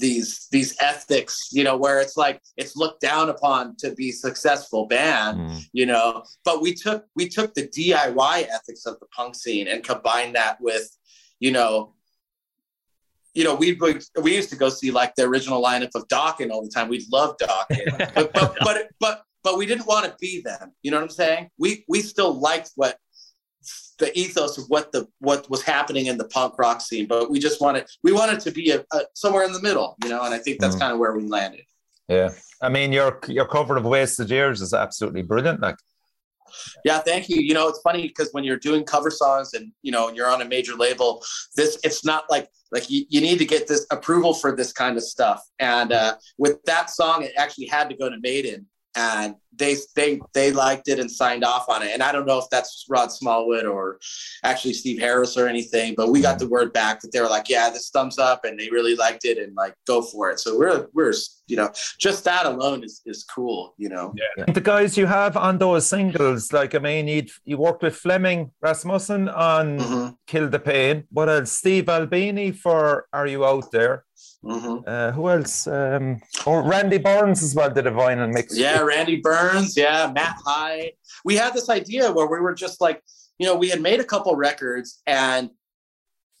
these 0.00 0.48
these 0.50 0.74
ethics 0.80 1.34
you 1.52 1.62
know 1.62 1.76
where 1.76 2.00
it's 2.00 2.16
like 2.16 2.40
it's 2.56 2.74
looked 2.76 3.00
down 3.00 3.28
upon 3.28 3.76
to 3.76 3.94
be 3.94 4.10
successful 4.10 4.86
band 4.86 5.38
Mm. 5.38 5.64
you 5.72 5.86
know. 5.86 6.24
But 6.44 6.56
we 6.62 6.74
took 6.74 7.04
we 7.14 7.28
took 7.28 7.54
the 7.54 7.66
diy 7.68 8.38
ethics 8.56 8.84
of 8.86 8.98
the 9.00 9.06
punk 9.16 9.34
scene 9.36 9.68
and 9.68 9.84
combined 9.84 10.34
that 10.34 10.56
with 10.60 10.86
you 11.38 11.52
know 11.52 11.94
you 13.34 13.44
know 13.44 13.54
we 13.54 13.78
we 14.22 14.34
used 14.34 14.50
to 14.50 14.56
go 14.56 14.68
see 14.68 14.90
like 14.90 15.14
the 15.14 15.22
original 15.22 15.62
lineup 15.62 15.94
of 15.94 16.08
Dawkins 16.08 16.50
all 16.52 16.62
the 16.62 16.70
time. 16.70 16.88
We 16.88 17.06
loved 17.12 17.38
Dawkins 17.38 17.92
but 18.14 18.32
but 18.32 18.56
but 18.66 18.76
but 18.98 19.22
but 19.44 19.56
we 19.58 19.66
didn't 19.66 19.86
want 19.86 20.04
to 20.06 20.14
be 20.20 20.42
them. 20.42 20.72
You 20.82 20.90
know 20.90 20.98
what 20.98 21.04
i'm 21.04 21.10
saying? 21.10 21.50
We 21.58 21.84
we 21.88 22.00
still 22.02 22.32
liked 22.48 22.72
what 22.76 22.96
the 23.98 24.10
ethos 24.18 24.56
of 24.58 24.64
what 24.68 24.90
the 24.92 25.06
what 25.18 25.48
was 25.50 25.62
happening 25.62 26.06
in 26.06 26.16
the 26.16 26.28
punk 26.28 26.58
rock 26.58 26.80
scene 26.80 27.06
but 27.06 27.30
we 27.30 27.38
just 27.38 27.60
wanted 27.60 27.84
we 28.02 28.12
wanted 28.12 28.40
to 28.40 28.50
be 28.50 28.70
a, 28.70 28.84
a 28.92 29.00
somewhere 29.14 29.44
in 29.44 29.52
the 29.52 29.60
middle 29.60 29.96
you 30.02 30.08
know 30.08 30.22
and 30.22 30.32
i 30.34 30.38
think 30.38 30.58
that's 30.60 30.74
Mm. 30.76 30.80
kind 30.80 30.92
of 30.94 30.98
where 30.98 31.14
we 31.14 31.24
landed 31.38 31.64
Yeah. 32.08 32.30
I 32.62 32.68
mean, 32.76 32.92
your 32.92 33.10
your 33.38 33.46
cover 33.56 33.74
of 33.80 33.84
Wasted 33.84 34.28
Years 34.30 34.60
is 34.66 34.72
absolutely 34.84 35.22
brilliant. 35.22 35.60
Like, 35.66 35.78
Yeah, 36.84 36.98
thank 37.10 37.28
you. 37.30 37.38
You 37.48 37.54
know, 37.54 37.66
it's 37.68 37.80
funny 37.88 38.02
because 38.08 38.28
when 38.34 38.44
you're 38.44 38.58
doing 38.68 38.82
cover 38.84 39.10
songs 39.10 39.48
and 39.56 39.64
you 39.86 39.92
know 39.94 40.04
you're 40.14 40.30
on 40.34 40.40
a 40.42 40.48
major 40.56 40.74
label, 40.84 41.10
this 41.58 41.78
it's 41.86 42.04
not 42.04 42.22
like 42.34 42.46
like 42.74 42.90
you, 42.92 43.00
you 43.14 43.20
need 43.20 43.38
to 43.38 43.46
get 43.54 43.62
this 43.66 43.82
approval 43.96 44.32
for 44.34 44.50
this 44.60 44.72
kind 44.82 44.96
of 44.98 45.04
stuff. 45.04 45.40
And 45.58 45.90
uh, 45.92 46.12
with 46.44 46.56
that 46.64 46.86
song, 46.90 47.16
it 47.26 47.32
actually 47.42 47.66
had 47.76 47.86
to 47.90 47.96
go 47.96 48.06
to 48.14 48.18
Maiden, 48.20 48.66
and 48.96 49.34
they 49.56 49.76
they 49.94 50.20
they 50.32 50.52
liked 50.52 50.88
it 50.88 50.98
and 50.98 51.10
signed 51.10 51.44
off 51.44 51.68
on 51.68 51.82
it. 51.82 51.90
And 51.92 52.02
I 52.02 52.12
don't 52.12 52.26
know 52.26 52.38
if 52.38 52.46
that's 52.50 52.86
Rod 52.88 53.12
Smallwood 53.12 53.66
or 53.66 53.98
actually 54.42 54.72
Steve 54.72 55.00
Harris 55.00 55.36
or 55.36 55.46
anything, 55.46 55.94
but 55.96 56.08
we 56.10 56.20
got 56.20 56.38
the 56.38 56.48
word 56.48 56.72
back 56.72 57.00
that 57.00 57.12
they 57.12 57.20
were 57.20 57.28
like, 57.28 57.48
yeah, 57.48 57.68
this 57.70 57.90
thumbs 57.90 58.18
up, 58.18 58.44
and 58.44 58.58
they 58.58 58.70
really 58.70 58.96
liked 58.96 59.24
it 59.24 59.38
and 59.38 59.54
like 59.54 59.74
go 59.86 60.02
for 60.02 60.30
it. 60.30 60.40
So 60.40 60.58
we're 60.58 60.88
we're 60.94 61.12
you 61.46 61.56
know 61.56 61.70
just 61.98 62.24
that 62.24 62.46
alone 62.46 62.82
is 62.84 63.02
is 63.06 63.24
cool. 63.24 63.74
You 63.76 63.90
know. 63.90 64.14
yeah. 64.16 64.44
the 64.52 64.60
guys 64.60 64.96
you 64.96 65.06
have 65.06 65.36
on 65.36 65.58
those 65.58 65.86
singles, 65.86 66.52
like, 66.52 66.74
I 66.74 66.78
mean, 66.78 67.06
you 67.08 67.26
you 67.44 67.58
worked 67.58 67.82
with 67.82 67.96
Flemming 67.96 68.50
Rasmussen 68.60 69.28
on 69.28 69.78
Mhm, 69.78 70.16
Kill 70.26 70.48
the 70.48 70.58
Pain. 70.58 71.04
What 71.10 71.28
else? 71.28 71.52
Steve 71.52 71.88
Albini 71.88 72.52
for 72.52 73.06
Are 73.12 73.26
You 73.26 73.44
Out 73.44 73.70
There? 73.72 74.04
Mhm. 74.44 74.82
Uh, 74.86 75.12
who 75.12 75.28
else? 75.28 75.66
Um, 75.66 76.20
oh, 76.46 76.62
Randy 76.66 76.98
Burns 76.98 77.42
as 77.42 77.54
well 77.54 77.70
did 77.70 77.86
a 77.86 77.90
vinyl 77.90 78.32
mix. 78.32 78.56
Yeah, 78.58 78.80
Randy 78.80 79.16
Burns. 79.16 79.76
Yeah, 79.76 80.10
Matt 80.14 80.36
High. 80.44 80.92
We 81.24 81.36
had 81.36 81.54
this 81.54 81.68
idea 81.68 82.10
where 82.12 82.26
we 82.26 82.40
were 82.40 82.54
just 82.54 82.80
like, 82.80 83.02
you 83.38 83.46
know, 83.46 83.56
we 83.56 83.68
had 83.68 83.80
made 83.80 84.00
a 84.00 84.04
couple 84.04 84.34
records 84.36 85.00
and 85.06 85.50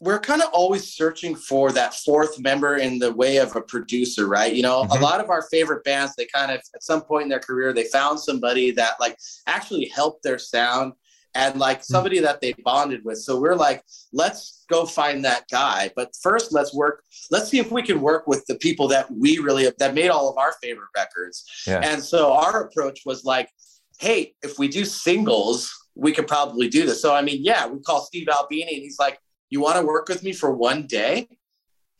we're 0.02 0.18
kind 0.18 0.40
of 0.40 0.48
always 0.54 0.94
searching 0.94 1.34
for 1.34 1.72
that 1.72 1.92
fourth 1.94 2.40
member 2.40 2.76
in 2.78 2.98
the 2.98 3.12
way 3.12 3.36
of 3.36 3.54
a 3.54 3.60
producer, 3.60 4.26
right? 4.26 4.54
You 4.54 4.62
know, 4.62 4.84
Mhm. 4.84 4.98
a 4.98 5.02
lot 5.02 5.20
of 5.20 5.28
our 5.28 5.42
favorite 5.50 5.84
bands, 5.84 6.14
they 6.16 6.24
kind 6.24 6.50
of 6.50 6.60
at 6.74 6.82
some 6.82 7.02
point 7.02 7.24
in 7.24 7.28
their 7.28 7.38
career, 7.40 7.74
they 7.74 7.84
found 7.84 8.18
somebody 8.18 8.70
that 8.72 8.94
like 8.98 9.18
actually 9.46 9.86
helped 9.94 10.22
their 10.22 10.38
sound 10.38 10.94
and 11.34 11.58
like 11.58 11.78
hmm. 11.78 11.84
somebody 11.84 12.18
that 12.20 12.40
they 12.40 12.54
bonded 12.64 13.04
with. 13.04 13.18
So 13.18 13.40
we're 13.40 13.56
like, 13.56 13.82
let's 14.12 14.64
go 14.70 14.86
find 14.86 15.24
that 15.24 15.44
guy. 15.50 15.90
But 15.96 16.14
first, 16.22 16.52
let's 16.52 16.74
work. 16.74 17.02
Let's 17.30 17.48
see 17.48 17.58
if 17.58 17.70
we 17.70 17.82
can 17.82 18.00
work 18.00 18.26
with 18.26 18.44
the 18.46 18.56
people 18.56 18.88
that 18.88 19.10
we 19.10 19.38
really 19.38 19.70
that 19.78 19.94
made 19.94 20.08
all 20.08 20.28
of 20.28 20.38
our 20.38 20.54
favorite 20.62 20.88
records. 20.96 21.44
Yeah. 21.66 21.80
And 21.82 22.02
so 22.02 22.32
our 22.32 22.64
approach 22.64 23.00
was 23.04 23.24
like, 23.24 23.50
hey, 23.98 24.34
if 24.42 24.58
we 24.58 24.68
do 24.68 24.84
singles, 24.84 25.70
we 25.94 26.12
could 26.12 26.26
probably 26.26 26.68
do 26.68 26.86
this. 26.86 27.02
So 27.02 27.14
I 27.14 27.22
mean, 27.22 27.42
yeah, 27.42 27.66
we 27.66 27.80
call 27.80 28.00
Steve 28.00 28.28
Albini, 28.28 28.74
and 28.74 28.82
he's 28.82 28.98
like, 28.98 29.18
you 29.50 29.60
want 29.60 29.76
to 29.76 29.84
work 29.84 30.08
with 30.08 30.22
me 30.22 30.32
for 30.32 30.52
one 30.52 30.86
day? 30.86 31.28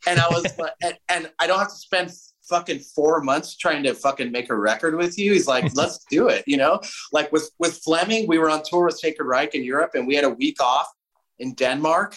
And 0.07 0.19
I 0.19 0.27
was 0.29 0.45
like, 0.57 0.73
and, 0.81 0.97
and 1.09 1.31
I 1.39 1.47
don't 1.47 1.59
have 1.59 1.69
to 1.69 1.75
spend 1.75 2.11
fucking 2.51 2.81
four 2.95 3.21
months 3.21 3.55
trying 3.63 3.83
to 3.87 3.93
fucking 3.95 4.31
make 4.31 4.49
a 4.51 4.55
record 4.55 4.93
with 4.95 5.17
you. 5.17 5.33
He's 5.33 5.47
like, 5.47 5.65
let's 5.81 6.05
do 6.15 6.27
it. 6.35 6.43
You 6.51 6.57
know, 6.57 6.73
like 7.17 7.31
with 7.31 7.47
with 7.57 7.73
Flemming, 7.85 8.27
we 8.27 8.37
were 8.37 8.49
on 8.55 8.61
tour 8.69 8.85
with 8.85 8.99
Sacred 8.99 9.25
Reich 9.25 9.55
in 9.55 9.63
Europe, 9.63 9.91
and 9.95 10.05
we 10.05 10.15
had 10.15 10.25
a 10.25 10.35
week 10.43 10.61
off 10.61 10.87
in 11.39 11.53
Denmark. 11.55 12.11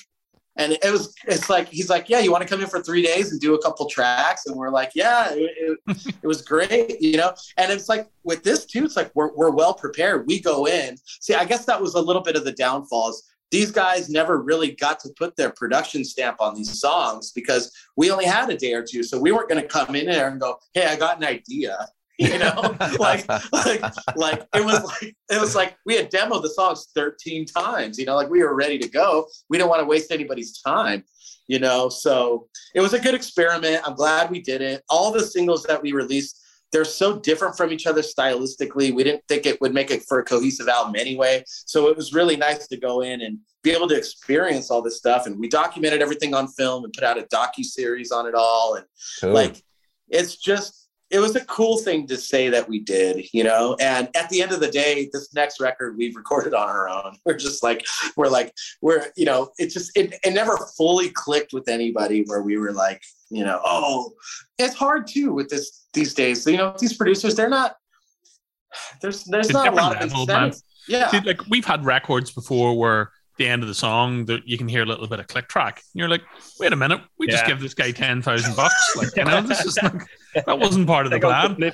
And 0.57 0.73
it 0.73 0.93
was, 0.93 1.13
it's 1.27 1.51
like, 1.51 1.67
he's 1.69 1.91
like, 1.91 2.09
yeah, 2.09 2.21
you 2.21 2.31
want 2.31 2.43
to 2.45 2.49
come 2.49 2.61
in 2.61 2.69
for 2.69 2.81
three 2.81 3.03
days 3.03 3.33
and 3.33 3.41
do 3.41 3.55
a 3.55 3.63
couple 3.65 3.91
tracks? 3.91 4.47
And 4.47 4.55
we're 4.55 4.71
like, 4.71 4.93
yeah, 4.95 5.33
it, 5.33 5.51
it, 5.89 6.15
it 6.23 6.27
was 6.33 6.43
great, 6.43 7.03
you 7.03 7.17
know? 7.17 7.35
And 7.57 7.73
it's 7.73 7.89
like 7.89 8.09
with 8.23 8.45
this 8.45 8.65
too, 8.65 8.85
it's 8.85 8.97
like 8.97 9.11
we're, 9.17 9.35
we're 9.35 9.51
well 9.51 9.75
prepared. 9.75 10.29
We 10.29 10.41
go 10.41 10.69
in. 10.69 10.97
See, 11.21 11.35
I 11.35 11.45
guess 11.45 11.65
that 11.65 11.83
was 11.83 11.95
a 11.95 12.01
little 12.01 12.23
bit 12.23 12.37
of 12.37 12.45
the 12.45 12.53
downfalls. 12.53 13.34
These 13.55 13.71
guys 13.71 14.11
never 14.11 14.43
really 14.43 14.73
got 14.73 14.99
to 14.99 15.11
put 15.17 15.37
their 15.37 15.51
production 15.51 16.05
stamp 16.05 16.41
on 16.41 16.57
these 16.57 16.81
songs 16.81 17.31
because 17.31 17.71
we 17.97 18.11
only 18.11 18.25
had 18.25 18.51
a 18.51 18.57
day 18.57 18.73
or 18.73 18.83
two. 18.83 19.05
So 19.05 19.17
we 19.17 19.31
weren't 19.31 19.49
going 19.49 19.63
to 19.63 19.69
come 19.69 19.95
in 19.95 20.07
there 20.07 20.27
and 20.27 20.41
go, 20.41 20.59
hey, 20.73 20.87
I 20.87 20.97
got 20.97 21.19
an 21.19 21.25
idea. 21.25 21.79
You 22.17 22.39
know, 22.39 22.77
like, 23.01 23.29
like, 23.53 23.83
like 24.15 24.43
it 24.55 24.65
was 24.65 24.85
like 24.85 25.17
it 25.33 25.41
was 25.41 25.57
like 25.57 25.77
we 25.85 25.97
had 25.97 26.13
demoed 26.13 26.43
the 26.43 26.51
songs 26.51 26.87
13 26.95 27.45
times, 27.45 27.99
you 27.99 28.07
know, 28.07 28.15
like 28.15 28.31
we 28.31 28.41
were 28.41 28.55
ready 28.55 28.79
to 28.79 28.89
go. 28.89 29.27
We 29.51 29.59
didn't 29.59 29.69
want 29.69 29.81
to 29.81 29.87
waste 29.87 30.13
anybody's 30.13 30.63
time, 30.63 31.03
you 31.49 31.59
know. 31.59 31.89
So 31.89 32.47
it 32.73 32.81
was 32.81 32.93
a 32.93 33.01
good 33.01 33.17
experiment. 33.17 33.83
I'm 33.85 33.97
glad 33.97 34.31
we 34.31 34.41
did 34.41 34.63
it. 34.63 34.85
All 34.89 35.11
the 35.11 35.25
singles 35.25 35.65
that 35.65 35.83
we 35.83 35.91
released, 35.91 36.41
they're 36.75 36.85
so 36.85 37.21
different 37.21 37.57
from 37.57 37.71
each 37.73 37.87
other 37.87 38.03
stylistically. 38.03 38.93
We 38.93 39.05
didn't 39.05 39.23
think 39.29 39.47
it 39.47 39.61
would 39.61 39.73
make 39.73 39.93
it 39.93 40.03
for 40.09 40.19
a 40.19 40.25
cohesive 40.25 40.67
album 40.67 40.97
anyway. 40.99 41.45
So 41.47 41.87
it 41.87 41.97
was 41.97 42.13
really 42.13 42.37
nice 42.37 42.67
to 42.67 42.77
go 42.77 43.01
in 43.01 43.21
and 43.21 43.39
be 43.63 43.71
able 43.71 43.87
to 43.89 43.97
experience 43.97 44.73
all 44.73 44.83
this 44.83 44.99
stuff. 44.99 45.27
And 45.27 45.39
we 45.39 45.49
documented 45.49 46.03
everything 46.03 46.35
on 46.35 46.49
film 46.49 46.83
and 46.83 46.93
put 46.93 47.05
out 47.05 47.17
a 47.17 47.23
docu 47.33 47.63
series 47.65 48.11
on 48.11 48.27
it 48.27 48.35
all. 48.35 48.75
And 48.75 48.85
Cool. 49.21 49.31
like 49.31 49.63
it's 50.09 50.35
just 50.37 50.89
it 51.11 51.21
was 51.21 51.37
a 51.37 51.45
cool 51.45 51.79
thing 51.79 52.09
to 52.09 52.17
say 52.17 52.49
that 52.49 52.69
we 52.69 52.81
did 52.81 53.27
you 53.33 53.45
know 53.45 53.77
and 53.79 54.09
at 54.17 54.29
the 54.31 54.43
end 54.43 54.53
of 54.53 54.61
the 54.61 54.71
day 54.71 55.09
this 55.13 55.33
next 55.35 55.61
record 55.61 55.97
we've 55.97 56.17
recorded 56.17 56.55
on 56.55 56.69
our 56.69 56.89
own 56.89 57.17
we're 57.27 57.37
just 57.37 57.63
like 57.63 57.85
we're 58.17 58.29
like 58.29 58.53
we're 58.81 59.07
you 59.17 59.25
know 59.25 59.51
it 59.59 59.69
just 59.69 59.97
it, 59.97 60.15
it 60.25 60.33
never 60.33 60.57
fully 60.77 61.11
clicked 61.11 61.53
with 61.53 61.69
anybody 61.69 62.25
where 62.27 62.43
we 62.43 62.57
were 62.57 62.73
like 62.73 63.03
you 63.31 63.45
know 63.45 63.61
oh 63.65 64.13
it's 64.59 64.75
hard 64.75 65.07
too 65.07 65.33
with 65.33 65.49
this 65.49 65.87
these 65.93 66.15
days 66.15 66.47
you 66.47 66.57
know 66.57 66.75
these 66.79 66.97
producers 66.97 67.35
they're 67.35 67.49
not 67.49 67.77
there's 69.01 69.25
there's 69.25 69.47
It's 69.47 69.55
not 69.55 69.69
a 69.69 69.71
different 69.71 69.93
lot 69.95 70.03
of 70.03 70.11
level, 70.13 70.27
man. 70.27 70.53
yeah 70.89 71.09
See, 71.11 71.21
like 71.21 71.47
we've 71.49 71.65
had 71.65 71.85
records 71.85 72.31
before 72.31 72.77
where 72.77 73.11
the 73.37 73.49
end 73.49 73.63
of 73.63 73.69
the 73.69 73.75
song 73.75 74.27
that 74.27 74.47
you 74.47 74.57
can 74.57 74.69
hear 74.69 74.83
a 74.83 74.87
little 74.87 75.09
bit 75.09 75.19
of 75.19 75.27
click 75.27 75.49
track. 75.49 75.77
And 75.77 75.99
you're 75.99 76.09
like, 76.09 76.23
wait 76.61 76.73
a 76.73 76.77
minute, 76.77 77.01
we 77.19 77.27
just 77.27 77.47
give 77.47 77.61
this 77.61 77.75
guy 77.75 77.91
ten 77.91 78.23
thousand 78.23 78.55
bucks. 78.55 78.95
Like, 78.97 79.09
you 79.17 79.25
know, 79.25 79.41
this 79.43 79.65
is 79.65 79.77
like, 79.83 80.03
that 80.47 80.59
wasn't 80.59 80.87
part 80.87 81.07
of 81.07 81.13
the 81.13 81.19
plan. 81.19 81.73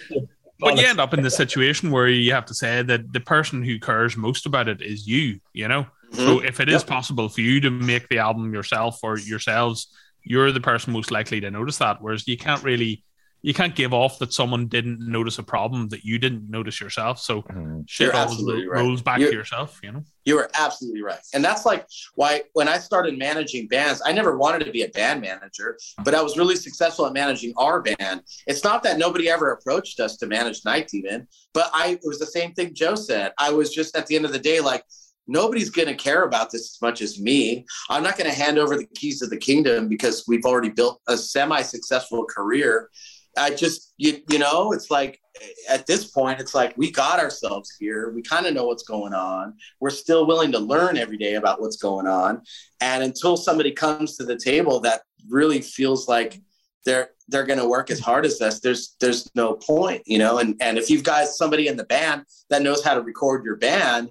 But 0.59 0.79
you 0.79 0.87
end 0.87 1.01
up 1.01 1.15
in 1.15 1.23
the 1.23 1.31
situation 1.31 1.91
where 1.91 2.09
you 2.09 2.33
have 2.33 2.45
to 2.47 2.55
say 2.55 2.83
that 2.83 3.13
the 3.13 3.21
person 3.21 3.63
who 3.63 3.79
cares 3.79 4.17
most 4.17 4.47
about 4.47 4.69
it 4.69 4.83
is 4.83 5.07
you, 5.07 5.41
you 5.55 5.69
know? 5.69 5.87
So 6.13 6.37
mm-hmm. 6.37 6.47
if 6.47 6.61
it 6.61 6.69
is 6.69 6.83
Yep. 6.83 6.87
possible 6.87 7.29
for 7.29 7.41
you 7.41 7.61
to 7.61 7.71
make 7.71 8.09
the 8.09 8.19
album 8.19 8.53
yourself 8.53 9.01
or 9.03 9.19
yourselves, 9.19 9.89
you're 10.23 10.53
the 10.53 10.61
person 10.61 10.93
most 10.93 11.11
likely 11.11 11.41
to 11.41 11.51
notice 11.51 11.79
that. 11.79 12.01
Whereas 12.01 12.27
you 12.29 12.37
can't 12.37 12.63
really, 12.63 13.05
you 13.43 13.55
can't 13.55 13.75
give 13.75 13.95
off 13.95 14.19
that 14.19 14.35
someone 14.35 14.67
didn't 14.67 15.01
notice 15.01 15.39
a 15.39 15.43
problem 15.43 15.89
that 15.89 16.05
you 16.05 16.19
didn't 16.19 16.51
notice 16.51 16.79
yourself. 16.81 17.19
So 17.19 17.41
Mhm. 17.43 17.85
shit 17.89 18.07
You're 18.09 18.15
always 18.17 18.33
absolutely 18.33 18.67
right. 18.69 18.81
rolls 18.83 19.01
back 19.01 19.19
You're- 19.19 19.31
to 19.33 19.37
yourself, 19.39 19.81
you 19.83 19.93
know? 19.93 20.05
You 20.27 20.39
are 20.39 20.51
absolutely 20.53 21.01
right. 21.03 21.19
And 21.33 21.43
that's 21.43 21.65
like 21.65 21.87
why 22.15 22.43
when 22.53 22.69
I 22.69 22.79
started 22.79 23.19
managing 23.19 23.67
bands, 23.69 24.03
I 24.05 24.13
never 24.13 24.37
wanted 24.37 24.67
to 24.67 24.71
be 24.71 24.83
a 24.83 24.89
band 24.89 25.23
manager, 25.23 25.79
but 26.05 26.15
I 26.15 26.21
was 26.23 26.37
really 26.37 26.55
successful 26.57 27.07
at 27.07 27.15
managing 27.15 27.55
our 27.57 27.81
band. 27.81 28.21
It's 28.47 28.63
not 28.63 28.83
that 28.83 28.99
nobody 28.99 29.31
ever 29.31 29.53
approached 29.53 29.99
us 30.01 30.19
to 30.19 30.27
manage 30.27 30.63
Night 30.67 30.89
Demon, 30.89 31.27
but 31.55 31.71
I 31.73 31.93
it 31.93 32.01
was 32.05 32.19
the 32.19 32.27
same 32.27 32.53
thing 32.53 32.75
Joe 32.75 32.95
said. 32.95 33.33
I 33.39 33.51
was 33.51 33.73
just 33.75 33.97
at 33.97 34.07
the 34.07 34.17
end 34.17 34.27
of 34.27 34.33
the 34.33 34.39
day 34.39 34.61
like 34.61 34.85
nobody's 35.27 35.71
going 35.71 35.89
to 35.89 35.95
care 35.95 36.25
about 36.25 36.51
this 36.51 36.75
as 36.75 36.79
much 36.83 37.03
as 37.03 37.21
me. 37.21 37.65
I'm 37.89 38.03
not 38.03 38.19
going 38.19 38.31
to 38.31 38.37
hand 38.37 38.59
over 38.59 38.77
the 38.77 38.87
keys 38.95 39.21
to 39.21 39.27
the 39.27 39.37
kingdom 39.37 39.89
because 39.89 40.25
we've 40.27 40.45
already 40.45 40.71
built 40.71 41.01
a 41.09 41.17
semi-successful 41.17 42.25
career. 42.25 42.91
I 43.37 43.51
just 43.51 43.95
you, 43.97 44.19
you 44.29 44.39
know, 44.41 44.73
it's 44.73 44.91
like 44.91 45.21
at 45.69 45.87
this 45.87 46.07
point 46.07 46.41
it's 46.41 46.55
like 46.55 46.77
we 46.77 46.91
got 46.91 47.21
ourselves 47.21 47.71
here. 47.79 48.11
We 48.13 48.23
kind 48.23 48.47
of 48.47 48.55
know 48.55 48.67
what's 48.67 48.83
going 48.83 49.15
on 49.15 49.55
we're 49.81 49.91
still 49.91 50.27
willing 50.27 50.53
to 50.53 50.59
learn 50.59 50.97
every 50.97 51.17
day 51.17 51.35
about 51.35 51.61
what's 51.61 51.77
going 51.77 52.07
on 52.07 52.43
and 52.81 53.03
until 53.03 53.37
somebody 53.37 53.73
comes 53.73 54.17
to 54.17 54.25
the 54.25 54.37
table 54.37 54.81
that 54.81 55.03
really 55.29 55.61
feels 55.61 56.09
like 56.09 56.41
they're 56.85 57.11
they're 57.29 57.45
going 57.45 57.59
to 57.59 57.69
work 57.69 57.91
as 57.91 58.01
hard 58.01 58.25
as 58.25 58.41
us 58.41 58.61
there's 58.61 58.97
there's 59.01 59.29
no 59.35 59.55
point 59.55 60.03
you 60.07 60.19
know 60.19 60.39
and 60.39 60.57
and 60.61 60.79
if 60.79 60.89
you've 60.89 61.05
got 61.05 61.27
somebody 61.29 61.69
in 61.69 61.77
the 61.77 61.85
band 61.85 62.23
that 62.49 62.63
knows 62.63 62.83
how 62.85 62.95
to 62.95 63.03
record 63.03 63.45
your 63.45 63.57
band 63.57 64.11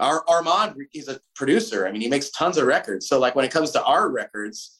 our 0.00 0.24
armand 0.28 0.74
he's 0.90 1.08
a 1.08 1.20
producer 1.36 1.86
i 1.86 1.92
mean 1.92 2.00
he 2.00 2.08
makes 2.08 2.30
tons 2.30 2.56
of 2.58 2.66
records 2.66 3.06
so 3.06 3.18
like 3.18 3.34
when 3.36 3.44
it 3.44 3.50
comes 3.50 3.70
to 3.70 3.82
our 3.84 4.08
records 4.10 4.78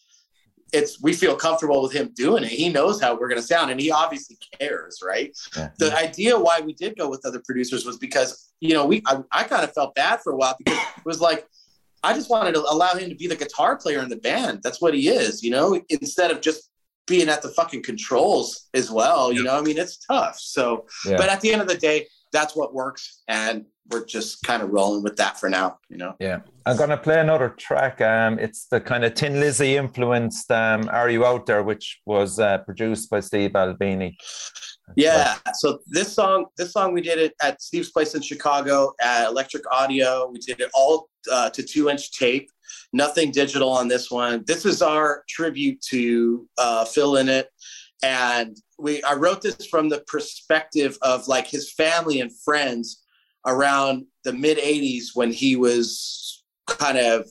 it's 0.73 1.01
we 1.03 1.13
feel 1.13 1.37
comfortable 1.37 1.81
with 1.83 1.93
him 1.93 2.11
doing 2.17 2.43
it 2.43 2.49
he 2.51 2.69
knows 2.69 3.01
how 3.01 3.15
we're 3.17 3.29
going 3.29 3.41
to 3.41 3.47
sound 3.47 3.71
and 3.71 3.81
he 3.81 3.91
obviously 3.93 4.37
cares 4.59 5.01
right 5.05 5.37
Yeah. 5.57 5.71
the 5.79 5.97
idea 5.97 6.39
why 6.39 6.61
we 6.61 6.73
did 6.73 6.97
go 6.97 7.09
with 7.09 7.25
other 7.25 7.41
producers 7.45 7.85
was 7.87 7.97
because 7.99 8.53
you 8.61 8.75
know 8.75 8.85
we 8.87 9.03
I, 9.07 9.21
I 9.31 9.45
kind 9.45 9.63
of 9.63 9.73
felt 9.73 9.95
bad 9.95 10.21
for 10.23 10.33
a 10.33 10.37
while 10.37 10.57
because 10.59 10.79
it 10.79 11.05
was 11.07 11.21
like 11.21 11.47
I 12.03 12.13
just 12.13 12.29
wanted 12.29 12.53
to 12.55 12.61
allow 12.61 12.93
him 12.95 13.09
to 13.09 13.15
be 13.15 13.29
the 13.29 13.37
guitar 13.37 13.77
player 13.79 14.01
in 14.01 14.11
the 14.11 14.17
band. 14.17 14.61
That's 14.63 14.79
what 14.83 14.93
he 14.93 15.09
is, 15.09 15.43
you 15.43 15.51
know, 15.51 15.81
instead 15.89 16.31
of 16.31 16.43
just 16.43 16.69
being 17.07 17.31
at 17.31 17.41
the 17.41 17.49
fucking 17.49 17.83
controls 17.83 18.69
as 18.75 18.91
well. 18.91 19.33
You 19.33 19.43
know, 19.43 19.57
I 19.57 19.63
mean, 19.63 19.79
it's 19.79 19.97
tough. 19.97 20.39
So, 20.39 20.85
Yeah. 21.07 21.17
but 21.17 21.31
at 21.31 21.41
the 21.41 21.51
end 21.51 21.63
of 21.63 21.69
the 21.69 21.79
day, 21.79 22.07
that's 22.35 22.55
what 22.55 22.75
works, 22.75 23.23
and 23.29 23.65
we're 23.91 24.05
just 24.05 24.43
kind 24.43 24.63
of 24.63 24.71
rolling 24.71 25.03
with 25.03 25.17
that 25.17 25.39
for 25.41 25.49
now. 25.49 25.79
You 25.89 25.97
know. 25.97 26.15
Yeah, 26.21 26.41
I'm 26.67 26.77
gonna 26.77 26.99
play 26.99 27.21
another 27.21 27.51
track. 27.51 28.01
Um, 28.03 28.39
it's 28.39 28.67
the 28.67 28.81
kind 28.81 29.05
of 29.05 29.15
Thin 29.15 29.41
Lizzy 29.41 29.77
influenced 29.77 30.51
um, 30.51 30.91
"Are 30.93 31.09
You 31.09 31.25
Out 31.25 31.47
There," 31.47 31.63
which 31.63 32.01
was 32.05 32.39
uh, 32.39 32.59
produced 32.59 33.09
by 33.09 33.21
Steve 33.21 33.57
Albini. 33.57 34.19
Yeah. 34.97 35.37
So 35.55 35.79
this 35.87 36.13
song, 36.13 36.47
this 36.59 36.73
song, 36.73 36.93
we 36.93 37.01
did 37.01 37.19
it 37.19 37.35
at 37.43 37.63
Steve's 37.63 37.91
place 37.91 38.15
in 38.15 38.21
Chicago 38.21 38.93
at 39.01 39.29
Electric 39.29 39.65
Audio. 39.73 40.29
We 40.31 40.41
did 40.41 40.61
it 40.61 40.71
all 40.75 41.09
uh, 41.33 41.49
to 41.51 41.63
two 41.63 41.89
inch 41.89 42.13
tape, 42.19 42.51
nothing 42.93 43.31
digital 43.31 43.71
on 43.71 43.89
this 43.89 44.11
one. 44.11 44.45
This 44.47 44.67
is 44.67 44.83
our 44.83 45.25
tribute 45.29 45.81
to 45.91 46.47
uh, 46.59 46.85
Phil 46.85 47.13
Lynott, 47.13 47.47
and 48.03 48.57
we 48.79 49.03
I 49.03 49.15
wrote 49.15 49.43
this 49.43 49.67
from 49.67 49.89
the 49.89 50.01
perspective 50.07 50.99
of 51.03 51.29
like 51.29 51.47
his 51.47 51.73
family 51.73 52.21
and 52.21 52.31
friends 52.45 53.03
around 53.47 54.07
the 54.25 54.33
mid 54.33 54.59
'80s 54.59 55.09
when 55.15 55.33
he 55.33 55.57
was 55.57 56.45
kind 56.67 56.99
of 56.99 57.29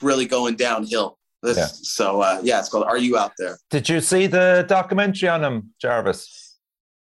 really 0.00 0.26
going 0.26 0.56
downhill. 0.56 1.18
This, 1.42 1.56
Yeah. 1.56 1.66
So 1.66 2.20
uh, 2.20 2.40
yeah, 2.42 2.58
it's 2.58 2.68
called 2.68 2.84
"Are 2.84 2.98
You 2.98 3.16
Out 3.16 3.32
There." 3.38 3.58
Did 3.70 3.88
you 3.88 4.00
see 4.00 4.26
the 4.26 4.64
documentary 4.68 5.28
on 5.28 5.42
him, 5.42 5.74
Jarvis? 5.80 6.58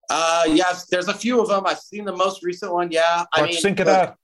Uh, 0.10 0.44
yes, 0.48 0.86
there's 0.86 1.08
a 1.08 1.14
few 1.14 1.42
of 1.42 1.50
them. 1.50 1.66
I've 1.66 1.80
seen 1.80 2.06
the 2.06 2.16
most 2.16 2.44
recent 2.44 2.72
one. 2.72 2.92
Yeah, 2.92 3.26
I 3.34 3.42
What 3.42 3.48
mean, 3.48 3.56
you 3.56 3.62
think 3.62 3.80
of 3.80 3.88
that? 3.88 4.16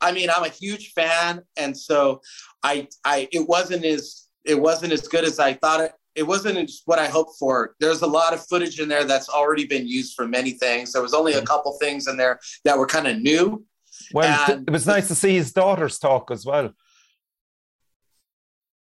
I 0.00 0.12
mean, 0.12 0.30
I'm 0.34 0.44
a 0.44 0.48
huge 0.48 0.92
fan, 0.92 1.42
and 1.56 1.76
so 1.76 2.22
I, 2.62 2.88
I, 3.04 3.28
it 3.32 3.46
wasn't 3.46 3.84
as, 3.84 4.28
it 4.44 4.60
wasn't 4.60 4.92
as 4.92 5.06
good 5.06 5.24
as 5.24 5.38
I 5.38 5.54
thought 5.54 5.80
it. 5.80 5.92
It 6.14 6.24
wasn't 6.24 6.58
as 6.58 6.82
what 6.86 6.98
I 6.98 7.06
hoped 7.06 7.38
for. 7.38 7.74
There's 7.78 8.02
a 8.02 8.06
lot 8.06 8.34
of 8.34 8.44
footage 8.46 8.80
in 8.80 8.88
there 8.88 9.04
that's 9.04 9.28
already 9.28 9.66
been 9.66 9.86
used 9.86 10.14
for 10.14 10.26
many 10.26 10.52
things. 10.52 10.92
There 10.92 11.02
was 11.02 11.14
only 11.14 11.34
a 11.34 11.40
mm. 11.42 11.46
couple 11.46 11.76
things 11.78 12.08
in 12.08 12.16
there 12.16 12.40
that 12.64 12.76
were 12.76 12.86
kind 12.86 13.06
of 13.06 13.20
new. 13.20 13.64
Well, 14.12 14.50
and- 14.50 14.68
it 14.68 14.72
was 14.72 14.86
nice 14.86 15.08
to 15.08 15.14
see 15.14 15.34
his 15.34 15.52
daughters 15.52 15.98
talk 15.98 16.30
as 16.30 16.44
well. 16.44 16.72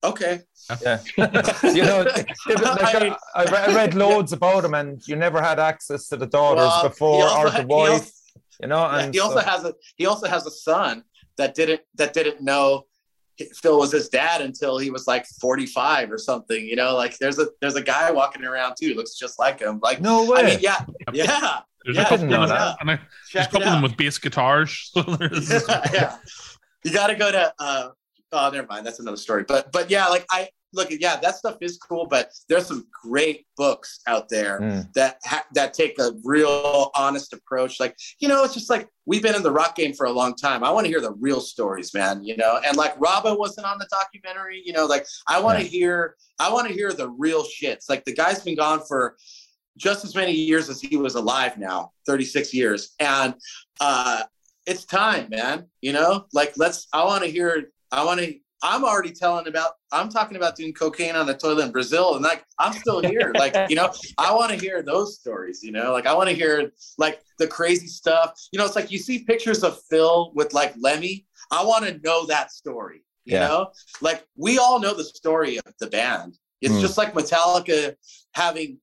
Okay, 0.03 0.41
Yeah, 0.83 1.01
you 1.17 1.83
know, 1.83 2.01
it- 2.07 2.27
it- 2.47 2.61
like, 2.61 2.95
I 2.95 3.17
I, 3.35 3.45
I 3.45 3.75
read 3.75 3.95
loads 3.95 4.33
about 4.35 4.63
him, 4.65 4.75
and 4.75 5.01
you 5.09 5.17
never 5.17 5.41
had 5.41 5.59
access 5.59 6.09
to 6.09 6.19
the 6.19 6.27
daughters 6.27 6.67
Well, 6.67 6.89
before 6.91 7.29
or 7.31 7.49
the 7.51 7.67
wife. 7.67 8.11
you 8.61 8.69
know, 8.69 8.81
Yeah, 8.83 8.99
and 8.99 9.15
he 9.15 9.21
also 9.21 9.41
so- 9.41 9.47
has 9.47 9.65
a 9.65 9.75
he 9.97 10.05
also 10.05 10.29
has 10.29 10.47
a 10.47 10.51
son 10.51 11.05
that 11.39 11.55
didn't 11.55 11.81
that 11.95 12.13
didn't 12.13 12.43
know 12.43 12.85
Phil 13.55 13.79
was 13.79 13.93
his 13.93 14.09
dad 14.09 14.41
until 14.41 14.79
he 14.79 14.91
was 14.91 15.07
like 15.07 15.27
45 15.41 16.13
or 16.13 16.19
something. 16.19 16.65
You 16.65 16.77
know, 16.77 16.95
like 16.95 17.19
there's 17.19 17.39
a 17.39 17.49
there's 17.61 17.75
a 17.77 17.83
guy 17.83 18.11
walking 18.11 18.45
around 18.45 18.77
too, 18.81 18.95
looks 18.95 19.15
just 19.19 19.39
like 19.39 19.61
him. 19.61 19.81
Like 19.83 20.01
No 20.01 20.31
way. 20.31 20.41
I 20.41 20.43
mean, 20.45 20.59
yeah, 20.61 20.85
yeah. 21.13 21.61
There's 21.85 21.97
Yeah, 21.97 22.03
a 22.03 22.09
couple 22.09 22.25
of 22.25 22.31
them, 22.31 22.43
and 22.81 22.91
I- 22.91 23.01
there's 23.33 23.47
a 23.47 23.51
couple 23.51 23.67
of 23.69 23.73
them 23.75 23.83
with 23.83 23.97
bass 23.97 24.19
guitars. 24.19 24.91
So 24.95 25.03
there's, 25.03 25.51
yeah. 25.93 26.17
You 26.85 26.93
got 26.93 27.09
to 27.09 27.15
go 27.15 27.31
to. 27.33 27.53
uh 27.59 27.89
Oh, 28.33 28.51
never 28.51 28.67
mind. 28.67 28.85
That's 28.85 28.99
another 28.99 29.17
story. 29.17 29.45
But 29.47 29.71
but 29.71 29.91
yeah, 29.91 30.07
like 30.07 30.27
I 30.31 30.49
look 30.75 30.89
yeah, 30.91 31.17
that 31.17 31.37
stuff 31.37 31.57
is 31.61 31.79
cool. 31.79 32.07
But 32.07 32.31
there's 32.49 32.67
some 32.67 32.87
great 33.03 33.47
books 33.57 34.01
out 34.07 34.29
there 34.29 34.61
Mm. 34.61 34.93
that 34.95 35.19
ha- 35.25 35.47
that 35.55 35.75
take 35.75 35.99
a 35.99 36.13
real 36.25 36.91
honest 36.95 37.33
approach. 37.33 37.81
Like 37.81 37.97
you 38.19 38.29
know, 38.29 38.45
it's 38.45 38.55
just 38.55 38.71
like 38.71 38.89
we've 39.07 39.23
been 39.23 39.35
in 39.35 39.43
the 39.43 39.51
rock 39.53 39.77
game 39.77 39.93
for 39.93 40.07
a 40.07 40.13
long 40.13 40.35
time. 40.35 40.63
I 40.65 40.71
want 40.71 40.85
to 40.87 40.91
hear 40.91 41.01
the 41.01 41.13
real 41.13 41.41
stories, 41.41 41.93
man. 41.95 42.25
You 42.25 42.37
know, 42.37 42.61
and 42.67 42.77
like 42.77 42.95
Robin 42.99 43.37
wasn't 43.39 43.67
on 43.67 43.79
the 43.79 43.89
documentary. 43.91 44.63
You 44.65 44.73
know, 44.73 44.87
like 44.87 45.07
I 45.27 45.41
want 45.41 45.59
to 45.61 45.65
hear 45.67 46.17
I 46.39 46.53
want 46.53 46.69
to 46.69 46.75
hear 46.75 46.93
the 46.93 47.09
real 47.11 47.45
shits. 47.45 47.89
Like 47.89 48.05
the 48.05 48.15
guy's 48.15 48.43
been 48.43 48.57
gone 48.57 48.81
for 48.87 49.17
just 49.77 50.05
as 50.05 50.15
many 50.15 50.33
years 50.33 50.69
as 50.69 50.81
he 50.81 50.97
was 50.97 51.17
alive 51.17 51.59
now 51.59 51.91
36 52.07 52.55
years 52.55 52.95
and 53.01 53.35
uh 53.81 54.23
it's 54.67 54.85
time 54.85 55.27
man 55.31 55.67
you 55.81 55.93
know 55.93 56.27
like 56.33 56.53
let's 56.57 56.87
i 56.93 57.03
want 57.03 57.25
to 57.25 57.29
hear 57.29 57.73
i 57.91 58.05
want 58.05 58.21
to 58.21 58.39
i'm 58.65 58.83
already 58.85 59.13
telling 59.13 59.47
about 59.47 59.73
i'm 59.93 60.09
talking 60.09 60.37
about 60.37 60.57
doing 60.57 60.73
cocaine 60.73 61.15
on 61.15 61.29
a 61.29 61.37
toilet 61.37 61.65
in 61.67 61.71
brazil 61.71 62.15
and 62.17 62.25
like 62.25 62.45
i'm 62.59 62.73
still 62.73 63.01
here 63.01 63.31
like 63.39 63.55
you 63.71 63.77
know 63.77 63.93
i 64.19 64.33
want 64.33 64.51
to 64.51 64.57
hear 64.59 64.83
those 64.83 65.19
stories 65.21 65.63
you 65.63 65.71
know 65.71 65.93
like 65.93 66.07
i 66.07 66.15
want 66.15 66.29
to 66.29 66.35
hear 66.35 66.73
like 66.99 67.21
the 67.39 67.47
crazy 67.47 67.87
stuff 67.87 68.33
you 68.53 68.59
know 68.59 68.65
it's 68.65 68.75
like 68.77 68.91
you 68.91 68.99
see 68.99 69.21
pictures 69.25 69.63
of 69.63 69.79
phil 69.91 70.33
with 70.35 70.53
like 70.55 70.75
lemmy 70.79 71.27
i 71.53 71.63
want 71.63 71.85
to 71.85 72.01
know 72.03 72.27
that 72.27 72.51
story 72.51 73.05
you 73.25 73.35
Yeah. 73.37 73.47
know 73.47 73.71
like 74.01 74.25
we 74.37 74.59
all 74.59 74.81
know 74.81 74.95
the 74.95 75.05
story 75.05 75.59
of 75.59 75.73
the 75.79 75.87
band 75.87 76.37
it's 76.61 76.73
Mm. 76.75 76.81
just 76.81 76.97
like 76.97 77.13
metallica 77.15 77.95
having 78.35 78.79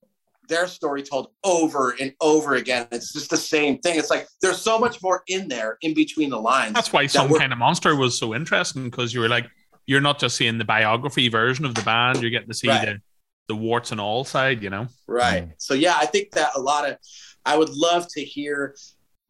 their 0.47 0.67
story 0.67 1.01
told 1.01 1.29
over 1.45 1.95
and 2.01 2.13
over 2.19 2.55
again. 2.55 2.85
It's 2.91 3.13
just 3.13 3.29
the 3.29 3.37
same 3.37 3.77
thing. 3.79 3.97
It's 3.97 4.09
like 4.09 4.27
there's 4.41 4.59
so 4.61 4.77
much 4.77 5.01
more 5.01 5.23
in 5.27 5.47
there 5.47 5.77
in 5.81 5.93
between 5.93 6.29
the 6.29 6.39
lines. 6.39 6.73
that's 6.73 6.91
why 6.91 7.03
that 7.03 7.11
some 7.11 7.29
we're- 7.29 7.39
kind 7.39 7.53
of 7.53 7.59
monster 7.59 7.95
was 7.95 8.19
so 8.19 8.35
interesting 8.35 8.83
because 8.89 9.13
you 9.13 9.21
were 9.21 9.29
like, 9.29 9.47
you're 9.85 10.01
not 10.01 10.19
just 10.19 10.35
seeing 10.37 10.57
the 10.57 10.65
biography 10.65 11.29
version 11.29 11.65
of 11.65 11.75
the 11.75 11.81
band, 11.81 12.21
you're 12.21 12.31
getting 12.31 12.49
to 12.49 12.53
see 12.53 12.67
Right. 12.67 12.85
the, 12.85 13.01
the 13.47 13.55
warts 13.55 13.91
and 13.91 13.99
all 13.99 14.23
side, 14.23 14.63
you 14.63 14.69
know. 14.69 14.87
Right. 15.07 15.45
Mm. 15.45 15.53
So 15.57 15.73
yeah, 15.73 15.95
I 15.97 16.05
think 16.05 16.31
that 16.31 16.51
a 16.55 16.61
lot 16.61 16.89
of 16.89 16.97
I 17.45 17.57
would 17.57 17.69
love 17.69 18.07
to 18.13 18.21
hear 18.21 18.75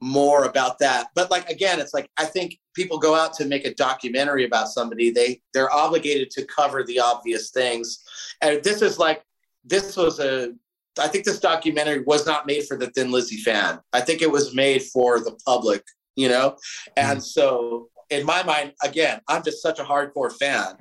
more 0.02 0.46
about 0.46 0.80
that. 0.80 1.08
But 1.16 1.32
like 1.32 1.50
again, 1.50 1.80
it's 1.80 1.94
like 1.94 2.10
I 2.18 2.26
think 2.26 2.60
people 2.74 2.98
go 2.98 3.16
out 3.16 3.34
to 3.36 3.46
make 3.46 3.66
a 3.66 3.74
documentary 3.76 4.46
about 4.46 4.68
somebody, 4.68 5.12
they 5.12 5.42
they're 5.54 5.74
obligated 5.74 6.30
to 6.32 6.46
cover 6.46 6.84
the 6.84 7.00
obvious 7.00 7.52
things. 7.52 8.04
And 8.42 8.64
this 8.64 8.82
is 8.82 9.00
like 9.00 9.24
this 9.64 9.96
was 9.96 10.20
a 10.20 10.54
I 11.00 11.08
think 11.08 11.26
this 11.26 11.40
documentary 11.40 12.02
was 12.02 12.26
not 12.26 12.46
made 12.46 12.66
for 12.68 12.78
the 12.78 12.88
Thin 12.88 13.12
Lizzy 13.12 13.38
fan. 13.38 13.80
I 13.94 14.02
think 14.02 14.22
it 14.22 14.32
was 14.32 14.54
made 14.54 14.84
for 14.84 15.20
the 15.20 15.38
public, 15.46 15.84
you 16.16 16.28
know? 16.28 16.58
And 16.98 17.20
mm. 17.20 17.24
so 17.24 17.90
in 18.12 18.26
my 18.26 18.44
mind, 18.44 18.74
again, 18.84 19.22
I'm 19.28 19.42
just 19.42 19.62
such 19.62 19.80
a 19.80 19.84
hardcore 19.84 20.32
fan 20.32 20.76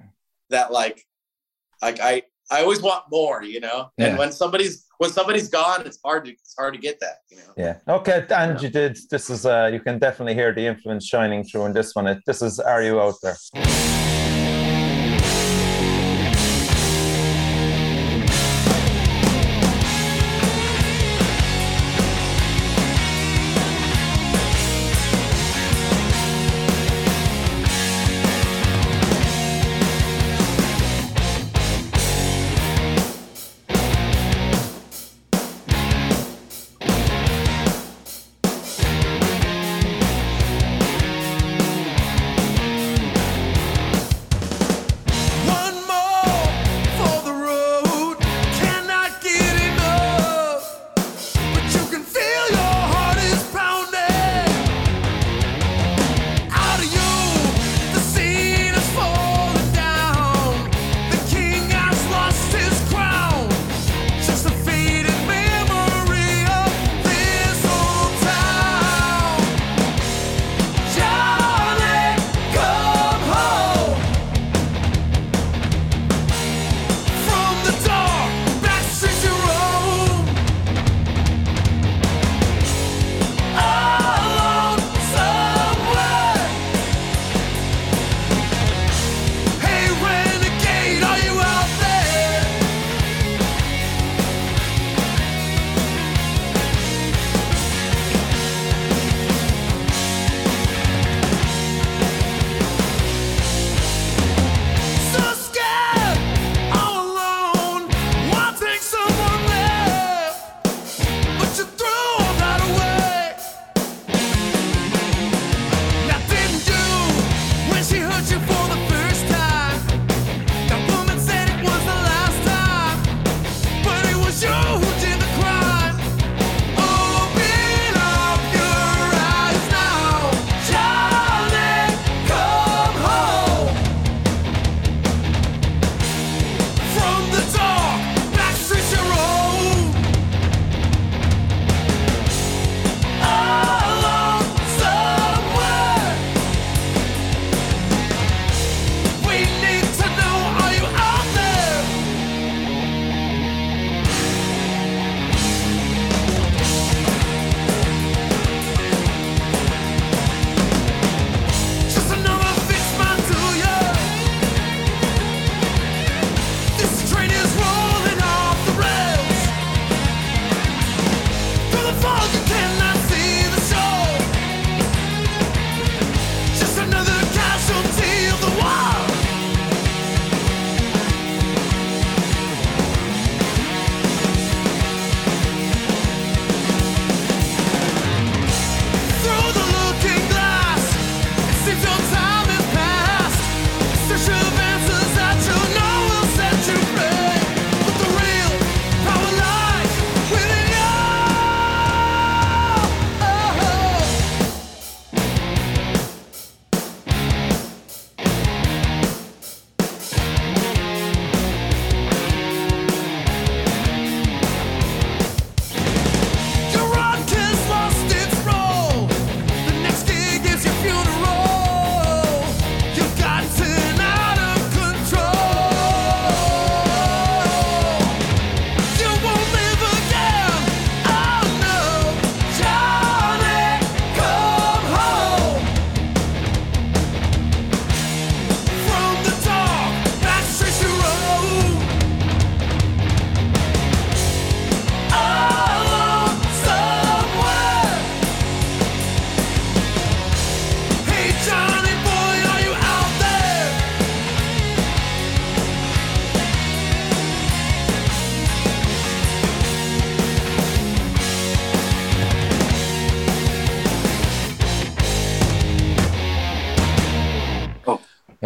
that 0.51 0.73
like 0.73 1.07
like 1.81 2.01
I 2.01 2.25
I 2.51 2.63
always 2.63 2.83
want 2.83 3.05
more, 3.11 3.43
you 3.43 3.61
know. 3.61 3.91
Yeah. 3.97 4.09
And 4.09 4.19
when 4.19 4.33
somebody's 4.33 4.87
when 4.99 5.11
somebody's 5.11 5.49
gone, 5.49 5.87
it's 5.87 5.99
hard 6.05 6.27
to 6.27 6.33
it's 6.33 6.55
hard 6.59 6.75
to 6.75 6.81
get 6.81 6.99
that, 7.01 7.19
you 7.31 7.39
know. 7.39 7.55
Yeah. 7.57 7.77
Okay, 7.89 8.27
and 8.31 8.61
you 8.61 8.69
did. 8.69 8.99
This 9.11 9.31
is. 9.31 9.47
Uh, 9.47 9.71
you 9.73 9.81
can 9.81 9.99
definitely 9.99 10.35
hear 10.35 10.53
the 10.53 10.67
influence 10.67 11.07
shining 11.07 11.45
through 11.45 11.67
in 11.67 11.73
this 11.73 11.95
one. 11.95 12.09
It, 12.09 12.19
this 12.27 12.43
is. 12.43 12.59
Are 12.59 12.83
you 12.83 13.01
out 13.01 13.15
there? 13.23 14.10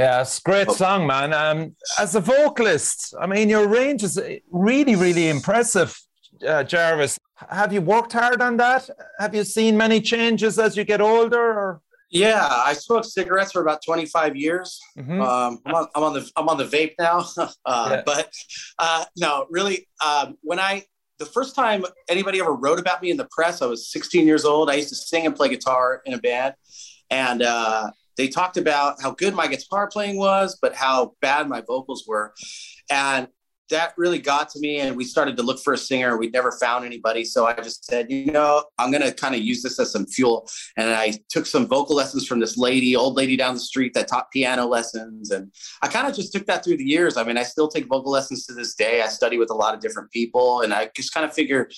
Yeah, 0.05 0.20
it's 0.20 0.39
great 0.39 0.70
song, 0.70 1.06
man. 1.06 1.32
Um, 1.32 1.76
as 1.98 2.14
a 2.14 2.20
vocalist, 2.20 3.14
I 3.18 3.26
mean, 3.26 3.48
your 3.48 3.66
range 3.66 4.02
is 4.02 4.20
really, 4.51 4.97
really 4.97 5.31
impressive, 5.31 5.98
uh, 6.47 6.62
Jarvis. 6.62 7.18
Have 7.48 7.72
you 7.72 7.81
worked 7.81 8.12
hard 8.12 8.43
on 8.43 8.59
that? 8.59 8.90
Have 9.18 9.35
you 9.35 9.44
seen 9.44 9.78
many 9.78 10.02
changes 10.02 10.59
as 10.59 10.76
you 10.76 10.85
get 10.85 11.01
older? 11.01 11.40
Or? 11.40 11.81
Yeah, 12.10 12.47
I 12.70 12.74
smoked 12.74 13.06
cigarettes 13.06 13.52
for 13.52 13.62
about 13.62 13.81
25 13.82 14.36
years. 14.36 14.78
Mm-hmm. 14.98 15.22
Um, 15.22 15.59
I'm, 15.64 15.74
on, 15.74 15.86
I'm, 15.94 16.02
on, 16.02 16.12
the 16.12 16.31
I'm 16.36 16.48
on 16.51 16.59
the 16.59 16.66
vape 16.66 16.97
now, 16.98 17.26
uh, 17.64 17.89
yeah. 17.90 18.02
but 18.05 18.31
uh, 18.78 19.06
no, 19.16 19.47
really. 19.48 19.89
Um, 20.05 20.36
when 20.43 20.60
I 20.60 20.85
the 21.18 21.26
first 21.26 21.55
time 21.55 21.82
anybody 22.10 22.40
ever 22.40 22.52
wrote 22.52 22.78
about 22.78 23.01
me 23.01 23.10
in 23.10 23.16
the 23.16 23.28
press, 23.31 23.62
I 23.62 23.66
was 23.66 23.90
16 23.90 24.26
years 24.26 24.44
old. 24.44 24.68
I 24.68 24.74
used 24.74 24.90
to 24.90 24.97
sing 24.97 25.24
and 25.24 25.35
play 25.35 25.48
guitar 25.48 26.02
in 26.05 26.12
a 26.12 26.18
band, 26.18 26.55
and 27.09 27.40
uh, 27.40 27.90
they 28.16 28.28
talked 28.28 28.57
about 28.57 29.01
how 29.03 29.12
good 29.12 29.35
my 29.35 29.47
guitar 29.47 29.89
playing 29.89 30.16
was, 30.16 30.59
but 30.61 30.74
how 30.74 31.15
bad 31.20 31.49
my 31.49 31.61
vocals 31.61 32.05
were. 32.07 32.35
And 32.91 33.28
that 33.70 33.95
really 33.97 34.19
got 34.19 34.51
to 34.51 34.61
me 34.61 34.81
and 34.81 34.95
we 34.95 35.05
started 35.05 35.39
to 35.39 35.43
look 35.43 35.59
for 35.59 35.73
a 35.73 35.78
singer 35.78 36.19
we 36.19 36.28
never 36.28 36.53
found 36.53 36.85
anybody. 36.85 37.24
So 37.24 37.47
i 37.47 37.55
just 37.55 37.86
said 37.86 38.11
you 38.11 38.31
know 38.31 38.62
i'm 38.78 38.91
going 38.91 39.03
to 39.03 39.12
kind 39.12 39.35
of 39.35 39.41
use 39.41 39.62
this 39.62 39.81
as 39.81 39.91
some 39.91 40.07
fuel. 40.07 40.47
And 40.77 40.91
i 40.91 41.15
took 41.31 41.47
some 41.47 41.66
vocal 41.66 41.97
lessons 41.97 42.27
from 42.27 42.41
this 42.41 42.59
lady 42.59 42.95
old 42.95 43.16
lady 43.16 43.36
down 43.39 43.55
the 43.55 43.61
street 43.61 43.95
that 43.95 44.07
taught 44.07 44.31
piano 44.31 44.66
lessons. 44.66 45.31
And 45.31 45.51
i 45.82 45.89
kind 45.89 46.07
of 46.07 46.15
just 46.15 46.32
took 46.32 46.47
that 46.47 46.62
through 46.62 46.77
the 46.77 46.85
years. 46.85 47.16
I 47.16 47.24
mean 47.24 47.39
i 47.39 47.43
still 47.43 47.69
take 47.69 47.86
vocal 47.86 48.12
lessons 48.12 48.45
to 48.47 48.53
this 48.55 48.74
day. 48.74 49.01
I 49.01 49.07
study 49.07 49.39
with 49.39 49.51
a 49.51 49.55
lot 49.55 49.74
of 49.74 49.81
different 49.81 50.11
people 50.11 50.61
and 50.61 50.74
i 50.74 50.91
just 50.95 51.15
kind 51.15 51.24
of 51.24 51.32
figure 51.32 51.70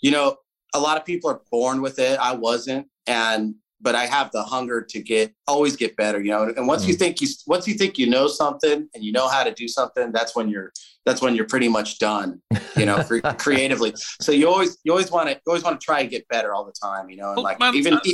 you 0.00 0.10
know 0.10 0.36
a 0.74 0.80
lot 0.80 0.96
of 0.96 1.04
people 1.04 1.30
are 1.30 1.40
born 1.50 1.82
with 1.82 1.98
it. 1.98 2.18
I 2.18 2.34
wasn't. 2.34 2.86
And 3.06 3.56
but 3.80 3.94
I 3.94 4.06
have 4.06 4.30
the 4.32 4.42
hunger 4.42 4.82
to 4.82 5.00
get 5.00 5.32
always 5.46 5.76
get 5.76 5.96
better, 5.96 6.20
you 6.20 6.30
know. 6.30 6.52
And 6.56 6.66
once 6.66 6.84
mm. 6.84 6.88
you 6.88 6.94
think 6.94 7.20
you 7.20 7.28
once 7.46 7.66
you 7.66 7.74
think 7.74 7.98
you 7.98 8.08
know 8.08 8.28
something 8.28 8.88
and 8.94 9.04
you 9.04 9.12
know 9.12 9.28
how 9.28 9.42
to 9.42 9.52
do 9.52 9.66
something, 9.68 10.12
that's 10.12 10.36
when 10.36 10.48
you're 10.48 10.72
that's 11.06 11.22
when 11.22 11.34
you're 11.34 11.46
pretty 11.46 11.68
much 11.68 11.98
done, 11.98 12.40
you 12.76 12.86
know, 12.86 13.02
for, 13.02 13.20
creatively. 13.38 13.94
So 14.20 14.32
you 14.32 14.48
always 14.48 14.78
you 14.84 14.92
always 14.92 15.10
want 15.10 15.28
to 15.28 15.34
you 15.34 15.40
always 15.46 15.64
want 15.64 15.80
to 15.80 15.84
try 15.84 16.00
and 16.00 16.10
get 16.10 16.28
better 16.28 16.54
all 16.54 16.64
the 16.64 16.74
time, 16.80 17.08
you 17.08 17.16
know. 17.16 17.28
And 17.28 17.36
well, 17.36 17.44
like 17.44 17.58
man, 17.58 17.74
even 17.74 17.94
not, 17.94 18.06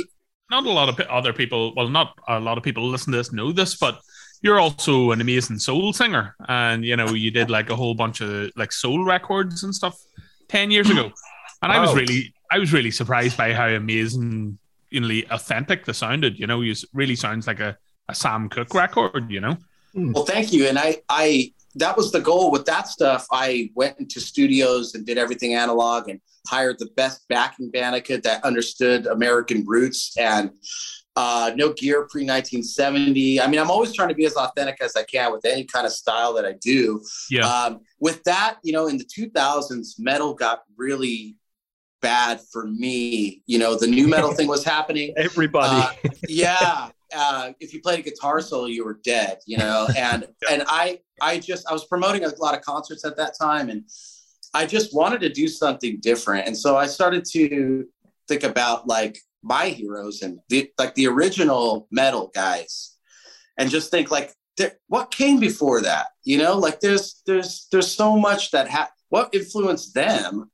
not 0.49 0.65
a 0.65 0.71
lot 0.71 0.89
of 0.89 0.99
other 1.07 1.33
people, 1.33 1.73
well, 1.75 1.89
not 1.89 2.17
a 2.27 2.39
lot 2.39 2.57
of 2.57 2.63
people 2.63 2.87
listen 2.87 3.11
to 3.11 3.17
this 3.17 3.33
know 3.33 3.51
this, 3.51 3.75
but 3.75 3.99
you're 4.41 4.59
also 4.59 5.11
an 5.11 5.19
amazing 5.19 5.59
soul 5.59 5.91
singer, 5.93 6.35
and 6.47 6.85
you 6.85 6.95
know 6.95 7.09
you 7.09 7.31
did 7.31 7.49
like 7.49 7.69
a 7.69 7.75
whole 7.75 7.95
bunch 7.95 8.21
of 8.21 8.51
like 8.55 8.71
soul 8.71 9.03
records 9.03 9.63
and 9.63 9.75
stuff 9.75 9.99
ten 10.47 10.71
years 10.71 10.89
ago, 10.89 11.11
and 11.61 11.71
I 11.71 11.81
was 11.81 11.93
really 11.95 12.33
I 12.49 12.59
was 12.59 12.71
really 12.71 12.91
surprised 12.91 13.35
by 13.35 13.53
how 13.53 13.67
amazing 13.67 14.57
really 14.91 15.25
authentic 15.29 15.85
the 15.85 15.93
sounded. 15.93 16.39
You 16.39 16.47
know, 16.47 16.61
it 16.61 16.83
really 16.93 17.15
sounds 17.15 17.47
like 17.47 17.59
a, 17.59 17.77
a 18.09 18.15
Sam 18.15 18.49
Cooke 18.49 18.73
record. 18.73 19.29
You 19.29 19.41
know. 19.41 19.57
Hmm. 19.93 20.11
Well, 20.13 20.25
thank 20.25 20.53
you, 20.53 20.67
and 20.67 20.77
I 20.77 21.01
I 21.09 21.53
that 21.75 21.95
was 21.95 22.11
the 22.11 22.19
goal 22.19 22.51
with 22.51 22.65
that 22.65 22.87
stuff. 22.87 23.27
I 23.31 23.71
went 23.75 23.99
into 23.99 24.19
studios 24.19 24.95
and 24.95 25.05
did 25.05 25.17
everything 25.17 25.53
analog 25.53 26.09
and 26.09 26.19
hired 26.47 26.79
the 26.79 26.89
best 26.95 27.27
backing 27.27 27.69
band 27.69 27.95
I 27.95 27.99
could 27.99 28.23
that 28.23 28.43
understood 28.43 29.05
American 29.05 29.65
roots 29.65 30.15
and 30.17 30.51
uh, 31.15 31.51
no 31.55 31.73
gear 31.73 32.07
pre 32.09 32.21
1970. 32.21 33.41
I 33.41 33.47
mean, 33.47 33.59
I'm 33.59 33.71
always 33.71 33.93
trying 33.93 34.09
to 34.09 34.15
be 34.15 34.25
as 34.25 34.35
authentic 34.35 34.77
as 34.81 34.95
I 34.95 35.03
can 35.03 35.31
with 35.31 35.45
any 35.45 35.63
kind 35.63 35.85
of 35.85 35.91
style 35.91 36.33
that 36.35 36.45
I 36.45 36.53
do. 36.61 37.03
Yeah. 37.29 37.47
Um, 37.47 37.81
with 37.99 38.23
that, 38.25 38.57
you 38.63 38.71
know, 38.71 38.87
in 38.87 38.97
the 38.97 39.05
2000s, 39.05 39.99
metal 39.99 40.35
got 40.35 40.61
really 40.77 41.35
bad 42.01 42.39
for 42.51 42.67
me. 42.67 43.43
You 43.45 43.59
know, 43.59 43.75
the 43.75 43.87
nu 43.87 44.07
metal 44.07 44.33
thing 44.33 44.47
was 44.47 44.63
happening. 44.63 45.13
Everybody. 45.17 45.97
Uh, 46.05 46.09
yeah. 46.27 46.89
Uh, 47.15 47.53
if 47.59 47.73
you 47.73 47.81
played 47.81 47.99
a 47.99 48.01
guitar 48.01 48.41
solo, 48.41 48.65
you 48.65 48.83
were 48.83 48.99
dead, 49.03 49.39
you 49.45 49.57
know, 49.57 49.87
and, 49.97 50.27
and 50.51 50.63
I, 50.67 50.99
I 51.21 51.39
just, 51.39 51.67
I 51.69 51.73
was 51.73 51.85
promoting 51.85 52.25
a 52.25 52.29
lot 52.39 52.55
of 52.55 52.61
concerts 52.61 53.05
at 53.05 53.15
that 53.17 53.33
time 53.39 53.69
and 53.69 53.83
I 54.53 54.65
just 54.65 54.93
wanted 54.93 55.21
to 55.21 55.29
do 55.29 55.47
something 55.47 55.99
different. 56.01 56.47
And 56.47 56.57
so 56.57 56.77
I 56.77 56.87
started 56.87 57.25
to 57.31 57.85
think 58.27 58.43
about 58.43 58.87
like 58.87 59.19
my 59.41 59.67
heroes 59.67 60.21
and 60.21 60.39
the, 60.49 60.69
like 60.77 60.95
the 60.95 61.07
original 61.07 61.87
metal 61.91 62.31
guys 62.33 62.97
and 63.57 63.69
just 63.69 63.91
think 63.91 64.11
like, 64.11 64.33
what 64.87 65.11
came 65.11 65.39
before 65.39 65.81
that? 65.81 66.07
You 66.23 66.39
know, 66.39 66.57
like 66.57 66.79
there's, 66.79 67.21
there's, 67.27 67.67
there's 67.71 67.91
so 67.91 68.17
much 68.17 68.49
that 68.51 68.67
ha- 68.67 68.89
what 69.09 69.29
influenced 69.33 69.93
them 69.93 70.49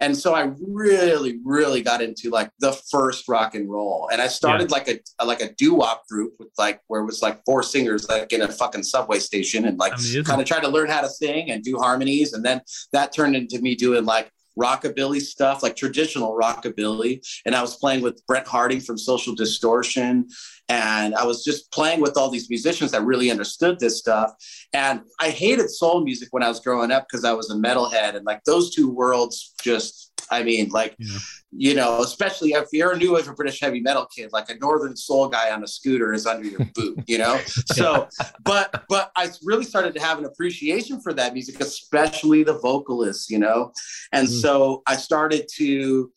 and 0.00 0.16
so 0.16 0.34
I 0.34 0.52
really, 0.60 1.40
really 1.44 1.82
got 1.82 2.00
into 2.00 2.30
like 2.30 2.50
the 2.60 2.72
first 2.90 3.28
rock 3.28 3.54
and 3.56 3.68
roll. 3.68 4.08
And 4.12 4.22
I 4.22 4.28
started 4.28 4.70
yeah. 4.70 4.76
like 4.76 4.88
a 4.88 5.24
like 5.24 5.40
a 5.40 5.52
doo-wop 5.54 6.06
group 6.08 6.34
with 6.38 6.50
like 6.56 6.80
where 6.86 7.00
it 7.00 7.04
was 7.04 7.20
like 7.20 7.44
four 7.44 7.62
singers 7.64 8.08
like 8.08 8.32
in 8.32 8.42
a 8.42 8.48
fucking 8.48 8.84
subway 8.84 9.18
station 9.18 9.64
and 9.64 9.76
like 9.78 9.94
kind 10.24 10.40
of 10.40 10.46
try 10.46 10.60
to 10.60 10.68
learn 10.68 10.88
how 10.88 11.00
to 11.00 11.08
sing 11.08 11.50
and 11.50 11.64
do 11.64 11.78
harmonies. 11.78 12.32
And 12.32 12.44
then 12.44 12.60
that 12.92 13.12
turned 13.12 13.34
into 13.34 13.60
me 13.60 13.74
doing 13.74 14.04
like 14.04 14.30
rockabilly 14.58 15.20
stuff, 15.20 15.62
like 15.62 15.76
traditional 15.76 16.36
rockabilly. 16.36 17.24
And 17.46 17.54
I 17.54 17.62
was 17.62 17.76
playing 17.76 18.02
with 18.02 18.24
Brent 18.26 18.46
Harding 18.46 18.80
from 18.80 18.98
Social 18.98 19.34
Distortion. 19.34 20.28
And 20.68 21.14
I 21.14 21.24
was 21.24 21.44
just 21.44 21.70
playing 21.72 22.00
with 22.00 22.16
all 22.16 22.30
these 22.30 22.50
musicians 22.50 22.90
that 22.90 23.04
really 23.04 23.30
understood 23.30 23.78
this 23.78 23.98
stuff. 23.98 24.32
And 24.72 25.00
I 25.18 25.30
hated 25.30 25.70
soul 25.70 26.04
music 26.04 26.28
when 26.32 26.42
I 26.42 26.48
was 26.48 26.60
growing 26.60 26.90
up 26.90 27.06
because 27.08 27.24
I 27.24 27.32
was 27.32 27.50
a 27.50 27.54
metalhead. 27.54 28.16
And 28.16 28.26
like 28.26 28.44
those 28.44 28.74
two 28.74 28.90
worlds 28.90 29.54
just 29.62 30.07
I 30.30 30.42
mean, 30.42 30.68
like, 30.70 30.94
yeah. 30.98 31.18
you 31.52 31.74
know, 31.74 32.02
especially 32.02 32.50
if 32.50 32.68
you're 32.72 32.96
new 32.96 33.16
as 33.16 33.28
a 33.28 33.32
British 33.32 33.60
heavy 33.60 33.80
metal 33.80 34.06
kid, 34.06 34.30
like 34.32 34.50
a 34.50 34.56
Northern 34.56 34.96
Soul 34.96 35.28
guy 35.28 35.50
on 35.50 35.62
a 35.62 35.66
scooter 35.66 36.12
is 36.12 36.26
under 36.26 36.46
your 36.46 36.60
boot, 36.74 36.98
you 37.06 37.18
know. 37.18 37.40
So, 37.78 38.08
but 38.44 38.84
but 38.88 39.12
I 39.14 39.28
really 39.44 39.64
started 39.64 39.94
to 39.94 40.00
have 40.00 40.18
an 40.18 40.24
appreciation 40.24 41.00
for 41.00 41.12
that 41.12 41.32
music, 41.32 41.60
especially 41.60 42.42
the 42.42 42.58
vocalists, 42.58 43.30
you 43.30 43.38
know. 43.38 43.72
And 44.12 44.26
mm. 44.26 44.30
so 44.30 44.82
I 44.86 44.96
started 44.96 45.48
to. 45.56 46.10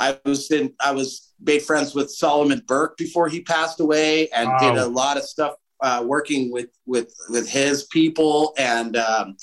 I 0.00 0.18
was 0.24 0.50
in. 0.50 0.72
I 0.80 0.92
was 0.92 1.34
made 1.40 1.62
friends 1.62 1.94
with 1.94 2.10
Solomon 2.10 2.62
Burke 2.66 2.96
before 2.96 3.28
he 3.28 3.42
passed 3.42 3.80
away, 3.80 4.28
and 4.30 4.48
wow. 4.48 4.58
did 4.58 4.78
a 4.78 4.86
lot 4.86 5.16
of 5.16 5.24
stuff 5.24 5.54
uh, 5.80 6.02
working 6.06 6.52
with 6.52 6.70
with 6.86 7.12
with 7.28 7.48
his 7.48 7.84
people 7.84 8.54
and 8.58 8.96
um, 8.96 9.36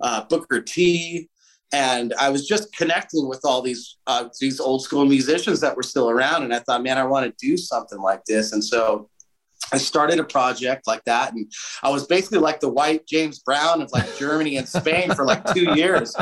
uh, 0.00 0.24
Booker 0.24 0.60
T 0.60 1.28
and 1.72 2.12
I 2.18 2.28
was 2.28 2.46
just 2.46 2.74
connecting 2.76 3.28
with 3.28 3.40
all 3.44 3.62
these 3.62 3.96
uh, 4.06 4.28
these 4.40 4.60
old 4.60 4.82
school 4.82 5.04
musicians 5.04 5.60
that 5.60 5.76
were 5.76 5.82
still 5.82 6.10
around, 6.10 6.42
and 6.42 6.54
I 6.54 6.58
thought, 6.60 6.82
man, 6.82 6.98
I 6.98 7.04
want 7.04 7.26
to 7.26 7.46
do 7.46 7.56
something 7.56 8.00
like 8.00 8.24
this, 8.24 8.52
and 8.52 8.62
so 8.62 9.08
I 9.72 9.78
started 9.78 10.18
a 10.18 10.24
project 10.24 10.86
like 10.86 11.02
that, 11.04 11.32
and 11.32 11.50
I 11.82 11.90
was 11.90 12.06
basically 12.06 12.38
like 12.38 12.60
the 12.60 12.68
white 12.68 13.06
James 13.06 13.38
Brown 13.38 13.80
of 13.80 13.90
like 13.92 14.16
Germany 14.18 14.56
and 14.56 14.68
Spain 14.68 15.14
for 15.14 15.24
like 15.24 15.44
two 15.54 15.74
years. 15.74 16.14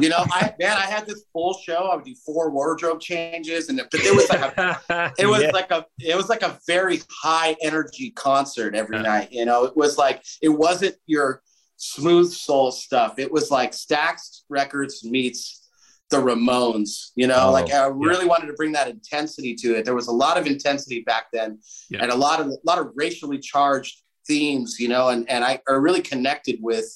You 0.00 0.08
know, 0.08 0.24
I 0.30 0.54
man, 0.58 0.76
I 0.76 0.86
had 0.86 1.06
this 1.06 1.24
full 1.32 1.54
show. 1.54 1.90
I 1.92 1.96
would 1.96 2.04
do 2.04 2.14
four 2.24 2.50
wardrobe 2.50 3.00
changes, 3.00 3.68
and 3.68 3.78
but 3.78 4.00
it 4.00 4.14
was 4.14 4.28
like 4.30 4.56
a, 4.56 5.12
it 5.18 5.26
was 5.26 5.42
yeah. 5.42 5.50
like 5.50 5.70
a, 5.70 5.84
it 6.00 6.16
was 6.16 6.30
like 6.30 6.42
a 6.42 6.58
very 6.66 7.00
high 7.10 7.56
energy 7.60 8.10
concert 8.10 8.74
every 8.74 9.00
night. 9.00 9.28
You 9.32 9.44
know, 9.44 9.64
it 9.64 9.76
was 9.76 9.98
like 9.98 10.22
it 10.40 10.48
wasn't 10.48 10.96
your 11.06 11.42
smooth 11.84 12.32
soul 12.32 12.72
stuff. 12.72 13.18
It 13.18 13.30
was 13.30 13.50
like 13.50 13.72
Stax 13.72 14.42
Records 14.48 15.04
meets 15.04 15.68
the 16.10 16.16
Ramones, 16.16 17.10
you 17.14 17.26
know, 17.26 17.48
oh, 17.48 17.52
like 17.52 17.72
I 17.72 17.86
really 17.86 18.24
yeah. 18.24 18.30
wanted 18.30 18.46
to 18.46 18.52
bring 18.54 18.72
that 18.72 18.88
intensity 18.88 19.54
to 19.56 19.76
it. 19.76 19.84
There 19.84 19.94
was 19.94 20.08
a 20.08 20.12
lot 20.12 20.38
of 20.38 20.46
intensity 20.46 21.02
back 21.02 21.26
then 21.32 21.58
yeah. 21.90 22.02
and 22.02 22.10
a 22.10 22.14
lot 22.14 22.40
of 22.40 22.46
a 22.48 22.56
lot 22.64 22.78
of 22.78 22.92
racially 22.94 23.38
charged 23.38 24.02
themes, 24.26 24.78
you 24.78 24.88
know, 24.88 25.08
and, 25.08 25.28
and 25.28 25.44
I 25.44 25.60
are 25.68 25.80
really 25.80 26.02
connected 26.02 26.58
with 26.60 26.86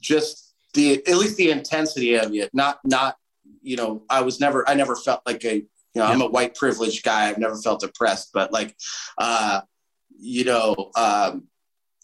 just 0.00 0.54
the 0.72 1.06
at 1.06 1.16
least 1.16 1.36
the 1.36 1.50
intensity 1.50 2.14
of 2.14 2.34
it. 2.34 2.50
Not 2.52 2.80
not, 2.84 3.16
you 3.62 3.76
know, 3.76 4.04
I 4.08 4.22
was 4.22 4.40
never 4.40 4.68
I 4.68 4.74
never 4.74 4.96
felt 4.96 5.20
like 5.26 5.44
a 5.44 5.56
you 5.56 6.00
know, 6.00 6.06
yeah. 6.06 6.10
I'm 6.10 6.22
a 6.22 6.28
white 6.28 6.54
privileged 6.54 7.04
guy. 7.04 7.28
I've 7.28 7.38
never 7.38 7.56
felt 7.56 7.82
oppressed, 7.82 8.30
but 8.32 8.52
like 8.52 8.74
uh, 9.18 9.60
you 10.16 10.44
know, 10.44 10.90
um 10.96 11.48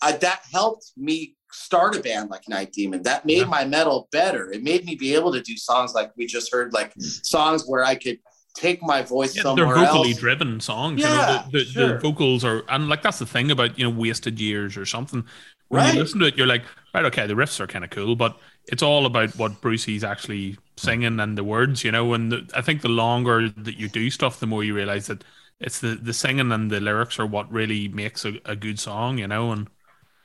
I, 0.02 0.12
that 0.12 0.40
helped 0.50 0.92
me 0.96 1.36
start 1.52 1.96
a 1.96 2.00
band 2.00 2.30
like 2.30 2.48
Night 2.48 2.72
Demon. 2.72 3.02
That 3.02 3.24
made 3.24 3.38
yeah. 3.38 3.44
my 3.44 3.64
metal 3.64 4.08
better. 4.12 4.52
It 4.52 4.62
made 4.62 4.84
me 4.84 4.94
be 4.94 5.14
able 5.14 5.32
to 5.32 5.40
do 5.40 5.56
songs 5.56 5.94
like 5.94 6.12
we 6.16 6.26
just 6.26 6.52
heard, 6.52 6.72
like 6.72 6.94
hmm. 6.94 7.00
songs 7.00 7.64
where 7.66 7.84
I 7.84 7.94
could 7.94 8.18
take 8.54 8.82
my 8.82 9.02
voice 9.02 9.36
yeah, 9.36 9.42
somewhere 9.42 9.66
They're 9.66 9.86
vocally 9.86 10.10
else. 10.10 10.18
driven 10.18 10.60
songs. 10.60 11.00
Yeah, 11.00 11.08
you 11.08 11.16
know, 11.16 11.44
the, 11.50 11.58
the, 11.58 11.64
sure. 11.64 11.88
the, 11.88 11.98
vocals 11.98 12.44
are, 12.44 12.64
and 12.68 12.88
like 12.88 13.02
that's 13.02 13.18
the 13.18 13.26
thing 13.26 13.50
about 13.50 13.78
you 13.78 13.84
know 13.84 13.96
wasted 13.96 14.40
years 14.40 14.76
or 14.76 14.86
something. 14.86 15.24
When 15.68 15.84
right. 15.84 15.94
you 15.94 16.00
listen 16.00 16.18
to 16.20 16.26
it, 16.26 16.36
you're 16.36 16.48
like, 16.48 16.64
right, 16.92 17.04
okay, 17.04 17.28
the 17.28 17.34
riffs 17.34 17.60
are 17.60 17.66
kind 17.66 17.84
of 17.84 17.90
cool, 17.90 18.16
but 18.16 18.38
it's 18.64 18.82
all 18.82 19.06
about 19.06 19.36
what 19.36 19.60
Brucey's 19.60 20.02
actually 20.02 20.58
singing 20.76 21.20
and 21.20 21.38
the 21.38 21.44
words, 21.44 21.84
you 21.84 21.92
know. 21.92 22.12
And 22.12 22.32
the, 22.32 22.50
I 22.54 22.60
think 22.60 22.82
the 22.82 22.88
longer 22.88 23.48
that 23.48 23.76
you 23.76 23.88
do 23.88 24.10
stuff, 24.10 24.40
the 24.40 24.48
more 24.48 24.64
you 24.64 24.74
realize 24.74 25.06
that 25.06 25.22
it's 25.60 25.80
the 25.80 25.94
the 25.94 26.12
singing 26.12 26.50
and 26.52 26.70
the 26.70 26.80
lyrics 26.80 27.18
are 27.18 27.26
what 27.26 27.50
really 27.52 27.88
makes 27.88 28.24
a, 28.24 28.34
a 28.44 28.56
good 28.56 28.80
song, 28.80 29.18
you 29.18 29.28
know. 29.28 29.52
And 29.52 29.68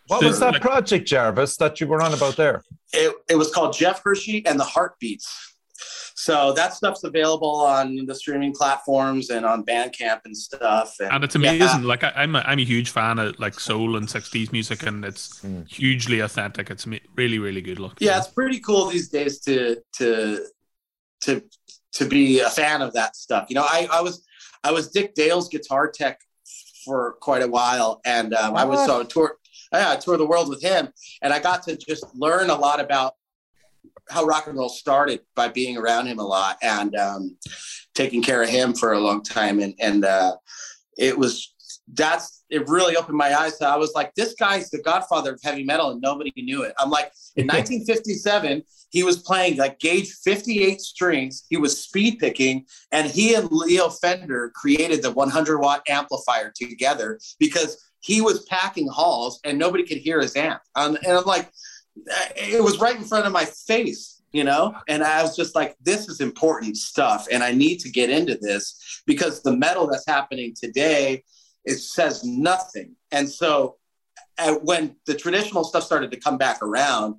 what 0.07 0.23
was 0.23 0.40
that 0.40 0.53
like, 0.53 0.61
project, 0.61 1.07
Jarvis, 1.07 1.57
that 1.57 1.80
you 1.82 1.88
were 1.88 2.02
on 2.02 2.14
about 2.14 2.36
there? 2.36 2.61
It, 2.94 3.15
it 3.30 3.36
was 3.36 3.52
called 3.52 3.73
Jeff 3.73 4.02
Hershey 4.03 4.45
and 4.45 4.60
the 4.60 4.64
Heartbeats. 4.64 5.53
So 6.18 6.53
that 6.53 6.73
stuff's 6.73 7.03
available 7.03 7.56
on 7.56 8.06
the 8.06 8.15
streaming 8.15 8.53
platforms 8.53 9.30
and 9.30 9.45
on 9.45 9.65
Bandcamp 9.65 10.22
and 10.26 10.36
stuff. 10.36 10.95
And 10.99 11.23
it's 11.23 11.36
amazing. 11.36 11.60
Yeah. 11.60 11.82
Like 11.84 12.03
I, 12.03 12.23
am 12.23 12.36
a, 12.36 12.40
I'm 12.40 12.57
a 12.57 12.64
huge 12.64 12.90
fan 12.90 13.19
of 13.19 13.38
like 13.38 13.60
soul 13.60 13.98
and 13.98 14.07
60s 14.07 14.52
music, 14.52 14.84
and 14.84 15.03
it's 15.03 15.41
mm. 15.41 15.68
hugely 15.68 16.22
authentic. 16.22 16.72
It's 16.72 16.88
really 17.15 17.38
really 17.38 17.61
good 17.61 17.80
look. 17.80 17.98
Yeah, 17.99 18.18
it's 18.18 18.27
pretty 18.27 18.60
cool 18.60 18.88
these 18.88 19.10
days 19.10 19.40
to 19.41 19.77
to 19.98 20.45
to 21.22 21.44
to 21.94 22.06
be 22.06 22.40
a 22.40 22.49
fan 22.49 22.82
of 22.82 22.94
that 22.94 23.15
stuff. 23.15 23.48
You 23.49 23.56
know, 23.56 23.65
I 23.65 23.88
I 23.91 24.02
was 24.02 24.26
I 24.64 24.72
was 24.72 24.90
Dick 24.90 25.15
Dale's 25.15 25.49
guitar 25.49 25.91
tech 25.91 26.19
for 26.86 27.18
quite 27.19 27.44
a 27.44 27.48
while, 27.48 27.99
and 28.06 28.34
um, 28.34 28.56
I 28.56 28.64
was 28.64 28.88
on 28.90 29.07
tour. 29.07 29.38
Yeah, 29.77 29.91
I 29.91 29.95
toured 29.97 30.19
the 30.19 30.26
world 30.26 30.49
with 30.49 30.61
him, 30.61 30.89
and 31.22 31.34
I 31.34 31.39
got 31.39 31.64
to 31.64 31.77
just 31.77 32.06
learn 32.15 32.49
a 32.49 32.56
lot 32.56 32.80
about 32.80 33.14
how 34.10 34.26
rock 34.26 34.47
and 34.47 34.57
roll 34.57 34.69
started 34.69 35.22
by 35.35 35.47
being 35.47 35.77
around 35.77 36.07
him 36.07 36.19
a 36.19 36.26
lot 36.26 36.57
and 36.61 36.95
um, 36.95 37.38
taking 37.93 38.22
care 38.22 38.43
of 38.43 38.49
him 38.49 38.73
for 38.73 38.93
a 38.93 38.99
long 38.99 39.23
time. 39.23 39.60
And 39.60 39.73
and 39.80 40.06
uh, 40.06 40.35
it 40.97 41.18
was 41.18 41.53
that's 41.93 42.43
it 42.49 42.68
really 42.68 42.95
opened 42.95 43.18
my 43.18 43.34
eyes. 43.34 43.57
So 43.57 43.65
I 43.65 43.76
was 43.76 43.93
like, 43.95 44.14
this 44.15 44.34
guy's 44.35 44.69
the 44.69 44.81
godfather 44.81 45.34
of 45.34 45.39
heavy 45.43 45.64
metal, 45.64 45.91
and 45.91 46.02
nobody 46.02 46.31
knew 46.38 46.64
it. 46.64 46.73
I'm 46.80 46.89
like, 46.89 47.11
in 47.35 47.47
1957, 47.47 48.64
he 48.89 49.03
was 49.03 49.18
playing 49.18 49.57
like 49.57 49.80
gauge 49.80 50.11
58 50.23 50.81
strings. 50.81 51.45
He 51.49 51.57
was 51.57 51.81
speed 51.81 52.19
picking, 52.19 52.65
and 52.91 53.07
he 53.07 53.35
and 53.35 53.52
Leo 53.52 53.89
Fender 53.89 54.52
created 54.56 55.02
the 55.02 55.11
100 55.11 55.60
watt 55.60 55.84
amplifier 55.88 56.52
together 56.56 57.19
because 57.39 57.84
he 58.06 58.22
was 58.22 58.44
packing 58.44 58.88
halls 58.88 59.40
and 59.44 59.57
nobody 59.57 59.84
could 59.84 59.98
hear 59.98 60.22
his 60.22 60.36
amp. 60.36 60.61
Um, 60.76 60.95
and 60.95 61.18
I'm 61.18 61.26
like, 61.26 61.49
it 62.36 62.64
was 62.64 62.80
right 62.80 62.95
in 62.95 63.03
front 63.03 63.26
of 63.26 63.34
my 63.34 63.45
face, 63.45 64.22
you 64.32 64.44
know? 64.44 64.76
And 64.88 65.03
I 65.03 65.23
was 65.23 65.36
just 65.36 65.56
like, 65.56 65.76
this 65.82 66.07
is 66.07 66.22
important 66.22 66.77
stuff. 66.77 67.26
And 67.32 67.44
I 67.44 67.52
need 67.52 67.80
to 67.80 67.90
get 67.90 68.11
into 68.11 68.38
this 68.40 69.02
because 69.07 69.41
the 69.41 69.57
metal 69.57 69.88
that's 69.88 70.06
happening 70.07 70.53
today, 70.56 71.23
it 71.64 71.77
says 71.77 72.23
nothing. 72.23 72.95
And 73.11 73.27
so 73.27 73.77
uh, 74.38 74.53
when 74.61 74.98
the 75.07 75.15
traditional 75.15 75.64
stuff 75.64 75.84
started 75.84 76.11
to 76.11 76.19
come 76.19 76.38
back 76.38 76.61
around, 76.61 77.15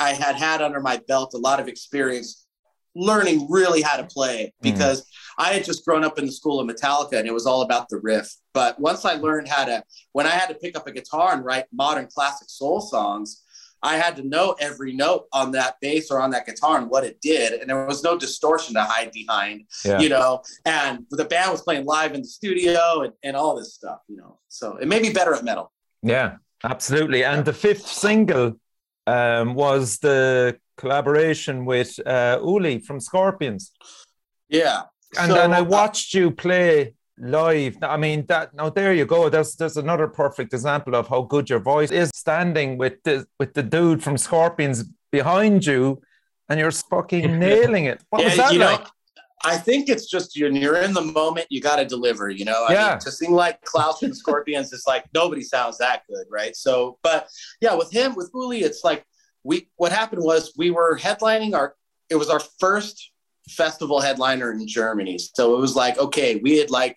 I 0.00 0.14
had 0.14 0.34
had 0.34 0.62
under 0.62 0.80
my 0.80 1.00
belt 1.06 1.32
a 1.34 1.38
lot 1.38 1.60
of 1.60 1.68
experience 1.68 2.47
learning 2.98 3.46
really 3.48 3.80
how 3.80 3.96
to 3.96 4.04
play 4.04 4.46
mm-hmm. 4.46 4.72
because 4.72 5.02
mm-hmm. 5.02 5.42
I 5.42 5.52
had 5.52 5.64
just 5.64 5.84
grown 5.84 6.04
up 6.04 6.18
in 6.18 6.26
the 6.26 6.32
school 6.32 6.60
of 6.60 6.66
Metallica 6.66 7.18
and 7.18 7.26
it 7.26 7.32
was 7.32 7.46
all 7.46 7.62
about 7.62 7.88
the 7.88 7.98
riff. 7.98 8.34
But 8.52 8.78
once 8.80 9.04
I 9.04 9.14
learned 9.14 9.48
how 9.48 9.64
to, 9.64 9.84
when 10.12 10.26
I 10.26 10.30
had 10.30 10.48
to 10.48 10.54
pick 10.54 10.76
up 10.76 10.86
a 10.86 10.92
guitar 10.92 11.32
and 11.32 11.44
write 11.44 11.66
modern 11.72 12.08
classic 12.08 12.48
soul 12.50 12.80
songs, 12.80 13.44
I 13.80 13.96
had 13.96 14.16
to 14.16 14.24
know 14.26 14.56
every 14.58 14.92
note 14.92 15.26
on 15.32 15.52
that 15.52 15.76
bass 15.80 16.10
or 16.10 16.20
on 16.20 16.30
that 16.30 16.46
guitar 16.46 16.78
and 16.78 16.90
what 16.90 17.04
it 17.04 17.20
did. 17.20 17.60
And 17.60 17.70
there 17.70 17.86
was 17.86 18.02
no 18.02 18.18
distortion 18.18 18.74
to 18.74 18.82
hide 18.82 19.12
behind, 19.12 19.66
yeah. 19.84 20.00
you 20.00 20.08
know. 20.08 20.42
And 20.64 21.06
the 21.10 21.24
band 21.24 21.52
was 21.52 21.62
playing 21.62 21.84
live 21.84 22.12
in 22.14 22.22
the 22.22 22.26
studio 22.26 23.02
and, 23.02 23.12
and 23.22 23.36
all 23.36 23.56
this 23.56 23.74
stuff, 23.74 24.00
you 24.08 24.16
know. 24.16 24.40
So 24.48 24.76
it 24.78 24.88
made 24.88 25.02
me 25.02 25.12
better 25.12 25.32
at 25.32 25.44
metal. 25.44 25.70
Yeah, 26.02 26.38
absolutely. 26.64 27.22
And 27.22 27.44
the 27.44 27.52
fifth 27.52 27.86
single 27.86 28.58
um, 29.06 29.54
was 29.54 29.98
the 29.98 30.58
collaboration 30.78 31.64
with 31.64 31.98
uh, 32.06 32.38
Uli 32.42 32.78
from 32.78 33.00
Scorpions. 33.00 33.72
Yeah. 34.48 34.82
And 35.18 35.32
then 35.32 35.52
I 35.52 35.60
uh, 35.60 35.64
watched 35.64 36.14
you 36.14 36.30
play 36.30 36.94
live. 37.18 37.76
I 37.82 37.96
mean 37.96 38.24
that 38.28 38.54
now 38.54 38.70
there 38.70 38.94
you 38.94 39.04
go. 39.04 39.28
There's 39.28 39.56
there's 39.56 39.76
another 39.76 40.06
perfect 40.06 40.54
example 40.54 40.94
of 40.94 41.08
how 41.08 41.22
good 41.22 41.50
your 41.50 41.60
voice 41.60 41.90
is 41.90 42.10
standing 42.14 42.78
with 42.78 43.02
the 43.02 43.26
with 43.38 43.54
the 43.54 43.62
dude 43.62 44.02
from 44.02 44.16
Scorpions 44.16 44.84
behind 45.10 45.66
you 45.66 46.00
and 46.48 46.58
you're 46.58 46.70
fucking 46.70 47.38
nailing 47.46 47.86
it. 47.86 48.02
What 48.10 48.22
yeah, 48.22 48.28
was 48.28 48.36
that 48.36 48.54
like? 48.54 48.80
Know, 48.80 48.90
I 49.44 49.56
think 49.56 49.88
it's 49.88 50.10
just 50.10 50.36
you're, 50.36 50.50
you're 50.50 50.82
in 50.82 50.92
the 50.92 51.02
moment, 51.02 51.46
you 51.48 51.60
got 51.60 51.76
to 51.76 51.84
deliver, 51.84 52.28
you 52.28 52.44
know? 52.44 52.66
I 52.68 52.72
yeah. 52.72 52.90
Mean, 52.90 52.98
to 53.00 53.12
sing 53.12 53.32
like 53.32 53.62
Klaus 53.62 54.00
from 54.00 54.12
Scorpions, 54.22 54.72
it's 54.72 54.86
like 54.86 55.04
nobody 55.14 55.42
sounds 55.42 55.78
that 55.78 56.02
good, 56.08 56.26
right? 56.30 56.56
So, 56.56 56.98
but 57.02 57.28
yeah, 57.60 57.74
with 57.74 57.92
him, 57.92 58.14
with 58.16 58.30
Uli, 58.34 58.62
it's 58.62 58.82
like 58.82 59.04
we, 59.44 59.68
what 59.76 59.92
happened 59.92 60.22
was 60.22 60.52
we 60.56 60.70
were 60.70 60.98
headlining 60.98 61.54
our, 61.54 61.74
it 62.10 62.16
was 62.16 62.28
our 62.28 62.40
first 62.58 63.12
festival 63.48 64.00
headliner 64.00 64.52
in 64.52 64.66
Germany. 64.66 65.18
So 65.18 65.56
it 65.56 65.60
was 65.60 65.74
like, 65.74 65.98
okay, 65.98 66.36
we 66.36 66.58
had 66.58 66.70
like 66.70 66.96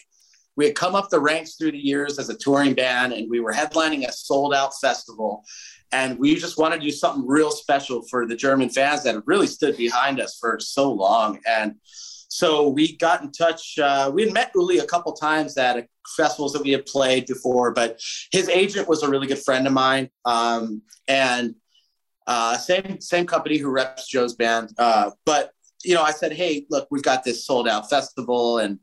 we 0.58 0.66
had 0.66 0.76
come 0.76 0.96
up 0.96 1.10
the 1.10 1.20
ranks 1.20 1.56
through 1.56 1.72
the 1.72 1.78
years 1.78 2.20
as 2.20 2.30
a 2.30 2.38
touring 2.38 2.74
band 2.74 3.14
and 3.14 3.30
we 3.30 3.40
were 3.40 3.54
headlining 3.54 4.08
a 4.08 4.12
sold 4.12 4.54
out 4.54 4.72
festival. 4.80 5.44
And 5.94 6.18
we 6.20 6.36
just 6.36 6.58
wanted 6.58 6.78
to 6.78 6.86
do 6.86 6.92
something 6.92 7.26
real 7.28 7.52
special 7.52 8.04
for 8.10 8.26
the 8.26 8.36
german 8.36 8.70
fans 8.70 9.04
that 9.04 9.16
had 9.16 9.24
really 9.26 9.48
stood 9.48 9.78
behind 9.78 10.20
us 10.20 10.38
for 10.40 10.60
so 10.60 10.92
long. 10.92 11.40
And 11.48 11.76
so 11.84 12.70
we 12.70 12.96
got 12.98 13.22
in 13.22 13.32
touch 13.32 13.78
uh, 13.80 14.12
we 14.14 14.24
had 14.24 14.34
met 14.34 14.52
uli 14.56 14.80
a 14.80 14.86
couple 14.86 15.12
times 15.14 15.58
at 15.58 15.86
festivals 16.16 16.54
that 16.54 16.64
we 16.64 16.72
had 16.72 16.86
played 16.86 17.26
before 17.26 17.72
but 17.74 18.00
his 18.32 18.48
agent 18.48 18.88
was 18.88 19.04
a 19.04 19.10
really 19.10 19.28
good 19.28 19.40
friend 19.40 19.68
of 19.68 19.74
mine. 19.74 20.10
Um, 20.26 20.82
and 21.08 21.56
uh, 22.28 22.58
same 22.58 23.00
same 23.02 23.26
company 23.26 23.58
who 23.58 23.70
reps 23.70 24.08
joe's 24.08 24.36
band 24.36 24.72
uh, 24.78 25.12
but 25.26 25.52
you 25.84 25.96
know 25.96 26.04
i 26.04 26.12
said 26.12 26.32
hey 26.32 26.66
look 26.70 26.88
we've 26.92 27.04
got 27.04 27.24
this 27.24 27.46
sold 27.46 27.68
out 27.68 27.90
festival 27.90 28.60
and 28.60 28.80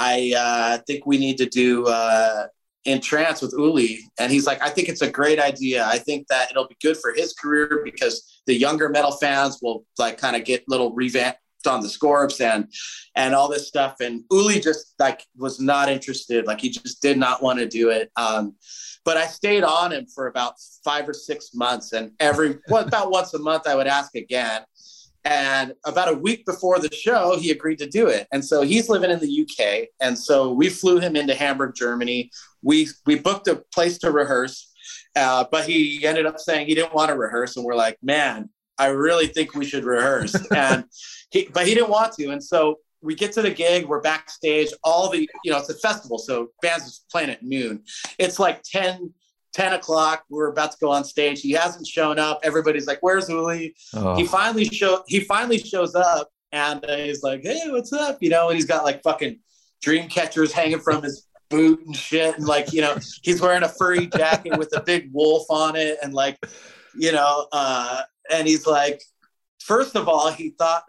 I 0.00 0.32
uh, 0.36 0.78
think 0.86 1.04
we 1.04 1.18
need 1.18 1.36
to 1.38 1.46
do 1.46 1.86
uh, 1.86 2.46
in 2.86 3.02
trance 3.02 3.42
with 3.42 3.52
Uli. 3.56 3.98
And 4.18 4.32
he's 4.32 4.46
like, 4.46 4.62
I 4.62 4.70
think 4.70 4.88
it's 4.88 5.02
a 5.02 5.10
great 5.10 5.38
idea. 5.38 5.84
I 5.84 5.98
think 5.98 6.26
that 6.28 6.50
it'll 6.50 6.66
be 6.66 6.76
good 6.82 6.96
for 6.96 7.12
his 7.12 7.34
career 7.34 7.82
because 7.84 8.40
the 8.46 8.54
younger 8.54 8.88
metal 8.88 9.12
fans 9.12 9.58
will 9.60 9.84
like 9.98 10.16
kind 10.16 10.36
of 10.36 10.44
get 10.44 10.64
little 10.68 10.94
revamped 10.94 11.38
on 11.66 11.80
the 11.80 11.88
Scorps 11.88 12.40
and 12.40 12.72
and 13.16 13.34
all 13.34 13.48
this 13.48 13.68
stuff. 13.68 13.96
And 14.00 14.24
Uli 14.30 14.60
just 14.60 14.94
like 14.98 15.24
was 15.36 15.60
not 15.60 15.88
interested. 15.88 16.46
Like 16.46 16.60
he 16.60 16.70
just 16.70 17.02
did 17.02 17.18
not 17.18 17.42
want 17.42 17.58
to 17.58 17.68
do 17.68 17.90
it. 17.90 18.10
Um, 18.16 18.54
but 19.04 19.16
I 19.16 19.26
stayed 19.26 19.64
on 19.64 19.92
him 19.92 20.06
for 20.06 20.26
about 20.26 20.54
five 20.84 21.08
or 21.08 21.14
six 21.14 21.54
months, 21.54 21.92
and 21.92 22.12
every 22.20 22.58
well, 22.68 22.86
about 22.86 23.10
once 23.18 23.34
a 23.34 23.38
month 23.38 23.66
I 23.66 23.74
would 23.74 23.86
ask 23.86 24.14
again. 24.14 24.62
And 25.24 25.74
about 25.84 26.08
a 26.08 26.16
week 26.16 26.46
before 26.46 26.78
the 26.78 26.92
show, 26.94 27.36
he 27.38 27.50
agreed 27.50 27.78
to 27.80 27.86
do 27.86 28.06
it. 28.06 28.26
And 28.32 28.42
so 28.42 28.62
he's 28.62 28.88
living 28.88 29.10
in 29.10 29.18
the 29.18 29.42
UK. 29.42 29.88
And 30.00 30.18
so 30.18 30.50
we 30.50 30.70
flew 30.70 30.98
him 30.98 31.14
into 31.14 31.34
Hamburg, 31.34 31.74
Germany. 31.74 32.30
We 32.62 32.88
we 33.04 33.18
booked 33.18 33.46
a 33.48 33.62
place 33.74 33.98
to 33.98 34.10
rehearse, 34.10 34.72
uh, 35.16 35.44
but 35.50 35.66
he 35.66 36.06
ended 36.06 36.24
up 36.24 36.38
saying 36.38 36.66
he 36.66 36.74
didn't 36.74 36.94
want 36.94 37.10
to 37.10 37.16
rehearse. 37.16 37.56
And 37.56 37.66
we're 37.66 37.74
like, 37.74 37.98
man, 38.02 38.48
I 38.80 38.86
really 38.86 39.26
think 39.26 39.54
we 39.54 39.64
should 39.64 39.84
rehearse. 39.84 40.34
and 40.54 40.84
he, 41.30 41.48
but 41.52 41.66
he 41.66 41.74
didn't 41.74 41.90
want 41.90 42.14
to. 42.14 42.30
And 42.30 42.42
so 42.42 42.78
we 43.02 43.14
get 43.14 43.32
to 43.32 43.42
the 43.42 43.50
gig, 43.50 43.86
we're 43.86 44.00
backstage. 44.00 44.68
All 44.82 45.10
the 45.10 45.28
you 45.44 45.50
know, 45.52 45.58
it's 45.58 45.68
a 45.68 45.74
festival, 45.74 46.18
so 46.18 46.50
bands 46.62 46.86
is 46.86 47.04
playing 47.10 47.30
at 47.30 47.42
noon. 47.42 47.82
It's 48.18 48.38
like 48.38 48.62
10 48.62 49.12
10 49.52 49.72
o'clock 49.72 50.22
we're 50.30 50.46
about 50.46 50.70
to 50.70 50.78
go 50.80 50.92
on 50.92 51.02
stage 51.02 51.40
he 51.40 51.50
hasn't 51.50 51.84
shown 51.84 52.20
up 52.20 52.38
everybody's 52.44 52.86
like 52.86 52.98
where's 53.00 53.28
uli 53.28 53.74
oh. 53.94 54.14
he 54.14 54.24
finally 54.24 54.64
show 54.64 55.02
he 55.08 55.18
finally 55.18 55.58
shows 55.58 55.96
up 55.96 56.28
and 56.52 56.84
uh, 56.88 56.96
he's 56.96 57.24
like 57.24 57.40
hey 57.42 57.62
what's 57.66 57.92
up 57.92 58.16
you 58.20 58.30
know 58.30 58.48
and 58.48 58.54
he's 58.54 58.64
got 58.64 58.84
like 58.84 59.02
fucking 59.02 59.36
dream 59.82 60.08
catchers 60.08 60.52
hanging 60.52 60.78
from 60.78 61.02
his 61.02 61.26
boot 61.48 61.84
and 61.84 61.96
shit 61.96 62.36
and 62.36 62.46
like 62.46 62.72
you 62.72 62.80
know 62.80 62.96
he's 63.22 63.40
wearing 63.40 63.64
a 63.64 63.68
furry 63.68 64.06
jacket 64.06 64.56
with 64.56 64.74
a 64.76 64.80
big 64.82 65.10
wolf 65.12 65.44
on 65.50 65.74
it 65.74 65.98
and 66.00 66.14
like 66.14 66.38
you 66.96 67.10
know 67.10 67.48
uh 67.50 68.02
and 68.30 68.46
he's 68.46 68.66
like 68.66 69.02
first 69.58 69.96
of 69.96 70.08
all 70.08 70.30
he 70.30 70.50
thought 70.50 70.84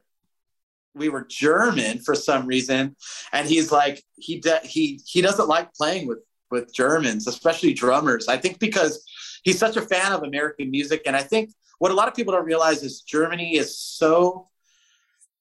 we 0.94 1.10
were 1.10 1.26
german 1.30 2.00
for 2.00 2.16
some 2.16 2.46
reason 2.46 2.96
and 3.32 3.48
he's 3.48 3.72
like 3.72 4.04
he 4.18 4.40
de- 4.40 4.66
he 4.66 5.00
he 5.06 5.22
doesn't 5.22 5.48
like 5.48 5.74
playing 5.74 6.08
with 6.08 6.20
with 6.52 6.72
Germans, 6.74 7.28
especially 7.28 7.74
drummers. 7.74 8.28
I 8.28 8.38
think 8.38 8.60
because 8.60 9.04
he's 9.44 9.58
such 9.58 9.78
a 9.78 9.82
fan 9.82 10.12
of 10.12 10.24
American 10.24 10.70
music. 10.70 11.04
And 11.06 11.16
I 11.16 11.24
think 11.24 11.52
what 11.80 11.92
a 11.92 11.96
lot 11.96 12.08
of 12.08 12.14
people 12.14 12.34
don't 12.34 12.46
realize 12.46 12.84
is 12.84 13.02
Germany 13.02 13.56
is 13.56 13.80
so 13.80 14.50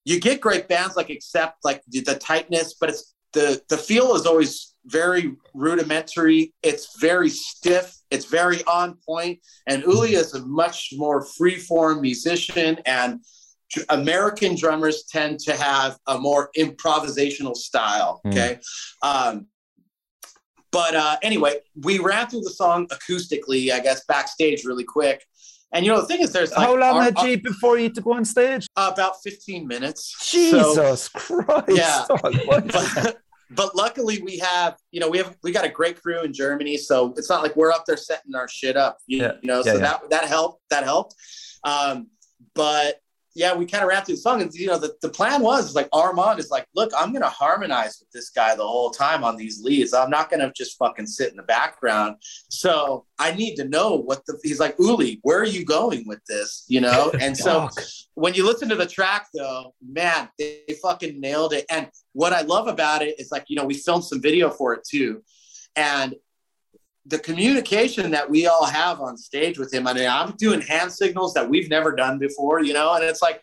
you 0.05 0.19
get 0.19 0.41
great 0.41 0.69
bands 0.69 0.97
like 0.97 1.11
accept 1.11 1.65
like 1.65 1.83
the, 1.89 2.01
the 2.01 2.15
tightness, 2.15 2.75
but 2.81 2.89
it's 2.89 3.15
the 3.33 3.61
the 3.69 3.77
feel 3.77 4.15
is 4.15 4.25
always 4.25 4.70
very 4.87 5.37
rudimentary. 5.55 6.53
It's 6.63 6.99
very 7.01 7.29
stiff. 7.29 7.97
It's 8.11 8.25
very 8.25 8.63
on 8.65 8.99
point. 9.07 9.41
And 9.67 9.83
Uli 9.83 10.15
is 10.15 10.35
a 10.35 10.45
much 10.47 10.91
more 10.97 11.25
free-form 11.25 12.01
musician 12.01 12.79
and 12.87 13.21
American 13.89 14.57
drummers 14.57 15.05
tend 15.05 15.39
to 15.41 15.57
have 15.57 15.97
a 16.09 16.19
more 16.19 16.51
improvisational 16.59 17.57
style. 17.57 18.21
Hmm. 18.25 18.31
Okay. 18.31 18.59
Mm. 19.05 19.09
Um, 19.09 19.47
but 20.73 20.95
uh, 20.95 21.17
anyway, 21.23 21.57
we 21.83 21.99
ran 21.99 22.29
through 22.29 22.43
the 22.43 22.51
song 22.51 22.87
acoustically, 22.89 23.73
I 23.73 23.81
guess, 23.81 24.05
backstage 24.07 24.65
really 24.65 24.85
quick. 24.85 25.25
And 25.73 25.85
you 25.85 25.93
know, 25.93 26.01
the 26.01 26.07
thing 26.07 26.21
is, 26.21 26.33
there's 26.33 26.51
like, 26.53 26.67
how 26.67 26.77
long 26.77 27.01
had 27.01 27.19
you 27.21 27.41
before 27.41 27.79
you 27.79 27.91
to 27.91 28.01
go 28.01 28.15
on 28.15 28.25
stage? 28.25 28.67
Uh, 28.77 28.91
about 28.93 29.23
15 29.23 29.67
minutes. 29.67 30.31
Jesus 30.31 31.05
so, 31.05 31.19
Christ! 31.19 31.69
Yeah, 31.69 32.05
but, 32.09 33.21
but 33.51 33.75
luckily 33.75 34.23
we 34.23 34.39
have, 34.39 34.77
you 34.93 35.01
know, 35.01 35.09
we 35.09 35.19
have 35.19 35.37
we 35.43 35.53
got 35.53 35.65
a 35.65 35.69
great 35.69 36.01
crew 36.01 36.23
in 36.23 36.33
Germany, 36.33 36.77
so 36.77 37.13
it's 37.17 37.29
not 37.29 37.43
like 37.43 37.57
we're 37.57 37.73
up 37.73 37.85
there 37.87 37.97
setting 37.97 38.35
our 38.35 38.49
shit 38.49 38.77
up. 38.77 38.99
You, 39.07 39.19
yeah. 39.19 39.33
you 39.43 39.49
know, 39.49 39.59
yeah, 39.59 39.73
so 39.73 39.75
yeah. 39.75 39.79
that 39.79 40.11
that 40.11 40.25
helped. 40.25 40.63
That 40.71 40.85
helped. 40.85 41.15
Um, 41.65 42.09
but 42.55 43.01
yeah, 43.35 43.55
we 43.55 43.65
kind 43.65 43.85
of 43.85 43.89
ran 43.89 44.05
through 44.05 44.17
the 44.17 44.21
song, 44.21 44.43
and 44.43 44.53
you 44.53 44.67
know, 44.67 44.79
the, 44.79 44.95
the 45.03 45.09
plan 45.09 45.41
was 45.43 45.75
like 45.75 45.89
Armand 45.93 46.41
is 46.41 46.51
like, 46.51 46.67
look, 46.75 46.91
I'm 46.97 47.13
gonna 47.13 47.29
harmonize 47.29 47.99
with 48.01 48.11
this 48.11 48.31
guy 48.31 48.57
the 48.57 48.67
whole 48.67 48.91
time 48.91 49.23
on 49.23 49.37
these 49.37 49.63
leads. 49.63 49.95
I'm 49.95 50.11
not 50.11 50.31
gonna 50.31 50.53
just 50.55 50.77
fucking 50.79 51.07
sit 51.07 51.31
in 51.31 51.37
the 51.37 51.45
background. 51.45 52.17
So 52.49 53.07
I 53.19 53.33
need 53.33 53.55
to 53.57 53.65
know 53.65 53.95
what 53.95 54.27
the 54.27 54.39
he's 54.43 54.59
like, 54.59 54.75
Uli, 54.79 55.21
where 55.23 55.39
are 55.39 55.47
you 55.47 55.65
going 55.65 56.07
with 56.07 56.25
this? 56.27 56.65
You 56.69 56.81
know? 56.81 57.13
And 57.21 57.37
so 57.37 57.69
when 58.15 58.33
you 58.33 58.47
listen 58.47 58.69
to 58.71 58.77
the 58.77 58.87
track 58.87 59.27
though, 59.35 59.75
man, 59.87 60.31
they, 60.39 60.63
they 60.67 60.75
fucking 60.75 61.21
nailed 61.21 61.53
it. 61.53 61.67
And 61.71 61.89
what 62.13 62.33
I 62.33 62.41
love 62.41 62.67
about 62.67 63.03
it 63.03 63.21
is 63.21 63.31
like, 63.31 63.45
you 63.49 63.57
know, 63.57 63.65
we 63.65 63.75
filmed 63.75 64.05
some 64.05 64.23
video 64.23 64.49
for 64.49 64.73
it 64.73 64.85
too. 64.89 65.23
And 65.77 66.15
the 67.07 67.19
communication 67.19 68.11
that 68.11 68.29
we 68.29 68.47
all 68.47 68.67
have 68.67 69.01
on 69.01 69.17
stage 69.17 69.59
with 69.59 69.73
him. 69.73 69.87
I 69.87 69.95
mean, 69.95 70.09
I'm 70.09 70.33
doing 70.33 70.61
hand 70.61 70.93
signals 70.93 71.35
that 71.35 71.49
we've 71.49 71.71
never 71.71 71.93
done 71.93 72.19
before, 72.19 72.63
you 72.63 72.73
know, 72.73 72.95
and 72.95 73.05
it's 73.05 73.23
like 73.23 73.43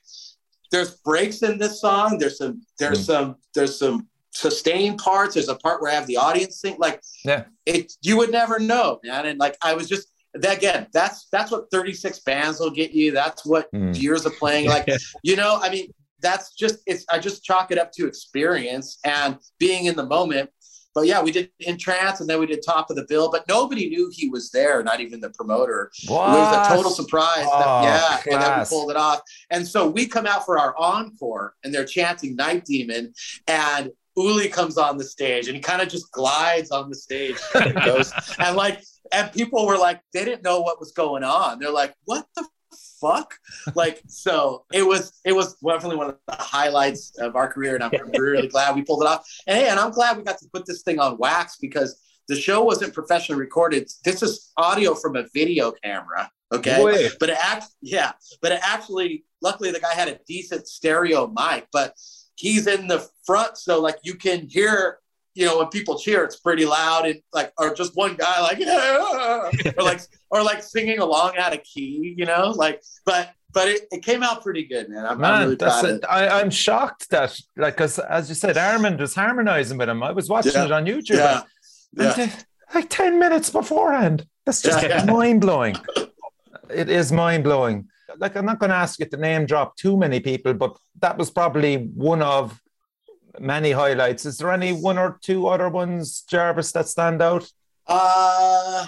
there's 0.71 0.97
breaks 0.97 1.43
in 1.43 1.57
this 1.57 1.81
song. 1.81 2.17
There's 2.17 2.38
some 2.38 2.61
there's 2.79 3.03
mm. 3.03 3.05
some 3.05 3.35
there's 3.55 3.77
some 3.77 4.07
sustained 4.31 4.99
parts. 4.99 5.34
There's 5.34 5.49
a 5.49 5.55
part 5.55 5.81
where 5.81 5.91
I 5.91 5.95
have 5.95 6.07
the 6.07 6.17
audience 6.17 6.59
sing. 6.59 6.75
Like, 6.77 7.01
yeah, 7.25 7.45
it 7.65 7.93
you 8.01 8.17
would 8.17 8.31
never 8.31 8.59
know, 8.59 8.99
man. 9.03 9.25
And 9.25 9.39
like 9.39 9.57
I 9.63 9.73
was 9.73 9.89
just 9.89 10.09
that 10.34 10.57
again. 10.57 10.88
That's 10.93 11.27
that's 11.31 11.51
what 11.51 11.71
36 11.71 12.19
bands 12.19 12.59
will 12.59 12.71
get 12.71 12.91
you. 12.91 13.11
That's 13.11 13.45
what 13.45 13.71
mm. 13.71 13.99
years 13.99 14.25
of 14.25 14.35
playing. 14.38 14.67
Like, 14.67 14.88
you 15.23 15.35
know, 15.35 15.59
I 15.61 15.69
mean, 15.69 15.91
that's 16.21 16.53
just 16.53 16.79
it's. 16.85 17.05
I 17.09 17.19
just 17.19 17.43
chalk 17.43 17.71
it 17.71 17.77
up 17.77 17.91
to 17.93 18.07
experience 18.07 18.99
and 19.03 19.38
being 19.59 19.85
in 19.85 19.95
the 19.95 20.05
moment 20.05 20.49
but 20.98 21.06
yeah, 21.06 21.22
we 21.22 21.30
did 21.30 21.52
In 21.60 21.78
Trance 21.78 22.22
and 22.22 22.28
then 22.28 22.40
we 22.40 22.48
did 22.48 22.64
Top 22.65 22.90
of 22.90 22.95
the 22.95 23.06
Bill, 23.07 23.30
but 23.30 23.48
nobody 23.48 23.88
knew 23.88 24.10
he 24.11 24.30
was 24.30 24.49
there, 24.49 24.82
not 24.82 24.99
even 24.99 25.19
the 25.19 25.30
promoter. 25.30 25.91
What? 26.07 26.30
It 26.30 26.40
was 26.40 26.68
a 26.68 26.76
total 26.76 26.90
surprise. 26.90 27.45
Oh, 27.45 27.84
that, 27.84 28.26
yeah, 28.26 28.34
and 28.34 28.41
then 28.41 28.60
we 28.60 28.65
pulled 28.65 28.90
it 28.90 28.98
off. 28.98 29.22
And 29.52 29.68
so 29.68 29.88
we 29.88 30.07
come 30.07 30.26
out 30.26 30.44
for 30.44 30.57
our 30.57 30.76
encore 30.76 31.53
and 31.64 31.72
they're 31.72 31.86
chanting 31.86 32.36
Night 32.36 32.65
Demon 32.65 33.14
and 33.48 33.91
Uli 34.15 34.49
comes 34.49 34.80
on 34.80 34.98
the 34.98 35.03
stage 35.03 35.45
and 35.45 35.56
he 35.56 35.61
kind 35.61 35.84
of 35.84 35.88
just 35.88 36.11
glides 36.11 36.72
on 36.72 36.90
the 36.90 36.95
stage 36.95 37.38
and 37.53 37.76
goes 37.76 38.11
and 38.40 38.56
like 38.56 38.82
and 39.11 39.32
people 39.32 39.68
were 39.68 39.78
like 39.78 40.02
they 40.14 40.26
didn't 40.26 40.44
know 40.44 40.61
what 40.61 40.80
was 40.80 40.94
going 40.94 41.24
on. 41.24 41.60
They're 41.60 41.69
like, 41.69 41.94
what 42.06 42.26
the 42.36 42.44
fuck? 42.99 43.34
Like, 43.76 44.02
so 44.07 44.65
it 44.74 44.86
was 44.86 45.14
it 45.26 45.34
was 45.34 45.56
definitely 45.56 45.98
one 45.98 46.10
of 46.10 46.18
the 46.28 46.36
highlights 46.36 47.18
of 47.19 47.36
our 47.36 47.52
career, 47.52 47.76
and 47.76 47.84
I'm 47.84 47.91
really 48.18 48.48
glad 48.56 48.76
we 48.76 48.84
pulled 48.84 49.03
it 49.03 49.07
off. 49.07 49.28
And 49.48 49.57
hey, 49.57 49.69
and 49.69 49.80
I'm 49.80 49.91
glad 49.91 50.18
we 50.18 50.24
got 50.24 50.40
to 50.40 50.49
put 50.53 50.65
this 50.65 50.82
thing 50.84 50.99
on 50.99 51.18
wax 51.18 51.57
because 51.57 52.02
the 52.28 52.36
show 52.36 52.64
wasn't 52.64 52.94
professionally 52.94 53.40
recorded. 53.40 53.90
This 54.03 54.22
is 54.22 54.52
audio 54.57 54.94
from 54.95 55.15
a 55.15 55.26
video 55.34 55.72
camera. 55.84 56.30
Okay. 56.53 56.78
Boy. 56.78 57.10
But 57.19 57.30
it 57.30 57.38
act 57.41 57.65
yeah, 57.82 58.14
but 58.41 58.52
it 58.52 58.60
actually 58.64 59.26
luckily 59.41 59.72
the 59.72 59.80
guy 59.80 59.94
had 59.94 60.07
a 60.07 60.19
decent 60.28 60.68
stereo 60.68 61.28
mic, 61.28 61.68
but 61.72 61.94
he's 62.36 62.68
in 62.68 62.88
the 62.88 63.07
front, 63.26 63.57
so 63.57 63.82
like 63.82 63.98
you 64.03 64.15
can 64.15 64.48
hear 64.48 64.99
you 65.38 65.45
know, 65.45 65.59
when 65.59 65.68
people 65.68 65.99
cheer, 65.99 66.23
it's 66.23 66.38
pretty 66.38 66.65
loud 66.65 67.05
and 67.05 67.22
like, 67.31 67.53
or 67.59 67.72
just 67.76 67.95
one 67.95 68.15
guy 68.15 68.41
like, 68.41 68.57
yeah, 68.57 69.51
or 69.77 69.84
like, 69.84 70.01
or 70.31 70.41
like 70.41 70.64
singing 70.64 70.97
along 70.97 71.38
out 71.38 71.53
of 71.53 71.61
key, 71.64 72.15
you 72.18 72.26
know, 72.26 72.49
like, 72.55 72.81
but, 73.05 73.31
but 73.53 73.68
it, 73.68 73.81
it 73.91 74.03
came 74.03 74.23
out 74.23 74.41
pretty 74.41 74.65
good, 74.65 74.89
man. 74.89 75.05
I'm, 75.05 75.19
man, 75.19 75.34
I'm 75.34 75.43
really 75.43 75.55
proud 75.57 75.85
it. 75.85 76.03
I, 76.09 76.41
am 76.41 76.49
shocked 76.49 77.11
that, 77.11 77.39
like, 77.55 77.76
because 77.76 77.99
as 77.99 78.30
you 78.30 78.35
said, 78.35 78.57
Armand 78.57 78.99
was 78.99 79.14
harmonizing 79.14 79.77
with 79.77 79.88
him. 79.88 80.01
I 80.01 80.11
was 80.11 80.27
watching 80.27 80.53
yeah. 80.53 80.65
it 80.65 80.72
on 80.72 80.85
YouTube. 80.85 81.18
Yeah. 81.18 81.43
And, 81.97 82.18
yeah. 82.18 82.23
Uh, 82.23 82.30
like 82.73 82.89
10 82.89 83.19
minutes 83.19 83.51
beforehand. 83.51 84.26
That's 84.45 84.64
just 84.64 84.81
yeah, 84.81 85.05
mind 85.05 85.41
blowing. 85.41 85.76
it 86.73 86.89
is 86.89 87.11
mind 87.11 87.43
blowing. 87.43 87.88
Like, 88.18 88.35
I'm 88.35 88.45
not 88.45 88.57
going 88.57 88.72
to 88.72 88.76
ask 88.76 88.99
you 88.99 89.05
to 89.05 89.18
name 89.18 89.45
drop 89.45 89.77
too 89.77 89.97
many 89.97 90.19
people, 90.19 90.55
but 90.55 90.76
that 90.99 91.15
was 91.15 91.30
probably 91.30 91.76
one 91.93 92.23
of 92.23 92.59
many 93.39 93.72
highlights. 93.72 94.26
Is 94.26 94.38
there 94.38 94.51
any 94.51 94.73
one 94.73 94.97
or 94.97 95.19
two 95.22 95.47
other 95.47 95.69
ones, 95.69 96.22
Jarvis, 96.22 96.72
that 96.73 96.88
stand 96.88 97.22
out? 97.22 97.51
Uh, 97.88 98.85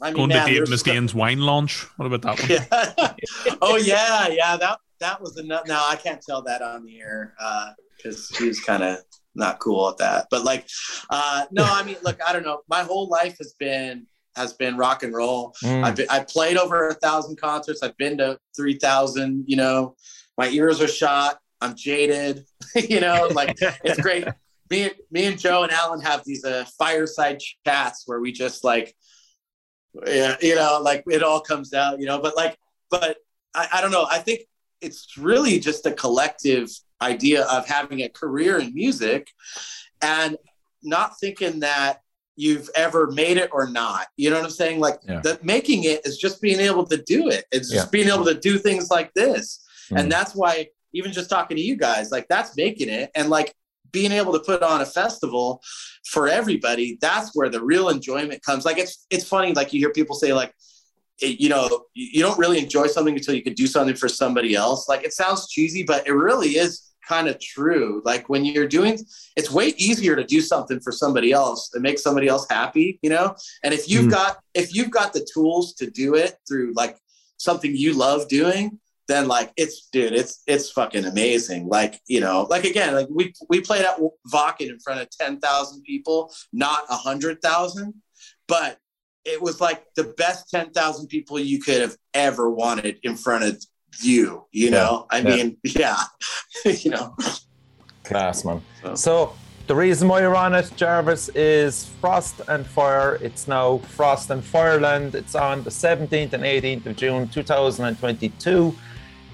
I 0.00 0.06
mean, 0.08 0.14
going 0.14 0.28
man, 0.28 0.46
to 0.46 0.54
Dave 0.54 0.68
Mustaine's 0.68 1.14
wine 1.14 1.40
launch. 1.40 1.86
What 1.96 2.06
about 2.06 2.22
that 2.22 2.40
one? 2.40 3.14
Yeah. 3.46 3.54
oh 3.62 3.76
yeah, 3.76 4.28
yeah. 4.28 4.56
That 4.56 4.78
that 5.00 5.20
was 5.20 5.38
enough. 5.38 5.66
Now 5.66 5.86
I 5.88 5.96
can't 5.96 6.20
tell 6.22 6.42
that 6.42 6.62
on 6.62 6.84
the 6.84 7.00
air 7.00 7.34
because 7.96 8.30
uh, 8.32 8.38
he 8.38 8.48
was 8.48 8.60
kind 8.60 8.82
of 8.82 8.98
not 9.34 9.58
cool 9.60 9.88
at 9.88 9.98
that. 9.98 10.26
But 10.30 10.44
like, 10.44 10.68
uh, 11.10 11.44
no, 11.50 11.64
I 11.64 11.82
mean, 11.82 11.96
look, 12.02 12.18
I 12.26 12.32
don't 12.32 12.44
know. 12.44 12.60
My 12.68 12.82
whole 12.82 13.08
life 13.08 13.38
has 13.38 13.54
been 13.58 14.06
has 14.36 14.52
been 14.52 14.76
rock 14.76 15.02
and 15.02 15.12
roll. 15.12 15.54
Mm. 15.64 15.84
I've 15.84 15.96
been, 15.96 16.06
I 16.10 16.20
played 16.20 16.56
over 16.56 16.88
a 16.88 16.94
thousand 16.94 17.40
concerts. 17.40 17.82
I've 17.82 17.96
been 17.96 18.18
to 18.18 18.38
three 18.56 18.78
thousand. 18.78 19.44
You 19.46 19.56
know, 19.56 19.96
my 20.36 20.48
ears 20.48 20.80
are 20.80 20.88
shot. 20.88 21.38
I'm 21.60 21.74
jaded, 21.74 22.44
you 22.74 23.00
know, 23.00 23.28
like 23.32 23.56
it's 23.60 24.00
great. 24.00 24.26
Me, 24.70 24.90
me 25.10 25.24
and 25.24 25.38
Joe 25.38 25.62
and 25.62 25.72
Alan 25.72 26.02
have 26.02 26.24
these 26.26 26.44
uh, 26.44 26.66
fireside 26.78 27.40
chats 27.64 28.02
where 28.04 28.20
we 28.20 28.32
just 28.32 28.64
like, 28.64 28.94
yeah, 30.06 30.36
you 30.42 30.56
know, 30.56 30.78
like 30.82 31.04
it 31.06 31.22
all 31.22 31.40
comes 31.40 31.72
out, 31.72 31.98
you 31.98 32.04
know, 32.04 32.20
but 32.20 32.36
like, 32.36 32.54
but 32.90 33.16
I, 33.54 33.66
I 33.72 33.80
don't 33.80 33.92
know. 33.92 34.06
I 34.10 34.18
think 34.18 34.42
it's 34.82 35.16
really 35.16 35.58
just 35.58 35.86
a 35.86 35.92
collective 35.92 36.68
idea 37.00 37.44
of 37.46 37.66
having 37.66 38.02
a 38.02 38.10
career 38.10 38.58
in 38.58 38.74
music 38.74 39.30
and 40.02 40.36
not 40.82 41.18
thinking 41.18 41.60
that 41.60 42.00
you've 42.36 42.70
ever 42.74 43.10
made 43.10 43.36
it 43.36 43.50
or 43.52 43.68
not. 43.68 44.06
You 44.16 44.30
know 44.30 44.36
what 44.36 44.44
I'm 44.44 44.50
saying? 44.50 44.80
Like 44.80 45.00
yeah. 45.08 45.20
the 45.20 45.38
making 45.42 45.84
it 45.84 46.06
is 46.06 46.18
just 46.18 46.40
being 46.40 46.60
able 46.60 46.86
to 46.86 47.02
do 47.02 47.28
it. 47.28 47.46
It's 47.50 47.70
just 47.70 47.90
being 47.90 48.08
able 48.08 48.24
to 48.26 48.38
do 48.38 48.58
things 48.58 48.90
like 48.90 49.12
this. 49.14 49.64
Mm. 49.90 50.00
And 50.00 50.12
that's 50.12 50.34
why 50.34 50.68
even 50.98 51.12
just 51.12 51.30
talking 51.30 51.56
to 51.56 51.62
you 51.62 51.76
guys, 51.76 52.10
like 52.10 52.26
that's 52.28 52.56
making 52.56 52.88
it. 52.88 53.10
And 53.14 53.30
like 53.30 53.54
being 53.92 54.12
able 54.12 54.32
to 54.32 54.40
put 54.40 54.62
on 54.62 54.80
a 54.80 54.86
festival 54.86 55.62
for 56.06 56.28
everybody, 56.28 56.98
that's 57.00 57.34
where 57.34 57.48
the 57.48 57.62
real 57.62 57.88
enjoyment 57.88 58.42
comes. 58.42 58.64
Like 58.64 58.78
it's 58.78 59.06
it's 59.10 59.26
funny, 59.26 59.52
like 59.54 59.72
you 59.72 59.80
hear 59.80 59.92
people 59.92 60.16
say, 60.16 60.32
like, 60.32 60.52
it, 61.20 61.40
you 61.40 61.48
know, 61.48 61.86
you 61.94 62.22
don't 62.22 62.38
really 62.38 62.58
enjoy 62.58 62.86
something 62.86 63.14
until 63.14 63.34
you 63.34 63.42
can 63.42 63.54
do 63.54 63.66
something 63.66 63.96
for 63.96 64.08
somebody 64.08 64.54
else. 64.54 64.88
Like 64.88 65.04
it 65.04 65.12
sounds 65.12 65.48
cheesy, 65.48 65.82
but 65.82 66.06
it 66.06 66.12
really 66.12 66.50
is 66.50 66.88
kind 67.08 67.26
of 67.26 67.40
true. 67.40 68.02
Like 68.04 68.28
when 68.28 68.44
you're 68.44 68.68
doing, 68.68 68.98
it's 69.36 69.50
way 69.50 69.68
easier 69.78 70.14
to 70.14 70.24
do 70.24 70.40
something 70.40 70.78
for 70.80 70.92
somebody 70.92 71.32
else 71.32 71.70
and 71.74 71.82
make 71.82 71.98
somebody 71.98 72.28
else 72.28 72.46
happy, 72.48 72.98
you 73.02 73.10
know. 73.10 73.34
And 73.64 73.72
if 73.72 73.88
you've 73.88 74.06
mm. 74.06 74.10
got 74.10 74.38
if 74.54 74.74
you've 74.74 74.90
got 74.90 75.12
the 75.12 75.26
tools 75.32 75.74
to 75.74 75.90
do 75.90 76.14
it 76.14 76.36
through 76.46 76.72
like 76.76 76.98
something 77.38 77.74
you 77.74 77.94
love 77.94 78.28
doing, 78.28 78.78
then 79.08 79.26
like 79.26 79.52
it's 79.56 79.88
dude, 79.90 80.12
it's 80.12 80.42
it's 80.46 80.70
fucking 80.70 81.06
amazing. 81.06 81.66
Like 81.66 82.00
you 82.06 82.20
know, 82.20 82.46
like 82.48 82.64
again, 82.64 82.94
like 82.94 83.08
we 83.10 83.32
we 83.48 83.60
played 83.60 83.84
at 83.84 83.98
Wacken 84.32 84.68
in 84.68 84.78
front 84.78 85.00
of 85.00 85.08
ten 85.10 85.40
thousand 85.40 85.82
people, 85.82 86.32
not 86.52 86.84
a 86.90 86.94
hundred 86.94 87.40
thousand, 87.42 87.94
but 88.46 88.78
it 89.24 89.40
was 89.40 89.60
like 89.60 89.82
the 89.96 90.04
best 90.18 90.50
ten 90.50 90.70
thousand 90.70 91.08
people 91.08 91.40
you 91.40 91.58
could 91.60 91.80
have 91.80 91.96
ever 92.12 92.50
wanted 92.50 92.98
in 93.02 93.16
front 93.16 93.44
of 93.44 93.62
you. 94.02 94.46
You 94.52 94.70
know, 94.70 95.06
I 95.10 95.18
yeah. 95.20 95.36
mean, 95.36 95.56
yeah, 95.64 95.96
you 96.64 96.90
know, 96.90 97.16
class 98.04 98.44
man. 98.44 98.62
So. 98.82 98.94
so. 98.94 99.32
The 99.66 99.76
reason 99.76 100.08
why 100.08 100.22
you're 100.22 100.34
on 100.34 100.54
it, 100.54 100.72
Jarvis, 100.76 101.28
is 101.34 101.84
Frost 102.00 102.40
and 102.48 102.66
Fire. 102.66 103.18
It's 103.20 103.46
now 103.46 103.76
Frost 103.76 104.30
and 104.30 104.42
Fireland. 104.42 105.14
It's 105.14 105.34
on 105.34 105.62
the 105.62 105.68
17th 105.68 106.32
and 106.32 106.42
18th 106.42 106.86
of 106.86 106.96
June 106.96 107.28
2022. 107.28 108.74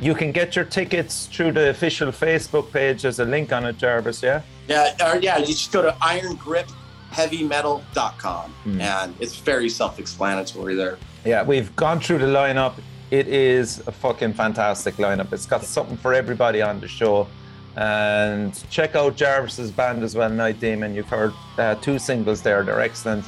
You 0.00 0.14
can 0.14 0.32
get 0.32 0.56
your 0.56 0.64
tickets 0.64 1.26
through 1.26 1.52
the 1.52 1.68
official 1.70 2.08
Facebook 2.08 2.72
page. 2.72 3.02
There's 3.02 3.20
a 3.20 3.24
link 3.24 3.52
on 3.52 3.64
it, 3.64 3.78
Jarvis, 3.78 4.20
yeah? 4.22 4.42
Yeah, 4.68 5.14
or 5.14 5.20
yeah, 5.20 5.38
you 5.38 5.46
just 5.46 5.72
go 5.72 5.82
to 5.82 5.92
irongripheavymetal.com 5.92 8.54
mm. 8.64 8.80
and 8.80 9.14
it's 9.20 9.36
very 9.36 9.68
self 9.68 9.98
explanatory 9.98 10.74
there. 10.74 10.98
Yeah, 11.24 11.44
we've 11.44 11.74
gone 11.76 12.00
through 12.00 12.18
the 12.18 12.26
lineup. 12.26 12.74
It 13.10 13.28
is 13.28 13.86
a 13.86 13.92
fucking 13.92 14.32
fantastic 14.34 14.96
lineup. 14.96 15.32
It's 15.32 15.46
got 15.46 15.62
something 15.62 15.96
for 15.96 16.12
everybody 16.12 16.60
on 16.60 16.80
the 16.80 16.88
show. 16.88 17.28
And 17.76 18.52
check 18.70 18.96
out 18.96 19.16
Jarvis's 19.16 19.70
band 19.70 20.02
as 20.02 20.16
well, 20.16 20.30
Night 20.30 20.58
Demon. 20.60 20.94
You've 20.94 21.08
heard 21.08 21.32
uh, 21.58 21.74
two 21.76 21.98
singles 21.98 22.42
there, 22.42 22.62
they're 22.62 22.80
excellent. 22.80 23.24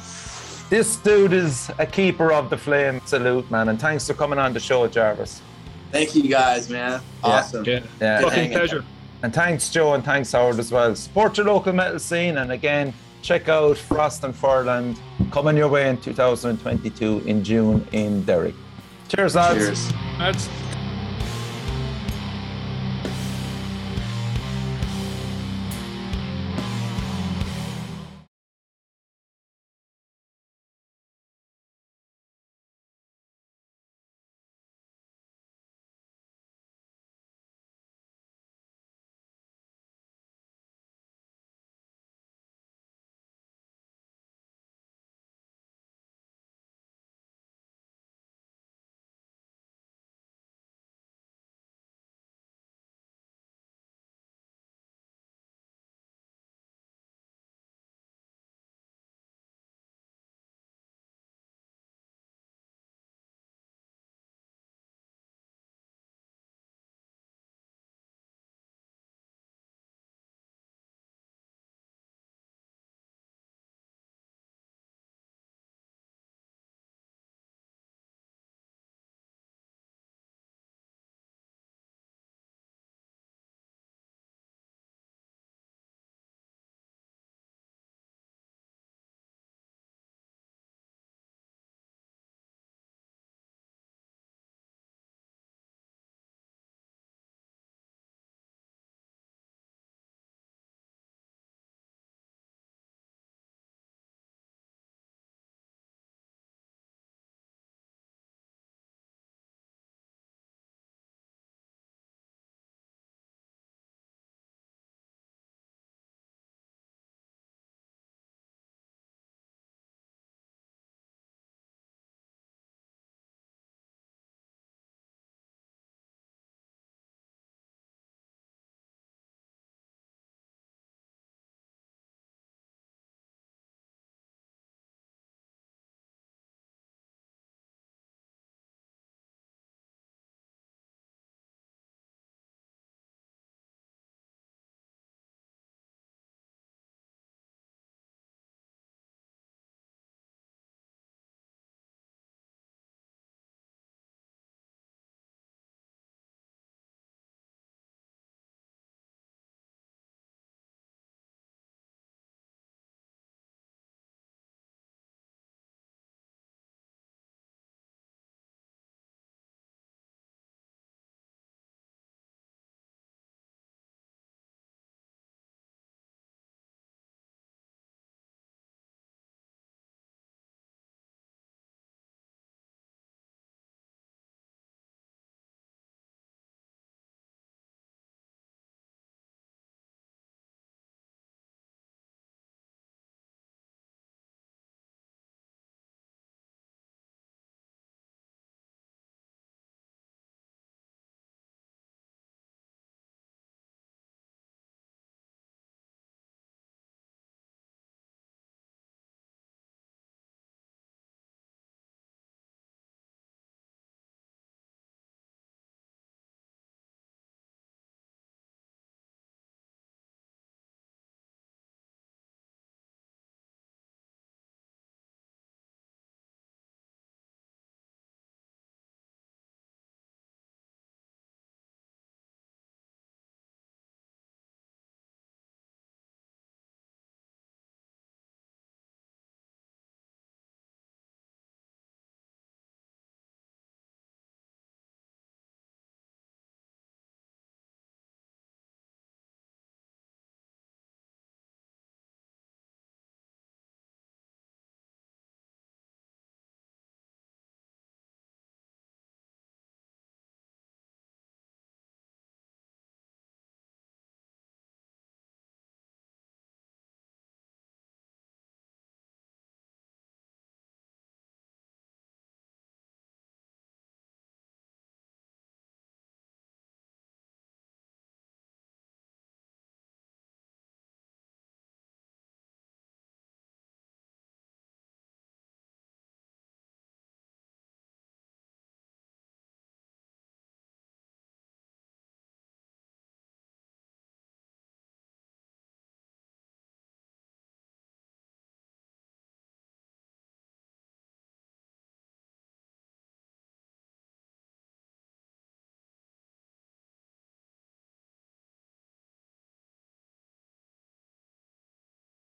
This 0.69 0.97
dude 0.97 1.31
is 1.31 1.71
a 1.79 1.85
keeper 1.85 2.33
of 2.33 2.49
the 2.49 2.57
flame. 2.57 2.99
Salute, 3.05 3.49
man. 3.49 3.69
And 3.69 3.79
thanks 3.79 4.05
for 4.05 4.13
coming 4.13 4.37
on 4.37 4.53
the 4.53 4.59
show, 4.59 4.85
Jarvis. 4.87 5.41
Thank 5.91 6.15
you 6.15 6.29
guys, 6.29 6.69
man. 6.69 7.01
Awesome. 7.23 7.65
Yeah. 7.65 7.81
yeah. 8.01 8.21
Fucking 8.21 8.51
pleasure. 8.51 8.83
And 9.23 9.33
thanks, 9.33 9.69
Joe, 9.69 9.93
and 9.93 10.03
thanks, 10.03 10.31
Howard, 10.31 10.59
as 10.59 10.71
well. 10.71 10.93
Support 10.95 11.37
your 11.37 11.47
local 11.47 11.73
metal 11.73 11.99
scene. 11.99 12.37
And 12.37 12.51
again, 12.51 12.93
check 13.21 13.49
out 13.49 13.77
Frost 13.77 14.23
and 14.23 14.33
Fireland 14.33 14.97
coming 15.31 15.57
your 15.57 15.69
way 15.69 15.89
in 15.89 15.97
2022 15.99 17.23
in 17.25 17.43
June 17.43 17.87
in 17.93 18.23
Derry. 18.23 18.53
Cheers, 19.07 19.35
lads. 19.35 19.57
Cheers. 19.57 19.93
That's 20.19 20.49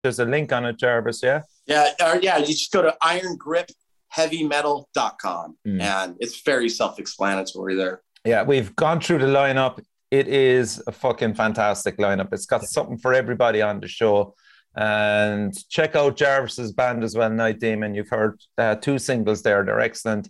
There's 0.06 0.20
a 0.20 0.24
link 0.24 0.52
on 0.52 0.64
it, 0.64 0.78
Jarvis. 0.78 1.20
Yeah. 1.20 1.40
Yeah, 1.66 1.90
or 2.00 2.20
yeah, 2.20 2.38
you 2.38 2.46
just 2.46 2.70
go 2.70 2.80
to 2.82 2.94
irongripheavymetal.com 3.02 5.56
Mm. 5.66 5.80
and 5.80 6.14
it's 6.20 6.42
very 6.42 6.68
self-explanatory 6.68 7.74
there. 7.74 8.02
Yeah, 8.24 8.44
we've 8.44 8.76
gone 8.76 9.00
through 9.00 9.18
the 9.18 9.26
lineup. 9.26 9.82
It 10.12 10.28
is 10.28 10.80
a 10.86 10.92
fucking 10.92 11.34
fantastic 11.34 11.98
lineup. 11.98 12.32
It's 12.32 12.46
got 12.46 12.62
something 12.64 12.98
for 12.98 13.12
everybody 13.14 13.62
on 13.62 13.80
the 13.80 13.88
show. 13.88 14.36
And 14.76 15.52
check 15.70 15.96
out 15.96 16.16
Jarvis's 16.16 16.70
band 16.72 17.02
as 17.02 17.16
well, 17.16 17.30
Night 17.30 17.58
Demon. 17.58 17.92
You've 17.94 18.08
heard 18.10 18.38
uh, 18.58 18.76
two 18.76 18.98
singles 19.00 19.42
there. 19.42 19.64
They're 19.64 19.80
excellent. 19.80 20.28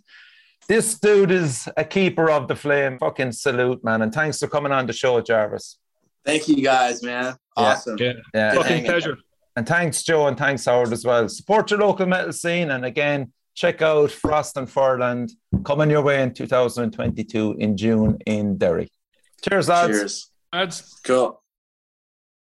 This 0.67 0.97
dude 0.99 1.29
is 1.31 1.69
a 1.77 1.83
keeper 1.83 2.31
of 2.31 2.47
the 2.47 2.55
flame. 2.55 2.97
Fucking 2.97 3.33
salute, 3.33 3.83
man. 3.83 4.01
And 4.01 4.11
thanks 4.13 4.39
for 4.39 4.47
coming 4.47 4.71
on 4.71 4.87
the 4.87 4.93
show, 4.93 5.21
Jarvis. 5.21 5.77
Thank 6.25 6.47
you 6.47 6.63
guys, 6.63 7.03
man. 7.03 7.35
Awesome. 7.55 7.97
Yeah. 7.99 8.13
Yeah. 8.33 8.53
Fucking 8.55 8.85
pleasure. 8.85 9.17
And 9.57 9.67
thanks, 9.67 10.03
Joe, 10.03 10.27
and 10.27 10.37
thanks, 10.37 10.65
Howard, 10.65 10.93
as 10.93 11.03
well. 11.03 11.27
Support 11.27 11.71
your 11.71 11.79
local 11.79 12.05
metal 12.05 12.31
scene. 12.31 12.69
And 12.69 12.85
again, 12.85 13.33
check 13.55 13.81
out 13.81 14.11
Frost 14.11 14.55
and 14.55 14.67
Fireland 14.67 15.31
coming 15.65 15.89
your 15.89 16.03
way 16.03 16.21
in 16.21 16.31
2022 16.31 17.55
in 17.57 17.75
June 17.75 18.19
in 18.27 18.59
Derry. 18.59 18.87
Cheers, 19.41 19.67
lads. 19.67 19.97
Cheers. 19.97 20.31
That's 20.53 20.99
Cool. 20.99 21.41